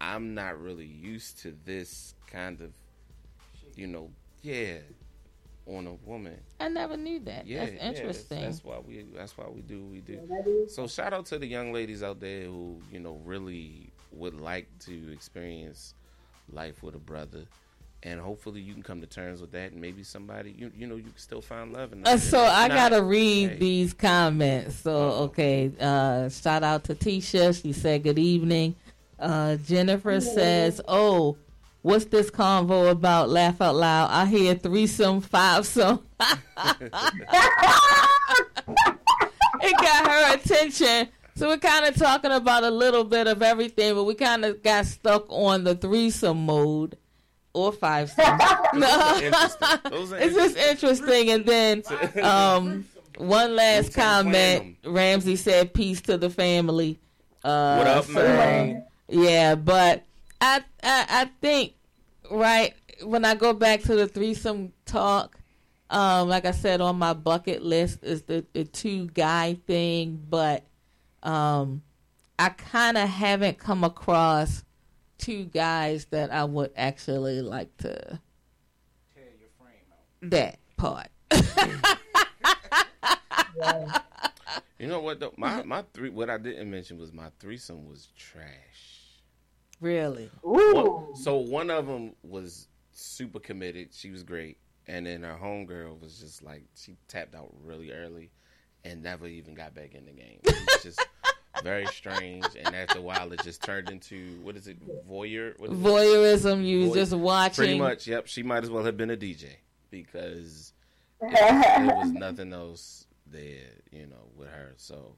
I'm 0.00 0.34
not 0.34 0.60
really 0.60 0.86
used 0.86 1.40
to 1.40 1.54
this 1.64 2.14
kind 2.30 2.60
of, 2.60 2.70
you 3.74 3.88
know, 3.88 4.10
yeah, 4.42 4.78
on 5.66 5.86
a 5.86 5.94
woman. 6.08 6.38
I 6.60 6.68
never 6.68 6.96
knew 6.96 7.20
that. 7.20 7.46
Yeah, 7.46 7.60
That's 7.66 7.72
yeah, 7.72 7.88
interesting. 7.88 8.42
that's, 8.42 8.64
why 8.64 8.78
we. 8.78 9.04
That's 9.14 9.36
why 9.36 9.46
we 9.48 9.62
do. 9.62 9.82
what 9.82 9.90
We 9.92 10.00
do. 10.00 10.66
So 10.68 10.86
shout 10.86 11.12
out 11.12 11.26
to 11.26 11.38
the 11.38 11.46
young 11.46 11.72
ladies 11.72 12.02
out 12.02 12.20
there 12.20 12.44
who 12.44 12.80
you 12.92 13.00
know 13.00 13.20
really 13.24 13.90
would 14.12 14.40
like 14.40 14.68
to 14.78 15.12
experience 15.12 15.94
life 16.52 16.82
with 16.82 16.94
a 16.94 16.98
brother, 16.98 17.44
and 18.02 18.20
hopefully 18.20 18.60
you 18.60 18.74
can 18.74 18.82
come 18.82 19.00
to 19.00 19.06
terms 19.06 19.40
with 19.40 19.52
that, 19.52 19.72
and 19.72 19.80
maybe 19.80 20.02
somebody 20.02 20.54
you 20.56 20.70
you 20.76 20.86
know 20.86 20.96
you 20.96 21.02
can 21.04 21.16
still 21.16 21.40
find 21.42 21.72
love 21.72 21.92
in. 21.92 22.06
Uh, 22.06 22.10
And 22.10 22.20
so 22.20 22.42
I 22.44 22.68
not, 22.68 22.74
gotta 22.74 23.02
read 23.02 23.50
hey, 23.50 23.56
these 23.56 23.92
comments. 23.94 24.76
So 24.76 24.94
okay, 25.24 25.72
uh, 25.80 26.28
shout 26.28 26.62
out 26.62 26.84
to 26.84 26.94
Tisha. 26.94 27.60
She 27.60 27.72
said 27.72 28.02
good 28.02 28.18
evening. 28.18 28.74
Uh, 29.18 29.56
Jennifer 29.56 30.20
says, 30.20 30.80
"Oh, 30.88 31.36
what's 31.82 32.06
this 32.06 32.30
convo 32.30 32.90
about? 32.90 33.30
Laugh 33.30 33.60
out 33.60 33.76
loud. 33.76 34.10
I 34.10 34.26
hear 34.26 34.54
threesome, 34.54 35.20
five 35.20 35.66
some. 35.66 36.04
it 39.60 39.76
got 39.78 40.06
her 40.08 40.34
attention. 40.34 41.08
So 41.36 41.48
we're 41.48 41.58
kind 41.58 41.84
of 41.86 41.96
talking 41.96 42.30
about 42.30 42.62
a 42.62 42.70
little 42.70 43.04
bit 43.04 43.26
of 43.26 43.42
everything, 43.42 43.94
but 43.94 44.04
we 44.04 44.14
kind 44.14 44.44
of 44.44 44.62
got 44.62 44.86
stuck 44.86 45.26
on 45.28 45.64
the 45.64 45.74
threesome 45.74 46.46
mode. 46.46 46.96
or 47.52 47.72
five 47.72 48.12
no, 48.74 49.18
interesting. 49.22 49.68
Those 49.90 50.12
are 50.12 50.16
it's 50.18 50.34
just 50.34 50.56
interesting. 50.56 51.30
And 51.30 51.44
then, 51.46 51.82
um, 52.22 52.84
one 53.18 53.54
last 53.56 53.94
comment. 53.94 54.76
Ramsey 54.84 55.36
said, 55.36 55.72
"Peace 55.74 56.00
to 56.02 56.16
the 56.18 56.30
family." 56.30 56.98
Uh, 57.42 57.76
What 57.76 57.86
up, 57.86 58.04
so, 58.04 58.12
man? 58.14 58.84
Yeah, 59.08 59.54
but 59.56 60.04
I, 60.40 60.62
I 60.82 61.06
I 61.08 61.30
think 61.40 61.74
right 62.30 62.74
when 63.02 63.24
I 63.24 63.34
go 63.34 63.52
back 63.52 63.82
to 63.82 63.94
the 63.94 64.06
threesome 64.08 64.72
talk, 64.86 65.38
um, 65.90 66.28
like 66.28 66.44
I 66.44 66.52
said 66.52 66.80
on 66.80 66.96
my 66.96 67.12
bucket 67.12 67.62
list 67.62 68.02
is 68.02 68.22
the 68.22 68.44
the 68.52 68.64
two 68.64 69.06
guy 69.08 69.58
thing, 69.66 70.20
but 70.28 70.64
um, 71.24 71.82
I 72.38 72.48
kind 72.50 72.96
of 72.96 73.08
haven't 73.08 73.58
come 73.58 73.82
across 73.84 74.64
two 75.18 75.44
guys 75.44 76.06
that 76.06 76.32
I 76.32 76.44
would 76.44 76.70
actually 76.76 77.42
like 77.42 77.76
to. 77.78 78.20
Tear 79.14 79.24
your 79.38 79.48
frame 79.58 79.92
out. 79.92 80.30
That 80.30 80.58
part. 80.76 81.08
You 84.78 84.88
know 84.90 85.00
what 85.00 85.18
though? 85.18 85.32
My 85.38 85.62
my 85.62 85.82
three 85.94 86.10
what 86.10 86.28
I 86.28 86.36
didn't 86.36 86.70
mention 86.70 86.98
was 86.98 87.10
my 87.10 87.30
threesome 87.40 87.88
was 87.88 88.08
trash. 88.18 89.22
Really? 89.80 90.30
One- 90.42 91.16
so 91.16 91.38
one 91.38 91.70
of 91.70 91.86
them 91.86 92.12
was 92.22 92.68
super 92.92 93.40
committed. 93.40 93.88
She 93.92 94.10
was 94.10 94.22
great, 94.22 94.58
and 94.86 95.06
then 95.06 95.22
her 95.22 95.38
homegirl 95.40 96.00
was 96.00 96.18
just 96.18 96.42
like 96.42 96.64
she 96.74 96.96
tapped 97.08 97.34
out 97.34 97.50
really 97.64 97.92
early, 97.92 98.30
and 98.84 99.02
never 99.02 99.26
even 99.26 99.54
got 99.54 99.74
back 99.74 99.94
in 99.94 100.04
the 100.04 100.12
game. 100.12 100.40
It 100.42 100.52
was 100.54 100.82
just 100.82 101.06
very 101.62 101.86
strange. 101.86 102.44
And 102.58 102.74
after 102.74 102.98
a 102.98 103.02
while, 103.02 103.32
it 103.32 103.42
just 103.42 103.62
turned 103.62 103.90
into 103.90 104.38
what 104.42 104.56
is 104.56 104.66
it? 104.66 104.78
Voyeur. 105.08 105.58
What 105.58 105.70
is 105.70 105.78
it? 105.78 105.82
Voyeurism. 105.82 106.64
You 106.66 106.88
Voy- 106.88 106.94
just 106.94 107.12
watching. 107.12 107.54
Pretty 107.56 107.78
much. 107.78 108.06
Yep. 108.06 108.26
She 108.26 108.42
might 108.42 108.64
as 108.64 108.70
well 108.70 108.84
have 108.84 108.96
been 108.96 109.10
a 109.10 109.16
DJ 109.16 109.46
because 109.90 110.72
there 111.20 111.30
was 111.94 112.10
nothing 112.10 112.52
else 112.52 113.06
there, 113.26 113.70
you 113.92 114.06
know, 114.06 114.28
with 114.36 114.48
her. 114.48 114.72
So 114.76 115.16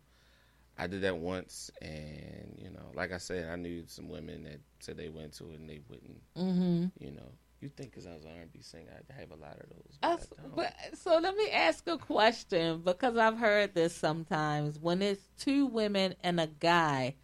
I 0.79 0.87
did 0.87 1.03
that 1.03 1.17
once, 1.17 1.71
and 1.81 2.59
you 2.63 2.71
know, 2.71 2.91
like 2.95 3.13
I 3.13 3.19
said, 3.19 3.49
I 3.51 3.57
knew 3.57 3.85
some 3.87 4.09
women 4.09 4.45
that 4.45 4.61
said 4.81 4.97
they 4.97 5.09
went 5.09 5.33
to 5.35 5.45
it 5.53 5.59
and 5.59 5.69
they 5.69 5.81
wouldn't. 5.89 6.21
Mhm. 6.37 6.93
You 7.01 7.13
know, 7.13 7.33
you 7.61 7.69
think 7.69 7.91
because 7.91 8.07
I 8.07 8.15
was 8.15 8.25
an 8.25 8.33
R&B 8.37 8.61
singer, 8.63 8.91
I'd 8.97 9.15
have 9.19 9.31
a 9.31 9.37
lot 9.37 9.55
of 9.59 9.69
those. 9.71 9.99
I 10.03 10.13
s- 10.15 10.29
but 10.55 10.75
so 10.95 11.19
let 11.19 11.35
me 11.37 11.51
ask 11.51 11.87
a 11.89 11.97
question 11.99 12.83
because 12.85 13.17
I've 13.17 13.39
heard 13.39 13.75
this 13.75 13.95
sometimes 13.95 14.79
when 14.79 15.01
it's 15.03 15.23
two 15.39 15.67
women 15.67 16.15
and 16.23 16.39
a 16.41 16.47
guy. 16.47 17.15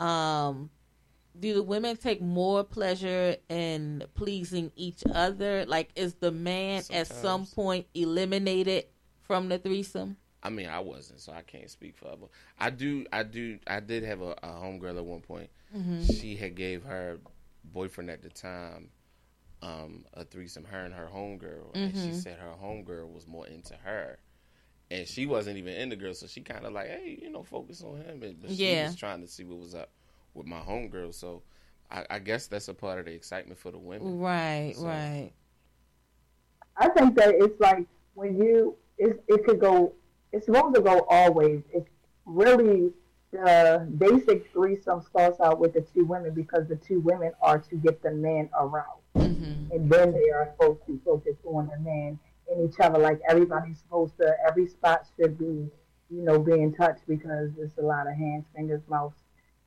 Um, 0.00 0.70
do 1.38 1.54
the 1.54 1.62
women 1.62 1.96
take 1.96 2.20
more 2.20 2.62
pleasure 2.62 3.36
in 3.48 4.04
pleasing 4.14 4.70
each 4.76 5.02
other? 5.14 5.64
Like, 5.66 5.90
is 5.96 6.14
the 6.14 6.30
man 6.30 6.82
at 6.92 7.06
some 7.22 7.46
point 7.46 7.86
eliminated 7.94 8.86
from 9.22 9.48
the 9.48 9.58
threesome? 9.58 10.16
I 10.42 10.50
mean, 10.50 10.68
I 10.68 10.80
wasn't, 10.80 11.20
so 11.20 11.32
I 11.32 11.42
can't 11.42 11.70
speak 11.70 11.96
for 11.96 12.08
other. 12.08 12.26
I 12.58 12.70
do, 12.70 13.06
I 13.12 13.22
do, 13.22 13.58
I 13.66 13.80
did 13.80 14.02
have 14.02 14.20
a, 14.20 14.32
a 14.42 14.48
homegirl 14.48 14.96
at 14.98 15.04
one 15.04 15.20
point. 15.20 15.48
Mhm. 15.74 16.20
She 16.20 16.36
had 16.36 16.54
gave 16.54 16.82
her 16.84 17.18
boyfriend 17.64 18.10
at 18.10 18.22
the 18.22 18.28
time 18.28 18.90
um, 19.62 20.04
a 20.14 20.24
threesome, 20.24 20.64
her 20.64 20.84
and 20.84 20.92
her 20.94 21.08
homegirl, 21.12 21.74
and 21.74 21.92
she 21.94 22.08
Mhm. 22.08 22.14
said 22.14 22.38
her 22.38 22.54
homegirl 22.62 23.12
was 23.12 23.26
more 23.26 23.46
into 23.46 23.74
her, 23.76 24.18
and 24.90 25.06
she 25.06 25.24
wasn't 25.26 25.56
even 25.56 25.74
into 25.74 25.96
girl, 25.96 26.14
so 26.14 26.26
she 26.26 26.40
kind 26.42 26.64
of 26.66 26.72
like, 26.72 26.88
hey, 26.88 27.18
you 27.22 27.30
know, 27.30 27.42
focus 27.42 27.82
on 27.82 28.00
him, 28.02 28.22
and 28.22 28.40
but 28.40 28.50
she 28.50 28.70
Yeah. 28.72 28.86
was 28.86 28.96
trying 28.96 29.20
to 29.20 29.28
see 29.28 29.44
what 29.44 29.58
was 29.58 29.74
up 29.74 29.90
with 30.34 30.46
my 30.46 30.60
homegirl. 30.60 31.14
So 31.14 31.42
I, 31.90 32.04
I 32.10 32.18
guess 32.18 32.46
that's 32.46 32.68
a 32.68 32.74
part 32.74 32.98
of 32.98 33.04
the 33.04 33.12
excitement 33.12 33.58
for 33.58 33.70
the 33.70 33.78
women, 33.78 34.18
Right, 34.18 34.74
So- 34.76 34.86
right. 34.86 35.32
I 36.76 36.88
think 36.88 37.14
that 37.16 37.34
it's 37.34 37.60
like 37.60 37.86
when 38.14 38.36
you 38.36 38.76
it, 38.98 39.22
it 39.28 39.44
could 39.44 39.60
go 39.60 39.92
it's 40.32 40.46
supposed 40.46 40.74
to 40.74 40.80
go 40.80 41.00
always. 41.08 41.62
It's 41.72 41.90
really 42.24 42.92
the 43.30 43.86
basic 43.98 44.50
threesome 44.52 45.02
starts 45.02 45.40
out 45.40 45.58
with 45.58 45.74
the 45.74 45.82
two 45.82 46.04
women 46.04 46.32
because 46.34 46.66
the 46.68 46.76
two 46.76 47.00
women 47.00 47.32
are 47.42 47.58
to 47.58 47.76
get 47.76 48.02
the 48.02 48.10
man 48.10 48.48
around. 48.58 49.00
And 49.72 49.90
then 49.90 50.12
they 50.12 50.30
are 50.30 50.52
supposed 50.52 50.86
to 50.86 51.00
focus 51.04 51.36
on 51.44 51.68
the 51.68 51.78
man 51.80 52.18
and 52.50 52.68
each 52.70 52.78
other. 52.78 52.98
Like 52.98 53.20
everybody's 53.28 53.78
supposed 53.78 54.16
to 54.18 54.32
every 54.46 54.66
spot 54.68 55.06
should 55.18 55.38
be, 55.38 55.44
you 56.10 56.22
know, 56.22 56.38
being 56.38 56.74
touched 56.74 57.06
because 57.08 57.50
it's 57.58 57.78
a 57.78 57.82
lot 57.82 58.06
of 58.06 58.14
hands, 58.14 58.44
fingers, 58.54 58.82
mouths 58.88 59.16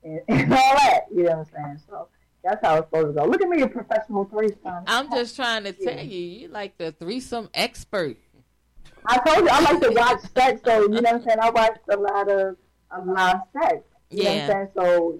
and, 0.03 0.22
and 0.30 0.53
all 0.53 0.76
that. 0.76 1.06
You 1.14 1.23
know 1.23 1.38
what 1.38 1.48
I'm 1.57 1.64
saying? 1.65 1.82
So 1.90 2.07
that's 2.44 2.64
how 2.64 2.76
it's 2.76 2.88
supposed 2.88 3.15
to 3.15 3.22
go. 3.22 3.27
Look 3.27 3.41
at 3.41 3.49
me, 3.49 3.64
a 3.64 3.68
professional 3.68 4.26
threesome. 4.26 4.84
I'm 4.86 5.10
just 5.11 5.36
trying 5.36 5.64
to 5.64 5.73
tell 5.73 6.06
you, 6.06 6.19
you 6.19 6.48
like 6.49 6.77
the 6.77 6.91
threesome 6.91 7.49
expert. 7.53 8.18
I 9.07 9.18
told 9.18 9.40
you 9.45 9.49
I 9.52 9.60
like 9.61 9.82
to 9.82 9.91
watch 9.91 10.22
sex, 10.36 10.61
so 10.64 10.82
you 10.84 10.90
know 10.90 11.02
what 11.02 11.14
I'm 11.15 11.23
saying. 11.23 11.40
I 11.41 11.49
watched 11.49 11.80
a 11.91 11.98
lot 11.98 12.30
of 12.30 12.57
a 12.91 13.02
lot 13.02 13.36
of 13.36 13.41
sex. 13.61 13.84
You 14.11 14.23
know 14.23 14.30
what 14.30 14.36
Yeah. 14.36 14.44
I'm 14.44 14.52
saying? 14.52 14.68
So 14.76 15.19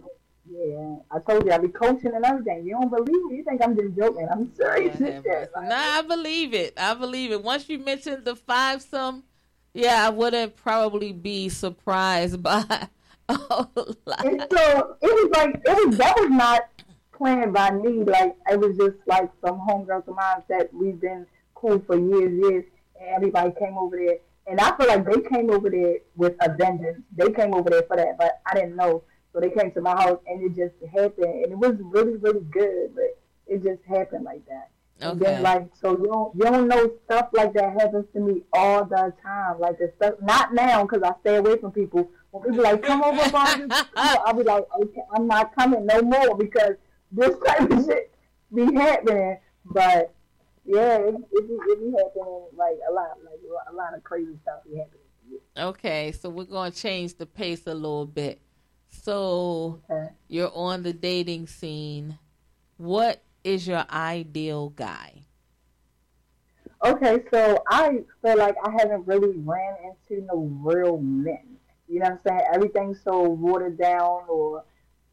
yeah, 0.50 0.96
I 1.12 1.20
told 1.20 1.46
you 1.46 1.52
I 1.52 1.58
be 1.58 1.70
coaching 1.70 2.14
and 2.14 2.24
everything. 2.24 2.66
You 2.66 2.74
don't 2.74 2.90
believe 2.90 3.26
me? 3.26 3.38
You 3.38 3.44
think 3.44 3.62
I'm 3.64 3.76
just 3.76 3.96
joking? 3.96 4.28
I'm 4.32 4.54
serious. 4.56 5.00
as 5.02 5.24
shit. 5.24 5.52
Nah, 5.56 5.70
I 5.70 6.02
believe 6.02 6.54
it. 6.54 6.74
I 6.78 6.94
believe 6.94 7.32
it. 7.32 7.44
Once 7.44 7.68
you 7.68 7.80
mentioned 7.80 8.26
the 8.26 8.36
five 8.36 8.82
some, 8.82 9.24
yeah, 9.74 10.06
I 10.06 10.10
wouldn't 10.10 10.56
probably 10.56 11.12
be 11.14 11.50
surprised 11.50 12.42
by 12.44 12.88
a 13.30 13.34
lot. 13.34 14.26
And 14.26 14.46
so 14.52 14.98
it 15.02 15.14
was 15.14 15.32
like 15.36 15.62
it 15.66 15.88
was 15.88 15.98
that 15.98 16.16
was 16.18 16.30
not 16.30 16.70
planned 17.12 17.54
by 17.54 17.72
me. 17.72 18.04
Like 18.04 18.36
it 18.50 18.60
was 18.60 18.78
just 18.78 18.98
like 19.08 19.30
some 19.44 19.60
homegirls 19.60 20.08
of 20.08 20.16
mine 20.16 20.44
that 20.50 20.74
we've 20.74 21.00
been 21.00 21.26
cool 21.56 21.80
for 21.88 21.98
years, 21.98 22.32
years, 22.32 22.66
and 23.00 23.10
everybody 23.16 23.52
came 23.60 23.78
over 23.78 23.98
there. 23.98 24.18
And 24.48 24.60
I 24.60 24.78
feel 24.78 24.88
like 24.88 25.06
they 25.06 25.22
came 25.28 25.50
over 25.50 25.70
there 25.70 25.98
with 26.16 26.36
a 26.42 26.54
vengeance. 26.54 27.02
They 27.16 27.32
came 27.32 27.54
over 27.54 27.70
there 27.70 27.84
for 27.84 27.98
that, 27.98 28.18
but 28.18 28.42
I 28.46 28.54
didn't 28.54 28.76
know. 28.76 29.04
So 29.36 29.42
they 29.42 29.50
came 29.50 29.70
to 29.74 29.82
my 29.82 29.92
house, 29.92 30.20
and 30.28 30.42
it 30.42 30.56
just 30.56 30.76
happened, 30.94 31.44
and 31.44 31.52
it 31.52 31.58
was 31.58 31.76
really, 31.82 32.16
really 32.16 32.40
good. 32.52 32.96
But 32.96 33.20
it 33.48 33.62
just 33.62 33.84
happened 33.84 34.24
like 34.24 34.46
that. 34.48 34.70
And 35.02 35.22
Okay. 35.22 35.34
then 35.34 35.44
like 35.44 35.68
so 35.82 35.92
you 35.92 36.06
don't 36.06 36.34
you 36.36 36.44
don't 36.44 36.70
know 36.70 36.90
stuff 37.04 37.28
like 37.34 37.52
that 37.54 37.74
happens 37.74 38.06
to 38.14 38.20
me 38.22 38.44
all 38.54 38.86
the 38.86 39.12
time. 39.22 39.60
Like 39.60 39.78
the 39.78 39.92
stuff 39.98 40.14
not 40.22 40.54
now 40.54 40.84
because 40.86 41.04
I 41.04 41.12
stay 41.20 41.36
away 41.36 41.58
from 41.58 41.74
people. 41.74 42.10
When 42.32 42.44
people 42.50 42.64
like 42.64 42.82
come 42.82 43.04
over, 43.04 43.22
I'll 43.98 44.34
be 44.34 44.44
like, 44.44 44.66
okay, 44.82 45.02
I'm 45.14 45.28
not 45.28 45.54
coming 45.54 45.86
no 45.86 46.02
more 46.02 46.38
because 46.38 46.76
this 47.12 47.36
type 47.46 47.70
of 47.70 47.84
shit 47.86 48.16
be 48.54 48.74
happening. 48.74 49.38
But 49.66 50.14
yeah, 50.64 50.96
it, 50.98 51.16
it, 51.34 51.48
be, 51.48 51.54
it 51.56 51.80
be 51.82 51.92
happening 51.98 52.46
like 52.56 52.78
a 52.90 52.94
lot, 52.94 53.18
like 53.26 53.40
a 53.70 53.74
lot 53.76 53.94
of 53.98 54.04
crazy 54.06 54.38
stuff 54.44 54.60
be 54.64 54.78
happening. 54.78 55.42
Okay, 55.58 56.14
so 56.14 56.30
we're 56.30 56.46
going 56.46 56.72
to 56.72 56.78
change 56.78 57.18
the 57.18 57.26
pace 57.26 57.68
a 57.68 57.74
little 57.74 58.06
bit. 58.06 58.40
So 59.02 59.82
you're 60.28 60.52
on 60.54 60.84
the 60.84 60.94
dating 60.94 61.48
scene. 61.48 62.18
What 62.78 63.24
is 63.44 63.68
your 63.68 63.86
ideal 63.90 64.70
guy? 64.70 65.26
Okay, 66.84 67.24
so 67.32 67.64
I 67.68 68.04
feel 68.22 68.38
like 68.38 68.56
I 68.64 68.72
haven't 68.72 69.08
really 69.08 69.38
ran 69.38 69.76
into 69.84 70.24
no 70.26 70.50
real 70.62 70.98
men. 70.98 71.58
You 71.88 72.00
know 72.00 72.10
what 72.10 72.12
I'm 72.12 72.20
saying? 72.28 72.42
Everything's 72.54 73.02
so 73.02 73.22
watered 73.22 73.78
down 73.78 74.24
or 74.28 74.64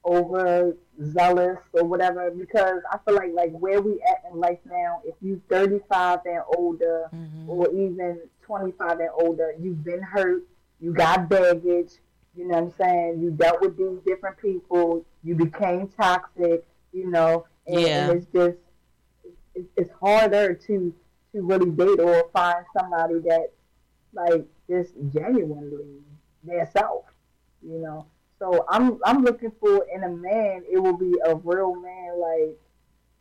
over 0.04 0.76
zealous 1.02 1.58
or 1.72 1.84
whatever 1.84 2.30
because 2.30 2.80
I 2.90 2.98
feel 3.04 3.14
like 3.14 3.32
like 3.34 3.52
where 3.52 3.80
we 3.80 4.02
at 4.02 4.30
in 4.30 4.38
life 4.38 4.58
now, 4.66 5.00
if 5.04 5.14
you 5.20 5.40
35 5.48 6.20
and 6.24 6.42
older 6.56 7.08
mm-hmm. 7.14 7.48
or 7.48 7.68
even 7.70 8.20
25 8.42 9.00
and 9.00 9.08
older, 9.14 9.54
you've 9.60 9.84
been 9.84 10.02
hurt, 10.02 10.42
you 10.80 10.92
got 10.92 11.28
baggage, 11.28 11.92
you 12.36 12.48
know 12.48 12.54
what 12.60 12.64
I'm 12.64 12.74
saying? 12.78 13.20
You 13.20 13.30
dealt 13.30 13.60
with 13.60 13.76
these 13.76 13.98
different 14.06 14.38
people, 14.38 15.04
you 15.22 15.34
became 15.34 15.88
toxic, 15.88 16.66
you 16.92 17.10
know, 17.10 17.46
and, 17.66 17.80
Yeah. 17.80 18.10
and 18.10 18.16
it's 18.18 18.26
just 18.32 18.58
it's, 19.54 19.68
it's 19.76 19.90
harder 20.00 20.54
to 20.54 20.94
to 21.32 21.42
really 21.42 21.70
date 21.70 22.00
or 22.00 22.28
find 22.32 22.64
somebody 22.78 23.18
that 23.20 23.48
like 24.12 24.46
just 24.68 24.92
genuinely 25.14 26.00
their 26.44 26.68
self, 26.72 27.04
you 27.62 27.78
know. 27.78 28.06
So 28.38 28.64
I'm 28.68 28.98
I'm 29.04 29.22
looking 29.22 29.52
for 29.60 29.86
in 29.94 30.02
a 30.04 30.08
man 30.08 30.64
it 30.70 30.78
will 30.78 30.96
be 30.96 31.14
a 31.24 31.36
real 31.36 31.74
man 31.76 32.18
like 32.20 32.58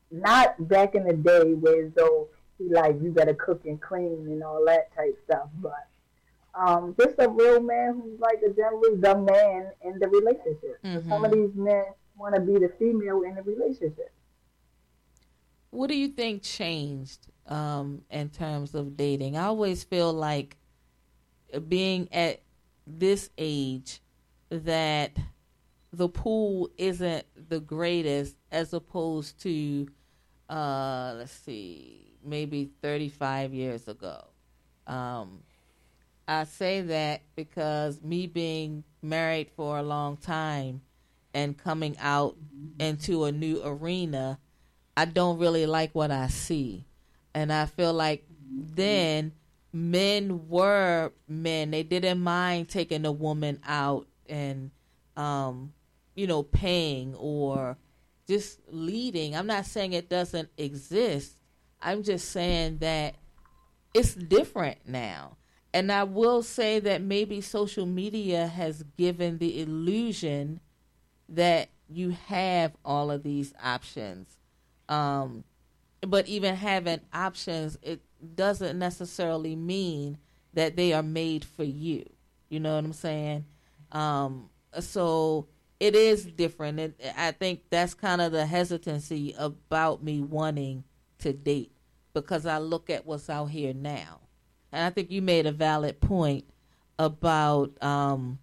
not 0.09 0.67
back 0.67 0.95
in 0.95 1.03
the 1.05 1.13
day 1.13 1.53
where 1.53 1.89
though 1.89 2.27
he 2.57 2.69
like 2.69 2.95
you 3.01 3.11
better 3.11 3.33
cook 3.33 3.65
and 3.65 3.81
clean 3.81 4.25
and 4.27 4.43
all 4.43 4.63
that 4.65 4.93
type 4.95 5.17
stuff, 5.25 5.47
but 5.61 5.87
um, 6.53 6.95
just 6.99 7.15
a 7.19 7.29
real 7.29 7.61
man 7.61 8.01
who's 8.01 8.19
like 8.19 8.39
a 8.45 8.53
generally 8.53 8.97
the 8.97 9.15
man 9.15 9.71
in 9.83 9.99
the 9.99 10.07
relationship. 10.07 10.79
Some 11.07 11.25
of 11.25 11.31
these 11.31 11.55
men 11.55 11.85
want 12.15 12.35
to 12.35 12.41
be 12.41 12.53
the 12.53 12.71
female 12.77 13.21
in 13.23 13.35
the 13.35 13.43
relationship. 13.43 14.13
What 15.69 15.87
do 15.87 15.95
you 15.95 16.09
think 16.09 16.43
changed 16.43 17.27
um, 17.47 18.01
in 18.09 18.29
terms 18.29 18.75
of 18.75 18.97
dating? 18.97 19.37
I 19.37 19.45
always 19.45 19.83
feel 19.83 20.11
like 20.11 20.57
being 21.67 22.09
at 22.11 22.41
this 22.85 23.29
age 23.37 24.01
that 24.49 25.15
the 25.93 26.09
pool 26.09 26.69
isn't 26.77 27.25
the 27.49 27.59
greatest 27.59 28.35
as 28.51 28.73
opposed 28.73 29.41
to 29.43 29.87
uh, 30.51 31.13
let's 31.17 31.31
see, 31.31 32.17
maybe 32.23 32.69
35 32.81 33.53
years 33.53 33.87
ago. 33.87 34.25
Um, 34.85 35.39
I 36.31 36.45
say 36.45 36.79
that 36.79 37.23
because 37.35 38.01
me 38.01 38.25
being 38.25 38.85
married 39.01 39.49
for 39.57 39.77
a 39.77 39.83
long 39.83 40.15
time 40.15 40.81
and 41.33 41.57
coming 41.57 41.97
out 41.99 42.37
into 42.79 43.25
a 43.25 43.33
new 43.33 43.61
arena, 43.61 44.39
I 44.95 45.05
don't 45.05 45.39
really 45.39 45.65
like 45.65 45.93
what 45.93 46.09
I 46.09 46.27
see. 46.27 46.85
And 47.33 47.51
I 47.51 47.65
feel 47.65 47.91
like 47.91 48.23
then 48.49 49.33
men 49.73 50.47
were 50.47 51.11
men. 51.27 51.71
They 51.71 51.83
didn't 51.83 52.21
mind 52.21 52.69
taking 52.69 53.05
a 53.05 53.11
woman 53.11 53.59
out 53.67 54.07
and, 54.29 54.71
um, 55.17 55.73
you 56.15 56.27
know, 56.27 56.43
paying 56.43 57.13
or 57.15 57.77
just 58.25 58.61
leading. 58.69 59.35
I'm 59.35 59.47
not 59.47 59.65
saying 59.65 59.91
it 59.91 60.07
doesn't 60.07 60.47
exist. 60.57 61.35
I'm 61.81 62.03
just 62.03 62.29
saying 62.29 62.77
that 62.77 63.15
it's 63.93 64.15
different 64.15 64.77
now. 64.87 65.35
And 65.73 65.91
I 65.91 66.03
will 66.03 66.43
say 66.43 66.79
that 66.79 67.01
maybe 67.01 67.39
social 67.41 67.85
media 67.85 68.47
has 68.47 68.83
given 68.97 69.37
the 69.37 69.61
illusion 69.61 70.59
that 71.29 71.69
you 71.87 72.11
have 72.27 72.73
all 72.83 73.09
of 73.09 73.23
these 73.23 73.53
options. 73.63 74.37
Um, 74.89 75.45
but 76.01 76.27
even 76.27 76.55
having 76.55 77.01
options, 77.13 77.77
it 77.81 78.01
doesn't 78.35 78.77
necessarily 78.77 79.55
mean 79.55 80.17
that 80.53 80.75
they 80.75 80.93
are 80.93 81.03
made 81.03 81.45
for 81.45 81.63
you. 81.63 82.05
You 82.49 82.59
know 82.59 82.75
what 82.75 82.83
I'm 82.83 82.93
saying? 82.93 83.45
Um, 83.91 84.49
so 84.79 85.47
it 85.79 85.95
is 85.95 86.25
different. 86.25 86.95
I 87.17 87.31
think 87.31 87.61
that's 87.69 87.93
kind 87.93 88.21
of 88.21 88.31
the 88.31 88.45
hesitancy 88.45 89.33
about 89.37 90.03
me 90.03 90.21
wanting 90.21 90.83
to 91.19 91.33
date 91.33 91.71
because 92.13 92.45
I 92.45 92.57
look 92.57 92.89
at 92.89 93.05
what's 93.05 93.29
out 93.29 93.45
here 93.45 93.73
now. 93.73 94.20
And 94.71 94.83
I 94.85 94.89
think 94.89 95.11
you 95.11 95.21
made 95.21 95.45
a 95.45 95.51
valid 95.51 95.99
point 95.99 96.45
about 96.97 97.71
um, 97.83 98.39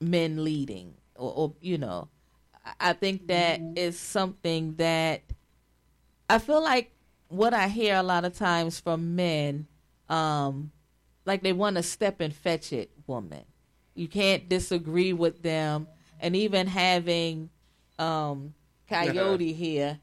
men 0.00 0.44
leading, 0.44 0.94
or, 1.14 1.32
or 1.34 1.54
you 1.60 1.78
know, 1.78 2.08
I 2.78 2.92
think 2.92 3.26
that 3.28 3.60
is 3.76 3.98
something 3.98 4.74
that 4.76 5.22
I 6.28 6.38
feel 6.38 6.62
like 6.62 6.92
what 7.28 7.54
I 7.54 7.68
hear 7.68 7.96
a 7.96 8.02
lot 8.02 8.24
of 8.24 8.36
times 8.36 8.78
from 8.78 9.16
men, 9.16 9.66
um, 10.08 10.72
like 11.24 11.42
they 11.42 11.52
want 11.52 11.76
to 11.76 11.82
step 11.82 12.20
and 12.20 12.34
fetch 12.34 12.72
it 12.72 12.90
woman. 13.06 13.44
You 13.94 14.08
can't 14.08 14.48
disagree 14.48 15.12
with 15.12 15.42
them, 15.42 15.88
and 16.20 16.36
even 16.36 16.66
having 16.66 17.50
um, 17.98 18.54
Coyote 18.88 19.52
here, 19.52 19.98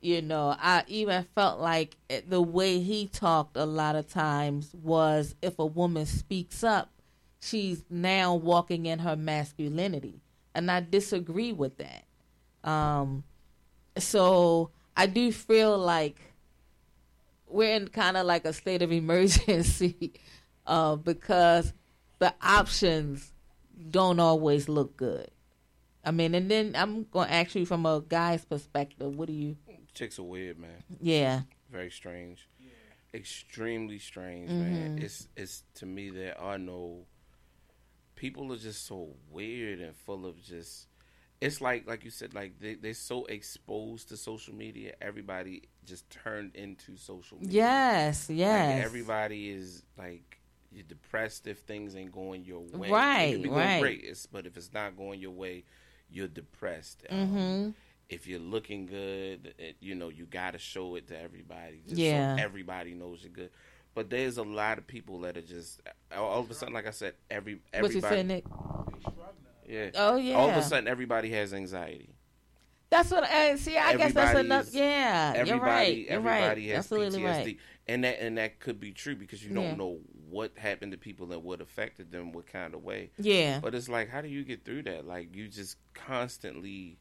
you 0.00 0.22
know, 0.22 0.54
I 0.58 0.84
even 0.86 1.24
felt 1.34 1.60
like 1.60 1.96
the 2.28 2.40
way 2.40 2.80
he 2.80 3.06
talked 3.06 3.56
a 3.56 3.66
lot 3.66 3.96
of 3.96 4.08
times 4.08 4.74
was 4.74 5.34
if 5.42 5.58
a 5.58 5.66
woman 5.66 6.06
speaks 6.06 6.62
up, 6.62 6.90
she's 7.40 7.82
now 7.90 8.34
walking 8.34 8.86
in 8.86 9.00
her 9.00 9.16
masculinity, 9.16 10.20
and 10.54 10.70
I 10.70 10.80
disagree 10.80 11.52
with 11.52 11.78
that. 11.78 12.04
Um, 12.68 13.24
so 13.96 14.70
I 14.96 15.06
do 15.06 15.32
feel 15.32 15.76
like 15.76 16.20
we're 17.48 17.74
in 17.74 17.88
kind 17.88 18.16
of 18.16 18.26
like 18.26 18.44
a 18.44 18.52
state 18.52 18.82
of 18.82 18.92
emergency 18.92 20.12
uh, 20.66 20.96
because 20.96 21.72
the 22.18 22.34
options 22.42 23.32
don't 23.90 24.20
always 24.20 24.68
look 24.68 24.96
good. 24.96 25.30
I 26.04 26.10
mean, 26.10 26.34
and 26.34 26.50
then 26.50 26.74
I'm 26.76 27.04
going 27.04 27.28
to 27.28 27.34
ask 27.34 27.54
you 27.54 27.66
from 27.66 27.84
a 27.84 28.00
guy's 28.00 28.44
perspective. 28.44 29.14
What 29.16 29.26
do 29.26 29.32
you? 29.32 29.56
Chicks 29.98 30.18
are 30.20 30.22
weird, 30.22 30.58
man. 30.60 30.82
Yeah. 31.00 31.40
Very 31.72 31.90
strange. 31.90 32.48
Yeah. 32.60 32.68
Extremely 33.12 33.98
strange, 33.98 34.48
Mm-hmm. 34.48 34.62
man. 34.72 34.98
It's 35.02 35.26
it's 35.36 35.64
to 35.74 35.86
me 35.86 36.10
there 36.10 36.38
are 36.40 36.56
no 36.58 37.04
people 38.14 38.52
are 38.52 38.56
just 38.58 38.86
so 38.86 39.08
weird 39.30 39.80
and 39.80 39.94
full 39.96 40.24
of 40.26 40.40
just 40.42 40.86
it's 41.40 41.60
like 41.60 41.86
like 41.86 42.04
you 42.04 42.10
said 42.10 42.34
like 42.34 42.58
they 42.60 42.74
they're 42.74 42.94
so 42.94 43.24
exposed 43.26 44.08
to 44.08 44.16
social 44.16 44.54
media 44.54 44.92
everybody 45.00 45.62
just 45.84 46.08
turned 46.10 46.54
into 46.56 46.96
social 46.96 47.38
media 47.38 47.52
Yes, 47.62 48.28
Like, 48.28 48.38
yes. 48.38 48.84
everybody 48.84 49.50
is 49.50 49.84
like 49.96 50.38
you're 50.72 50.82
depressed 50.82 51.46
if 51.46 51.58
things 51.60 51.94
ain't 51.94 52.10
going 52.12 52.44
your 52.44 52.60
way 52.60 52.90
Right, 52.90 53.22
it 53.24 53.32
could 53.34 53.42
be 53.44 53.48
going 53.50 53.60
right. 53.60 53.80
great 53.80 54.26
but 54.32 54.46
if 54.46 54.56
it's 54.56 54.72
not 54.72 54.96
going 54.96 55.20
your 55.20 55.30
way 55.30 55.64
you're 56.10 56.26
depressed 56.28 57.04
Um, 57.10 57.18
Mhm. 57.28 57.74
If 58.08 58.26
you're 58.26 58.40
looking 58.40 58.86
good 58.86 59.54
it, 59.58 59.76
you 59.80 59.94
know 59.94 60.08
you 60.08 60.24
got 60.26 60.52
to 60.52 60.58
show 60.58 60.94
it 60.94 61.06
to 61.08 61.20
everybody 61.20 61.82
just 61.86 61.98
Yeah. 62.00 62.36
so 62.36 62.42
everybody 62.42 62.94
knows 62.94 63.22
you're 63.22 63.32
good 63.32 63.50
but 63.94 64.08
there's 64.10 64.38
a 64.38 64.42
lot 64.42 64.78
of 64.78 64.86
people 64.86 65.20
that 65.20 65.36
are 65.36 65.42
just 65.42 65.80
all 66.16 66.40
of 66.40 66.50
a 66.50 66.54
sudden 66.54 66.72
like 66.74 66.86
i 66.86 66.90
said 66.90 67.14
every 67.30 67.54
What 67.78 67.92
you 67.92 67.98
everybody 67.98 68.22
Nick? 68.22 68.44
yeah 69.68 69.90
Oh, 69.94 70.16
yeah. 70.16 70.34
all 70.36 70.50
of 70.50 70.56
a 70.56 70.62
sudden 70.62 70.88
everybody 70.88 71.30
has 71.32 71.52
anxiety 71.52 72.10
That's 72.90 73.10
what 73.10 73.24
I 73.24 73.56
see. 73.56 73.76
I 73.76 73.96
guess 73.96 74.14
that's 74.14 74.30
Everybody 74.34 74.68
is- 74.68 74.74
Yeah, 74.74 75.32
you're 75.32 75.40
everybody, 75.42 75.60
right. 75.60 75.96
You're 75.98 76.12
everybody 76.12 76.60
right. 76.62 76.68
has 76.76 76.78
Absolutely 76.78 77.20
PTSD, 77.20 77.24
right. 77.44 77.58
and 77.86 78.04
that 78.04 78.22
and 78.22 78.38
that 78.38 78.60
could 78.60 78.80
be 78.80 78.92
true 78.92 79.14
because 79.16 79.44
you 79.44 79.52
don't 79.54 79.64
Yeah. 79.64 79.74
know 79.74 79.98
what 80.30 80.56
happened 80.56 80.92
to 80.92 80.98
people 80.98 81.30
and 81.32 81.44
what 81.44 81.60
affected 81.60 82.10
them, 82.10 82.32
what 82.32 82.46
kind 82.46 82.72
of 82.74 82.82
way. 82.82 83.10
Yeah. 83.18 83.60
But 83.60 83.74
it's 83.74 83.90
like, 83.90 84.08
how 84.08 84.22
do 84.22 84.28
you 84.28 84.42
get 84.42 84.64
through 84.64 84.84
that? 84.84 85.06
Like 85.06 85.34
you 85.36 85.48
just 85.48 85.76
constantly 85.92 86.96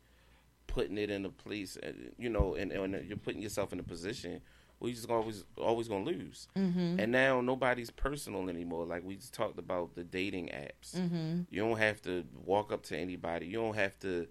putting 0.78 0.98
it 0.98 1.10
in 1.10 1.26
a 1.26 1.30
place, 1.30 1.78
uh, 1.82 1.91
you 2.24 2.30
know, 2.30 2.54
and, 2.60 2.72
and 2.72 3.08
you're 3.08 3.18
putting 3.28 3.41
yourself 3.41 3.74
in 3.74 3.80
a 3.80 3.84
position 3.95 4.41
where 4.80 4.90
you 4.90 4.95
just 4.95 5.10
always 5.10 5.44
always 5.58 5.88
gonna 5.88 6.06
lose. 6.06 6.48
Mhm. 6.56 6.99
And 7.02 7.12
now 7.12 7.41
nobody's 7.41 7.90
personal 7.90 8.48
anymore. 8.48 8.86
Like 8.86 9.04
we 9.04 9.16
just 9.16 9.34
talked 9.34 9.58
about 9.58 9.95
the 9.95 10.04
dating 10.04 10.48
apps. 10.66 10.90
Mhm. 10.95 11.48
You 11.49 11.60
don't 11.66 11.80
have 11.88 11.99
to 12.04 12.24
walk 12.45 12.72
up 12.72 12.84
to 12.90 12.95
anybody. 12.98 13.48
You 13.48 13.58
don't 13.64 13.76
have 13.76 13.98
to. 14.06 14.28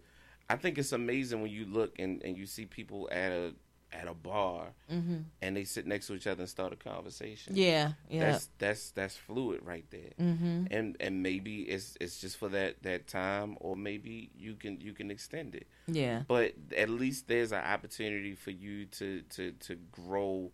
I 0.49 0.55
think 0.57 0.79
it's 0.79 0.93
amazing 0.93 1.43
when 1.43 1.51
you 1.51 1.65
look 1.67 1.99
and, 1.99 2.23
and 2.23 2.39
you 2.39 2.47
see 2.47 2.65
people 2.67 3.09
at 3.11 3.33
a 3.33 3.55
at 3.93 4.09
a 4.09 4.15
bar 4.15 4.75
Mhm. 4.91 5.25
and 5.41 5.57
they 5.57 5.65
sit 5.65 5.87
next 5.87 6.09
to 6.09 6.15
each 6.15 6.27
other 6.27 6.43
and 6.43 6.49
start 6.51 6.73
a 6.73 6.77
conversation. 6.77 7.55
Yeah, 7.57 7.93
yeah. 8.11 8.33
That's 8.33 8.49
that's 8.59 8.91
that's 8.91 9.17
fluid 9.17 9.61
right 9.63 9.85
there. 9.91 10.13
Mhm. 10.19 10.69
And 10.71 10.97
and 11.01 11.23
maybe 11.23 11.63
it's 11.63 11.97
it's 12.01 12.21
just 12.21 12.37
for 12.37 12.49
that 12.51 12.83
that 12.83 13.07
time, 13.07 13.57
or 13.61 13.77
maybe 13.77 14.31
you 14.37 14.57
can 14.57 14.81
you 14.81 14.93
can 14.93 15.11
extend 15.11 15.55
it. 15.55 15.67
Yeah. 15.87 16.25
But 16.27 16.55
at 16.77 16.91
least 16.91 17.29
there's 17.29 17.53
an 17.53 17.63
opportunity 17.65 18.35
for 18.35 18.51
you 18.51 18.87
to 18.87 19.23
to 19.23 19.53
to 19.53 19.77
grow 19.93 20.53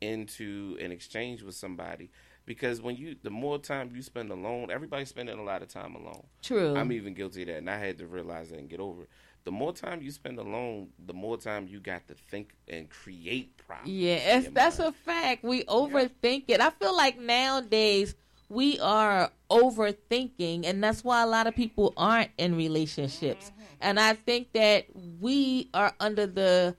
into 0.00 0.76
an 0.80 0.92
exchange 0.92 1.42
with 1.42 1.54
somebody. 1.54 2.10
Because 2.46 2.80
when 2.80 2.96
you, 2.96 3.14
the 3.22 3.28
more 3.30 3.58
time 3.58 3.90
you 3.94 4.00
spend 4.00 4.30
alone, 4.30 4.70
everybody's 4.70 5.10
spending 5.10 5.38
a 5.38 5.42
lot 5.42 5.60
of 5.60 5.68
time 5.68 5.94
alone. 5.94 6.24
True. 6.42 6.74
I'm 6.76 6.92
even 6.92 7.12
guilty 7.12 7.42
of 7.42 7.48
that, 7.48 7.58
and 7.58 7.68
I 7.68 7.76
had 7.78 7.98
to 7.98 8.06
realize 8.06 8.48
that 8.48 8.58
and 8.58 8.70
get 8.70 8.80
over 8.80 9.02
it. 9.02 9.08
The 9.48 9.52
more 9.52 9.72
time 9.72 10.02
you 10.02 10.10
spend 10.10 10.38
alone, 10.38 10.88
the 11.06 11.14
more 11.14 11.38
time 11.38 11.68
you 11.68 11.80
got 11.80 12.06
to 12.08 12.14
think 12.30 12.54
and 12.68 12.86
create 12.90 13.56
problems. 13.56 13.88
Yeah, 13.88 14.42
that's 14.52 14.78
a 14.78 14.92
fact. 14.92 15.42
We 15.42 15.64
overthink 15.64 16.44
it. 16.48 16.60
I 16.60 16.68
feel 16.68 16.94
like 16.94 17.18
nowadays 17.18 18.14
we 18.50 18.78
are 18.78 19.32
overthinking, 19.50 20.66
and 20.66 20.84
that's 20.84 21.02
why 21.02 21.22
a 21.22 21.26
lot 21.26 21.46
of 21.46 21.56
people 21.56 21.94
aren't 21.96 22.30
in 22.36 22.56
relationships. 22.56 23.46
Mm-hmm. 23.46 23.62
And 23.80 23.98
I 23.98 24.12
think 24.12 24.52
that 24.52 24.84
we 25.18 25.70
are 25.72 25.94
under 25.98 26.26
the 26.26 26.76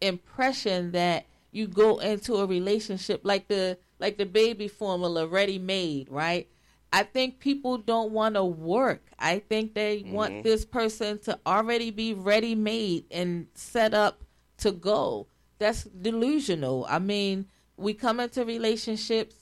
impression 0.00 0.92
that 0.92 1.26
you 1.50 1.66
go 1.66 1.98
into 1.98 2.36
a 2.36 2.46
relationship 2.46 3.22
like 3.24 3.48
the 3.48 3.78
like 3.98 4.16
the 4.16 4.26
baby 4.26 4.68
formula 4.68 5.26
ready 5.26 5.58
made, 5.58 6.08
right? 6.08 6.46
I 6.92 7.04
think 7.04 7.38
people 7.38 7.78
don't 7.78 8.12
want 8.12 8.34
to 8.34 8.44
work. 8.44 9.02
I 9.18 9.38
think 9.38 9.74
they 9.74 10.04
want 10.06 10.34
Mhm. 10.34 10.42
this 10.42 10.64
person 10.64 11.18
to 11.20 11.38
already 11.46 11.90
be 11.90 12.12
ready 12.12 12.54
made 12.54 13.06
and 13.10 13.46
set 13.54 13.94
up 13.94 14.24
to 14.58 14.72
go. 14.72 15.26
That's 15.58 15.84
delusional. 15.84 16.84
I 16.88 16.98
mean, 16.98 17.46
we 17.76 17.94
come 17.94 18.20
into 18.20 18.44
relationships, 18.44 19.36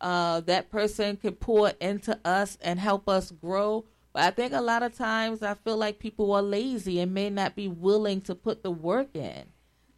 uh, 0.00 0.40
that 0.40 0.70
person 0.70 1.16
can 1.16 1.34
pour 1.36 1.70
into 1.80 2.18
us 2.24 2.58
and 2.60 2.78
help 2.80 3.08
us 3.08 3.30
grow. 3.30 3.84
But 4.12 4.22
I 4.24 4.30
think 4.30 4.52
a 4.52 4.60
lot 4.60 4.82
of 4.82 4.96
times 4.96 5.42
I 5.42 5.54
feel 5.54 5.76
like 5.76 5.98
people 5.98 6.32
are 6.32 6.42
lazy 6.42 7.00
and 7.00 7.14
may 7.14 7.30
not 7.30 7.54
be 7.54 7.68
willing 7.68 8.20
to 8.22 8.34
put 8.34 8.62
the 8.62 8.70
work 8.70 9.14
in. 9.14 9.44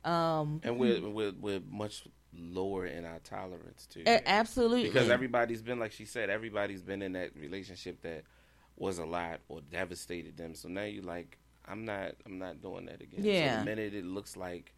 Um, 0.05 0.61
and 0.63 0.79
we're, 0.79 1.01
we're 1.09 1.33
we're 1.41 1.61
much 1.71 2.05
lower 2.37 2.87
in 2.87 3.05
our 3.05 3.19
tolerance 3.21 3.87
too. 3.87 4.03
A- 4.07 4.29
absolutely. 4.29 4.89
because 4.89 5.09
everybody's 5.11 5.63
been 5.63 5.79
like 5.79 5.93
she 5.93 6.05
said, 6.05 6.31
everybody's 6.31 6.83
been 6.83 7.03
in 7.03 7.13
that 7.13 7.31
relationship 7.37 8.03
that 8.03 8.25
was 8.77 8.99
a 8.99 9.05
lot 9.05 9.41
or 9.49 9.61
devastated 9.61 10.37
them. 10.37 10.55
So 10.55 10.69
now 10.69 10.85
you 10.85 11.03
like, 11.03 11.39
I'm 11.67 11.85
not, 11.85 12.13
I'm 12.25 12.39
not 12.39 12.63
doing 12.63 12.87
that 12.87 13.01
again. 13.03 13.23
So 13.23 13.29
Yeah. 13.29 13.59
the 13.61 13.65
minute 13.65 13.95
it 13.95 14.05
looks 14.05 14.37
like 14.37 14.75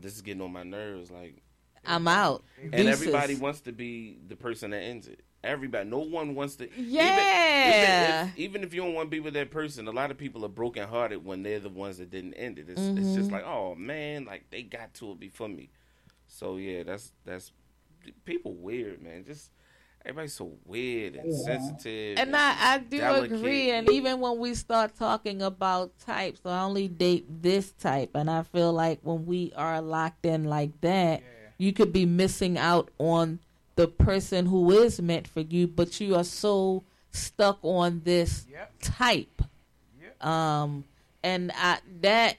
this 0.00 0.14
is 0.14 0.22
getting 0.22 0.42
on 0.42 0.52
my 0.52 0.64
nerves, 0.64 1.10
like 1.10 1.42
I'm 1.86 2.08
out. 2.08 2.42
and 2.60 2.72
Deuces. 2.72 3.00
everybody 3.02 3.36
wants 3.36 3.60
to 3.62 3.72
be 3.72 4.18
the 4.26 4.36
person 4.36 4.70
that 4.70 4.80
ends 4.80 5.06
it. 5.06 5.20
Everybody, 5.44 5.88
no 5.88 5.98
one 5.98 6.34
wants 6.34 6.56
to. 6.56 6.64
even- 6.72 6.84
Yeah. 6.90 8.22
Even, 8.24 8.28
if, 8.32 8.38
even 8.38 8.62
if 8.64 8.74
you 8.74 8.80
don't 8.82 8.94
want 8.94 9.06
to 9.06 9.10
be 9.10 9.20
with 9.20 9.34
that 9.34 9.50
person, 9.50 9.86
a 9.86 9.90
lot 9.92 10.10
of 10.10 10.16
people 10.16 10.44
are 10.44 10.48
brokenhearted 10.48 11.22
when 11.24 11.42
they're 11.42 11.60
the 11.60 11.68
ones 11.68 11.98
that 11.98 12.10
didn't 12.10 12.32
end 12.34 12.58
it. 12.58 12.68
It's, 12.70 12.80
it's 12.80 13.14
just 13.14 13.28
Mhm. 13.28 13.32
like, 13.32 13.44
oh 13.44 13.74
man, 13.74 14.24
like 14.24 14.48
they 14.50 14.62
got 14.62 14.94
to 14.94 15.12
it 15.12 15.20
before 15.20 15.48
me. 15.48 15.68
So 16.34 16.56
yeah, 16.56 16.82
that's 16.82 17.12
that's 17.24 17.52
people 18.24 18.54
weird, 18.54 19.00
man. 19.00 19.24
Just 19.24 19.50
everybody's 20.04 20.32
so 20.34 20.52
weird 20.64 21.14
and 21.14 21.32
Yeah. 21.32 21.44
sensitive. 21.44 22.18
And 22.18 22.36
I, 22.36 22.74
I 22.74 22.78
do 22.78 22.98
delicate. 22.98 23.36
agree. 23.36 23.70
And 23.70 23.88
even 23.88 24.20
when 24.20 24.38
we 24.38 24.54
start 24.54 24.96
talking 24.96 25.42
about 25.42 25.96
types, 25.98 26.40
I 26.44 26.62
only 26.62 26.88
date 26.88 27.26
this 27.42 27.72
type. 27.72 28.10
And 28.14 28.28
I 28.30 28.42
feel 28.42 28.72
like 28.72 28.98
when 29.02 29.26
we 29.26 29.52
are 29.56 29.80
locked 29.80 30.26
in 30.26 30.44
like 30.44 30.80
that, 30.80 31.22
you 31.58 31.72
could 31.72 31.92
be 31.92 32.04
missing 32.04 32.58
out 32.58 32.90
on 32.98 33.38
the 33.76 33.86
person 33.88 34.46
who 34.46 34.70
is 34.72 35.00
meant 35.00 35.26
for 35.28 35.40
you, 35.40 35.66
but 35.68 36.00
you 36.00 36.14
are 36.16 36.24
so 36.24 36.82
stuck 37.12 37.58
on 37.62 38.02
this 38.04 38.46
type. 38.80 39.42
Um, 40.20 40.84
and 41.22 41.52
I 41.54 41.78
that 42.02 42.36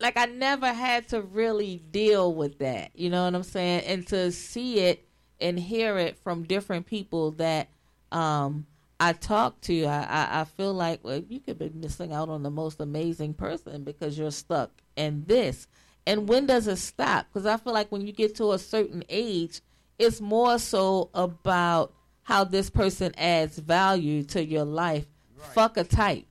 like 0.00 0.16
I 0.16 0.26
never 0.26 0.72
had 0.72 1.08
to 1.08 1.20
really 1.22 1.82
deal 1.90 2.34
with 2.34 2.58
that. 2.58 2.90
You 2.94 3.10
know 3.10 3.24
what 3.24 3.34
I'm 3.34 3.42
saying? 3.42 3.84
And 3.84 4.06
to 4.08 4.32
see 4.32 4.80
it 4.80 5.06
and 5.40 5.58
hear 5.58 5.98
it 5.98 6.18
from 6.18 6.44
different 6.44 6.86
people 6.86 7.32
that 7.32 7.68
um 8.12 8.66
I 8.98 9.14
talk 9.14 9.60
to, 9.62 9.84
I, 9.86 10.02
I, 10.02 10.40
I 10.40 10.44
feel 10.44 10.74
like 10.74 11.00
well, 11.02 11.22
you 11.28 11.40
could 11.40 11.58
be 11.58 11.70
missing 11.74 12.12
out 12.12 12.28
on 12.28 12.42
the 12.42 12.50
most 12.50 12.80
amazing 12.80 13.34
person 13.34 13.84
because 13.84 14.18
you're 14.18 14.30
stuck 14.30 14.70
in 14.96 15.24
this. 15.26 15.66
And 16.06 16.28
when 16.28 16.46
does 16.46 16.66
it 16.66 16.76
stop? 16.76 17.26
Because 17.32 17.46
I 17.46 17.56
feel 17.56 17.72
like 17.72 17.92
when 17.92 18.06
you 18.06 18.12
get 18.12 18.34
to 18.36 18.52
a 18.52 18.58
certain 18.58 19.04
age, 19.08 19.60
it's 19.98 20.20
more 20.20 20.58
so 20.58 21.10
about 21.14 21.94
how 22.22 22.44
this 22.44 22.70
person 22.70 23.12
adds 23.18 23.58
value 23.58 24.22
to 24.24 24.44
your 24.44 24.64
life. 24.64 25.06
Fuck 25.54 25.76
a 25.76 25.84
type. 25.84 26.26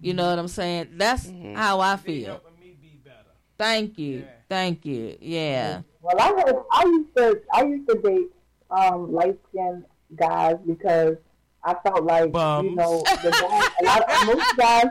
You 0.00 0.14
know 0.14 0.28
what 0.30 0.38
I'm 0.38 0.48
saying? 0.48 0.88
That's 0.94 1.28
how 1.54 1.80
I 1.80 1.96
feel. 1.96 2.40
Thank 3.58 3.98
you. 3.98 4.24
Thank 4.48 4.84
you. 4.84 5.16
Yeah. 5.20 5.82
Well, 6.02 6.16
I 6.18 6.26
had, 6.26 6.56
I 6.72 6.84
used 6.84 7.16
to 7.16 7.42
I 7.52 7.62
used 7.64 7.88
to 7.88 7.94
date 7.96 8.28
um, 8.70 9.12
light 9.12 9.38
skinned 9.48 9.84
guys 10.14 10.56
because 10.66 11.16
I 11.64 11.74
felt 11.82 12.04
like 12.04 12.26
you 12.26 12.76
know 12.76 13.02
the 13.22 13.30
guys, 13.30 13.70
a 13.80 13.84
lot 13.84 14.02
of, 14.02 14.26
most 14.26 14.56
guys 14.56 14.84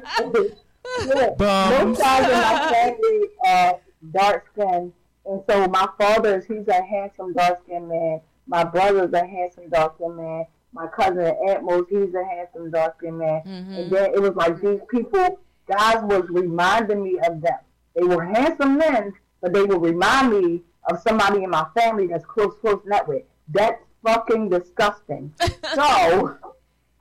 yeah, 1.08 1.30
Bums. 1.38 1.80
most 1.86 2.00
guys 2.02 2.26
in 2.26 2.42
my 2.42 2.72
family 2.74 3.30
are 3.46 3.80
dark 4.12 4.46
skinned 4.54 4.92
and 5.26 5.42
so 5.50 5.68
my 5.68 5.88
father 5.98 6.38
is 6.38 6.46
he's 6.46 6.68
a 6.68 6.84
handsome 6.84 7.34
dark 7.34 7.60
skinned 7.64 7.90
man. 7.90 8.22
My 8.48 8.64
brother's 8.64 9.12
a 9.14 9.26
handsome 9.26 9.70
dark 9.70 9.96
skinned 9.96 10.18
man. 10.18 10.46
My 10.72 10.88
cousin 10.88 11.20
Aunt 11.20 11.66
Atmos, 11.66 11.86
he's 11.90 12.14
a 12.14 12.24
handsome 12.26 12.70
dark 12.70 12.98
skinned 13.00 13.20
man. 13.20 13.42
And 13.46 13.92
then 13.92 14.14
it 14.14 14.22
was 14.22 14.36
like 14.36 14.62
these 14.62 14.82
people, 14.90 15.40
guys 15.68 16.04
was 16.04 16.26
reminding 16.30 17.04
me 17.04 17.18
of 17.26 17.42
them. 17.42 17.58
They 17.96 18.04
were 18.04 18.24
handsome 18.24 18.78
men, 18.78 19.14
but 19.42 19.54
they 19.54 19.64
would 19.64 19.82
remind 19.82 20.32
me 20.32 20.62
of 20.90 21.00
somebody 21.02 21.44
in 21.44 21.50
my 21.50 21.66
family 21.76 22.08
that's 22.08 22.26
close, 22.26 22.54
close 22.62 22.82
net 22.86 23.08
with. 23.08 23.24
That's 23.50 23.82
fucking 24.04 24.50
disgusting. 24.50 25.34
so 25.74 26.38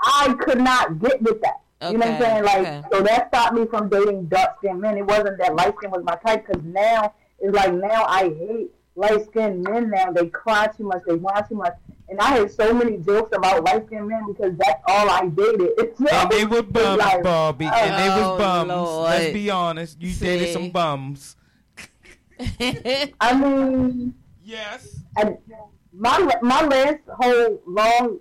I 0.00 0.34
could 0.40 0.60
not 0.60 1.00
get 1.00 1.20
with 1.22 1.40
that. 1.42 1.60
You 1.90 1.98
know 1.98 2.06
what 2.06 2.14
I'm 2.14 2.20
saying? 2.20 2.44
Like, 2.44 2.58
okay. 2.58 2.82
so 2.90 3.02
that 3.02 3.28
stopped 3.28 3.54
me 3.54 3.66
from 3.66 3.88
dating 3.88 4.26
dark 4.26 4.58
skinned 4.58 4.80
men. 4.80 4.96
It 4.96 5.06
wasn't 5.06 5.38
that 5.38 5.54
light 5.54 5.74
skin 5.76 5.90
was 5.90 6.02
my 6.04 6.16
type, 6.16 6.46
because 6.46 6.62
now 6.64 7.14
it's 7.38 7.54
like 7.54 7.74
now 7.74 8.04
I 8.04 8.22
hate 8.30 8.70
light 8.96 9.26
skinned 9.26 9.62
men. 9.64 9.90
Now 9.90 10.12
they 10.12 10.26
cry 10.28 10.66
too 10.68 10.84
much, 10.84 11.02
they 11.06 11.14
whine 11.14 11.46
too 11.48 11.56
much, 11.56 11.74
and 12.08 12.18
I 12.20 12.36
had 12.38 12.50
so 12.52 12.72
many 12.72 12.96
jokes 12.98 13.34
about 13.36 13.64
light 13.64 13.86
skinned 13.86 14.08
men 14.08 14.24
because 14.32 14.56
that's 14.56 14.80
all 14.86 15.10
I 15.10 15.26
dated. 15.28 15.70
So, 15.98 16.06
And 16.08 16.30
they 16.30 16.44
were 16.44 16.62
bums, 16.62 16.98
like, 16.98 17.22
Barbie. 17.22 17.66
and 17.66 18.02
they 18.02 18.08
Oh, 18.10 18.30
was 18.32 18.38
bums. 18.40 18.68
Lord. 18.68 19.10
Let's 19.10 19.32
be 19.32 19.50
honest. 19.50 20.00
You 20.00 20.12
dated 20.14 20.52
some 20.52 20.70
bums. 20.70 21.36
I 23.20 23.34
mean, 23.38 24.14
yes. 24.42 24.96
And 25.16 25.38
my 25.92 26.18
my 26.42 26.62
last 26.64 26.98
whole 27.08 27.60
long 27.66 28.18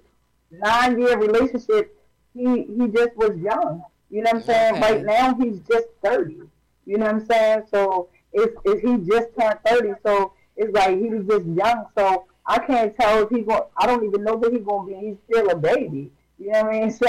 nine 0.52 1.00
year 1.00 1.18
relationship, 1.18 1.98
he 2.34 2.64
he 2.64 2.88
just 2.90 3.16
was 3.16 3.36
young. 3.38 3.84
You 4.10 4.22
know 4.22 4.30
what 4.34 4.36
I'm 4.36 4.44
saying? 4.44 4.76
Okay. 4.76 4.82
Right 4.94 5.04
now 5.06 5.36
he's 5.36 5.60
just 5.62 5.88
thirty. 6.04 6.40
You 6.86 6.98
know 6.98 7.06
what 7.06 7.16
I'm 7.16 7.26
saying? 7.26 7.64
So 7.72 8.10
it's, 8.32 8.56
it's 8.66 8.82
he 8.82 8.98
just 9.10 9.30
turned 9.40 9.60
thirty, 9.66 9.94
so 10.06 10.34
it's 10.56 10.74
like 10.74 10.98
he 10.98 11.10
was 11.10 11.26
just 11.26 11.46
young. 11.48 11.86
So 11.98 12.26
I 12.46 12.60
can't 12.60 12.96
tell 12.98 13.24
if 13.24 13.30
he 13.30 13.42
going. 13.42 13.62
I 13.78 13.88
don't 13.88 14.04
even 14.06 14.24
know 14.24 14.36
what 14.36 14.52
he's 14.54 14.64
gonna 14.64 14.88
be. 14.88 14.96
He's 14.96 15.18
still 15.30 15.50
a 15.50 15.56
baby. 15.56 16.12
You 16.40 16.52
know 16.52 16.64
what 16.64 16.76
I 16.76 16.80
mean? 16.80 16.92
So 17.00 17.08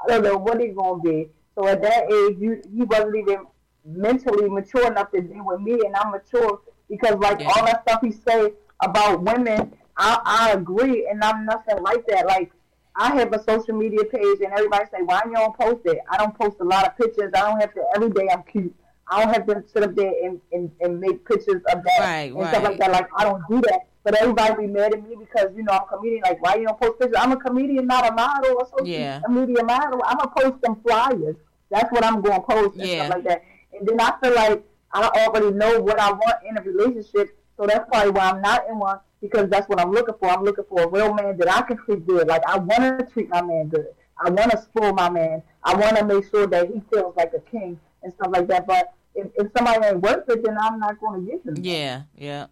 I 0.00 0.06
don't 0.08 0.22
know 0.22 0.36
what 0.36 0.60
he's 0.60 0.74
gonna 0.74 1.02
be. 1.02 1.28
So 1.54 1.66
at 1.66 1.82
that 1.82 2.04
age, 2.04 2.36
you 2.38 2.62
he 2.74 2.82
wasn't 2.82 3.16
even 3.16 3.46
mentally 3.84 4.48
mature 4.48 4.86
enough 4.86 5.10
to 5.12 5.20
deal 5.20 5.44
with 5.44 5.60
me, 5.60 5.72
and 5.84 5.94
I'm 5.96 6.10
mature 6.10 6.60
because 6.88 7.16
like 7.16 7.40
all 7.46 7.64
that 7.64 7.82
stuff 7.82 8.00
he 8.02 8.12
say 8.12 8.52
about 8.82 9.22
women, 9.22 9.72
I, 9.96 10.20
I 10.24 10.52
agree, 10.52 11.08
and 11.08 11.22
I'm 11.22 11.46
nothing 11.46 11.82
like 11.82 12.06
that. 12.08 12.26
Like 12.26 12.52
I 12.94 13.14
have 13.16 13.32
a 13.32 13.42
social 13.42 13.74
media 13.74 14.04
page, 14.04 14.40
and 14.40 14.52
everybody 14.52 14.84
say, 14.90 15.02
"Why 15.02 15.22
you 15.24 15.34
don't 15.34 15.56
post 15.56 15.80
it?" 15.86 15.98
I 16.10 16.16
don't 16.18 16.36
post 16.38 16.56
a 16.60 16.64
lot 16.64 16.86
of 16.86 16.96
pictures. 16.96 17.32
I 17.34 17.40
don't 17.40 17.60
have 17.60 17.72
to 17.74 17.84
every 17.94 18.10
day. 18.10 18.28
I'm 18.30 18.42
cute. 18.42 18.74
I 19.08 19.24
don't 19.24 19.32
have 19.34 19.46
to 19.46 19.62
sit 19.72 19.82
up 19.82 19.94
there 19.94 20.12
and, 20.24 20.40
and, 20.52 20.70
and 20.80 21.00
make 21.00 21.24
pictures 21.26 21.62
of 21.72 21.82
that 21.84 22.00
Right, 22.00 22.32
and 22.32 22.48
stuff 22.48 22.64
like 22.64 22.78
that. 22.78 22.90
Like 22.92 23.08
I 23.16 23.24
don't 23.24 23.42
do 23.48 23.60
that. 23.62 23.80
But 24.02 24.14
everybody 24.16 24.66
be 24.66 24.72
mad 24.72 24.94
at 24.94 25.08
me 25.08 25.16
because 25.16 25.48
you 25.56 25.64
know 25.64 25.72
I'm 25.72 25.82
a 25.82 25.86
comedian. 25.96 26.22
Like 26.22 26.42
why 26.42 26.56
you 26.56 26.66
don't 26.66 26.78
post 26.80 26.98
pictures? 26.98 27.16
I'm 27.20 27.32
a 27.32 27.36
comedian, 27.36 27.86
not 27.86 28.08
a 28.08 28.12
model 28.14 28.56
or 28.58 28.66
social 28.66 28.86
Yeah. 28.86 29.20
media 29.28 29.64
model. 29.64 30.00
I'm 30.04 30.16
gonna 30.18 30.30
post 30.36 30.64
some 30.64 30.80
flyers. 30.82 31.36
That's 31.70 31.90
what 31.90 32.04
I'm 32.04 32.20
gonna 32.20 32.40
post 32.40 32.76
and 32.78 32.88
Yeah. 32.88 33.04
stuff 33.06 33.16
like 33.16 33.24
that. 33.24 33.42
And 33.78 33.88
then 33.88 34.00
I 34.00 34.12
feel 34.22 34.34
like 34.34 34.64
I 34.92 35.08
already 35.26 35.50
know 35.50 35.80
what 35.80 35.98
I 36.00 36.12
want 36.12 36.36
in 36.48 36.56
a 36.56 36.62
relationship, 36.62 37.36
so 37.56 37.66
that's 37.66 37.88
probably 37.88 38.10
why 38.12 38.30
I'm 38.30 38.40
not 38.40 38.68
in 38.68 38.78
one 38.78 38.98
because 39.20 39.48
that's 39.50 39.68
what 39.68 39.80
I'm 39.80 39.90
looking 39.92 40.14
for. 40.20 40.28
I'm 40.28 40.42
looking 40.44 40.64
for 40.68 40.82
a 40.82 40.88
real 40.88 41.12
man 41.14 41.36
that 41.38 41.52
I 41.52 41.62
can 41.62 41.76
treat 41.76 42.06
good. 42.06 42.28
Like 42.28 42.42
I 42.46 42.58
want 42.58 42.98
to 43.00 43.06
treat 43.12 43.28
my 43.28 43.42
man 43.42 43.68
good. 43.68 43.88
I 44.24 44.30
want 44.30 44.50
to 44.52 44.58
spoil 44.62 44.92
my 44.94 45.10
man. 45.10 45.42
I 45.62 45.74
want 45.74 45.96
to 45.96 46.04
make 46.04 46.28
sure 46.30 46.46
that 46.46 46.68
he 46.68 46.80
feels 46.92 47.14
like 47.16 47.32
a 47.34 47.40
king 47.50 47.78
and 48.06 48.14
stuff 48.14 48.32
like 48.32 48.46
that. 48.48 48.66
But 48.66 48.94
if, 49.14 49.26
if 49.34 49.48
somebody 49.56 49.84
ain't 49.86 50.00
worth 50.00 50.28
it, 50.28 50.42
then 50.44 50.56
I'm 50.58 50.78
not 50.78 50.98
going 51.00 51.24
to 51.24 51.30
give 51.30 51.44
them. 51.44 51.56
Yeah, 51.62 52.02
yeah. 52.16 52.46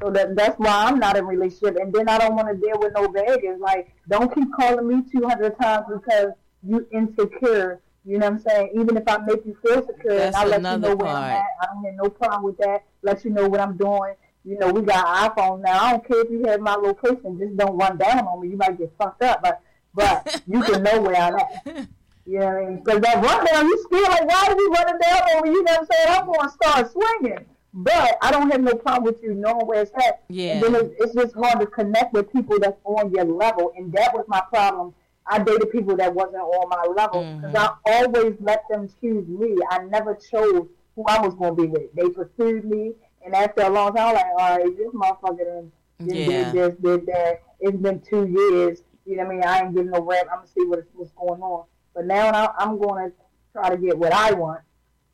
So 0.00 0.10
that 0.10 0.36
that's 0.36 0.56
why 0.58 0.84
I'm 0.86 0.98
not 0.98 1.16
in 1.16 1.24
a 1.24 1.26
relationship. 1.26 1.76
And 1.80 1.92
then 1.92 2.08
I 2.08 2.18
don't 2.18 2.36
want 2.36 2.48
to 2.48 2.54
deal 2.54 2.78
with 2.78 2.92
no 2.94 3.08
baggage. 3.08 3.58
Like, 3.58 3.92
don't 4.08 4.32
keep 4.32 4.48
calling 4.54 4.86
me 4.86 5.02
200 5.10 5.58
times 5.58 5.86
because 5.92 6.32
you 6.62 6.86
insecure. 6.92 7.80
You 8.04 8.18
know 8.18 8.26
what 8.26 8.34
I'm 8.34 8.40
saying? 8.40 8.70
Even 8.80 8.96
if 8.96 9.02
I 9.06 9.18
make 9.18 9.44
you 9.44 9.56
feel 9.60 9.84
secure 9.84 10.16
That's 10.16 10.36
and 10.36 10.54
I 10.54 10.58
let 10.58 10.62
you 10.62 10.78
know 10.78 10.96
where 10.96 11.12
part. 11.12 11.24
I'm 11.24 11.30
at, 11.32 11.44
I 11.60 11.66
don't 11.66 11.84
have 11.84 11.94
no 11.94 12.10
problem 12.10 12.42
with 12.44 12.58
that. 12.58 12.84
Let 13.02 13.24
you 13.24 13.30
know 13.30 13.48
what 13.48 13.60
I'm 13.60 13.76
doing. 13.76 14.14
You 14.44 14.58
know, 14.58 14.70
we 14.70 14.82
got 14.82 15.36
iPhone 15.36 15.62
now. 15.62 15.84
I 15.84 15.90
don't 15.92 16.06
care 16.06 16.20
if 16.22 16.30
you 16.30 16.44
have 16.46 16.60
my 16.60 16.74
location. 16.74 17.38
Just 17.38 17.56
don't 17.56 17.76
run 17.76 17.98
down 17.98 18.26
on 18.26 18.40
me. 18.40 18.48
You 18.48 18.56
might 18.56 18.78
get 18.78 18.92
fucked 18.96 19.22
up, 19.22 19.42
but 19.42 19.60
but 19.94 20.42
you 20.46 20.62
can 20.62 20.82
know 20.82 21.00
where 21.02 21.16
I'm 21.16 21.36
at. 21.36 21.88
You 22.28 22.40
know 22.40 22.46
what 22.46 22.56
I 22.56 22.66
mean? 22.66 22.76
Because 22.76 23.00
that 23.00 23.24
rundown, 23.24 23.66
you 23.66 23.84
still 23.86 24.02
like, 24.02 24.28
why 24.28 24.44
are 24.48 24.54
you 24.54 24.70
running 24.70 24.98
down 24.98 25.22
on 25.22 25.42
me? 25.44 25.48
You 25.48 25.64
know 25.64 25.72
what 25.72 25.80
I'm 25.80 25.86
saying? 25.86 26.20
I'm 26.20 26.26
going 26.26 26.40
to 26.40 26.50
start 26.50 26.92
swinging. 26.92 27.46
But 27.72 28.18
I 28.20 28.30
don't 28.30 28.50
have 28.50 28.60
no 28.60 28.74
problem 28.74 29.04
with 29.04 29.22
you 29.22 29.34
knowing 29.34 29.66
where 29.66 29.80
it's 29.80 29.92
at. 29.94 30.24
Yeah. 30.28 30.54
And 30.54 30.62
then 30.62 30.74
it's, 30.74 30.94
it's 30.98 31.14
just 31.14 31.34
hard 31.34 31.60
to 31.60 31.66
connect 31.66 32.12
with 32.12 32.30
people 32.30 32.58
that's 32.60 32.78
on 32.84 33.12
your 33.14 33.24
level. 33.24 33.72
And 33.78 33.90
that 33.94 34.12
was 34.12 34.26
my 34.28 34.42
problem. 34.52 34.94
I 35.26 35.38
dated 35.38 35.72
people 35.72 35.96
that 35.96 36.14
wasn't 36.14 36.42
on 36.42 36.68
my 36.68 36.84
level 36.94 37.22
mm-hmm. 37.22 37.46
because 37.46 37.54
I 37.56 37.92
always 37.94 38.34
let 38.40 38.64
them 38.68 38.90
choose 39.00 39.26
me. 39.26 39.56
I 39.70 39.78
never 39.84 40.14
chose 40.14 40.68
who 40.96 41.04
I 41.06 41.20
was 41.20 41.34
going 41.34 41.56
to 41.56 41.62
be 41.62 41.68
with. 41.68 41.94
They 41.94 42.10
pursued 42.10 42.66
me. 42.66 42.92
And 43.24 43.34
after 43.34 43.62
a 43.62 43.70
long 43.70 43.94
time, 43.94 44.08
I'm 44.08 44.14
like, 44.14 44.26
all 44.38 44.58
right, 44.58 44.76
this 44.76 44.92
motherfucker 44.92 45.38
done, 45.38 45.72
done 45.98 46.08
Yeah. 46.08 46.52
did 46.52 46.52
this, 46.52 46.74
did 46.82 47.06
that. 47.06 47.42
It's 47.60 47.76
been 47.78 48.02
two 48.02 48.26
years. 48.26 48.82
You 49.06 49.16
know 49.16 49.24
what 49.24 49.32
I 49.32 49.34
mean? 49.34 49.44
I 49.44 49.60
ain't 49.60 49.74
getting 49.74 49.90
no 49.92 50.02
rap. 50.02 50.26
I'm 50.30 50.38
going 50.38 50.46
to 50.46 50.52
see 50.52 50.66
what, 50.66 50.84
what's 50.92 51.12
going 51.12 51.40
on. 51.40 51.64
But 51.98 52.06
now 52.06 52.28
I- 52.32 52.54
I'm 52.62 52.78
going 52.78 53.10
to 53.10 53.16
try 53.52 53.70
to 53.70 53.76
get 53.76 53.98
what 53.98 54.12
I 54.12 54.32
want 54.32 54.60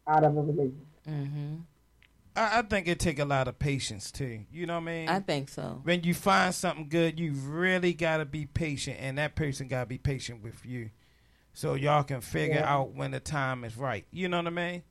out 0.07 0.23
of 0.23 0.37
a 0.37 0.43
relationship. 0.43 0.87
Mm-hmm. 1.09 1.55
I, 2.37 2.59
I 2.59 2.63
think 2.63 2.89
it 2.89 2.99
take 2.99 3.19
a 3.19 3.25
lot 3.25 3.49
of 3.49 3.59
patience 3.59 4.13
too. 4.13 4.45
You 4.53 4.67
know 4.67 4.75
what 4.75 4.83
I 4.91 4.93
mean? 4.93 5.09
I 5.09 5.21
think 5.21 5.49
so. 5.49 5.81
When 5.83 6.03
you 6.03 6.13
find 6.13 6.55
something 6.55 6.91
good, 6.91 7.19
you 7.19 7.33
really 7.33 7.95
got 7.95 8.19
to 8.19 8.27
be 8.27 8.45
patient, 8.45 8.99
and 9.01 9.17
that 9.17 9.35
person 9.35 9.67
got 9.67 9.81
to 9.85 9.87
be 9.87 9.97
patient 9.97 10.43
with 10.43 10.67
you, 10.67 10.91
so 11.55 11.73
y'all 11.73 12.03
can 12.03 12.21
figure 12.21 12.57
Yeah. 12.57 12.71
out 12.75 12.93
when 12.93 13.13
the 13.13 13.21
time 13.21 13.65
is 13.65 13.79
right. 13.79 14.05
You 14.11 14.29
know 14.29 14.37
what 14.37 14.47
I 14.49 14.51
mean? 14.51 14.83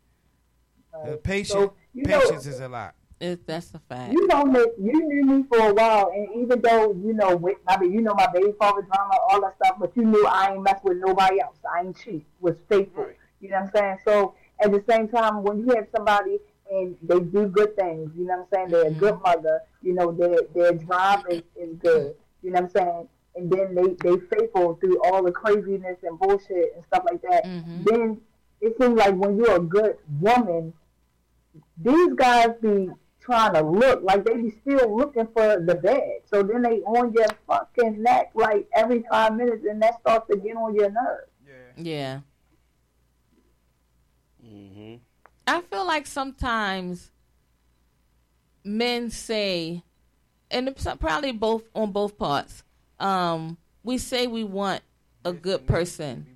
Uh, 0.95 1.10
Right. 1.11 1.24
patience, 1.24 1.49
So, 1.52 1.74
you 1.94 2.06
know- 2.06 2.20
patience 2.22 2.48
is 2.48 2.60
a 2.60 2.70
lot. 2.70 2.95
It, 3.19 3.48
that's 3.48 3.73
a 3.73 3.80
fact. 3.80 4.14
You 4.14 4.27
know 4.27 4.44
me. 4.44 4.60
You 4.80 5.07
knew 5.07 5.26
me 5.26 5.44
for 5.48 5.69
a 5.69 5.73
while, 5.73 6.11
and 6.14 6.44
even 6.44 6.61
though 6.61 6.94
you 6.94 7.14
know, 7.14 7.35
with, 7.35 7.57
I 7.68 7.77
mean, 7.77 7.94
you 7.94 8.02
know 8.02 8.14
my 8.14 8.27
baby 8.34 8.53
father 8.60 8.81
drama, 8.81 9.14
all 9.30 9.41
that 9.41 9.56
stuff, 9.64 9.77
but 9.80 9.95
you 9.95 10.03
knew 10.03 10.26
I 10.27 10.53
ain't 10.53 10.64
mess 10.64 10.80
with 10.84 10.98
nobody 10.98 11.41
else. 11.41 11.57
I 11.73 11.81
ain't 11.81 11.98
cheat. 11.98 12.26
Was 12.41 12.56
faithful. 12.69 13.07
You 13.40 13.49
know 13.49 13.61
what 13.61 13.64
I'm 13.64 13.72
saying? 13.73 13.98
So 14.06 14.35
at 14.64 14.72
the 14.72 14.84
same 14.90 15.07
time, 15.07 15.44
when 15.44 15.60
you 15.60 15.76
have 15.76 15.88
somebody 15.95 16.40
and 16.72 16.95
they 17.02 17.19
do 17.19 17.45
good 17.45 17.76
things, 17.76 18.11
you 18.18 18.26
know 18.26 18.38
what 18.38 18.60
I'm 18.60 18.69
saying? 18.69 18.69
They're 18.69 18.88
a 18.88 18.91
good 18.91 19.22
mother. 19.22 19.61
You 19.81 19.94
know, 19.94 20.11
their 20.11 20.40
their 20.53 20.73
drive 20.73 21.23
is, 21.30 21.44
is 21.56 21.76
good. 21.77 22.15
You 22.41 22.52
know 22.52 22.61
what 22.61 22.64
I'm 22.64 22.69
saying? 22.69 23.07
and 23.35 23.52
then 23.52 23.76
they 23.76 23.95
they 24.03 24.18
faithful 24.27 24.76
through 24.76 25.02
all 25.03 25.23
the 25.23 25.31
craziness 25.31 25.98
and 26.03 26.19
bullshit 26.19 26.73
and 26.76 26.84
stuff 26.85 27.03
like 27.10 27.22
that. 27.23 27.45
Mm-hmm. 27.45 27.84
Then 27.84 28.22
it 28.61 28.76
seems 28.80 28.98
like 28.98 29.15
when 29.15 29.38
you're 29.38 29.56
a 29.56 29.60
good 29.60 29.98
woman, 30.19 30.73
these 31.77 32.14
guys 32.15 32.49
be 32.61 32.90
trying 33.24 33.54
to 33.54 33.62
look 33.62 34.04
like 34.04 34.26
they 34.26 34.36
be 34.36 34.52
still 34.62 34.95
looking 34.95 35.28
for 35.28 35.60
the 35.60 35.76
bed. 35.76 36.22
So 36.26 36.44
then 36.44 36.62
they 36.62 36.82
on 36.82 37.14
your 37.14 37.28
fucking 37.48 38.02
neck 38.02 38.32
like 38.34 38.68
every 38.76 39.04
five 39.10 39.36
minutes, 39.36 39.66
and 39.70 39.82
that 39.82 40.00
starts 40.02 40.28
to 40.30 40.38
get 40.38 40.56
on 40.56 40.76
your 40.76 40.91
nerves. 40.91 41.30
Yeah. 41.76 42.20
Mm-hmm. 44.45 44.95
I 45.48 45.62
feel 45.62 45.86
like 45.86 46.06
sometimes 46.06 47.12
men 48.64 49.10
say, 49.10 49.84
and 50.52 50.68
it's 50.68 50.88
probably 51.00 51.32
both 51.32 51.64
on 51.74 51.91
both 51.91 52.18
parts. 52.18 52.64
Um, 53.00 53.58
we 53.84 53.98
say 53.98 54.28
we 54.28 54.44
want 54.44 54.82
a 55.26 55.34
good 55.34 55.66
person, 55.68 56.28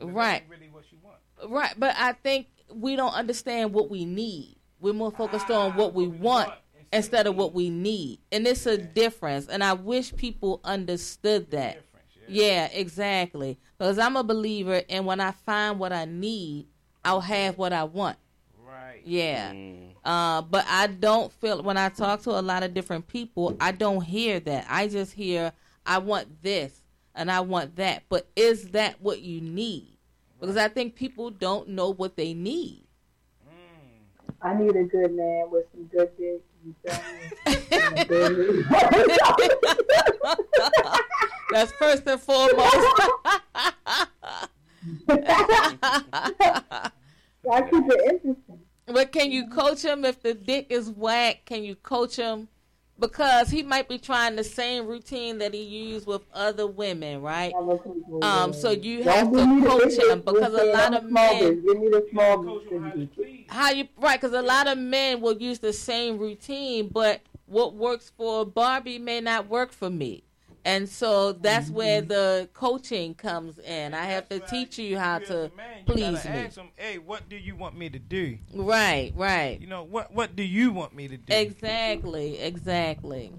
right? 0.00 0.42
Really 0.48 0.68
what 0.68 0.84
you 0.90 0.98
want. 1.02 1.16
Right, 1.52 1.74
but 1.76 1.94
I 1.98 2.12
think 2.12 2.46
we 2.72 2.96
don't 2.96 3.12
understand 3.12 3.72
what 3.72 3.90
we 3.90 4.04
need. 4.04 4.53
We're 4.84 4.92
more 4.92 5.10
focused 5.10 5.50
on 5.50 5.76
what 5.76 5.94
we 5.94 6.06
want 6.06 6.52
instead 6.92 7.26
of 7.26 7.36
what 7.36 7.54
we 7.54 7.70
need, 7.70 8.18
and 8.30 8.46
it's 8.46 8.66
a 8.66 8.76
difference. 8.76 9.48
And 9.48 9.64
I 9.64 9.72
wish 9.72 10.14
people 10.14 10.60
understood 10.62 11.50
that. 11.52 11.80
Yeah, 12.28 12.66
exactly. 12.66 13.58
Because 13.78 13.98
I'm 13.98 14.18
a 14.18 14.22
believer, 14.22 14.82
and 14.90 15.06
when 15.06 15.20
I 15.20 15.30
find 15.30 15.78
what 15.78 15.94
I 15.94 16.04
need, 16.04 16.66
I'll 17.02 17.22
have 17.22 17.56
what 17.56 17.72
I 17.72 17.84
want. 17.84 18.18
Right. 18.62 19.00
Yeah. 19.06 19.54
Uh, 20.04 20.42
but 20.42 20.66
I 20.68 20.88
don't 20.88 21.32
feel 21.32 21.62
when 21.62 21.78
I 21.78 21.88
talk 21.88 22.20
to 22.24 22.32
a 22.32 22.42
lot 22.42 22.62
of 22.62 22.74
different 22.74 23.08
people, 23.08 23.56
I 23.60 23.72
don't 23.72 24.02
hear 24.02 24.38
that. 24.40 24.66
I 24.68 24.88
just 24.88 25.14
hear 25.14 25.52
I 25.86 25.96
want 25.96 26.42
this 26.42 26.82
and 27.14 27.30
I 27.30 27.40
want 27.40 27.76
that. 27.76 28.02
But 28.10 28.28
is 28.36 28.68
that 28.72 29.00
what 29.00 29.22
you 29.22 29.40
need? 29.40 29.96
Because 30.38 30.58
I 30.58 30.68
think 30.68 30.94
people 30.94 31.30
don't 31.30 31.70
know 31.70 31.88
what 31.90 32.16
they 32.16 32.34
need. 32.34 32.83
I 34.44 34.52
need 34.52 34.76
a 34.76 34.84
good 34.84 35.16
man 35.16 35.50
with 35.50 35.64
some 35.72 35.84
good 35.84 36.10
dick. 36.18 36.42
You 36.66 36.74
feel 36.84 38.30
me? 38.30 38.62
That's 41.50 41.72
first 41.72 42.06
and 42.06 42.20
foremost. 42.20 42.76
I 47.50 47.62
keep 47.70 47.84
it 47.86 48.00
interesting. 48.04 48.60
But 48.86 49.12
can 49.12 49.32
you 49.32 49.48
coach 49.48 49.82
him 49.82 50.04
if 50.04 50.20
the 50.20 50.34
dick 50.34 50.66
is 50.68 50.90
whack? 50.90 51.46
Can 51.46 51.64
you 51.64 51.74
coach 51.76 52.16
him? 52.16 52.48
Because 52.98 53.50
he 53.50 53.64
might 53.64 53.88
be 53.88 53.98
trying 53.98 54.36
the 54.36 54.44
same 54.44 54.86
routine 54.86 55.38
that 55.38 55.52
he 55.52 55.62
used 55.62 56.06
with 56.06 56.22
other 56.32 56.66
women, 56.66 57.22
right? 57.22 57.52
Um, 58.22 58.52
so 58.52 58.70
you 58.70 59.02
have 59.02 59.32
Don't 59.32 59.62
to 59.62 59.68
coach 59.68 59.98
him 59.98 60.20
because 60.20 60.54
a 60.54 60.64
lot 60.72 60.94
of 60.94 61.10
men. 61.10 61.64
Give 61.66 61.80
me 61.80 61.88
the 61.88 62.06
small. 62.12 62.60
How 63.48 63.72
you 63.72 63.88
right? 63.98 64.20
Because 64.20 64.36
a 64.36 64.42
lot 64.42 64.68
of 64.68 64.78
men 64.78 65.20
will 65.20 65.36
use 65.36 65.58
the 65.58 65.72
same 65.72 66.18
routine, 66.18 66.88
but 66.88 67.20
what 67.46 67.74
works 67.74 68.12
for 68.16 68.46
Barbie 68.46 68.98
may 68.98 69.20
not 69.20 69.48
work 69.48 69.72
for 69.72 69.90
me, 69.90 70.22
and 70.64 70.88
so 70.88 71.32
that's 71.32 71.70
where 71.70 72.00
Mm-hmm. 72.00 72.08
the 72.08 72.48
coaching 72.54 73.14
comes 73.14 73.58
in. 73.58 73.94
I 73.94 74.04
have 74.06 74.28
to 74.30 74.40
teach 74.40 74.78
you 74.78 74.98
how 74.98 75.18
to 75.20 75.50
You 75.54 75.84
please 75.86 76.16
gotta 76.24 76.30
me. 76.30 76.38
ask 76.38 76.54
them, 76.56 76.68
hey, 76.76 76.98
what 76.98 77.28
do 77.28 77.36
you 77.36 77.54
want 77.56 77.76
me 77.76 77.88
to 77.90 77.98
do? 77.98 78.38
Right, 78.54 79.12
right. 79.16 79.60
You 79.60 79.66
know, 79.66 79.82
what 79.84 80.12
what 80.12 80.34
do 80.36 80.42
you 80.42 80.72
want 80.72 80.94
me 80.94 81.08
to 81.08 81.16
do? 81.16 81.32
Exactly, 81.34 82.38
exactly. 82.38 83.32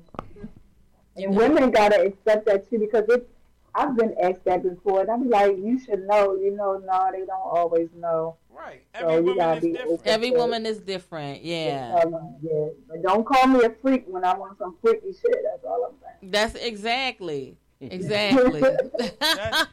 And 1.18 1.36
women 1.36 1.72
gotta 1.72 2.02
accept 2.02 2.46
that 2.48 2.70
too 2.70 2.80
because 2.80 3.06
it. 3.10 3.30
I've 3.78 3.98
been 3.98 4.16
asked 4.24 4.46
that 4.46 4.64
before, 4.64 5.02
and 5.02 5.12
I'm 5.12 5.30
like, 5.30 5.58
you 5.58 5.78
should 5.80 6.08
know. 6.08 6.36
You 6.36 6.56
know, 6.56 6.78
no, 6.78 7.10
they 7.12 7.26
don't 7.26 7.32
always 7.32 7.90
know. 7.98 8.38
Right. 8.56 8.84
So 9.00 9.18
you 9.18 9.36
gotta 9.36 9.62
be 9.62 9.78
open 9.80 10.08
Every 10.08 10.32
woman 10.32 10.66
is 10.66 10.80
different. 10.80 11.44
Yeah. 11.44 12.02
Yeah. 12.42 12.68
But 12.88 13.02
don't 13.04 13.26
call 13.26 13.48
me 13.48 13.64
a 13.66 13.70
freak 13.82 14.06
when 14.08 14.24
I 14.24 14.34
want 14.36 14.58
some 14.58 14.78
freaky 14.82 15.12
shit. 15.12 15.36
That's 15.44 15.66
all 15.66 15.92
I'm 15.92 15.96
saying. 16.02 16.32
That's 16.32 16.56
exactly. 16.56 17.58
Exactly. 17.82 18.62
that, 18.62 18.90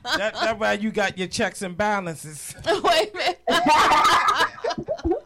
that, 0.04 0.34
that's 0.34 0.58
why 0.58 0.72
you 0.72 0.90
got 0.90 1.16
your 1.16 1.28
checks 1.28 1.62
and 1.62 1.76
balances. 1.76 2.54
Wait 2.66 3.14
a 3.14 3.16
minute. 3.16 3.40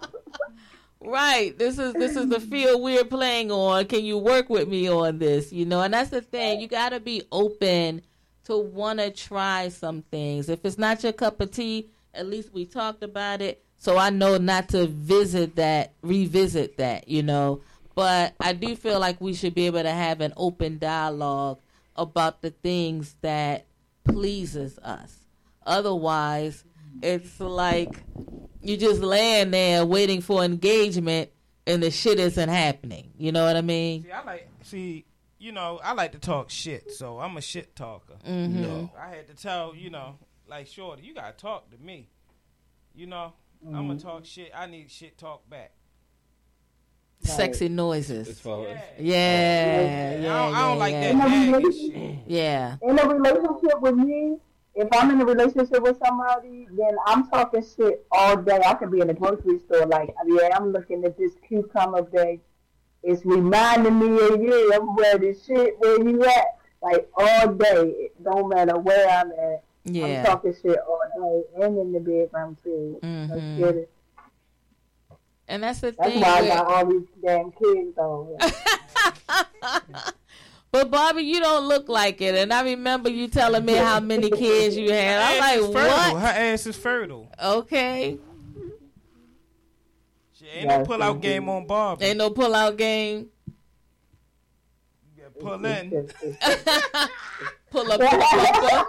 right. 1.01 1.59
This 1.59 1.78
is 1.78 1.95
this 1.95 2.16
is 2.16 2.28
the 2.28 2.39
field 2.39 2.83
we're 2.83 3.05
playing 3.05 3.51
on. 3.51 3.87
Can 3.87 4.05
you 4.05 4.19
work 4.19 4.51
with 4.51 4.69
me 4.69 4.89
on 4.89 5.19
this? 5.19 5.55
You 5.55 5.65
know, 5.65 5.81
and 5.81 5.95
that's 5.95 6.11
the 6.11 6.20
thing. 6.20 6.61
You 6.61 6.69
got 6.69 6.91
to 6.91 7.01
be 7.01 7.23
open 7.33 8.03
to 8.45 8.59
want 8.59 8.99
to 9.01 9.11
try 9.11 9.70
some 9.70 10.03
things. 10.03 10.51
If 10.51 10.65
it's 10.65 10.78
not 10.78 11.03
your 11.03 11.15
cup 11.15 11.41
of 11.41 11.51
tea, 11.51 11.89
at 12.16 12.26
least 12.26 12.52
we 12.52 12.64
talked 12.64 13.02
about 13.02 13.43
it. 13.43 13.62
So 13.78 13.98
I 13.98 14.10
know 14.10 14.38
not 14.38 14.70
to 14.70 14.86
visit 14.86 15.56
that, 15.56 15.93
revisit 16.02 16.78
that, 16.78 17.09
you 17.09 17.22
know. 17.22 17.60
But 17.94 18.34
I 18.40 18.52
do 18.52 18.74
feel 18.76 18.98
like 19.01 19.20
we 19.20 19.34
should 19.34 19.55
be 19.55 19.66
able 19.66 19.82
to 19.82 19.90
have 19.90 20.20
an 20.20 20.32
open 20.36 20.78
dialogue 20.78 21.60
about 21.94 22.43
the 22.43 22.51
things 22.51 23.16
that 23.22 23.66
pleases 24.05 24.78
us. 24.78 25.18
Otherwise, 25.64 26.64
it's 27.02 27.40
like 27.40 28.02
you 28.62 28.76
just 28.76 29.01
laying 29.01 29.51
there 29.51 29.84
waiting 29.84 30.20
for 30.20 30.43
engagement 30.43 31.30
and 31.66 31.82
the 31.82 31.90
shit 31.90 32.18
isn't 32.18 32.48
happening. 32.48 33.10
You 33.18 33.32
know 33.32 33.44
what 33.44 33.56
I 33.56 33.60
mean? 33.62 34.05
See, 34.05 34.12
I 34.12 34.24
like 34.24 34.48
see, 34.62 35.05
you 35.38 35.52
know, 35.52 35.80
I 35.82 35.93
like 35.94 36.12
to 36.12 36.18
talk 36.18 36.51
shit, 36.51 36.93
so 36.93 37.18
I'm 37.18 37.36
a 37.36 37.40
shit 37.40 37.74
talker. 37.76 38.14
Mhm. 38.26 38.48
No. 38.51 38.90
I 38.98 39.09
had 39.09 39.26
to 39.28 39.34
tell, 39.34 39.74
you 39.74 39.90
know, 39.90 40.16
like 40.48 40.66
Shorty, 40.66 41.02
you 41.02 41.14
gotta 41.14 41.32
talk 41.32 41.70
to 41.70 41.78
me. 41.78 42.09
You 42.94 43.06
know, 43.06 43.32
I'm 43.66 43.73
gonna 43.73 43.94
mm-hmm. 43.94 44.09
talk 44.09 44.24
shit. 44.24 44.51
I 44.55 44.66
need 44.66 44.90
shit 44.90 45.18
talk 45.18 45.48
back. 45.48 45.73
Sexy 47.23 47.68
noises. 47.68 48.28
As 48.28 48.40
far 48.40 48.66
as 48.66 48.78
Yeah, 48.98 50.20
yeah, 50.20 50.35
I 50.35 50.47
don't, 50.47 50.55
I 50.55 50.60
don't 50.60 50.70
yeah, 50.70 50.74
like 50.77 50.93
yeah. 50.93 51.12
that 51.12 51.16
nagging 51.16 51.73
shit. 51.73 52.18
Yeah. 52.27 52.77
In 52.82 52.98
a 52.98 53.09
relationship 53.09 53.81
with 53.81 53.94
me, 53.94 54.36
if 54.74 54.89
I'm 54.93 55.10
in 55.10 55.20
a 55.20 55.24
relationship 55.24 55.82
with 55.82 55.98
somebody, 56.05 56.68
then 56.70 56.97
I'm 57.06 57.28
talking 57.28 57.64
shit 57.64 58.06
all 58.12 58.36
day. 58.36 58.60
I 58.64 58.74
could 58.74 58.93
be 58.93 59.01
in 59.01 59.09
a 59.09 59.14
grocery 59.14 59.59
store, 59.60 59.86
like, 59.86 60.14
yeah, 60.27 60.51
I'm 60.55 60.73
looking 60.73 61.05
at 61.05 61.16
this 61.16 61.32
cucumber 61.48 62.02
bag. 62.02 62.40
It's 63.02 63.24
reminding 63.24 63.98
me 63.98 64.20
of 64.20 64.40
you. 64.40 64.73
I'm 64.74 64.94
ready 64.97 65.35
shit. 65.35 65.77
Where 65.78 66.02
you 66.06 66.24
at? 66.24 66.59
Like 66.82 67.09
all 67.16 67.48
day. 67.55 67.94
It 67.97 68.23
don't 68.23 68.48
matter 68.48 68.78
where 68.78 69.09
I'm 69.09 69.31
at. 69.32 69.64
Yeah. 69.87 70.21
I'm 70.21 70.27
talking 70.27 70.55
shit 70.61 70.79
all 70.87 71.01
day 71.17 71.65
and 71.65 71.79
in 71.79 71.93
the 71.93 72.01
bedroom 72.01 72.57
too. 72.63 72.99
Let's 73.03 73.41
Mhm. 73.41 73.59
get 73.59 73.75
it. 73.77 73.91
And 75.49 75.63
that's 75.63 75.81
the 75.81 75.93
That's 75.93 76.11
thing. 76.13 76.21
why 76.21 76.29
I 76.29 76.49
got 76.49 76.67
all 76.67 76.87
these 76.87 77.07
damn 77.25 77.53
kids 77.53 77.95
though. 77.97 78.37
But 80.73 80.91
Barbie, 80.91 81.23
you 81.23 81.39
don't 81.41 81.69
look 81.69 81.89
like 81.89 82.21
it. 82.21 82.35
And 82.35 82.53
I 82.53 82.63
remember 82.63 83.09
you 83.09 83.29
telling 83.29 83.65
me 83.65 83.75
how 83.75 84.01
many 84.01 84.29
kids 84.29 84.77
you 84.77 84.91
had. 84.93 85.23
I'm 85.23 85.63
like, 85.63 85.75
what? 85.75 86.21
Her 86.21 86.27
ass 86.27 86.67
is 86.67 86.77
fertile. 86.77 87.31
Okay. 87.43 88.19
She 90.33 90.47
ain't 90.49 90.69
no 90.69 90.85
pull 90.85 91.03
out 91.03 91.21
game 91.21 91.49
on 91.49 91.67
Barbie. 91.67 92.05
Ain't 92.07 92.19
no 92.19 92.31
pull 92.31 92.55
out 92.55 92.77
game. 92.77 93.29
Pull 95.39 95.65
in. 95.67 96.09
Pull 97.70 97.90
up 97.93 98.01
to 98.01 98.06
the 98.06 98.16
bumper. 98.32 98.86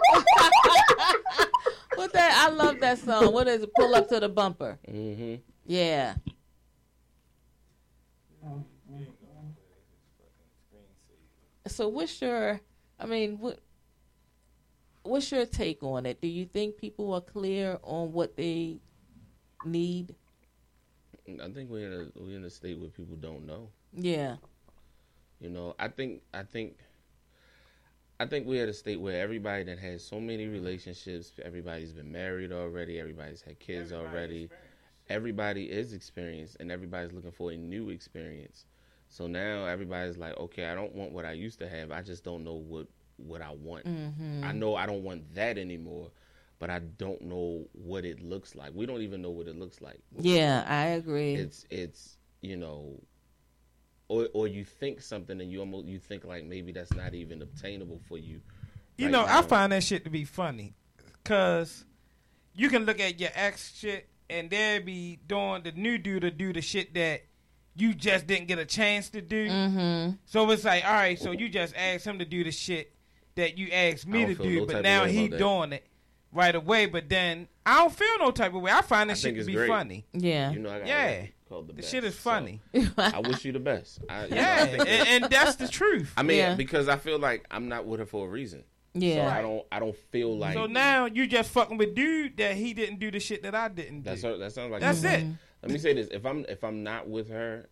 what 1.96 2.12
that? 2.12 2.46
I 2.46 2.50
love 2.50 2.80
that 2.80 2.98
song. 2.98 3.32
What 3.32 3.48
is 3.48 3.62
it? 3.62 3.70
Pull 3.74 3.94
up 3.94 4.08
to 4.08 4.20
the 4.20 4.28
bumper. 4.28 4.78
Mm-hmm. 4.88 5.36
Yeah. 5.66 6.14
So 11.66 11.88
what's 11.88 12.20
your? 12.20 12.60
I 12.98 13.06
mean, 13.06 13.38
what? 13.38 13.60
What's 15.02 15.30
your 15.30 15.46
take 15.46 15.82
on 15.82 16.06
it? 16.06 16.20
Do 16.20 16.28
you 16.28 16.44
think 16.44 16.76
people 16.76 17.12
are 17.14 17.20
clear 17.20 17.78
on 17.82 18.12
what 18.12 18.36
they 18.36 18.78
need? 19.64 20.14
I 21.42 21.48
think 21.50 21.70
we're 21.70 21.86
in 21.86 21.92
a 21.92 22.20
we're 22.20 22.36
in 22.36 22.44
a 22.44 22.50
state 22.50 22.78
where 22.78 22.88
people 22.88 23.16
don't 23.16 23.46
know. 23.46 23.68
Yeah. 23.92 24.36
You 25.40 25.50
know, 25.50 25.74
I 25.78 25.88
think 25.88 26.22
I 26.32 26.42
think 26.42 26.78
I 28.20 28.26
think 28.26 28.46
we're 28.46 28.62
at 28.62 28.68
a 28.68 28.72
state 28.74 29.00
where 29.00 29.20
everybody 29.20 29.62
that 29.64 29.78
has 29.78 30.04
so 30.04 30.20
many 30.20 30.46
relationships, 30.46 31.32
everybody's 31.42 31.92
been 31.92 32.10
married 32.12 32.52
already, 32.52 32.98
everybody's 32.98 33.42
had 33.42 33.58
kids 33.58 33.92
already. 33.92 34.50
Everybody 35.08 35.70
is 35.70 35.92
experienced 35.92 36.56
and 36.60 36.70
everybody's 36.70 37.12
looking 37.12 37.30
for 37.30 37.50
a 37.52 37.56
new 37.56 37.90
experience. 37.90 38.66
So 39.08 39.26
now 39.26 39.66
everybody's 39.66 40.16
like, 40.18 40.36
okay, 40.38 40.66
I 40.66 40.74
don't 40.74 40.94
want 40.94 41.12
what 41.12 41.24
I 41.24 41.32
used 41.32 41.58
to 41.60 41.68
have. 41.68 41.90
I 41.90 42.02
just 42.02 42.24
don't 42.24 42.44
know 42.44 42.54
what 42.54 42.86
what 43.16 43.40
I 43.42 43.50
want. 43.52 43.84
Mhm. 43.86 44.44
I 44.44 44.52
know 44.52 44.74
I 44.76 44.86
don't 44.86 45.02
want 45.02 45.34
that 45.34 45.58
anymore, 45.58 46.10
but 46.58 46.70
I 46.70 46.78
don't 46.80 47.22
know 47.22 47.66
what 47.72 48.04
it 48.04 48.20
looks 48.20 48.54
like. 48.54 48.72
We 48.74 48.86
don't 48.86 49.02
even 49.02 49.22
know 49.22 49.30
what 49.30 49.46
it 49.48 49.56
looks 49.58 49.80
like. 49.80 50.00
Yeah, 50.18 50.64
I 50.66 50.86
agree. 50.86 51.34
It's 51.34 51.66
it's 51.70 52.18
you 52.40 52.56
know, 52.56 53.00
or 54.08 54.28
or 54.32 54.48
you 54.48 54.64
think 54.64 55.00
something 55.00 55.40
and 55.40 55.50
you 55.50 55.60
almost 55.60 55.86
you 55.86 55.98
think 55.98 56.24
like 56.24 56.44
maybe 56.44 56.72
that's 56.72 56.92
not 56.94 57.14
even 57.14 57.42
obtainable 57.42 58.00
for 58.08 58.18
you 58.18 58.40
You 58.96 59.06
right 59.06 59.12
know, 59.12 59.26
now. 59.26 59.38
I 59.38 59.42
find 59.42 59.72
that 59.72 59.82
shit 59.84 60.04
to 60.04 60.10
be 60.10 60.24
funny, 60.24 60.74
cause 61.24 61.84
you 62.54 62.68
can 62.68 62.84
look 62.84 63.00
at 63.00 63.20
your 63.20 63.30
ex 63.34 63.76
shit 63.76 64.08
and 64.30 64.50
they 64.50 64.78
be 64.84 65.18
doing 65.26 65.62
the 65.62 65.72
new 65.72 65.98
dude 65.98 66.22
to 66.22 66.30
do 66.30 66.52
the 66.52 66.60
shit 66.60 66.94
that 66.94 67.22
you 67.76 67.94
just 67.94 68.26
didn't 68.26 68.48
get 68.48 68.58
a 68.58 68.64
chance 68.66 69.08
to 69.10 69.20
do. 69.22 69.48
Mm-hmm. 69.48 70.14
So 70.26 70.50
it's 70.50 70.64
like, 70.64 70.84
all 70.84 70.92
right, 70.92 71.18
so 71.18 71.30
you 71.30 71.48
just 71.48 71.74
asked 71.76 72.04
him 72.06 72.18
to 72.18 72.24
do 72.24 72.42
the 72.44 72.50
shit 72.50 72.92
that 73.36 73.56
you 73.56 73.68
asked 73.70 74.06
me 74.06 74.26
to 74.26 74.34
don't 74.34 74.44
feel 74.44 74.66
do, 74.66 74.66
no 74.66 74.66
but 74.66 74.82
now 74.82 75.04
he 75.04 75.28
doing 75.28 75.72
it 75.72 75.86
right 76.32 76.54
away. 76.54 76.86
But 76.86 77.08
then 77.08 77.46
I 77.64 77.78
don't 77.78 77.92
feel 77.94 78.18
no 78.18 78.32
type 78.32 78.52
of 78.52 78.62
way. 78.62 78.72
I 78.72 78.82
find 78.82 79.08
I 79.10 79.14
this 79.14 79.22
think 79.22 79.36
shit 79.36 79.44
to 79.44 79.46
be 79.46 79.54
great. 79.54 79.68
funny. 79.68 80.04
Yeah. 80.12 80.50
You 80.50 80.58
know, 80.58 80.70
I 80.70 80.78
got 80.80 80.88
Yeah. 80.88 81.06
record 81.06 81.32
called 81.48 81.68
the, 81.68 81.72
The 81.72 81.82
best, 81.82 81.90
shit 81.90 82.04
is 82.04 82.14
so 82.14 82.30
funny. 82.30 82.60
I 82.96 83.20
wish 83.20 83.44
you 83.44 83.52
the 83.52 83.58
best. 83.60 84.00
I, 84.08 84.24
you 84.24 84.30
know, 84.30 84.36
I 84.36 84.40
Yeah, 84.40 84.64
and, 84.64 84.88
and 85.24 85.24
that's 85.32 85.56
the 85.56 85.68
truth. 85.68 86.12
I 86.16 86.22
mean, 86.22 86.38
Yeah. 86.38 86.54
because 86.54 86.88
I 86.88 86.96
feel 86.96 87.18
like 87.18 87.46
I'm 87.50 87.68
not 87.68 87.86
with 87.86 88.00
her 88.00 88.06
for 88.06 88.26
a 88.26 88.30
reason. 88.30 88.64
Yeah. 88.94 89.26
So 89.32 89.38
I 89.38 89.42
don't. 89.42 89.66
I 89.70 89.78
don't 89.80 89.96
feel 90.10 90.36
like. 90.36 90.54
so 90.54 90.66
now 90.66 91.04
you 91.06 91.26
just 91.26 91.50
fucking 91.50 91.76
with 91.76 91.94
dude 91.94 92.36
that 92.38 92.56
he 92.56 92.72
didn't 92.74 92.98
do 92.98 93.10
the 93.10 93.20
shit 93.20 93.42
that 93.42 93.54
I 93.54 93.68
didn't 93.68 94.00
do. 94.02 94.10
That's 94.10 94.22
her, 94.22 94.36
that 94.38 94.52
sounds 94.52 94.72
like 94.72 94.80
That's 94.80 95.02
her. 95.02 95.08
it. 95.10 95.26
Let 95.62 95.72
me 95.72 95.78
say 95.78 95.92
this: 95.92 96.08
if 96.10 96.24
I'm 96.24 96.44
if 96.48 96.64
I'm 96.64 96.82
not 96.82 97.06
with 97.08 97.28
her, 97.28 97.68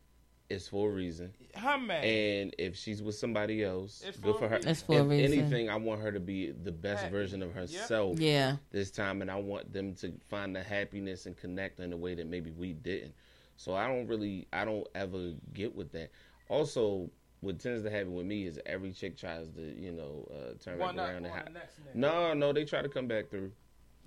it's 0.51 0.69
for 0.69 0.89
a 0.91 0.93
reason. 0.93 1.33
Her 1.55 1.79
man. 1.79 2.05
And 2.05 2.55
if 2.59 2.77
she's 2.77 3.03
with 3.03 3.15
somebody 3.17 3.65
else, 3.65 4.05
It's 4.07 4.19
good 4.19 4.35
for 4.35 4.41
for 4.41 4.49
her. 4.49 4.61
It's 4.63 4.83
for 4.83 5.01
a 5.01 5.05
reason. 5.05 5.39
anything, 5.39 5.71
I 5.71 5.77
want 5.77 6.03
her 6.03 6.13
to 6.13 6.21
be 6.21 6.51
the 6.53 6.71
best 6.71 7.05
Happy. 7.05 7.13
version 7.13 7.43
of 7.43 7.53
herself. 7.55 8.21
Yeah. 8.21 8.57
This 8.71 8.91
time, 8.91 9.23
and 9.23 9.31
I 9.31 9.37
want 9.37 9.73
them 9.73 9.95
to 9.97 10.13
find 10.29 10.55
the 10.55 10.63
happiness 10.63 11.27
and 11.27 11.37
connect 11.37 11.81
in 11.81 11.93
a 11.93 11.97
way 11.97 12.15
that 12.15 12.27
maybe 12.29 12.51
we 12.53 12.73
didn't. 12.75 13.15
So 13.57 13.75
I 13.75 13.87
don't 13.89 14.07
really, 14.07 14.47
I 14.53 14.65
don't 14.65 14.87
ever 14.95 15.33
get 15.55 15.75
with 15.75 15.93
that. 15.93 16.11
Also, 16.49 17.11
what 17.41 17.59
tends 17.59 17.83
to 17.83 17.91
happen 17.91 18.15
with 18.15 18.27
me 18.27 18.47
is 18.47 18.59
every 18.67 18.93
chick 18.93 19.17
tries 19.17 19.49
to, 19.57 19.63
you 19.81 19.93
know, 19.93 20.29
uh, 20.33 20.55
turn 20.63 20.79
One 20.79 20.97
back 20.97 21.09
around 21.09 21.17
and 21.17 21.27
on 21.27 21.33
ha- 21.33 21.45
the 21.47 21.51
next 21.53 21.75
nigga. 21.81 21.95
no, 21.95 22.35
no, 22.35 22.53
they 22.53 22.65
try 22.65 22.83
to 22.83 22.89
come 22.89 23.07
back 23.07 23.31
through. 23.31 23.53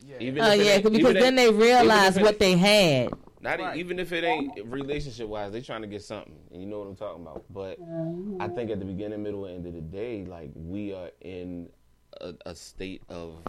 Yeah. 0.05 0.15
Even 0.19 0.43
Oh 0.43 0.51
if 0.51 0.65
yeah, 0.65 0.71
ain't- 0.73 0.83
because 0.83 0.99
even 0.99 1.13
then 1.13 1.35
they 1.35 1.47
even 1.47 1.59
realize 1.59 2.15
what 2.17 2.27
ain't- 2.29 2.39
they 2.39 2.57
had. 2.57 3.09
Not 3.41 3.59
Right. 3.59 3.77
even 3.77 3.99
if 3.99 4.11
it 4.11 4.23
ain't 4.25 4.51
relationship 4.65 5.27
wise, 5.27 5.51
they 5.53 5.61
trying 5.61 5.81
to 5.81 5.87
get 5.87 6.01
something, 6.01 6.35
and 6.51 6.61
you 6.61 6.67
know 6.67 6.79
what 6.79 6.87
I'm 6.87 6.95
talking 6.95 7.21
about. 7.21 7.45
But 7.49 7.79
I 8.41 8.47
think 8.49 8.69
at 8.69 8.79
the 8.79 8.85
beginning, 8.85 9.23
middle, 9.23 9.45
and 9.45 9.57
end 9.57 9.67
of 9.67 9.73
the 9.73 9.81
day, 9.81 10.25
like 10.25 10.51
we 10.55 10.93
are 10.93 11.09
in 11.21 11.69
a, 12.19 12.33
a 12.45 12.53
state 12.55 13.01
of 13.09 13.41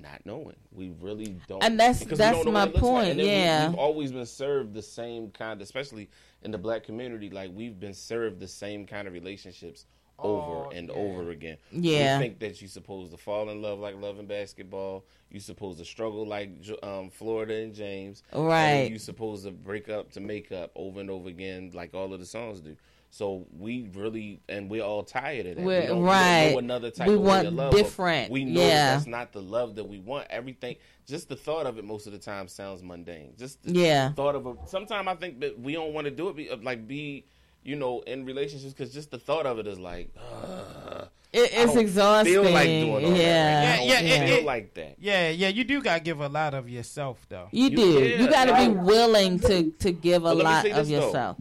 not 0.00 0.24
knowing. 0.24 0.56
We 0.72 0.90
really 1.00 1.36
don't, 1.46 1.62
And 1.62 1.78
that's- 1.78 2.04
that's 2.04 2.44
my 2.46 2.66
point. 2.66 2.82
like. 2.82 3.08
And 3.10 3.18
we- 3.20 3.26
yeah. 3.26 3.68
we've 3.70 3.78
always 3.78 4.12
been 4.12 4.26
served 4.26 4.74
the 4.74 4.82
same 4.82 5.30
kind, 5.30 5.60
especially 5.60 6.08
in 6.42 6.50
the 6.50 6.58
black 6.58 6.84
community. 6.84 7.30
Like 7.30 7.50
we've 7.52 7.78
been 7.78 7.94
served 7.94 8.40
the 8.40 8.48
same 8.48 8.86
kind 8.86 9.06
of 9.08 9.14
relationships 9.14 9.86
over 10.18 10.66
Oh, 10.66 10.70
and 10.74 10.88
yeah. 10.88 10.94
over 10.94 11.30
again. 11.30 11.56
Yeah. 11.70 12.18
we 12.18 12.24
think 12.24 12.38
that 12.40 12.60
you're 12.60 12.68
supposed 12.68 13.12
to 13.12 13.18
fall 13.18 13.48
in 13.50 13.62
love 13.62 13.78
like 13.78 13.94
love 13.94 14.02
loving 14.16 14.26
basketball. 14.26 15.04
You're 15.30 15.40
supposed 15.40 15.78
to 15.78 15.84
struggle 15.84 16.26
like 16.26 16.50
um, 16.82 17.10
Florida 17.10 17.54
and 17.54 17.74
James. 17.74 18.22
And 18.32 18.40
then 18.42 18.48
Right. 18.48 18.90
you 18.90 18.98
supposed 18.98 19.44
to 19.44 19.50
break 19.50 19.88
up 19.88 20.10
to 20.12 20.20
make 20.20 20.50
up 20.52 20.70
over 20.74 21.00
and 21.00 21.10
over 21.10 21.28
again, 21.28 21.70
like 21.74 21.94
all 21.94 22.12
of 22.12 22.20
the 22.20 22.26
songs 22.26 22.60
do. 22.60 22.76
So 23.10 23.46
we 23.58 23.88
really, 23.94 24.40
and 24.50 24.68
we're 24.70 24.82
all 24.82 25.02
tired 25.02 25.46
of 25.46 25.56
that. 25.56 25.64
We're- 25.64 25.80
we 25.82 25.86
don't, 25.86 26.02
right. 26.02 26.48
We 26.48 26.52
don't 26.52 26.52
know 26.52 26.58
another 26.74 26.90
type 26.90 27.08
We 27.08 27.14
of 27.14 27.20
way 27.20 27.26
want 27.26 27.46
of 27.46 27.54
love. 27.54 27.72
different. 27.74 28.30
We 28.30 28.44
know 28.44 28.60
Yeah. 28.60 28.94
that's 28.94 29.06
not 29.06 29.32
the 29.32 29.40
love 29.40 29.76
that 29.76 29.84
we 29.84 29.98
want. 29.98 30.26
Everything, 30.30 30.76
just 31.06 31.28
the 31.30 31.36
thought 31.36 31.66
of 31.66 31.78
it, 31.78 31.84
most 31.84 32.06
of 32.06 32.12
the 32.12 32.18
time 32.18 32.48
sounds 32.48 32.82
mundane. 32.82 33.32
Just 33.38 33.62
the 33.62 33.72
Yeah. 33.72 34.12
thought 34.12 34.34
of 34.34 34.46
it. 34.46 34.56
Sometimes 34.66 35.08
I 35.08 35.14
think 35.14 35.40
that 35.40 35.58
we 35.58 35.72
don't 35.72 35.94
want 35.94 36.04
to 36.06 36.10
do 36.10 36.28
it. 36.28 36.36
Be, 36.36 36.50
like 36.62 36.86
be, 36.86 37.24
you 37.68 37.76
know, 37.76 38.00
in 38.00 38.24
relationships 38.24 38.72
because 38.72 38.92
just 38.94 39.10
the 39.10 39.18
thought 39.18 39.46
of 39.46 39.58
it 39.58 39.66
is 39.66 39.78
like. 39.78 40.10
ugh. 40.16 41.08
It, 41.30 41.40
I 41.40 41.62
it's 41.62 41.74
don't 41.74 41.78
exhausting. 41.82 42.32
Feel 42.32 42.50
like 42.50 42.66
doing 42.66 42.90
all 42.94 43.00
yeah. 43.00 43.06
that. 43.16 43.78
Right? 43.80 43.86
Yeah, 43.86 43.94
I 43.94 43.98
don't 44.00 44.06
yeah, 44.08 44.24
feel 44.26 44.34
it- 44.36 44.38
it- 44.40 44.44
like 44.46 44.74
that. 44.74 44.94
Yeah, 44.98 45.28
yeah, 45.28 45.48
you 45.48 45.62
do 45.64 45.82
gotta 45.82 46.00
give 46.00 46.20
a 46.20 46.28
lot 46.28 46.54
of 46.54 46.70
yourself 46.70 47.26
though. 47.28 47.48
You 47.52 47.64
You- 47.68 47.76
do. 47.76 47.92
yeah, 48.00 48.22
you 48.22 48.30
got 48.30 48.46
to 48.46 48.56
be 48.56 48.68
willing 48.74 49.38
to 49.40 49.70
to 49.70 49.92
give 49.92 50.22
a 50.24 50.34
But 50.34 50.36
let 50.38 50.64
me 50.64 50.70
lot 50.72 50.80
of 50.80 50.86
this, 50.88 50.88
though. 50.98 51.06
yourself. 51.06 51.36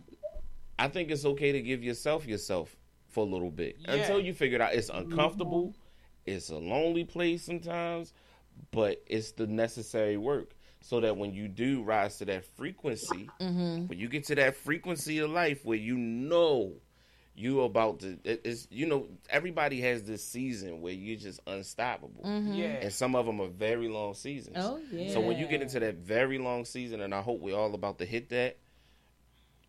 I 0.78 0.90
think 0.90 1.10
it's 1.10 1.24
okay 1.26 1.54
to 1.54 1.62
give 1.62 1.84
yourself 1.86 2.28
yourself 2.28 2.76
for 3.08 3.22
a 3.26 3.30
little 3.30 3.50
bit 3.50 3.78
Yeah. 3.80 3.94
until 3.94 4.20
you 4.20 4.34
figure 4.34 4.58
it 4.58 4.62
out. 4.62 4.74
It's 4.74 4.90
uncomfortable. 4.90 5.74
It's 6.26 6.50
a 6.50 6.58
lonely 6.58 7.06
place 7.06 7.44
sometimes, 7.44 8.14
but 8.72 9.02
it's 9.08 9.32
the 9.32 9.48
necessary 9.48 10.18
work 10.18 10.54
so 10.88 11.02
that 11.02 11.18
when 11.18 11.34
you 11.34 11.50
do 11.50 11.84
rise 11.84 12.18
to 12.20 12.24
that 12.26 12.46
frequency, 12.56 13.30
Mm-hmm. 13.42 13.88
when 13.88 14.00
you 14.00 14.08
get 14.08 14.24
to 14.28 14.36
that 14.36 14.56
frequency 14.56 15.20
of 15.20 15.30
life 15.30 15.66
where 15.66 15.78
you 15.78 15.98
know 15.98 16.72
you 17.36 17.60
about 17.64 18.00
to, 18.00 18.18
it- 18.24 18.40
it's 18.46 18.70
you 18.72 18.86
know 18.86 19.06
everybody 19.30 19.82
has 19.82 20.04
this 20.04 20.24
season 20.24 20.80
where 20.82 20.94
you're 20.94 21.18
just 21.20 21.42
unstoppable, 21.46 22.22
Yeah. 22.24 22.68
and 22.84 22.94
some 22.94 23.18
of 23.18 23.26
them 23.26 23.42
are 23.42 23.50
very 23.50 23.90
long 23.90 24.14
seasons. 24.14 24.56
Oh 24.58 24.80
yeah. 24.90 25.12
So 25.12 25.20
when 25.20 25.38
you 25.38 25.46
get 25.48 25.62
into 25.62 25.78
that 25.82 25.96
very 25.96 26.38
long 26.38 26.64
season, 26.64 27.02
and 27.02 27.14
I 27.14 27.20
hope 27.22 27.42
we're 27.42 27.58
all 27.58 27.76
about 27.76 27.98
to 28.00 28.06
hit 28.06 28.30
that, 28.30 28.56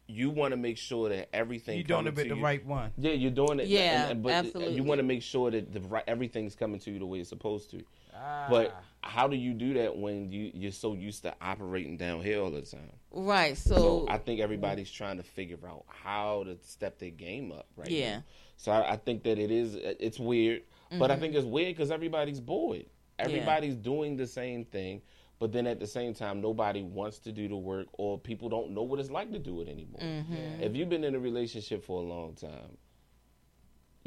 you 0.07 0.31
want 0.31 0.53
to 0.53 0.57
make 0.57 0.79
sure 0.79 1.09
that 1.09 1.29
everything 1.35 1.79
you're 1.79 1.85
doing 1.85 1.99
coming 1.99 2.13
it 2.13 2.17
with 2.17 2.25
to 2.27 2.29
the 2.31 2.37
you- 2.37 2.45
right 2.45 2.65
one. 2.65 2.93
Yeah, 2.97 3.11
you're 3.13 3.33
doing 3.33 3.59
it. 3.59 3.67
Yeah, 3.67 4.03
and- 4.05 4.13
and- 4.13 4.23
but 4.23 4.33
absolutely. 4.33 4.75
You 4.77 4.85
want 4.85 5.01
to 5.01 5.03
make 5.03 5.23
sure 5.23 5.51
that 5.51 5.73
the 5.73 5.81
right, 5.81 6.05
everything's 6.07 6.55
coming 6.55 6.79
to 6.81 6.91
you 6.93 7.01
the 7.01 7.07
way 7.07 7.19
it's 7.19 7.29
supposed 7.29 7.71
to. 7.73 7.83
Ah. 8.19 8.47
But 8.51 8.83
how 9.03 9.29
do 9.29 9.37
you 9.37 9.55
do 9.55 9.75
that 9.75 9.97
when 9.97 10.31
you 10.31 10.51
you're 10.55 10.73
so 10.73 10.95
used 10.95 11.23
to 11.23 11.35
operating 11.41 11.97
downhill 11.97 12.45
all 12.45 12.51
the 12.51 12.63
time? 12.63 12.93
right. 13.13 13.57
So, 13.57 13.77
So, 13.77 14.07
I 14.09 14.19
think 14.19 14.41
everybody's 14.41 14.91
trying 14.91 15.17
to 15.19 15.23
figure 15.23 15.59
out 15.67 15.85
how 15.89 16.45
to 16.45 16.59
step 16.63 16.99
their 16.99 17.11
game 17.11 17.53
up 17.53 17.67
right 17.77 17.91
Yeah. 17.91 18.17
now. 18.17 18.25
So 18.57 18.73
I, 18.73 18.93
I 18.93 18.97
think 18.97 19.23
that 19.25 19.39
it 19.39 19.51
is 19.51 19.75
it's 19.77 20.19
weird, 20.19 20.63
but 20.91 21.11
I 21.11 21.15
Mm-hmm. 21.15 21.21
think 21.23 21.35
it's 21.37 21.47
weird 21.47 21.77
because 21.77 21.91
everybody's 21.91 22.41
bored. 22.41 22.87
Everybody's 23.19 23.75
doing 23.77 24.17
the 24.17 24.27
same 24.27 24.65
thing, 24.65 25.03
but 25.41 25.51
then 25.53 25.67
at 25.67 25.81
the 25.81 25.87
same 25.87 26.15
time, 26.15 26.41
nobody 26.41 26.83
wants 26.83 27.19
to 27.21 27.33
do 27.33 27.49
the 27.49 27.57
work, 27.57 27.87
or 27.93 28.19
people 28.19 28.49
don't 28.49 28.71
know 28.73 28.83
what 28.83 29.01
it's 29.01 29.11
like 29.11 29.31
to 29.33 29.39
do 29.41 29.61
it 29.61 29.69
anymore. 29.69 30.01
Mm-hmm. 30.01 30.63
If 30.63 30.77
you've 30.77 30.89
been 30.89 31.03
in 31.05 31.15
a 31.17 31.19
relationship 31.19 31.83
for 31.85 32.01
a 32.01 32.05
long 32.05 32.35
time, 32.35 32.77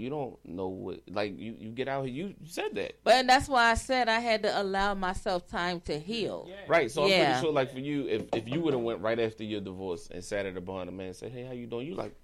you 0.01 0.09
don't 0.09 0.37
know 0.45 0.67
what 0.67 0.99
like 1.09 1.37
you 1.39 1.55
you 1.59 1.69
get 1.69 1.87
out 1.87 2.05
here. 2.05 2.13
You 2.27 2.35
said 2.45 2.75
that. 2.75 2.93
but 3.03 3.27
that's 3.27 3.47
why 3.47 3.71
I 3.71 3.75
said 3.75 4.09
I 4.09 4.19
had 4.19 4.43
to 4.43 4.61
allow 4.61 4.93
myself 4.93 5.47
time 5.47 5.79
to 5.81 5.99
heal. 5.99 6.49
Right, 6.67 6.89
so 6.91 7.03
I'm 7.03 7.09
pretty 7.09 7.41
sure, 7.41 7.53
like 7.53 7.71
for 7.71 7.79
you, 7.79 8.07
if 8.07 8.23
if 8.33 8.47
you 8.49 8.59
would 8.61 8.73
have 8.73 8.83
went 8.83 9.01
right 9.01 9.19
after 9.19 9.43
your 9.43 9.61
divorce 9.61 10.09
and 10.11 10.23
sat 10.23 10.45
at 10.45 10.57
a 10.57 10.61
bar 10.61 10.81
and 10.81 10.89
a 10.89 10.93
man 10.93 11.13
said, 11.13 11.31
"Hey, 11.31 11.43
how 11.45 11.53
you 11.53 11.67
doing?" 11.67 11.87
You 11.87 11.95
like, 11.95 12.15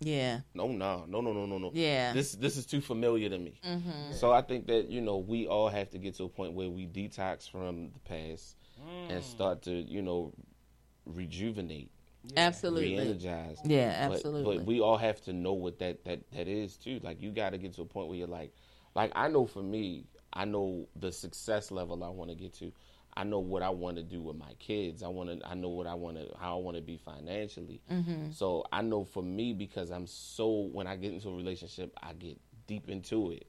Yeah. 0.00 0.40
no, 0.52 0.66
no, 0.68 1.06
no, 1.08 1.20
no, 1.22 1.32
no, 1.32 1.46
no, 1.46 1.58
no. 1.58 1.70
Yeah. 1.72 2.12
This 2.12 2.32
this 2.32 2.56
is 2.56 2.66
too 2.66 2.80
familiar 2.80 3.28
to 3.30 3.38
me. 3.38 3.60
Mm-hmm. 3.64 4.12
So 4.12 4.32
I 4.32 4.42
think 4.42 4.66
that 4.66 4.90
you 4.90 5.00
know 5.00 5.16
we 5.18 5.46
all 5.46 5.68
have 5.68 5.88
to 5.90 5.98
get 5.98 6.16
to 6.16 6.24
a 6.24 6.28
point 6.28 6.52
where 6.54 6.68
we 6.68 6.86
detox 6.86 7.48
from 7.50 7.90
the 7.92 8.00
past 8.00 8.56
and 9.08 9.24
start 9.24 9.62
to 9.62 9.72
you 9.72 10.02
know 10.02 10.32
rejuvenate, 11.06 11.90
Absolutely. 12.36 12.96
re-energize. 12.96 13.58
Yeah, 13.64 14.08
But- 14.08 14.14
absolutely. 14.16 14.58
But, 14.58 14.66
we 14.66 14.80
all 14.80 14.96
have 14.96 15.20
to 15.22 15.32
know 15.32 15.52
what 15.52 15.78
that 15.80 16.04
that 16.04 16.30
that 16.32 16.48
is 16.48 16.76
too. 16.76 17.00
Like 17.02 17.20
you 17.20 17.30
got 17.30 17.50
to 17.50 17.58
get 17.58 17.74
to 17.74 17.82
a 17.82 17.86
point 17.86 18.08
where 18.08 18.16
you're 18.16 18.26
like, 18.26 18.52
like 18.94 19.12
I 19.14 19.28
know 19.28 19.46
for 19.46 19.62
me, 19.62 20.06
I 20.32 20.44
know 20.44 20.88
the 20.96 21.12
success 21.12 21.70
level 21.70 22.02
I 22.04 22.08
want 22.08 22.30
to 22.30 22.36
get 22.36 22.54
to. 22.54 22.72
I 23.18 23.24
know 23.24 23.38
what 23.38 23.62
I 23.62 23.70
want 23.70 23.96
to 23.96 24.02
do 24.02 24.20
with 24.20 24.36
my 24.36 24.52
kids. 24.58 25.02
I 25.02 25.08
want 25.08 25.30
to. 25.40 25.48
I 25.48 25.54
know 25.54 25.70
what 25.70 25.86
I 25.86 25.94
want 25.94 26.18
to. 26.18 26.28
How 26.38 26.58
I 26.58 26.60
want 26.60 26.76
to 26.76 26.82
be 26.82 26.98
financially. 26.98 27.80
Mm-hmm. 27.90 28.30
So 28.32 28.66
I 28.70 28.82
know 28.82 29.04
for 29.04 29.22
me 29.22 29.54
because 29.54 29.90
I'm 29.90 30.06
so 30.06 30.68
when 30.72 30.86
I 30.86 30.96
get 30.96 31.12
into 31.14 31.30
a 31.30 31.34
relationship, 31.34 31.98
I 32.02 32.12
get 32.12 32.38
deep 32.66 32.90
into 32.90 33.30
it. 33.32 33.46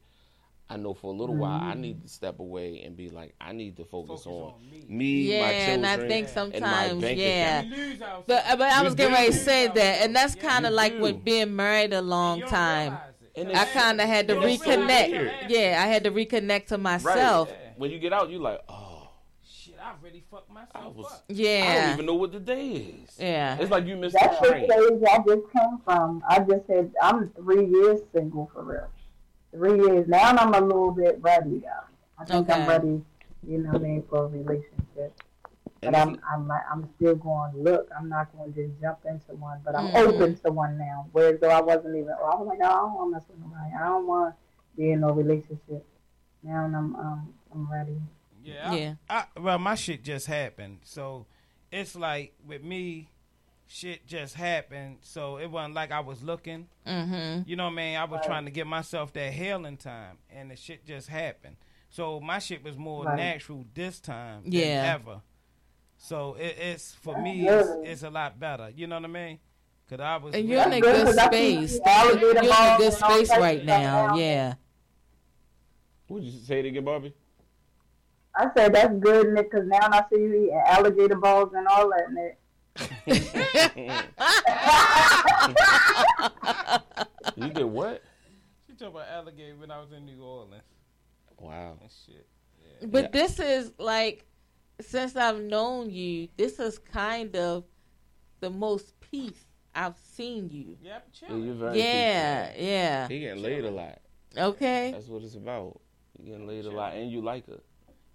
I 0.69 0.75
know 0.75 0.93
for 0.93 1.13
a 1.13 1.15
little 1.15 1.35
while 1.35 1.61
I 1.61 1.73
need 1.75 2.03
to 2.03 2.09
step 2.09 2.39
away 2.39 2.81
and 2.83 2.95
be 2.97 3.09
like, 3.09 3.33
I 3.39 3.53
need 3.53 3.77
to 3.77 3.85
focus, 3.85 4.25
on, 4.25 4.53
me, 4.89 5.31
Yeah, 5.33 5.41
my 5.45 5.51
and 5.51 5.85
I 5.85 5.89
children, 5.95 6.09
think 6.09 6.27
and 6.27 6.35
my 6.35 6.87
sometimes, 6.87 7.01
bank 7.01 7.19
yeah. 7.19 7.59
account. 7.61 8.27
But, 8.27 8.43
but 8.57 8.61
I 8.61 8.83
was 8.83 8.93
getting 8.95 9.13
ready 9.13 9.27
to 9.31 9.33
say 9.37 9.67
that, 9.67 10.01
and 10.03 10.13
that's 10.15 10.35
kind 10.35 10.65
of 10.65 10.73
like 10.73 10.93
do. 10.93 11.01
with 11.01 11.23
being 11.23 11.55
married 11.55 11.93
a 11.93 12.01
long 12.01 12.41
time. 12.41 12.97
And 13.35 13.55
I 13.55 13.65
kind 13.65 14.01
of 14.01 14.07
had 14.07 14.27
to 14.29 14.33
you 14.33 14.41
don't 14.41 14.57
feel 14.61 14.77
reconnect. 14.79 15.49
Yeah, 15.49 15.81
I 15.81 15.87
had 15.87 16.03
to 16.05 16.11
reconnect 16.11 16.67
to 16.67 16.77
myself. 16.77 17.49
Right. 17.49 17.57
When 17.77 17.91
you 17.91 17.99
get 17.99 18.11
out, 18.11 18.29
you're 18.29 18.41
like, 18.41 18.59
oh, 18.67 19.09
Shit, 19.49 19.75
I 19.81 19.93
really 20.03 20.23
fucked 20.29 20.49
myself 20.51 20.69
I 20.73 20.87
was. 20.87 21.05
up. 21.05 21.23
I 21.29 21.33
don't 21.33 21.93
even 21.93 22.05
know 22.07 22.15
what 22.15 22.31
the 22.33 22.39
day 22.39 22.71
is. 23.03 23.15
Yeah. 23.19 23.57
It's 23.59 23.71
like 23.71 23.85
you 23.85 23.95
missed 23.95 24.17
That's 24.19 24.37
the 24.39 24.47
the 24.47 24.51
train. 24.51 24.65
stage 24.69 25.03
I 25.09 25.17
just 25.19 25.51
came 25.53 25.77
from. 25.85 26.23
I 26.27 26.39
just 26.39 26.67
had 26.67 26.91
I'm 27.01 27.29
three 27.37 27.65
years 27.67 28.01
single 28.13 28.49
for 28.53 28.63
real. 28.63 28.89
Three 29.57 29.79
years 29.79 30.07
now, 30.07 30.21
I'm 30.21 30.53
a 30.53 30.61
little 30.61 30.91
bit 30.91 31.17
ready 31.21 31.59
though. 31.59 31.85
I 32.19 32.25
think 32.25 32.47
I'm 32.49 32.67
ready, 32.69 33.01
you 33.47 33.57
know, 33.57 33.69
what 33.71 33.81
I 33.81 33.83
mean, 33.83 34.03
for 34.07 34.25
a 34.25 34.27
relationship. 34.27 35.13
And 35.81 35.93
But 35.93 35.95
I'm 35.95 36.19
I'm 36.31 36.47
like, 36.47 36.61
I'm 36.71 36.87
still 36.95 37.15
going 37.15 37.53
to 37.53 37.57
look. 37.57 37.89
I'm 37.97 38.07
not 38.07 38.35
going 38.37 38.53
to 38.53 38.67
just 38.67 38.79
jump 38.81 38.99
into 39.05 39.33
one, 39.35 39.59
but 39.65 39.75
I'm 39.75 39.87
Mhm. 39.87 40.07
open 40.07 40.35
to 40.37 40.51
one 40.51 40.77
now. 40.77 41.07
Whereas 41.11 41.39
though 41.39 41.49
I 41.49 41.61
wasn't 41.61 41.95
even, 41.95 42.09
I 42.11 42.35
was 42.35 42.47
like, 42.47 42.59
oh, 42.61 42.65
I 42.65 42.69
don't 42.75 42.93
want 42.93 43.09
to 43.09 43.17
mess 43.17 43.23
with 43.29 43.39
nobody. 43.39 43.73
I 43.75 43.85
don't 43.87 44.07
want 44.07 44.35
to 44.35 44.77
be 44.77 44.91
in 44.91 44.99
no 45.01 45.11
relationship. 45.11 45.85
Now 46.43 46.65
I'm 46.65 46.75
um 46.95 47.33
I'm 47.51 47.71
ready. 47.71 47.97
Yeah. 48.43 48.69
I- 48.71 48.75
Yeah. 48.75 48.93
I, 49.09 49.25
well, 49.39 49.57
my 49.59 49.73
shit 49.75 50.03
just 50.03 50.27
happened, 50.27 50.79
so 50.83 51.25
it's 51.71 51.95
like 51.95 52.33
with 52.45 52.63
me, 52.63 53.09
shit 53.67 54.07
just 54.07 54.35
happened. 54.35 54.97
So 55.01 55.37
it 55.37 55.47
wasn't 55.47 55.75
like 55.75 55.91
I 55.91 55.99
was 55.99 56.23
looking. 56.23 56.67
Mhm. 56.85 57.47
You 57.47 57.55
know 57.55 57.65
what 57.65 57.73
I 57.73 57.75
mean? 57.75 57.97
I 57.97 58.05
was 58.05 58.21
trying 58.25 58.45
to 58.45 58.51
get 58.51 58.65
myself 58.67 59.13
that 59.13 59.33
healing 59.33 59.77
time, 59.77 60.17
and 60.29 60.49
the 60.51 60.55
shit 60.55 60.85
just 60.85 61.09
happened. 61.09 61.57
So 61.89 62.19
my 62.19 62.39
shit 62.39 62.63
was 62.63 62.77
more 62.77 63.05
Right. 63.05 63.15
natural 63.17 63.65
this 63.73 63.99
time 63.99 64.43
Yeah. 64.45 64.81
than 64.81 65.01
ever. 65.01 65.21
So 65.97 66.35
it, 66.35 66.57
it's 66.59 66.93
for 66.95 67.17
me, 67.21 67.47
it's, 67.47 67.69
it's 67.83 68.03
a 68.03 68.09
lot 68.09 68.39
better. 68.39 68.69
You 68.69 68.87
know 68.87 68.95
what 68.95 69.05
I 69.05 69.07
mean? 69.07 69.39
Cause 69.89 69.99
I 70.01 70.17
was 70.17 70.35
And 70.35 70.47
you're 70.49 70.61
in 70.63 70.73
a 70.73 70.79
really- 70.81 71.03
good 71.05 71.15
space. 71.17 71.79
You're 71.85 72.31
in 72.31 72.37
a 72.45 72.75
good 72.77 72.93
space 72.93 73.29
right 73.29 73.63
now. 73.63 74.15
Yeah. 74.15 74.55
What'd 76.07 76.27
you 76.27 76.39
say 76.39 76.61
to 76.61 76.71
get 76.71 76.83
Barbie? 76.85 77.13
I 78.35 78.49
said 78.55 78.75
that's 78.75 78.93
good, 78.99 79.33
Nick, 79.33 79.49
because 79.49 79.67
now 79.67 79.79
I 79.81 80.03
see 80.11 80.19
you 80.21 80.33
eating 80.33 80.63
alligator 80.67 81.15
balls 81.15 81.53
and 81.55 81.67
all 81.67 81.89
that, 81.89 82.11
Nick. 82.11 82.37
You 87.37 87.49
did 87.49 87.65
what? 87.65 88.01
She 88.65 88.73
talking 88.73 88.87
about 88.95 89.07
alligator 89.09 89.55
when 89.57 89.69
I 89.69 89.79
was 89.79 89.91
in 89.91 90.05
New 90.05 90.23
Orleans. 90.23 90.63
Wow. 91.39 91.77
And 91.79 91.89
shit. 92.05 92.27
But 92.91 93.11
this 93.11 93.39
is 93.39 93.71
like, 93.77 94.25
since 94.81 95.15
I've 95.15 95.39
known 95.39 95.91
you, 95.91 96.29
this 96.35 96.59
is 96.59 96.79
kind 96.79 97.35
of 97.35 97.63
the 98.39 98.49
most 98.49 98.99
peace 98.99 99.45
I've 99.75 99.97
seen 99.99 100.49
you. 100.49 100.77
Yep, 100.81 101.07
Yeah, 101.21 101.35
you're 101.35 101.53
very 101.53 101.77
Yeah, 101.79 102.51
yeah. 102.57 103.07
He 103.07 103.19
getting 103.19 103.43
laid 103.43 103.65
a 103.65 103.71
lot. 103.71 103.99
Okay. 104.35 104.91
That's 104.91 105.07
what 105.07 105.21
it's 105.23 105.35
about. 105.35 105.79
You 106.17 106.31
getting 106.31 106.47
laid 106.47 106.65
a 106.65 106.71
lot, 106.71 106.95
and 106.95 107.11
you 107.11 107.21
like 107.21 107.45
her. 107.47 107.59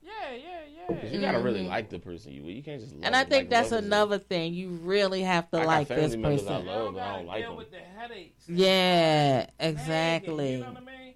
Yeah, 0.02 0.10
yeah, 0.32 0.60
yeah. 0.90 1.00
'Cause 1.00 1.12
you 1.12 1.20
gotta 1.20 1.40
really 1.40 1.60
Mhm. 1.64 1.68
like 1.68 1.88
the 1.90 1.98
person 1.98 2.32
you 2.32 2.42
with. 2.42 2.56
You 2.56 2.62
can't 2.62 2.80
just. 2.80 2.92
Love 2.94 3.04
And 3.04 3.14
I 3.16 3.20
think 3.24 3.42
Like, 3.44 3.50
that's 3.50 3.70
love 3.70 3.80
is- 3.80 3.86
another 3.86 4.18
thing. 4.18 4.54
You 4.54 4.70
really 4.70 5.22
have 5.22 5.50
to 5.52 5.58
I 5.58 5.64
like 5.64 5.88
this 5.88 6.16
person. 6.16 6.48
I 6.48 6.56
love, 6.58 6.94
but 6.94 7.02
I 7.02 7.40
don't 7.40 7.56
like 7.58 7.68
them. 7.68 8.26
Yeah, 8.48 9.46
exactly. 9.60 10.52
You 10.54 10.58
know 10.58 10.72
what 10.72 10.76
I 10.78 10.80
mean? 10.80 11.14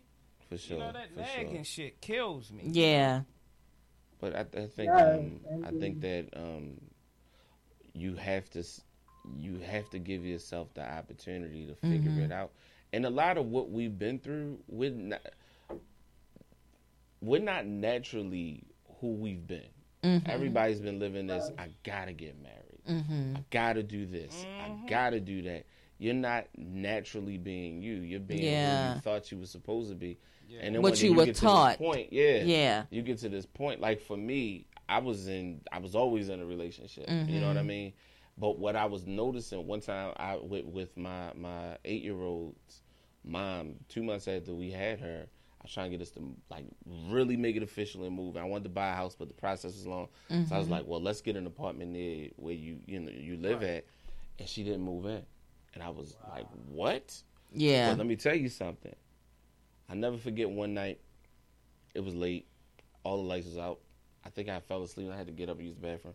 For 0.48 0.56
sure. 0.58 0.76
You 0.78 0.82
know 0.84 0.92
that 0.92 1.10
for 1.12 1.20
nagging 1.20 1.54
sure. 1.56 1.64
shit 1.64 2.00
kills 2.00 2.52
me. 2.52 2.62
Yeah. 2.66 3.22
But 4.20 4.34
I, 4.36 4.40
I 4.40 4.66
think 4.66 4.88
Yeah, 4.88 5.14
um, 5.16 5.40
I 5.64 5.70
think 5.72 6.00
that 6.00 6.28
um, 6.36 6.80
you 7.92 8.14
have 8.14 8.48
to 8.50 8.62
you 9.36 9.58
have 9.58 9.90
to 9.90 9.98
give 9.98 10.24
yourself 10.24 10.72
the 10.74 10.88
opportunity 10.88 11.66
to 11.66 11.74
figure 11.74 12.12
Mhm. 12.12 12.26
it 12.26 12.32
out. 12.32 12.52
And 12.92 13.04
a 13.04 13.10
lot 13.10 13.36
of 13.36 13.46
what 13.46 13.70
we've 13.70 13.98
been 13.98 14.20
through, 14.20 14.60
we're 14.68 14.92
not 14.92 15.20
we're 17.20 17.40
not 17.42 17.66
naturally 17.66 18.62
who 19.00 19.08
we've 19.14 19.46
been. 19.46 19.68
Mhm. 20.02 20.28
Everybody's 20.28 20.80
been 20.80 20.98
living 20.98 21.26
this. 21.26 21.50
I 21.58 21.68
gotta 21.82 22.12
get 22.12 22.36
married. 22.42 22.80
Mhm. 22.88 23.36
I 23.38 23.44
gotta 23.50 23.82
do 23.82 24.06
this. 24.06 24.44
I 24.60 24.70
gotta 24.88 25.20
do 25.20 25.42
that. 25.42 25.64
You're 25.98 26.14
not 26.14 26.46
naturally 26.56 27.38
being 27.38 27.82
you. 27.82 27.94
You're 27.96 28.20
being 28.20 28.40
who 28.42 28.94
you 28.94 29.00
thought 29.00 29.30
you 29.32 29.38
were 29.38 29.46
supposed 29.46 29.88
to 29.90 29.96
be. 29.96 30.18
And 30.60 30.74
then 30.74 30.82
What 30.82 30.92
when 30.92 31.00
you 31.00 31.10
you 31.10 31.16
were 31.16 31.24
get 31.26 31.34
to 31.36 31.40
taught. 31.40 31.78
this 31.78 31.86
point, 31.86 32.12
yeah, 32.12 32.44
Yeah. 32.44 32.84
you 32.90 33.02
get 33.02 33.18
to 33.18 33.28
this 33.28 33.46
point. 33.46 33.80
Like 33.80 34.00
for 34.00 34.16
me, 34.16 34.66
I 34.88 34.98
was 35.00 35.26
in, 35.26 35.60
I 35.72 35.78
was 35.78 35.94
always 35.96 36.28
in 36.28 36.40
a 36.40 36.46
relationship. 36.46 37.08
You 37.08 37.40
know 37.40 37.48
what 37.48 37.56
I 37.56 37.62
Mhm. 37.62 37.66
mean? 37.66 37.92
But 38.38 38.58
what 38.58 38.76
I 38.76 38.84
was 38.84 39.06
noticing 39.06 39.66
one 39.66 39.80
time, 39.80 40.12
I 40.16 40.36
with 40.36 40.66
with 40.66 40.96
my 40.96 41.32
my 41.34 41.78
eight 41.84 42.02
year 42.04 42.20
old's 42.22 42.82
mom, 43.24 43.74
two 43.88 44.02
months 44.04 44.28
after 44.28 44.54
we 44.54 44.70
had 44.70 45.00
her, 45.00 45.26
I 45.26 45.26
was 45.66 45.74
trying 45.74 45.90
to 45.90 45.96
get 45.98 46.02
us 46.02 46.10
to 46.12 46.34
like 46.50 46.64
really 47.08 47.36
make 47.36 47.56
it 47.56 47.62
official 47.62 48.04
and 48.04 48.14
move. 48.14 48.36
I 48.36 48.44
wanted 48.44 48.64
to 48.64 48.70
buy 48.70 48.88
a 48.90 48.94
house, 48.94 49.14
but 49.14 49.28
the 49.28 49.34
process 49.34 49.72
was 49.74 49.86
long. 49.86 50.08
So 50.46 50.54
I 50.54 50.58
was 50.58 50.68
Mhm. 50.68 50.70
like, 50.70 50.86
well, 50.86 51.00
let's 51.00 51.20
get 51.20 51.36
an 51.36 51.46
apartment 51.46 51.90
near 51.90 52.30
where 52.36 52.54
you 52.54 52.80
you 52.86 53.00
know 53.00 53.10
you 53.12 53.36
live 53.36 53.62
at, 53.62 53.84
and 54.38 54.48
she 54.48 54.62
didn't 54.64 54.82
move 54.82 55.06
in, 55.06 55.24
and 55.74 55.82
I 55.82 55.88
was 55.90 56.16
like, 56.30 56.46
what? 56.68 57.22
Yeah. 57.52 57.90
But 57.90 57.98
let 57.98 58.06
me 58.06 58.16
tell 58.16 58.34
you 58.34 58.48
something. 58.48 58.94
I 59.88 59.94
never 59.94 60.16
forget 60.18 60.48
one 60.50 60.74
night. 60.74 61.00
It 61.94 62.00
was 62.00 62.14
late. 62.14 62.46
All 63.04 63.16
the 63.22 63.28
lights 63.28 63.46
was 63.46 63.58
out. 63.58 63.80
I 64.24 64.30
think 64.30 64.48
I 64.48 64.58
fell 64.60 64.82
asleep. 64.82 65.06
and 65.06 65.14
I 65.14 65.18
had 65.18 65.26
to 65.28 65.32
get 65.32 65.48
up 65.48 65.56
and 65.58 65.66
use 65.66 65.74
the 65.76 65.80
bathroom, 65.82 66.14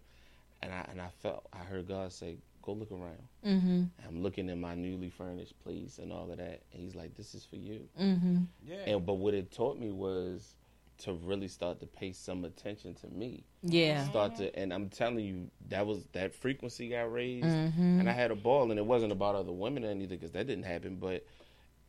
and 0.61 0.73
I 0.73 0.85
and 0.89 1.01
I 1.01 1.09
felt 1.21 1.47
I 1.53 1.59
heard 1.59 1.87
God 1.87 2.11
say, 2.13 2.37
"Go 2.61 2.73
look 2.73 2.91
around." 2.91 3.27
Mhm. 3.43 3.89
I'm 4.07 4.21
looking 4.23 4.49
in 4.49 4.59
my 4.59 4.75
newly 4.75 5.09
furnished 5.09 5.57
place 5.59 5.99
and 5.99 6.11
all 6.11 6.31
of 6.31 6.37
that, 6.37 6.61
and 6.73 6.81
He's 6.81 6.95
like, 6.95 7.15
"This 7.15 7.33
is 7.35 7.45
for 7.45 7.55
you." 7.57 7.87
Mhm. 7.99 8.47
Yeah. 8.65 8.83
And 8.87 9.05
but 9.05 9.15
what 9.15 9.33
it 9.33 9.51
taught 9.51 9.77
me 9.79 9.91
was 9.91 10.55
to 10.99 11.13
really 11.13 11.47
start 11.47 11.79
to 11.79 11.87
pay 11.87 12.11
some 12.11 12.45
attention 12.45 12.93
to 12.93 13.07
me. 13.07 13.43
Yeah. 13.63 14.07
Start 14.07 14.35
to, 14.35 14.55
and 14.55 14.71
I'm 14.71 14.89
telling 14.89 15.25
you, 15.25 15.49
that 15.69 15.85
was 15.87 16.05
that 16.11 16.33
frequency 16.33 16.89
got 16.89 17.11
raised, 17.11 17.47
Mhm. 17.47 17.99
and 17.99 18.07
I 18.09 18.11
had 18.11 18.29
a 18.31 18.35
ball, 18.35 18.69
and 18.69 18.79
it 18.79 18.85
wasn't 18.85 19.11
about 19.11 19.35
other 19.35 19.51
women 19.51 19.83
or 19.83 19.87
anything 19.89 20.17
because 20.17 20.31
that 20.33 20.45
didn't 20.45 20.65
happen, 20.65 20.97
but 20.97 21.25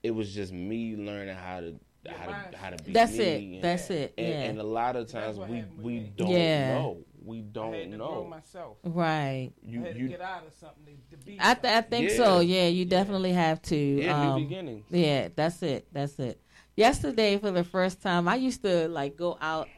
it 0.03 0.13
was 0.13 0.35
just 0.35 0.53
me 0.53 0.97
learning 0.97 1.37
how 1.37 1.61
to 1.61 1.79
how 2.09 2.27
to 2.51 2.57
how 2.57 2.71
to 2.71 2.83
be. 2.83 2.93
That's 2.93 3.13
me 3.17 3.25
it. 3.25 3.43
and- 3.57 3.63
That's 3.65 3.91
it. 3.91 4.15
And, 4.19 4.29
Yeah. 4.29 4.35
and 4.43 4.59
a 4.59 4.63
lot 4.65 4.97
of 4.97 5.09
times 5.09 5.39
we 5.39 5.65
we 5.81 6.01
don't 6.01 6.31
Yeah. 6.31 6.75
know. 6.79 6.99
We 7.25 7.41
don't 7.43 7.73
I 7.75 7.77
had 7.79 7.91
to 7.93 7.97
know. 7.99 8.09
grow 8.09 8.25
myself. 8.29 8.77
Right. 8.83 9.51
You 9.65 9.83
I 9.83 9.87
had 9.87 9.95
to 9.95 10.01
you 10.01 10.09
get 10.09 10.21
out 10.21 10.45
of 10.45 10.53
something 10.55 10.99
to, 11.11 11.17
to 11.17 11.25
be. 11.25 11.39
I, 11.41 11.55
th- 11.55 11.73
I 11.73 11.81
think 11.83 12.11
Yeah. 12.11 12.17
so. 12.17 12.41
Yeah, 12.41 12.67
you 12.67 12.85
definitely 12.85 13.33
have 13.33 13.63
to. 13.63 13.77
Yeah, 13.77 14.25
new 14.25 14.31
um, 14.31 14.43
beginnings. 14.43 14.85
Yeah, 14.91 15.29
that's 15.35 15.63
it. 15.63 15.87
That's 15.93 16.19
it. 16.19 16.41
Yesterday, 16.75 17.39
for 17.39 17.53
the 17.53 17.63
first 17.63 18.03
time, 18.03 18.27
I 18.27 18.35
used 18.37 18.63
to 18.63 18.89
like 18.89 19.17
go 19.17 19.39
out 19.41 19.69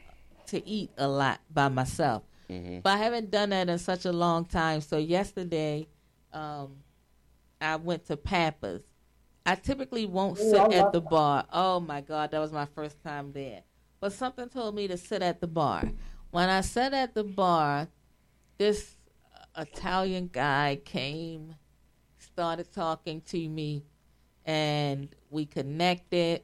to 0.47 0.67
eat 0.67 0.89
a 0.97 1.07
lot 1.07 1.39
by 1.53 1.67
myself, 1.69 2.23
Mm-hmm. 2.49 2.79
but 2.79 2.93
I 2.93 2.97
haven't 2.97 3.29
done 3.31 3.49
that 3.49 3.69
in 3.69 3.77
such 3.79 4.05
a 4.05 4.11
long 4.11 4.45
time. 4.45 4.81
So 4.81 4.97
yesterday, 4.97 5.87
um, 6.33 6.77
I 7.61 7.75
went 7.75 8.05
to 8.07 8.17
Papa's. 8.17 8.81
I 9.45 9.55
typically 9.55 10.05
won't 10.05 10.39
Ooh, 10.39 10.49
sit 10.49 10.71
at 10.71 10.91
the 10.91 11.01
bar. 11.01 11.45
Oh 11.53 11.79
my 11.79 12.01
God, 12.01 12.31
that 12.31 12.39
was 12.39 12.51
my 12.51 12.65
first 12.65 13.01
time 13.03 13.31
there. 13.31 13.61
But 13.99 14.13
something 14.13 14.49
told 14.49 14.75
me 14.75 14.87
to 14.87 14.97
sit 14.97 15.21
at 15.21 15.39
the 15.39 15.47
bar. 15.47 15.83
When 16.31 16.49
I 16.49 16.61
sat 16.61 16.93
at 16.93 17.13
the 17.13 17.23
bar, 17.23 17.87
this 18.57 18.97
Italian 19.57 20.29
guy 20.31 20.79
came, 20.83 21.55
started 22.17 22.71
talking 22.71 23.21
to 23.21 23.49
me, 23.49 23.83
and 24.45 25.09
we 25.29 25.45
connected. 25.45 26.41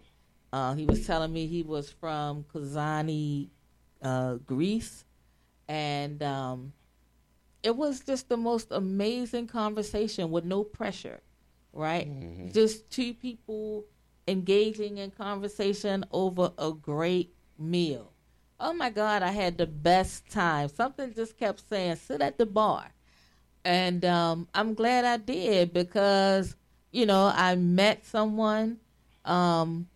Uh, 0.54 0.76
he 0.76 0.86
was 0.86 1.06
telling 1.06 1.34
me 1.34 1.48
he 1.48 1.64
was 1.64 1.92
from 1.92 2.46
Kozani, 2.54 3.50
uh, 4.02 4.36
Greece, 4.36 5.06
and 5.68 6.22
um, 6.24 6.74
it 7.64 7.76
was 7.76 8.02
just 8.02 8.30
the 8.30 8.38
most 8.38 8.68
amazing 8.72 9.48
conversation 9.48 10.32
with 10.32 10.46
no 10.46 10.64
pressure, 10.64 11.22
right? 11.74 12.08
Just 12.54 12.90
two 12.90 13.14
people 13.14 13.86
engaging 14.28 14.98
in 14.98 15.12
conversation 15.12 16.06
over 16.12 16.52
a 16.58 16.72
great 16.72 17.34
meal. 17.58 18.12
Oh 18.60 18.74
my 18.74 18.90
God, 18.90 19.24
I 19.24 19.32
had 19.32 19.58
the 19.58 19.66
best 19.66 20.30
time. 20.30 20.70
Something 20.70 21.14
just 21.14 21.38
kept 21.38 21.68
saying, 21.68 21.96
sit 21.96 22.22
at 22.22 22.38
the 22.38 22.46
bar. 22.46 22.92
And 23.66 24.06
um, 24.06 24.48
I'm 24.54 24.74
glad 24.74 25.06
I 25.06 25.18
did 25.18 25.74
because, 25.74 26.56
you 26.92 27.06
know, 27.06 27.32
I 27.34 27.56
met 27.56 28.06
someone. 28.06 28.80
Um, 29.26 29.88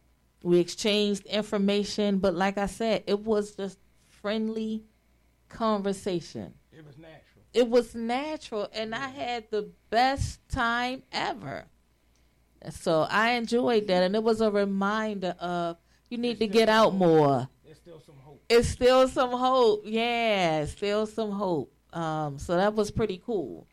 we 0.44 0.60
exchanged 0.60 1.26
information. 1.26 2.18
But 2.20 2.36
like 2.36 2.58
I 2.58 2.68
said, 2.68 3.04
it 3.08 3.20
was 3.20 3.56
just 3.56 3.80
friendly 4.08 4.84
conversation. 5.50 6.54
It 6.72 6.86
was 6.86 6.98
natural. 6.98 7.22
It 7.56 7.70
was 7.70 7.96
natural. 7.96 8.68
And 8.74 8.94
I 8.94 9.08
had 9.08 9.46
the 9.50 9.70
best 9.90 10.40
time 10.50 11.04
ever. 11.14 11.64
So 12.70 13.08
I 13.10 13.32
enjoyed 13.32 13.88
that. 13.88 14.04
And 14.04 14.14
it 14.14 14.22
was 14.22 14.42
a 14.42 14.52
reminder 14.52 15.36
of 15.40 15.78
you 16.10 16.18
need 16.18 16.38
to 16.40 16.48
get 16.48 16.68
out 16.68 16.94
more. 16.94 17.48
There's 17.64 17.78
still 17.78 18.02
some 18.06 18.16
hope. 18.20 18.44
It's 18.50 18.68
still 18.68 19.08
some 19.08 19.32
hope. 19.32 19.84
Yeah, 19.86 20.66
still 20.66 21.06
some 21.06 21.32
hope. 21.32 21.72
Um, 21.94 22.38
so 22.40 22.58
that 22.58 22.76
was 22.76 22.92
pretty 22.92 23.22
cool. 23.26 23.66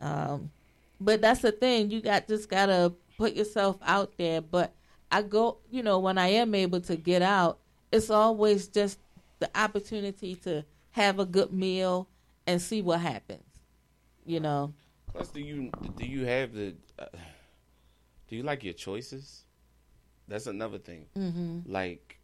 Um, 0.00 0.50
but 0.98 1.20
that's 1.20 1.42
the 1.42 1.52
thing. 1.52 1.90
You 1.90 2.00
got 2.00 2.28
just 2.28 2.48
gotta 2.48 2.94
put 3.18 3.34
yourself 3.34 3.76
out 3.82 4.16
there. 4.16 4.40
But 4.40 4.72
I 5.12 5.20
go, 5.20 5.58
you 5.70 5.82
know, 5.82 5.98
when 5.98 6.16
I 6.16 6.28
am 6.28 6.54
able 6.54 6.80
to 6.80 6.96
get 6.96 7.20
out, 7.20 7.58
it's 7.92 8.08
always 8.08 8.68
just 8.68 8.98
the 9.38 9.50
opportunity 9.54 10.34
to 10.36 10.64
have 10.92 11.18
a 11.18 11.26
good 11.26 11.52
meal 11.52 12.08
and 12.48 12.60
see 12.62 12.80
what 12.82 13.00
happens. 13.00 13.44
You 14.24 14.40
know. 14.40 14.72
Plus, 15.12 15.28
do 15.28 15.40
you 15.40 15.70
do 15.96 16.04
you 16.06 16.24
have 16.24 16.52
the 16.52 16.74
uh, 16.98 17.06
do 18.26 18.36
you 18.36 18.42
like 18.42 18.64
your 18.64 18.74
choices? 18.74 19.44
That's 20.26 20.46
another 20.46 20.78
thing. 20.78 21.06
Mhm. 21.16 21.62
Like 21.66 22.18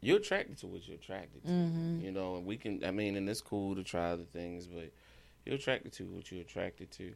you're 0.00 0.18
attracted 0.18 0.58
to 0.58 0.66
what 0.66 0.86
you're 0.88 0.96
attracted 0.96 1.44
to. 1.44 1.50
Mhm. 1.50 2.02
You 2.02 2.10
know, 2.12 2.36
and 2.36 2.46
we 2.46 2.56
can. 2.56 2.82
I 2.84 2.90
mean, 2.90 3.16
and 3.16 3.28
it's 3.28 3.40
cool 3.40 3.74
to 3.76 3.84
try 3.84 4.10
other 4.10 4.24
things, 4.24 4.66
but 4.66 4.90
you're 5.46 5.54
attracted 5.56 5.92
to 5.94 6.04
what 6.06 6.30
you're 6.32 6.40
attracted 6.42 6.90
to. 6.92 7.14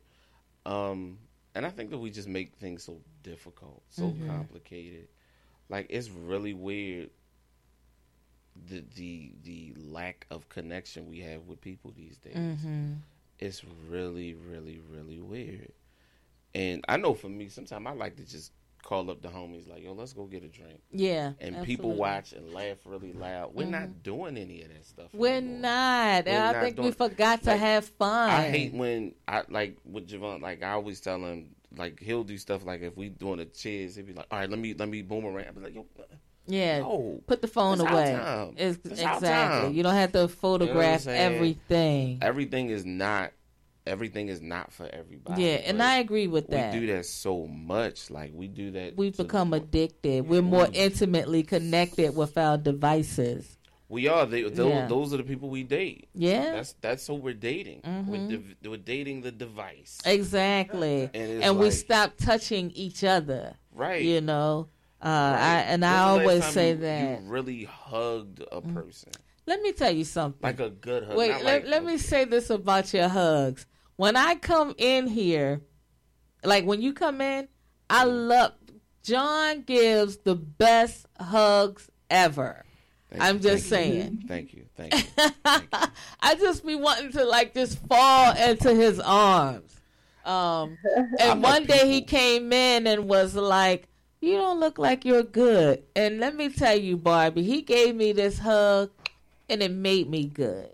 Um, 0.67 1.19
and 1.55 1.65
I 1.67 1.71
think 1.71 1.91
that 1.91 1.99
we 1.99 2.11
just 2.11 2.29
make 2.29 2.55
things 2.57 2.83
so 2.85 3.01
difficult, 3.23 3.83
so 3.91 4.11
Mhm. 4.13 4.27
complicated. 4.27 5.09
Like 5.69 5.87
it's 5.91 6.09
really 6.11 6.55
weird 6.55 7.11
the 8.69 8.85
the 8.97 9.33
the 9.45 9.75
lack 9.77 10.27
of 10.31 10.49
connection 10.49 11.09
we 11.09 11.21
have 11.21 11.43
with 11.47 11.61
people 11.61 11.93
these 11.97 12.19
days. 12.19 12.35
Mhm. 12.37 12.99
it's 13.41 13.63
really, 13.89 14.35
really, 14.35 14.81
really 14.91 15.21
weird. 15.21 15.73
And 16.55 16.85
I 16.89 16.97
know 16.97 17.15
for 17.15 17.29
me, 17.29 17.49
sometimes 17.49 17.87
I 17.87 17.93
like 17.93 18.17
to 18.17 18.25
just 18.25 18.53
call 18.83 19.11
up 19.11 19.21
the 19.23 19.29
homies 19.29 19.69
like, 19.69 19.83
"Yo, 19.83 19.93
let's 19.93 20.13
go 20.13 20.25
get 20.25 20.43
a 20.43 20.49
drink." 20.49 20.81
Yeah, 20.91 21.27
and 21.41 21.57
absolutely. 21.57 21.67
people 21.67 21.93
watch 21.95 22.33
and 22.33 22.53
laugh 22.53 22.79
really 22.85 23.13
loud. 23.13 23.55
We're 23.55 23.67
Mhm. 23.67 23.71
not 23.71 24.03
doing 24.03 24.37
any 24.37 24.63
of 24.63 24.69
that 24.71 24.85
stuff. 24.85 25.15
We're 25.15 25.41
not. 25.41 26.25
We're 26.27 26.33
I 26.33 26.53
not 26.53 26.63
think 26.65 26.77
we 26.79 26.83
doing- 26.85 26.95
forgot 26.95 27.43
to 27.45 27.51
like, 27.51 27.61
have 27.61 27.85
fun. 27.87 28.31
I 28.31 28.49
hate 28.51 28.73
when 28.73 29.15
I 29.29 29.45
like 29.49 29.77
with 29.85 30.09
Javon. 30.09 30.41
Like 30.41 30.63
I 30.63 30.73
always 30.73 31.01
tell 31.01 31.25
him, 31.25 31.55
like 31.77 32.01
he'll 32.01 32.25
do 32.25 32.39
stuff 32.39 32.65
like 32.65 32.81
if 32.83 32.97
we 32.97 33.09
doing 33.11 33.41
a 33.41 33.45
cheers, 33.45 33.95
he'll 33.97 34.07
be 34.07 34.15
like, 34.15 34.27
"All 34.33 34.39
right, 34.41 34.49
let 34.51 34.59
me 34.59 34.75
let 34.75 34.89
me 34.89 35.03
boomerang." 35.03 35.47
I'll 35.47 35.53
be 35.53 35.61
like, 35.61 35.75
"Yo, 35.75 35.87
Yeah. 36.49 36.81
No. 36.81 37.21
Put 37.27 37.43
the 37.43 37.49
phone 37.49 37.81
It's 37.81 37.91
away. 37.91 38.13
time. 38.13 38.51
It's- 38.57 38.79
It's 38.85 39.01
exactly. 39.01 39.75
You 39.75 39.83
don't 39.83 39.95
have 39.95 40.13
to 40.13 40.19
You 40.19 40.23
know 40.25 40.29
photograph 40.29 41.07
everything. 41.07 42.19
Everything 42.23 42.71
is 42.71 42.85
not. 42.85 43.33
Everything 43.87 44.29
is 44.29 44.43
not 44.43 44.71
for 44.73 44.87
everybody. 44.93 45.43
Yeah, 45.45 45.49
and 45.65 45.83
I 45.83 45.97
agree 45.97 46.27
with 46.27 46.49
that. 46.49 46.75
We 46.75 46.81
do 46.81 46.87
that 46.89 47.07
so 47.07 47.47
much. 47.47 48.11
Like 48.11 48.33
we 48.35 48.47
do 48.47 48.71
that. 48.73 48.97
We've 48.99 49.17
become 49.17 49.55
addicted. 49.55 50.29
We're 50.29 50.43
more 50.43 50.69
intimately 50.75 51.43
connected 51.43 52.15
with 52.15 52.37
our 52.37 52.59
devices. 52.59 53.57
We 53.91 54.07
are. 54.07 54.27
They, 54.27 54.43
those, 54.43 54.69
Yeah. 54.69 54.87
those 54.89 55.15
are 55.15 55.17
the 55.17 55.23
people 55.23 55.49
we 55.49 55.63
date. 55.63 56.09
Yeah. 56.15 56.53
That's 56.53 56.75
that's 56.83 57.07
who 57.07 57.15
we're 57.15 57.33
dating. 57.33 57.81
We're, 57.85 58.19
Mhm. 58.19 58.29
div- 58.29 58.57
we're 58.71 58.77
dating 58.77 59.23
the 59.23 59.33
device. 59.33 59.97
Exactly. 60.05 61.05
And 61.15 61.17
And, 61.17 61.43
it's 61.45 61.53
we 61.55 61.71
stop 61.71 62.13
touching 62.19 62.71
each 62.73 63.03
other. 63.05 63.55
Right. 63.75 64.03
You 64.03 64.21
know. 64.21 64.69
Uh, 65.01 65.07
I 65.39 65.55
and 65.69 65.83
When's 65.83 65.93
I 65.95 65.99
always 65.99 66.45
say 66.45 66.71
you- 66.71 66.77
that. 66.77 67.23
you 67.23 67.29
really 67.29 67.65
hugged 67.65 68.43
a 68.51 68.61
person, 68.61 69.13
Let 69.47 69.63
me 69.63 69.73
tell 69.73 69.93
you 69.93 70.05
something. 70.05 70.41
like 70.43 70.59
a 70.61 70.71
good 70.71 71.05
hug. 71.05 71.17
Wait, 71.17 71.31
let, 71.31 71.45
like, 71.45 71.67
let 71.67 71.85
me 71.85 71.99
say 71.99 72.25
this 72.25 72.51
about 72.51 72.93
your 72.93 73.09
hugs. 73.09 73.67
When 73.97 74.17
I 74.17 74.35
come 74.35 74.75
in 74.77 75.07
here, 75.07 75.61
like 76.45 76.65
when 76.65 76.83
you 76.83 76.93
come 76.93 77.21
in, 77.21 77.49
I 77.89 78.05
love 78.05 78.53
John 79.05 79.63
gives 79.63 80.19
the 80.19 80.35
best 80.35 81.07
hugs 81.21 81.89
ever. 82.11 82.65
Thank 83.11 83.23
I'm 83.23 83.37
you, 83.37 83.43
just 83.43 83.67
thank 83.69 83.95
you. 83.95 84.01
saying. 84.01 84.25
Thank 84.29 84.53
you. 84.55 84.65
Thank 84.77 84.95
you. 84.95 85.03
I 86.21 86.35
just 86.35 86.67
be 86.67 86.75
wanting 86.75 87.13
to 87.13 87.25
like 87.25 87.55
just 87.55 87.79
fall 87.87 88.35
into 88.37 88.75
his 88.75 89.01
arms. 89.01 89.75
Um, 90.25 90.77
and 91.21 91.43
one 91.43 91.65
day 91.65 91.91
he 91.91 92.03
came 92.03 92.53
in 92.53 92.87
and 92.87 93.09
was 93.09 93.35
like, 93.35 93.89
"You 94.21 94.37
don't 94.37 94.61
look 94.61 94.79
like 94.79 95.05
you're 95.05 95.23
good." 95.23 95.83
And 95.95 96.19
let 96.19 96.35
me 96.35 96.49
tell 96.49 96.77
you, 96.79 96.97
Barbie, 96.97 97.43
he 97.43 97.63
gave 97.63 97.95
me 97.95 98.13
this 98.13 98.39
hug, 98.39 98.91
and 99.49 99.63
it 99.63 99.71
made 99.71 100.09
me 100.09 100.25
good. 100.25 100.71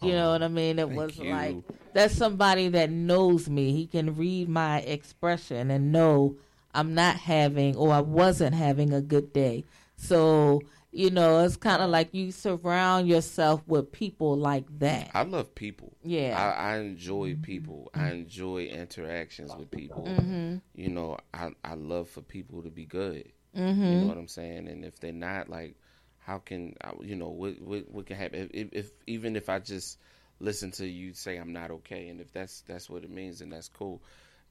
You 0.00 0.12
know 0.12 0.28
oh, 0.28 0.32
what 0.32 0.42
I 0.42 0.48
mean? 0.48 0.78
It 0.78 0.90
was 0.90 1.18
you. 1.18 1.30
like 1.30 1.56
that's 1.92 2.14
somebody 2.14 2.68
that 2.68 2.90
knows 2.90 3.48
me. 3.48 3.72
He 3.72 3.86
can 3.86 4.16
read 4.16 4.48
my 4.48 4.78
expression 4.80 5.70
and 5.70 5.90
know 5.90 6.36
I'm 6.74 6.94
not 6.94 7.16
having 7.16 7.74
or 7.74 7.92
I 7.92 8.00
wasn't 8.00 8.54
having 8.54 8.92
a 8.92 9.00
good 9.00 9.32
day. 9.32 9.64
So, 9.96 10.62
you 10.90 11.10
know, 11.10 11.40
it's 11.40 11.56
kind 11.56 11.82
of 11.82 11.90
like 11.90 12.14
you 12.14 12.32
surround 12.32 13.08
yourself 13.08 13.62
with 13.66 13.92
people 13.92 14.36
like 14.36 14.66
that. 14.78 15.10
I 15.14 15.22
love 15.22 15.54
people. 15.54 15.96
Yeah. 16.02 16.52
I, 16.56 16.74
I 16.74 16.78
enjoy 16.78 17.36
people. 17.42 17.90
I 17.94 18.08
enjoy 18.10 18.64
interactions 18.64 19.54
with 19.56 19.70
people. 19.70 20.04
Mhm. 20.06 20.60
You 20.74 20.90
know, 20.90 21.18
I 21.34 21.50
I 21.64 21.74
love 21.74 22.08
for 22.08 22.22
people 22.22 22.62
to 22.62 22.70
be 22.70 22.86
good. 22.86 23.30
You 23.54 23.62
Mhm. 23.62 24.00
know 24.00 24.06
what 24.06 24.18
I'm 24.18 24.28
saying? 24.28 24.68
And 24.68 24.84
if 24.84 25.00
they're 25.00 25.12
not, 25.12 25.48
like, 25.48 25.74
how 26.18 26.38
can 26.38 26.74
I, 26.82 26.92
you 27.02 27.16
know 27.16 27.28
what 27.28 27.60
what 27.60 27.90
what 27.90 28.06
can 28.06 28.16
happen? 28.16 28.50
If, 28.54 28.68
if 28.72 28.90
even 29.06 29.36
if 29.36 29.48
I 29.48 29.58
just 29.58 29.98
listen 30.40 30.70
to 30.72 30.86
you 30.86 31.12
say 31.14 31.36
I'm 31.36 31.52
not 31.52 31.70
okay, 31.70 32.08
and 32.08 32.20
if 32.20 32.32
that's 32.32 32.62
that's 32.62 32.88
what 32.88 33.04
it 33.04 33.10
means, 33.10 33.40
then 33.40 33.50
that's 33.50 33.68
cool. 33.68 34.02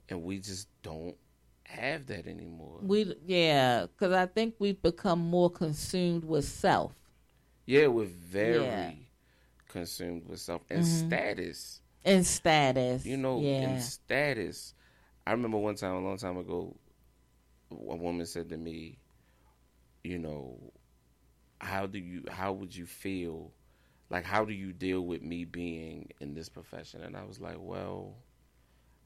And 0.09 0.23
we 0.23 0.39
just 0.39 0.68
don't 0.84 1.15
have 1.68 2.07
that 2.07 2.27
anymore. 2.27 2.81
We 2.81 3.15
yeah, 3.26 3.88
because 3.88 4.14
I 4.14 4.26
think 4.26 4.56
we've 4.60 4.81
become 4.81 5.19
more 5.19 5.49
consumed 5.49 6.26
with 6.26 6.45
self. 6.45 6.94
Yeah, 7.65 7.88
we're 7.88 8.06
very 8.06 8.57
Yeah. 8.64 8.91
consumed 9.68 10.27
with 10.27 10.39
self 10.39 10.64
and 10.69 10.84
Mhm. 10.84 10.85
status. 10.85 11.81
And 12.06 12.26
status. 12.26 13.06
You 13.06 13.18
know, 13.18 13.41
yeah. 13.41 13.60
and 13.60 13.80
status. 13.80 14.73
I 15.26 15.31
remember 15.31 15.57
one 15.57 15.76
time, 15.76 15.95
a 15.95 15.99
long 16.02 16.18
time 16.18 16.38
ago, 16.38 16.76
a 17.72 17.95
woman 17.95 18.26
said 18.26 18.49
to 18.49 18.57
me, 18.57 18.99
you 20.03 20.18
know, 20.18 20.60
how 21.60 21.85
do 21.85 21.99
you, 21.99 22.23
how 22.30 22.53
would 22.53 22.76
you 22.76 22.85
feel? 22.85 23.52
Like, 24.10 24.26
how 24.26 24.45
do 24.45 24.53
you 24.53 24.73
deal 24.73 25.02
with 25.06 25.22
me 25.23 25.45
being 25.45 26.10
in 26.22 26.34
this 26.34 26.49
profession? 26.49 27.03
And 27.03 27.18
I 27.18 27.23
was 27.26 27.39
like, 27.39 27.57
well, 27.60 28.15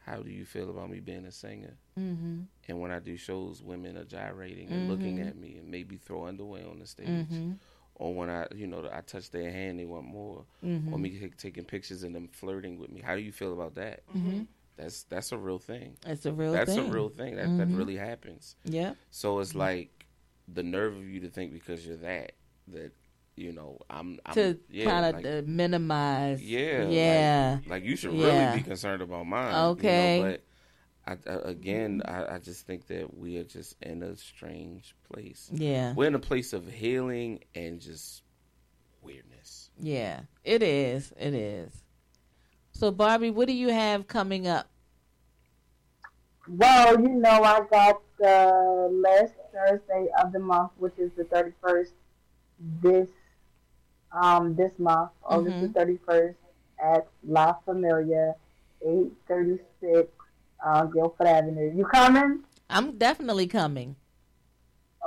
how 0.05 0.21
do 0.21 0.31
you 0.31 0.45
feel 0.45 0.69
about 0.69 0.89
me 0.89 0.99
being 0.99 1.25
a 1.25 1.31
singer? 1.31 1.77
Mhm. 1.97 2.45
And 2.67 2.79
when 2.79 2.91
I 2.91 2.99
do 2.99 3.17
shows, 3.17 3.61
women 3.61 3.97
are 3.97 4.03
gyrating 4.05 4.69
and 4.71 4.87
looking 4.89 5.17
Mhm. 5.17 5.27
at 5.27 5.37
me 5.37 5.57
and 5.57 5.69
maybe 5.69 5.97
throw 5.97 6.25
underwear 6.25 6.67
on 6.67 6.79
the 6.79 6.87
stage. 6.87 7.07
Mhm. 7.07 7.57
Or 7.95 8.13
when 8.15 8.29
I, 8.29 8.47
you 8.55 8.65
know, 8.65 8.89
I 8.91 9.01
touch 9.01 9.29
their 9.29 9.51
hand, 9.51 9.79
they 9.79 9.85
want 9.85 10.05
more. 10.05 10.45
Or 10.63 10.67
Mhm. 10.67 10.99
me 11.01 11.19
take, 11.19 11.37
taking 11.37 11.65
pictures 11.65 12.01
and 12.03 12.15
them 12.15 12.27
flirting 12.29 12.79
with 12.79 12.89
me. 12.91 13.01
How 13.01 13.15
do 13.15 13.21
you 13.21 13.31
feel 13.31 13.53
about 13.53 13.75
that? 13.75 14.05
Mhm. 14.07 14.47
That's 14.75 15.03
that's 15.03 15.31
a 15.31 15.37
real 15.37 15.59
thing. 15.59 15.97
It's 16.05 16.25
a 16.25 16.33
real 16.33 16.51
that's 16.53 16.73
thing. 16.73 16.89
a 16.89 16.91
real 16.91 17.09
thing. 17.09 17.35
That 17.35 17.55
that 17.57 17.67
Mhm. 17.67 17.77
really 17.77 17.97
happens. 17.97 18.55
Yep. 18.63 18.97
So 19.11 19.39
it's 19.39 19.53
like 19.53 20.07
the 20.47 20.63
nerve 20.63 20.95
of 20.95 21.07
you 21.07 21.19
to 21.19 21.29
think 21.29 21.53
because 21.53 21.85
you're 21.85 21.97
that 21.97 22.31
that 22.69 22.91
you 23.35 23.51
know 23.53 23.79
I'm, 23.89 24.19
I'm 24.25 24.33
to 24.35 24.59
yeah, 24.69 24.85
kind 24.85 25.15
like- 25.15 25.25
of 25.25 25.47
minimize. 25.47 26.41
yeah 26.43 26.87
Yeah. 26.87 27.57
like, 27.61 27.69
like 27.69 27.83
you 27.85 27.95
should 27.95 28.13
Yeah. 28.13 28.45
really 28.49 28.57
be 28.59 28.63
concerned 28.63 29.01
about 29.01 29.25
mine. 29.25 29.53
Okay. 29.71 30.17
you 30.17 30.23
know, 30.23 30.31
but 30.31 30.43
I, 31.07 31.31
I, 31.31 31.35
again, 31.49 32.01
I, 32.05 32.35
I 32.35 32.39
just 32.39 32.67
think 32.67 32.85
that 32.87 33.17
we 33.17 33.37
are 33.37 33.43
just 33.43 33.75
in 33.81 34.03
a 34.03 34.15
strange 34.15 34.95
place. 35.11 35.49
Yeah. 35.51 35.93
we're 35.95 36.07
in 36.07 36.15
a 36.15 36.19
place 36.19 36.53
of 36.53 36.71
healing 36.71 37.39
and 37.55 37.79
just 37.81 38.21
weirdness. 39.01 39.71
Yeah, 39.79 40.21
it 40.43 40.61
is. 40.61 41.11
It 41.19 41.33
is. 41.33 41.83
So, 42.71 42.91
Barbie, 42.91 43.31
what 43.31 43.47
do 43.47 43.53
you 43.53 43.69
have 43.69 44.07
coming 44.07 44.47
up? 44.47 44.67
Well, 46.47 46.99
you 47.01 47.09
know, 47.09 47.43
I 47.43 47.61
got 47.71 48.01
the 48.19 48.89
last 48.91 49.33
Thursday 49.53 50.07
of 50.21 50.31
the 50.31 50.39
month, 50.39 50.71
which 50.77 50.97
is 50.97 51.11
the 51.17 51.23
31st, 51.25 51.91
this 52.81 53.07
um 54.13 54.55
this 54.55 54.71
month, 54.79 55.11
August 55.23 55.57
Mhm. 55.57 55.73
the 55.73 55.79
31st, 55.79 56.35
at 56.83 57.07
La 57.27 57.53
Familia, 57.65 58.35
836 58.81 60.09
uh, 60.65 60.85
Guilford 60.85 61.27
Avenue. 61.27 61.71
You 61.75 61.85
coming? 61.85 62.43
I'm 62.69 62.97
definitely 62.97 63.47
coming. 63.47 63.95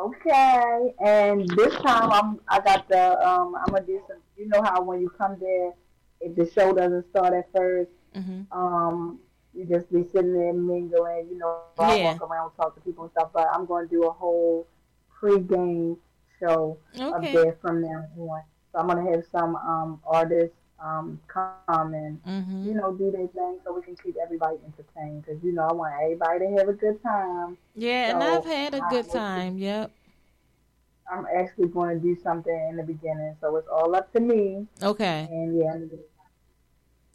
Okay, 0.01 0.95
and 0.99 1.49
this 1.57 1.73
time 1.77 2.11
I'm 2.13 2.41
I 2.49 2.61
got 2.61 2.89
the 2.89 3.17
um 3.27 3.55
I'm 3.55 3.73
gonna 3.73 3.87
do 3.87 4.01
some. 4.09 4.19
You 4.37 4.49
know 4.49 4.61
how 4.63 4.83
when 4.83 5.01
you 5.01 5.09
come 5.11 5.37
there, 5.39 5.73
if 6.21 6.35
the 6.35 6.51
show 6.51 6.73
doesn't 6.73 7.09
start 7.11 7.33
at 7.33 7.51
1st 7.53 7.91
Mhm. 8.17 8.47
um 8.53 9.21
you 9.55 9.65
just 9.67 9.91
be 9.93 10.03
sitting 10.13 10.33
there 10.35 10.53
mingling. 10.53 11.29
You 11.31 11.39
know, 11.39 11.63
I 11.79 11.95
Yeah. 11.97 12.05
walk 12.19 12.23
around 12.29 12.51
talk 12.57 12.75
to 12.75 12.81
people 12.81 13.05
and 13.05 13.13
stuff. 13.13 13.31
But 13.33 13.47
I'm 13.53 13.67
gonna 13.67 13.87
do 13.87 14.03
a 14.09 14.11
whole 14.11 14.67
pre-game 15.09 15.97
show 16.41 16.77
up 17.15 17.23
there 17.33 17.53
from 17.63 17.81
now 17.83 18.05
on. 18.19 18.43
So 18.75 18.81
I'm 18.81 18.89
gonna 18.89 19.09
have 19.13 19.25
some 19.31 19.55
um 19.57 20.01
artists 20.05 20.57
um 20.83 21.21
come 21.29 21.95
and 21.95 22.21
Mhm. 22.25 22.67
you 22.67 22.75
know 22.75 22.93
do 22.93 23.11
their 23.13 23.29
thing 23.29 23.61
so 23.65 23.73
we 23.73 23.83
can 23.83 23.95
keep 23.97 24.17
everybody 24.17 24.59
entertained. 24.67 25.25
Because 25.25 25.43
you 25.45 25.53
know 25.53 25.63
I 25.63 25.73
want 25.73 25.95
everybody 26.03 26.41
to 26.41 26.57
have 26.57 26.69
a 26.69 26.73
good 26.73 27.01
time. 27.03 27.57
Yeah, 27.77 28.11
and 28.11 28.23
I've 28.23 28.45
had 28.45 28.75
a 28.75 28.81
good 28.91 29.09
time. 29.09 29.57
Yep. 29.59 29.93
I'm 31.11 31.27
actually 31.37 31.69
going 31.69 31.95
to 31.95 32.03
do 32.03 32.17
something 32.21 32.67
in 32.71 32.77
the 32.77 32.83
beginning, 32.83 33.37
so 33.41 33.55
it's 33.57 33.69
all 33.69 33.95
up 33.95 34.11
to 34.15 34.21
me. 34.21 34.67
Okay. 34.83 35.29
And 35.31 35.57
yeah, 35.59 35.77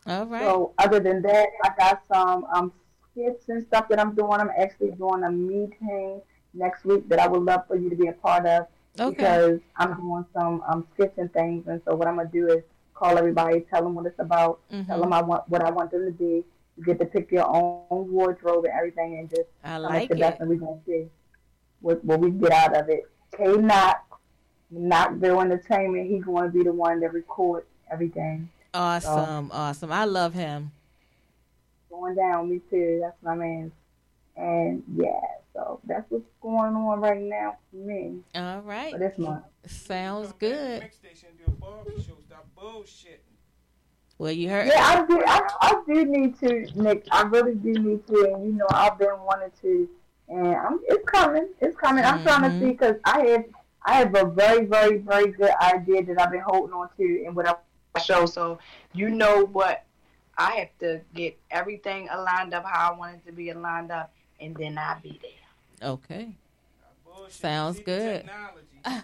All 0.08 0.26
right. 0.28 0.44
So 0.44 0.74
other 0.78 1.00
than 1.00 1.22
that, 1.24 1.50
I 1.66 1.72
got 1.78 2.06
some 2.08 2.46
um 2.54 2.72
skits 3.12 3.50
and 3.50 3.62
stuff 3.64 3.90
that 3.90 4.00
I'm 4.00 4.16
doing. 4.16 4.40
I'm 4.40 4.52
actually 4.58 4.92
doing 4.92 5.24
a 5.24 5.32
meeting 5.32 6.22
next 6.54 6.86
week 6.86 7.10
that 7.10 7.20
I 7.20 7.28
would 7.28 7.44
love 7.44 7.68
for 7.68 7.76
you 7.76 7.90
to 7.90 7.96
be 7.96 8.08
a 8.08 8.14
part 8.14 8.46
of 8.46 8.68
Okay. 9.00 9.10
because 9.16 9.60
I'm 9.78 9.96
doing 9.96 10.26
some 10.34 10.62
um 10.68 10.88
skits 10.94 11.18
and 11.18 11.32
things. 11.34 11.68
And 11.68 11.82
so 11.86 11.96
what 11.96 12.08
I'm 12.08 12.16
gonna 12.18 12.30
do 12.30 12.48
is 12.48 12.64
call 12.94 13.18
everybody, 13.18 13.62
tell 13.70 13.84
them 13.84 13.96
what 13.96 14.06
it's 14.06 14.20
about, 14.20 14.60
Mhm. 14.72 14.88
tell 14.88 15.00
them 15.00 15.14
I 15.14 15.22
want 15.22 15.48
what 15.50 15.64
I 15.64 15.72
want 15.72 15.92
them 15.92 16.06
to 16.06 16.12
be. 16.12 16.44
You 16.78 16.84
get 16.86 17.00
to 17.00 17.06
pick 17.06 17.32
your 17.32 17.48
own 17.48 18.12
wardrobe 18.12 18.66
and 18.66 18.74
everything, 18.74 19.20
and 19.20 19.30
just 19.30 19.50
I 19.64 19.78
like 19.78 20.10
the 20.10 20.16
best, 20.16 20.36
it. 20.36 20.42
and 20.42 20.50
we're 20.50 20.56
gonna 20.58 20.80
see 20.86 21.10
what 21.82 22.04
what 22.04 22.20
we 22.20 22.32
get 22.32 22.52
out 22.52 22.76
of 22.76 22.90
it. 22.90 23.10
K 23.38 23.56
Knock, 23.56 24.20
Knockville 24.72 25.42
Entertainment. 25.42 26.10
He's 26.10 26.24
going 26.24 26.46
to 26.52 26.58
be 26.58 26.64
the 26.64 26.74
one 26.74 27.00
that 27.02 27.14
records 27.14 27.66
everything. 27.92 28.50
Awesome. 28.74 29.50
Awesome. 29.54 29.92
I 29.92 30.06
love 30.06 30.34
him. 30.34 30.72
going 31.90 32.16
down. 32.16 32.50
Me 32.50 32.60
too. 32.70 33.00
That's 33.02 33.16
my 33.24 33.36
man. 33.36 33.72
And 34.40 34.84
yeah, 34.96 35.10
so 35.54 35.82
that's 35.84 36.10
what's 36.10 36.24
going 36.42 36.74
on 36.74 37.02
right 37.02 37.20
now 37.22 37.58
for 37.70 37.76
me 37.78 38.20
All 38.36 38.62
right. 38.62 38.94
for 38.94 38.98
this 39.00 39.18
month. 39.18 39.44
Sounds 39.68 40.32
good. 40.40 40.80
Next 40.80 40.98
station 40.98 41.28
do 41.38 41.44
a 41.48 41.52
Barbie 41.52 42.02
show. 42.02 42.14
Stop 42.26 42.48
bullshitting. 42.58 43.18
Well, 44.18 44.32
you 44.32 44.50
heard. 44.50 44.68
Yeah, 44.68 44.82
I 44.82 45.06
do. 45.06 45.22
I, 45.26 45.42
I 45.62 45.82
do 45.86 46.06
need 46.06 46.40
to, 46.40 46.68
Nick. 46.76 47.06
I 47.12 47.24
really 47.24 47.56
do 47.56 47.74
need 47.74 48.08
to, 48.08 48.34
and 48.34 48.46
you 48.46 48.54
know, 48.54 48.68
I've 48.72 48.98
been 48.98 49.20
wanting 49.26 49.52
to, 49.62 49.90
and 50.30 50.48
I'm, 50.56 50.80
it's 50.88 51.06
coming. 51.06 51.50
It's 51.60 51.76
coming. 51.78 52.04
I'm 52.06 52.22
trying 52.22 52.44
to 52.44 52.50
Mhm. 52.50 52.60
see 52.60 52.66
because 52.72 52.96
I 53.06 53.26
have, 53.28 53.46
I 53.86 53.94
have 53.96 54.16
a 54.16 54.26
very, 54.26 54.66
very, 54.66 54.98
very 55.00 55.32
good 55.32 55.52
idea 55.62 56.04
that 56.06 56.22
I've 56.22 56.32
been 56.32 56.44
holding 56.46 56.74
on 56.74 56.90
to, 56.98 57.24
and 57.26 57.36
what 57.36 57.48
I 57.96 58.00
show. 58.00 58.26
So 58.26 58.60
you 58.94 59.10
know 59.10 59.46
what, 59.46 59.84
I 60.38 60.52
have 60.56 60.70
to 60.80 61.02
get 61.14 61.38
everything 61.52 62.08
aligned 62.10 62.54
up 62.54 62.66
how 62.66 62.94
I 62.94 62.98
want 62.98 63.16
it 63.18 63.26
to 63.26 63.32
be 63.34 63.50
aligned 63.50 63.92
up, 63.92 64.14
and 64.40 64.56
then 64.56 64.78
I'll 64.78 65.00
be 65.02 65.20
there. 65.22 65.90
Okay. 65.90 66.30
Sounds 67.30 67.80
good. 67.80 68.30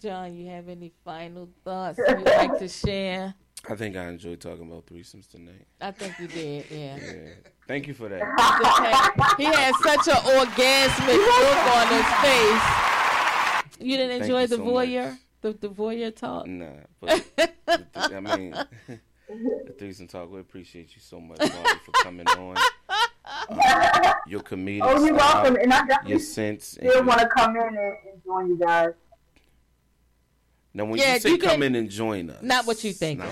John, 0.00 0.34
you 0.34 0.48
have 0.48 0.68
any 0.68 0.92
final 1.04 1.48
thoughts 1.64 1.98
you'd 1.98 2.24
like 2.24 2.58
to 2.58 2.68
share? 2.68 3.34
I 3.68 3.74
think 3.74 3.96
I 3.96 4.06
enjoyed 4.08 4.40
talking 4.40 4.66
about 4.66 4.86
threesomes 4.86 5.28
tonight. 5.30 5.66
I 5.80 5.90
think 5.90 6.18
you 6.18 6.28
did, 6.28 6.64
yeah. 6.70 6.96
Yeah. 6.96 7.28
Thank 7.68 7.86
you 7.88 7.94
for 7.94 8.08
that. 8.08 9.34
he 9.36 9.44
had 9.44 9.74
such 9.82 10.08
an 10.08 10.22
orgasmic 10.22 11.16
look 11.16 11.66
on 11.76 11.88
his 11.88 12.06
face. 12.22 13.86
You 13.86 13.96
didn't 13.96 14.10
Thank 14.20 14.22
enjoy 14.24 14.40
you 14.42 14.46
the 14.46 14.56
so 14.56 14.64
voyeur, 14.64 15.18
the, 15.42 15.52
the 15.52 15.68
voyeur 15.68 16.14
talk. 16.14 16.46
Nah, 16.46 16.66
but 17.00 17.24
the, 17.36 17.86
th- 17.94 18.12
I 18.12 18.20
mean, 18.20 18.54
the 19.28 19.74
threesome 19.78 20.06
talk. 20.08 20.30
We 20.30 20.40
appreciate 20.40 20.94
you 20.94 21.00
so 21.00 21.20
much, 21.20 21.38
Barbie, 21.38 21.80
for 21.84 21.92
coming 22.02 22.26
on. 22.28 22.56
Your 24.26 24.40
comedic 24.40 24.80
Oh, 24.82 25.04
you're 25.04 25.16
style, 25.18 25.42
welcome, 25.42 25.56
and 25.62 25.72
I 25.72 25.82
your 26.06 26.18
sense. 26.18 26.76
and 26.76 26.88
still 26.90 26.94
your- 26.94 27.04
want 27.04 27.20
to 27.20 27.28
come 27.28 27.56
in 27.56 27.62
and, 27.62 27.76
and 27.76 28.24
join 28.24 28.48
you 28.48 28.56
guys. 28.56 28.90
Now, 30.72 30.84
when 30.84 30.98
Yeah, 31.00 31.14
you 31.14 31.20
say 31.20 31.30
you 31.30 31.38
come 31.38 31.50
can- 31.50 31.62
in 31.64 31.74
and 31.74 31.90
join 31.90 32.30
us, 32.30 32.42
Not 32.42 32.66
what 32.66 32.82
you 32.84 32.92
think. 32.92 33.20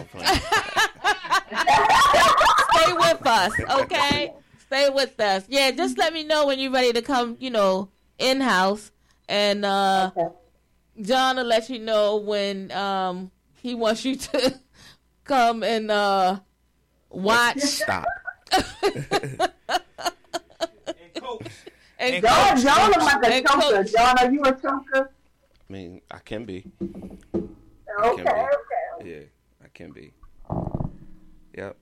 Stay 1.49 2.93
with 2.93 3.27
us, 3.27 3.53
okay? 3.83 4.33
Stay 4.67 4.89
with 4.91 5.19
us. 5.21 5.45
Yeah, 5.49 5.71
just 5.71 5.97
let 5.99 6.13
me 6.13 6.25
know 6.25 6.47
when 6.47 6.59
you're 6.59 6.73
ready 6.73 6.93
to 6.93 7.03
come, 7.03 7.37
you 7.41 7.51
know, 7.51 7.91
in 8.19 8.41
house. 8.41 8.91
And 9.29 9.65
uh 9.65 10.11
John 11.01 11.37
will 11.37 11.45
let 11.45 11.69
you 11.71 11.79
know 11.79 12.17
when 12.17 12.73
um 12.73 13.31
he 13.63 13.75
wants 13.75 14.05
you 14.05 14.17
to 14.17 14.59
come 15.25 15.63
and 15.63 15.91
uh 15.91 16.41
watch. 17.11 17.59
Stop. 17.61 18.07
And 22.01 22.23
John, 22.23 22.55
coach. 22.55 22.63
John 22.63 22.91
looks 22.91 23.05
like 23.05 23.25
a 23.25 23.35
And 23.35 23.47
choker. 23.47 23.61
coach. 23.61 23.93
John, 23.93 24.19
are 24.19 24.31
you 24.33 24.43
a 24.45 24.53
choker? 24.53 25.11
I 25.69 25.73
mean, 25.73 26.01
I 26.11 26.19
can 26.19 26.45
be. 26.45 26.65
Okay, 26.85 28.23
be. 28.23 28.29
okay. 28.29 28.47
Yeah, 29.05 29.21
I 29.65 29.69
can 29.75 29.91
be. 29.91 30.13
Yep. 31.57 31.77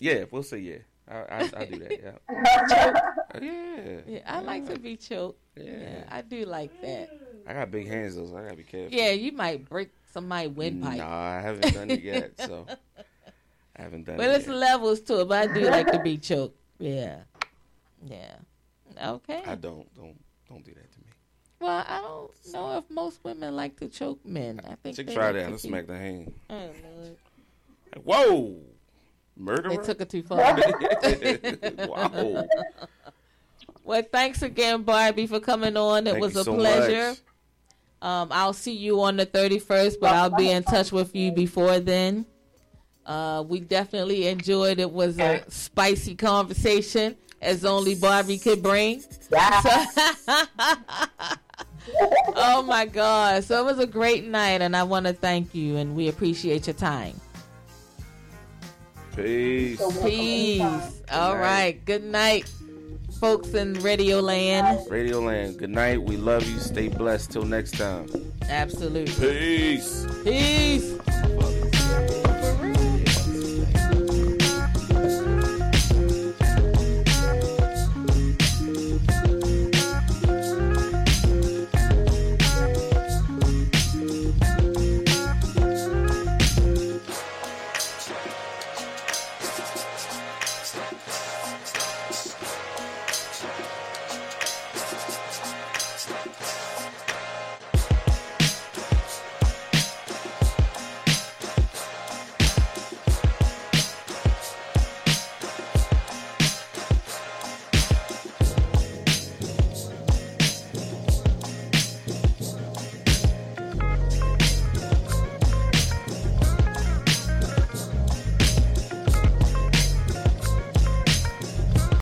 Yeah, 0.00 0.24
we'll 0.30 0.42
say 0.42 0.58
yeah. 0.58 0.78
I 1.08 1.16
I, 1.18 1.50
I 1.56 1.64
do 1.66 1.78
that. 1.78 2.00
Yeah. 2.02 3.40
yeah. 3.40 4.00
Yeah, 4.06 4.20
I 4.26 4.40
like 4.40 4.66
to 4.68 4.78
be 4.78 4.96
choked. 4.96 5.40
Yeah. 5.56 6.02
I 6.08 6.22
do 6.22 6.44
like 6.44 6.72
that. 6.82 7.08
I 7.46 7.54
got 7.54 7.70
big 7.70 7.86
hands 7.86 8.16
though, 8.16 8.26
so 8.26 8.36
I 8.36 8.42
gotta 8.42 8.56
be 8.56 8.64
careful. 8.64 8.96
Yeah, 8.96 9.10
you 9.10 9.30
might 9.32 9.68
break 9.68 9.90
somebody's 10.12 10.50
windpipe. 10.50 10.98
Nah, 10.98 11.36
I 11.36 11.40
haven't 11.40 11.72
done 11.72 11.90
it 11.90 12.02
yet, 12.02 12.32
so 12.38 12.66
I 13.78 13.82
haven't 13.82 14.04
done 14.06 14.16
But 14.16 14.24
it. 14.26 14.28
there's 14.30 14.46
yet. 14.46 14.56
levels 14.56 15.00
to 15.02 15.20
it. 15.20 15.28
But 15.28 15.50
I 15.50 15.54
do 15.54 15.60
like 15.70 15.90
to 15.92 16.00
be 16.00 16.18
choked. 16.18 16.56
Yeah, 16.78 17.18
yeah. 18.04 18.34
Okay. 19.02 19.42
I 19.46 19.54
don't 19.54 19.86
don't 19.94 20.18
don't 20.48 20.64
do 20.64 20.72
that 20.74 20.92
to 20.92 20.98
me. 21.00 21.06
Well, 21.60 21.84
I 21.88 22.00
don't 22.00 22.30
know 22.52 22.78
if 22.78 22.84
most 22.90 23.22
women 23.24 23.54
like 23.56 23.78
to 23.80 23.88
choke 23.88 24.24
men. 24.24 24.60
I 24.64 24.74
think 24.76 24.96
Chick, 24.96 25.06
they 25.08 25.14
try 25.14 25.26
like 25.30 25.36
that. 25.42 25.50
Let's 25.50 25.62
smack 25.62 25.86
the 25.86 25.96
hand. 25.96 26.32
Oh, 26.50 26.54
Lord. 26.54 27.16
Like, 27.94 28.04
whoa, 28.04 28.56
murderer. 29.36 29.76
They 29.76 29.82
took 29.82 30.00
it 30.00 30.08
too 30.10 30.22
far. 30.22 30.38
wow. 31.88 32.46
Well, 33.84 34.02
thanks 34.12 34.42
again, 34.42 34.82
Barbie, 34.82 35.26
for 35.26 35.40
coming 35.40 35.76
on. 35.76 36.06
It 36.06 36.10
Thank 36.12 36.22
was 36.22 36.34
you 36.34 36.40
a 36.40 36.44
so 36.44 36.54
pleasure. 36.54 37.08
much. 37.10 37.18
Um, 38.02 38.28
I'll 38.30 38.52
see 38.52 38.74
you 38.76 39.00
on 39.00 39.16
the 39.16 39.26
31st, 39.26 39.96
but 40.00 40.14
I'll 40.14 40.30
be 40.36 40.50
in 40.50 40.62
touch 40.62 40.92
with 40.92 41.16
you 41.16 41.32
before 41.32 41.80
then. 41.80 42.26
Uh, 43.08 43.42
we 43.48 43.58
definitely 43.58 44.26
enjoyed 44.28 44.78
it. 44.78 44.82
It 44.82 44.92
was 44.92 45.18
a 45.18 45.42
spicy 45.48 46.14
conversation, 46.14 47.16
as 47.40 47.64
only 47.64 47.94
Barbie 47.94 48.36
could 48.36 48.62
bring. 48.62 49.00
So- 49.00 49.08
oh 52.36 52.62
my 52.66 52.84
God! 52.84 53.44
So 53.44 53.60
it 53.60 53.64
was 53.64 53.78
a 53.78 53.86
great 53.86 54.26
night, 54.26 54.60
and 54.60 54.76
I 54.76 54.82
want 54.82 55.06
to 55.06 55.14
thank 55.14 55.54
you, 55.54 55.76
and 55.76 55.96
we 55.96 56.08
appreciate 56.08 56.66
your 56.66 56.74
time. 56.74 57.18
Peace. 59.16 59.80
Peace. 60.02 61.02
All 61.10 61.32
night. 61.32 61.40
right. 61.40 61.84
Good 61.86 62.04
night, 62.04 62.52
folks 63.18 63.54
in 63.54 63.72
Radio 63.80 64.20
Land. 64.20 64.86
Radio 64.90 65.20
Land. 65.20 65.58
Good 65.58 65.70
night. 65.70 66.02
We 66.02 66.18
love 66.18 66.46
you. 66.46 66.58
Stay 66.58 66.88
blessed. 66.88 67.32
Till 67.32 67.44
next 67.44 67.78
time. 67.78 68.06
Absolutely. 68.50 69.14
Peace. 69.14 70.06
Peace. 70.24 70.98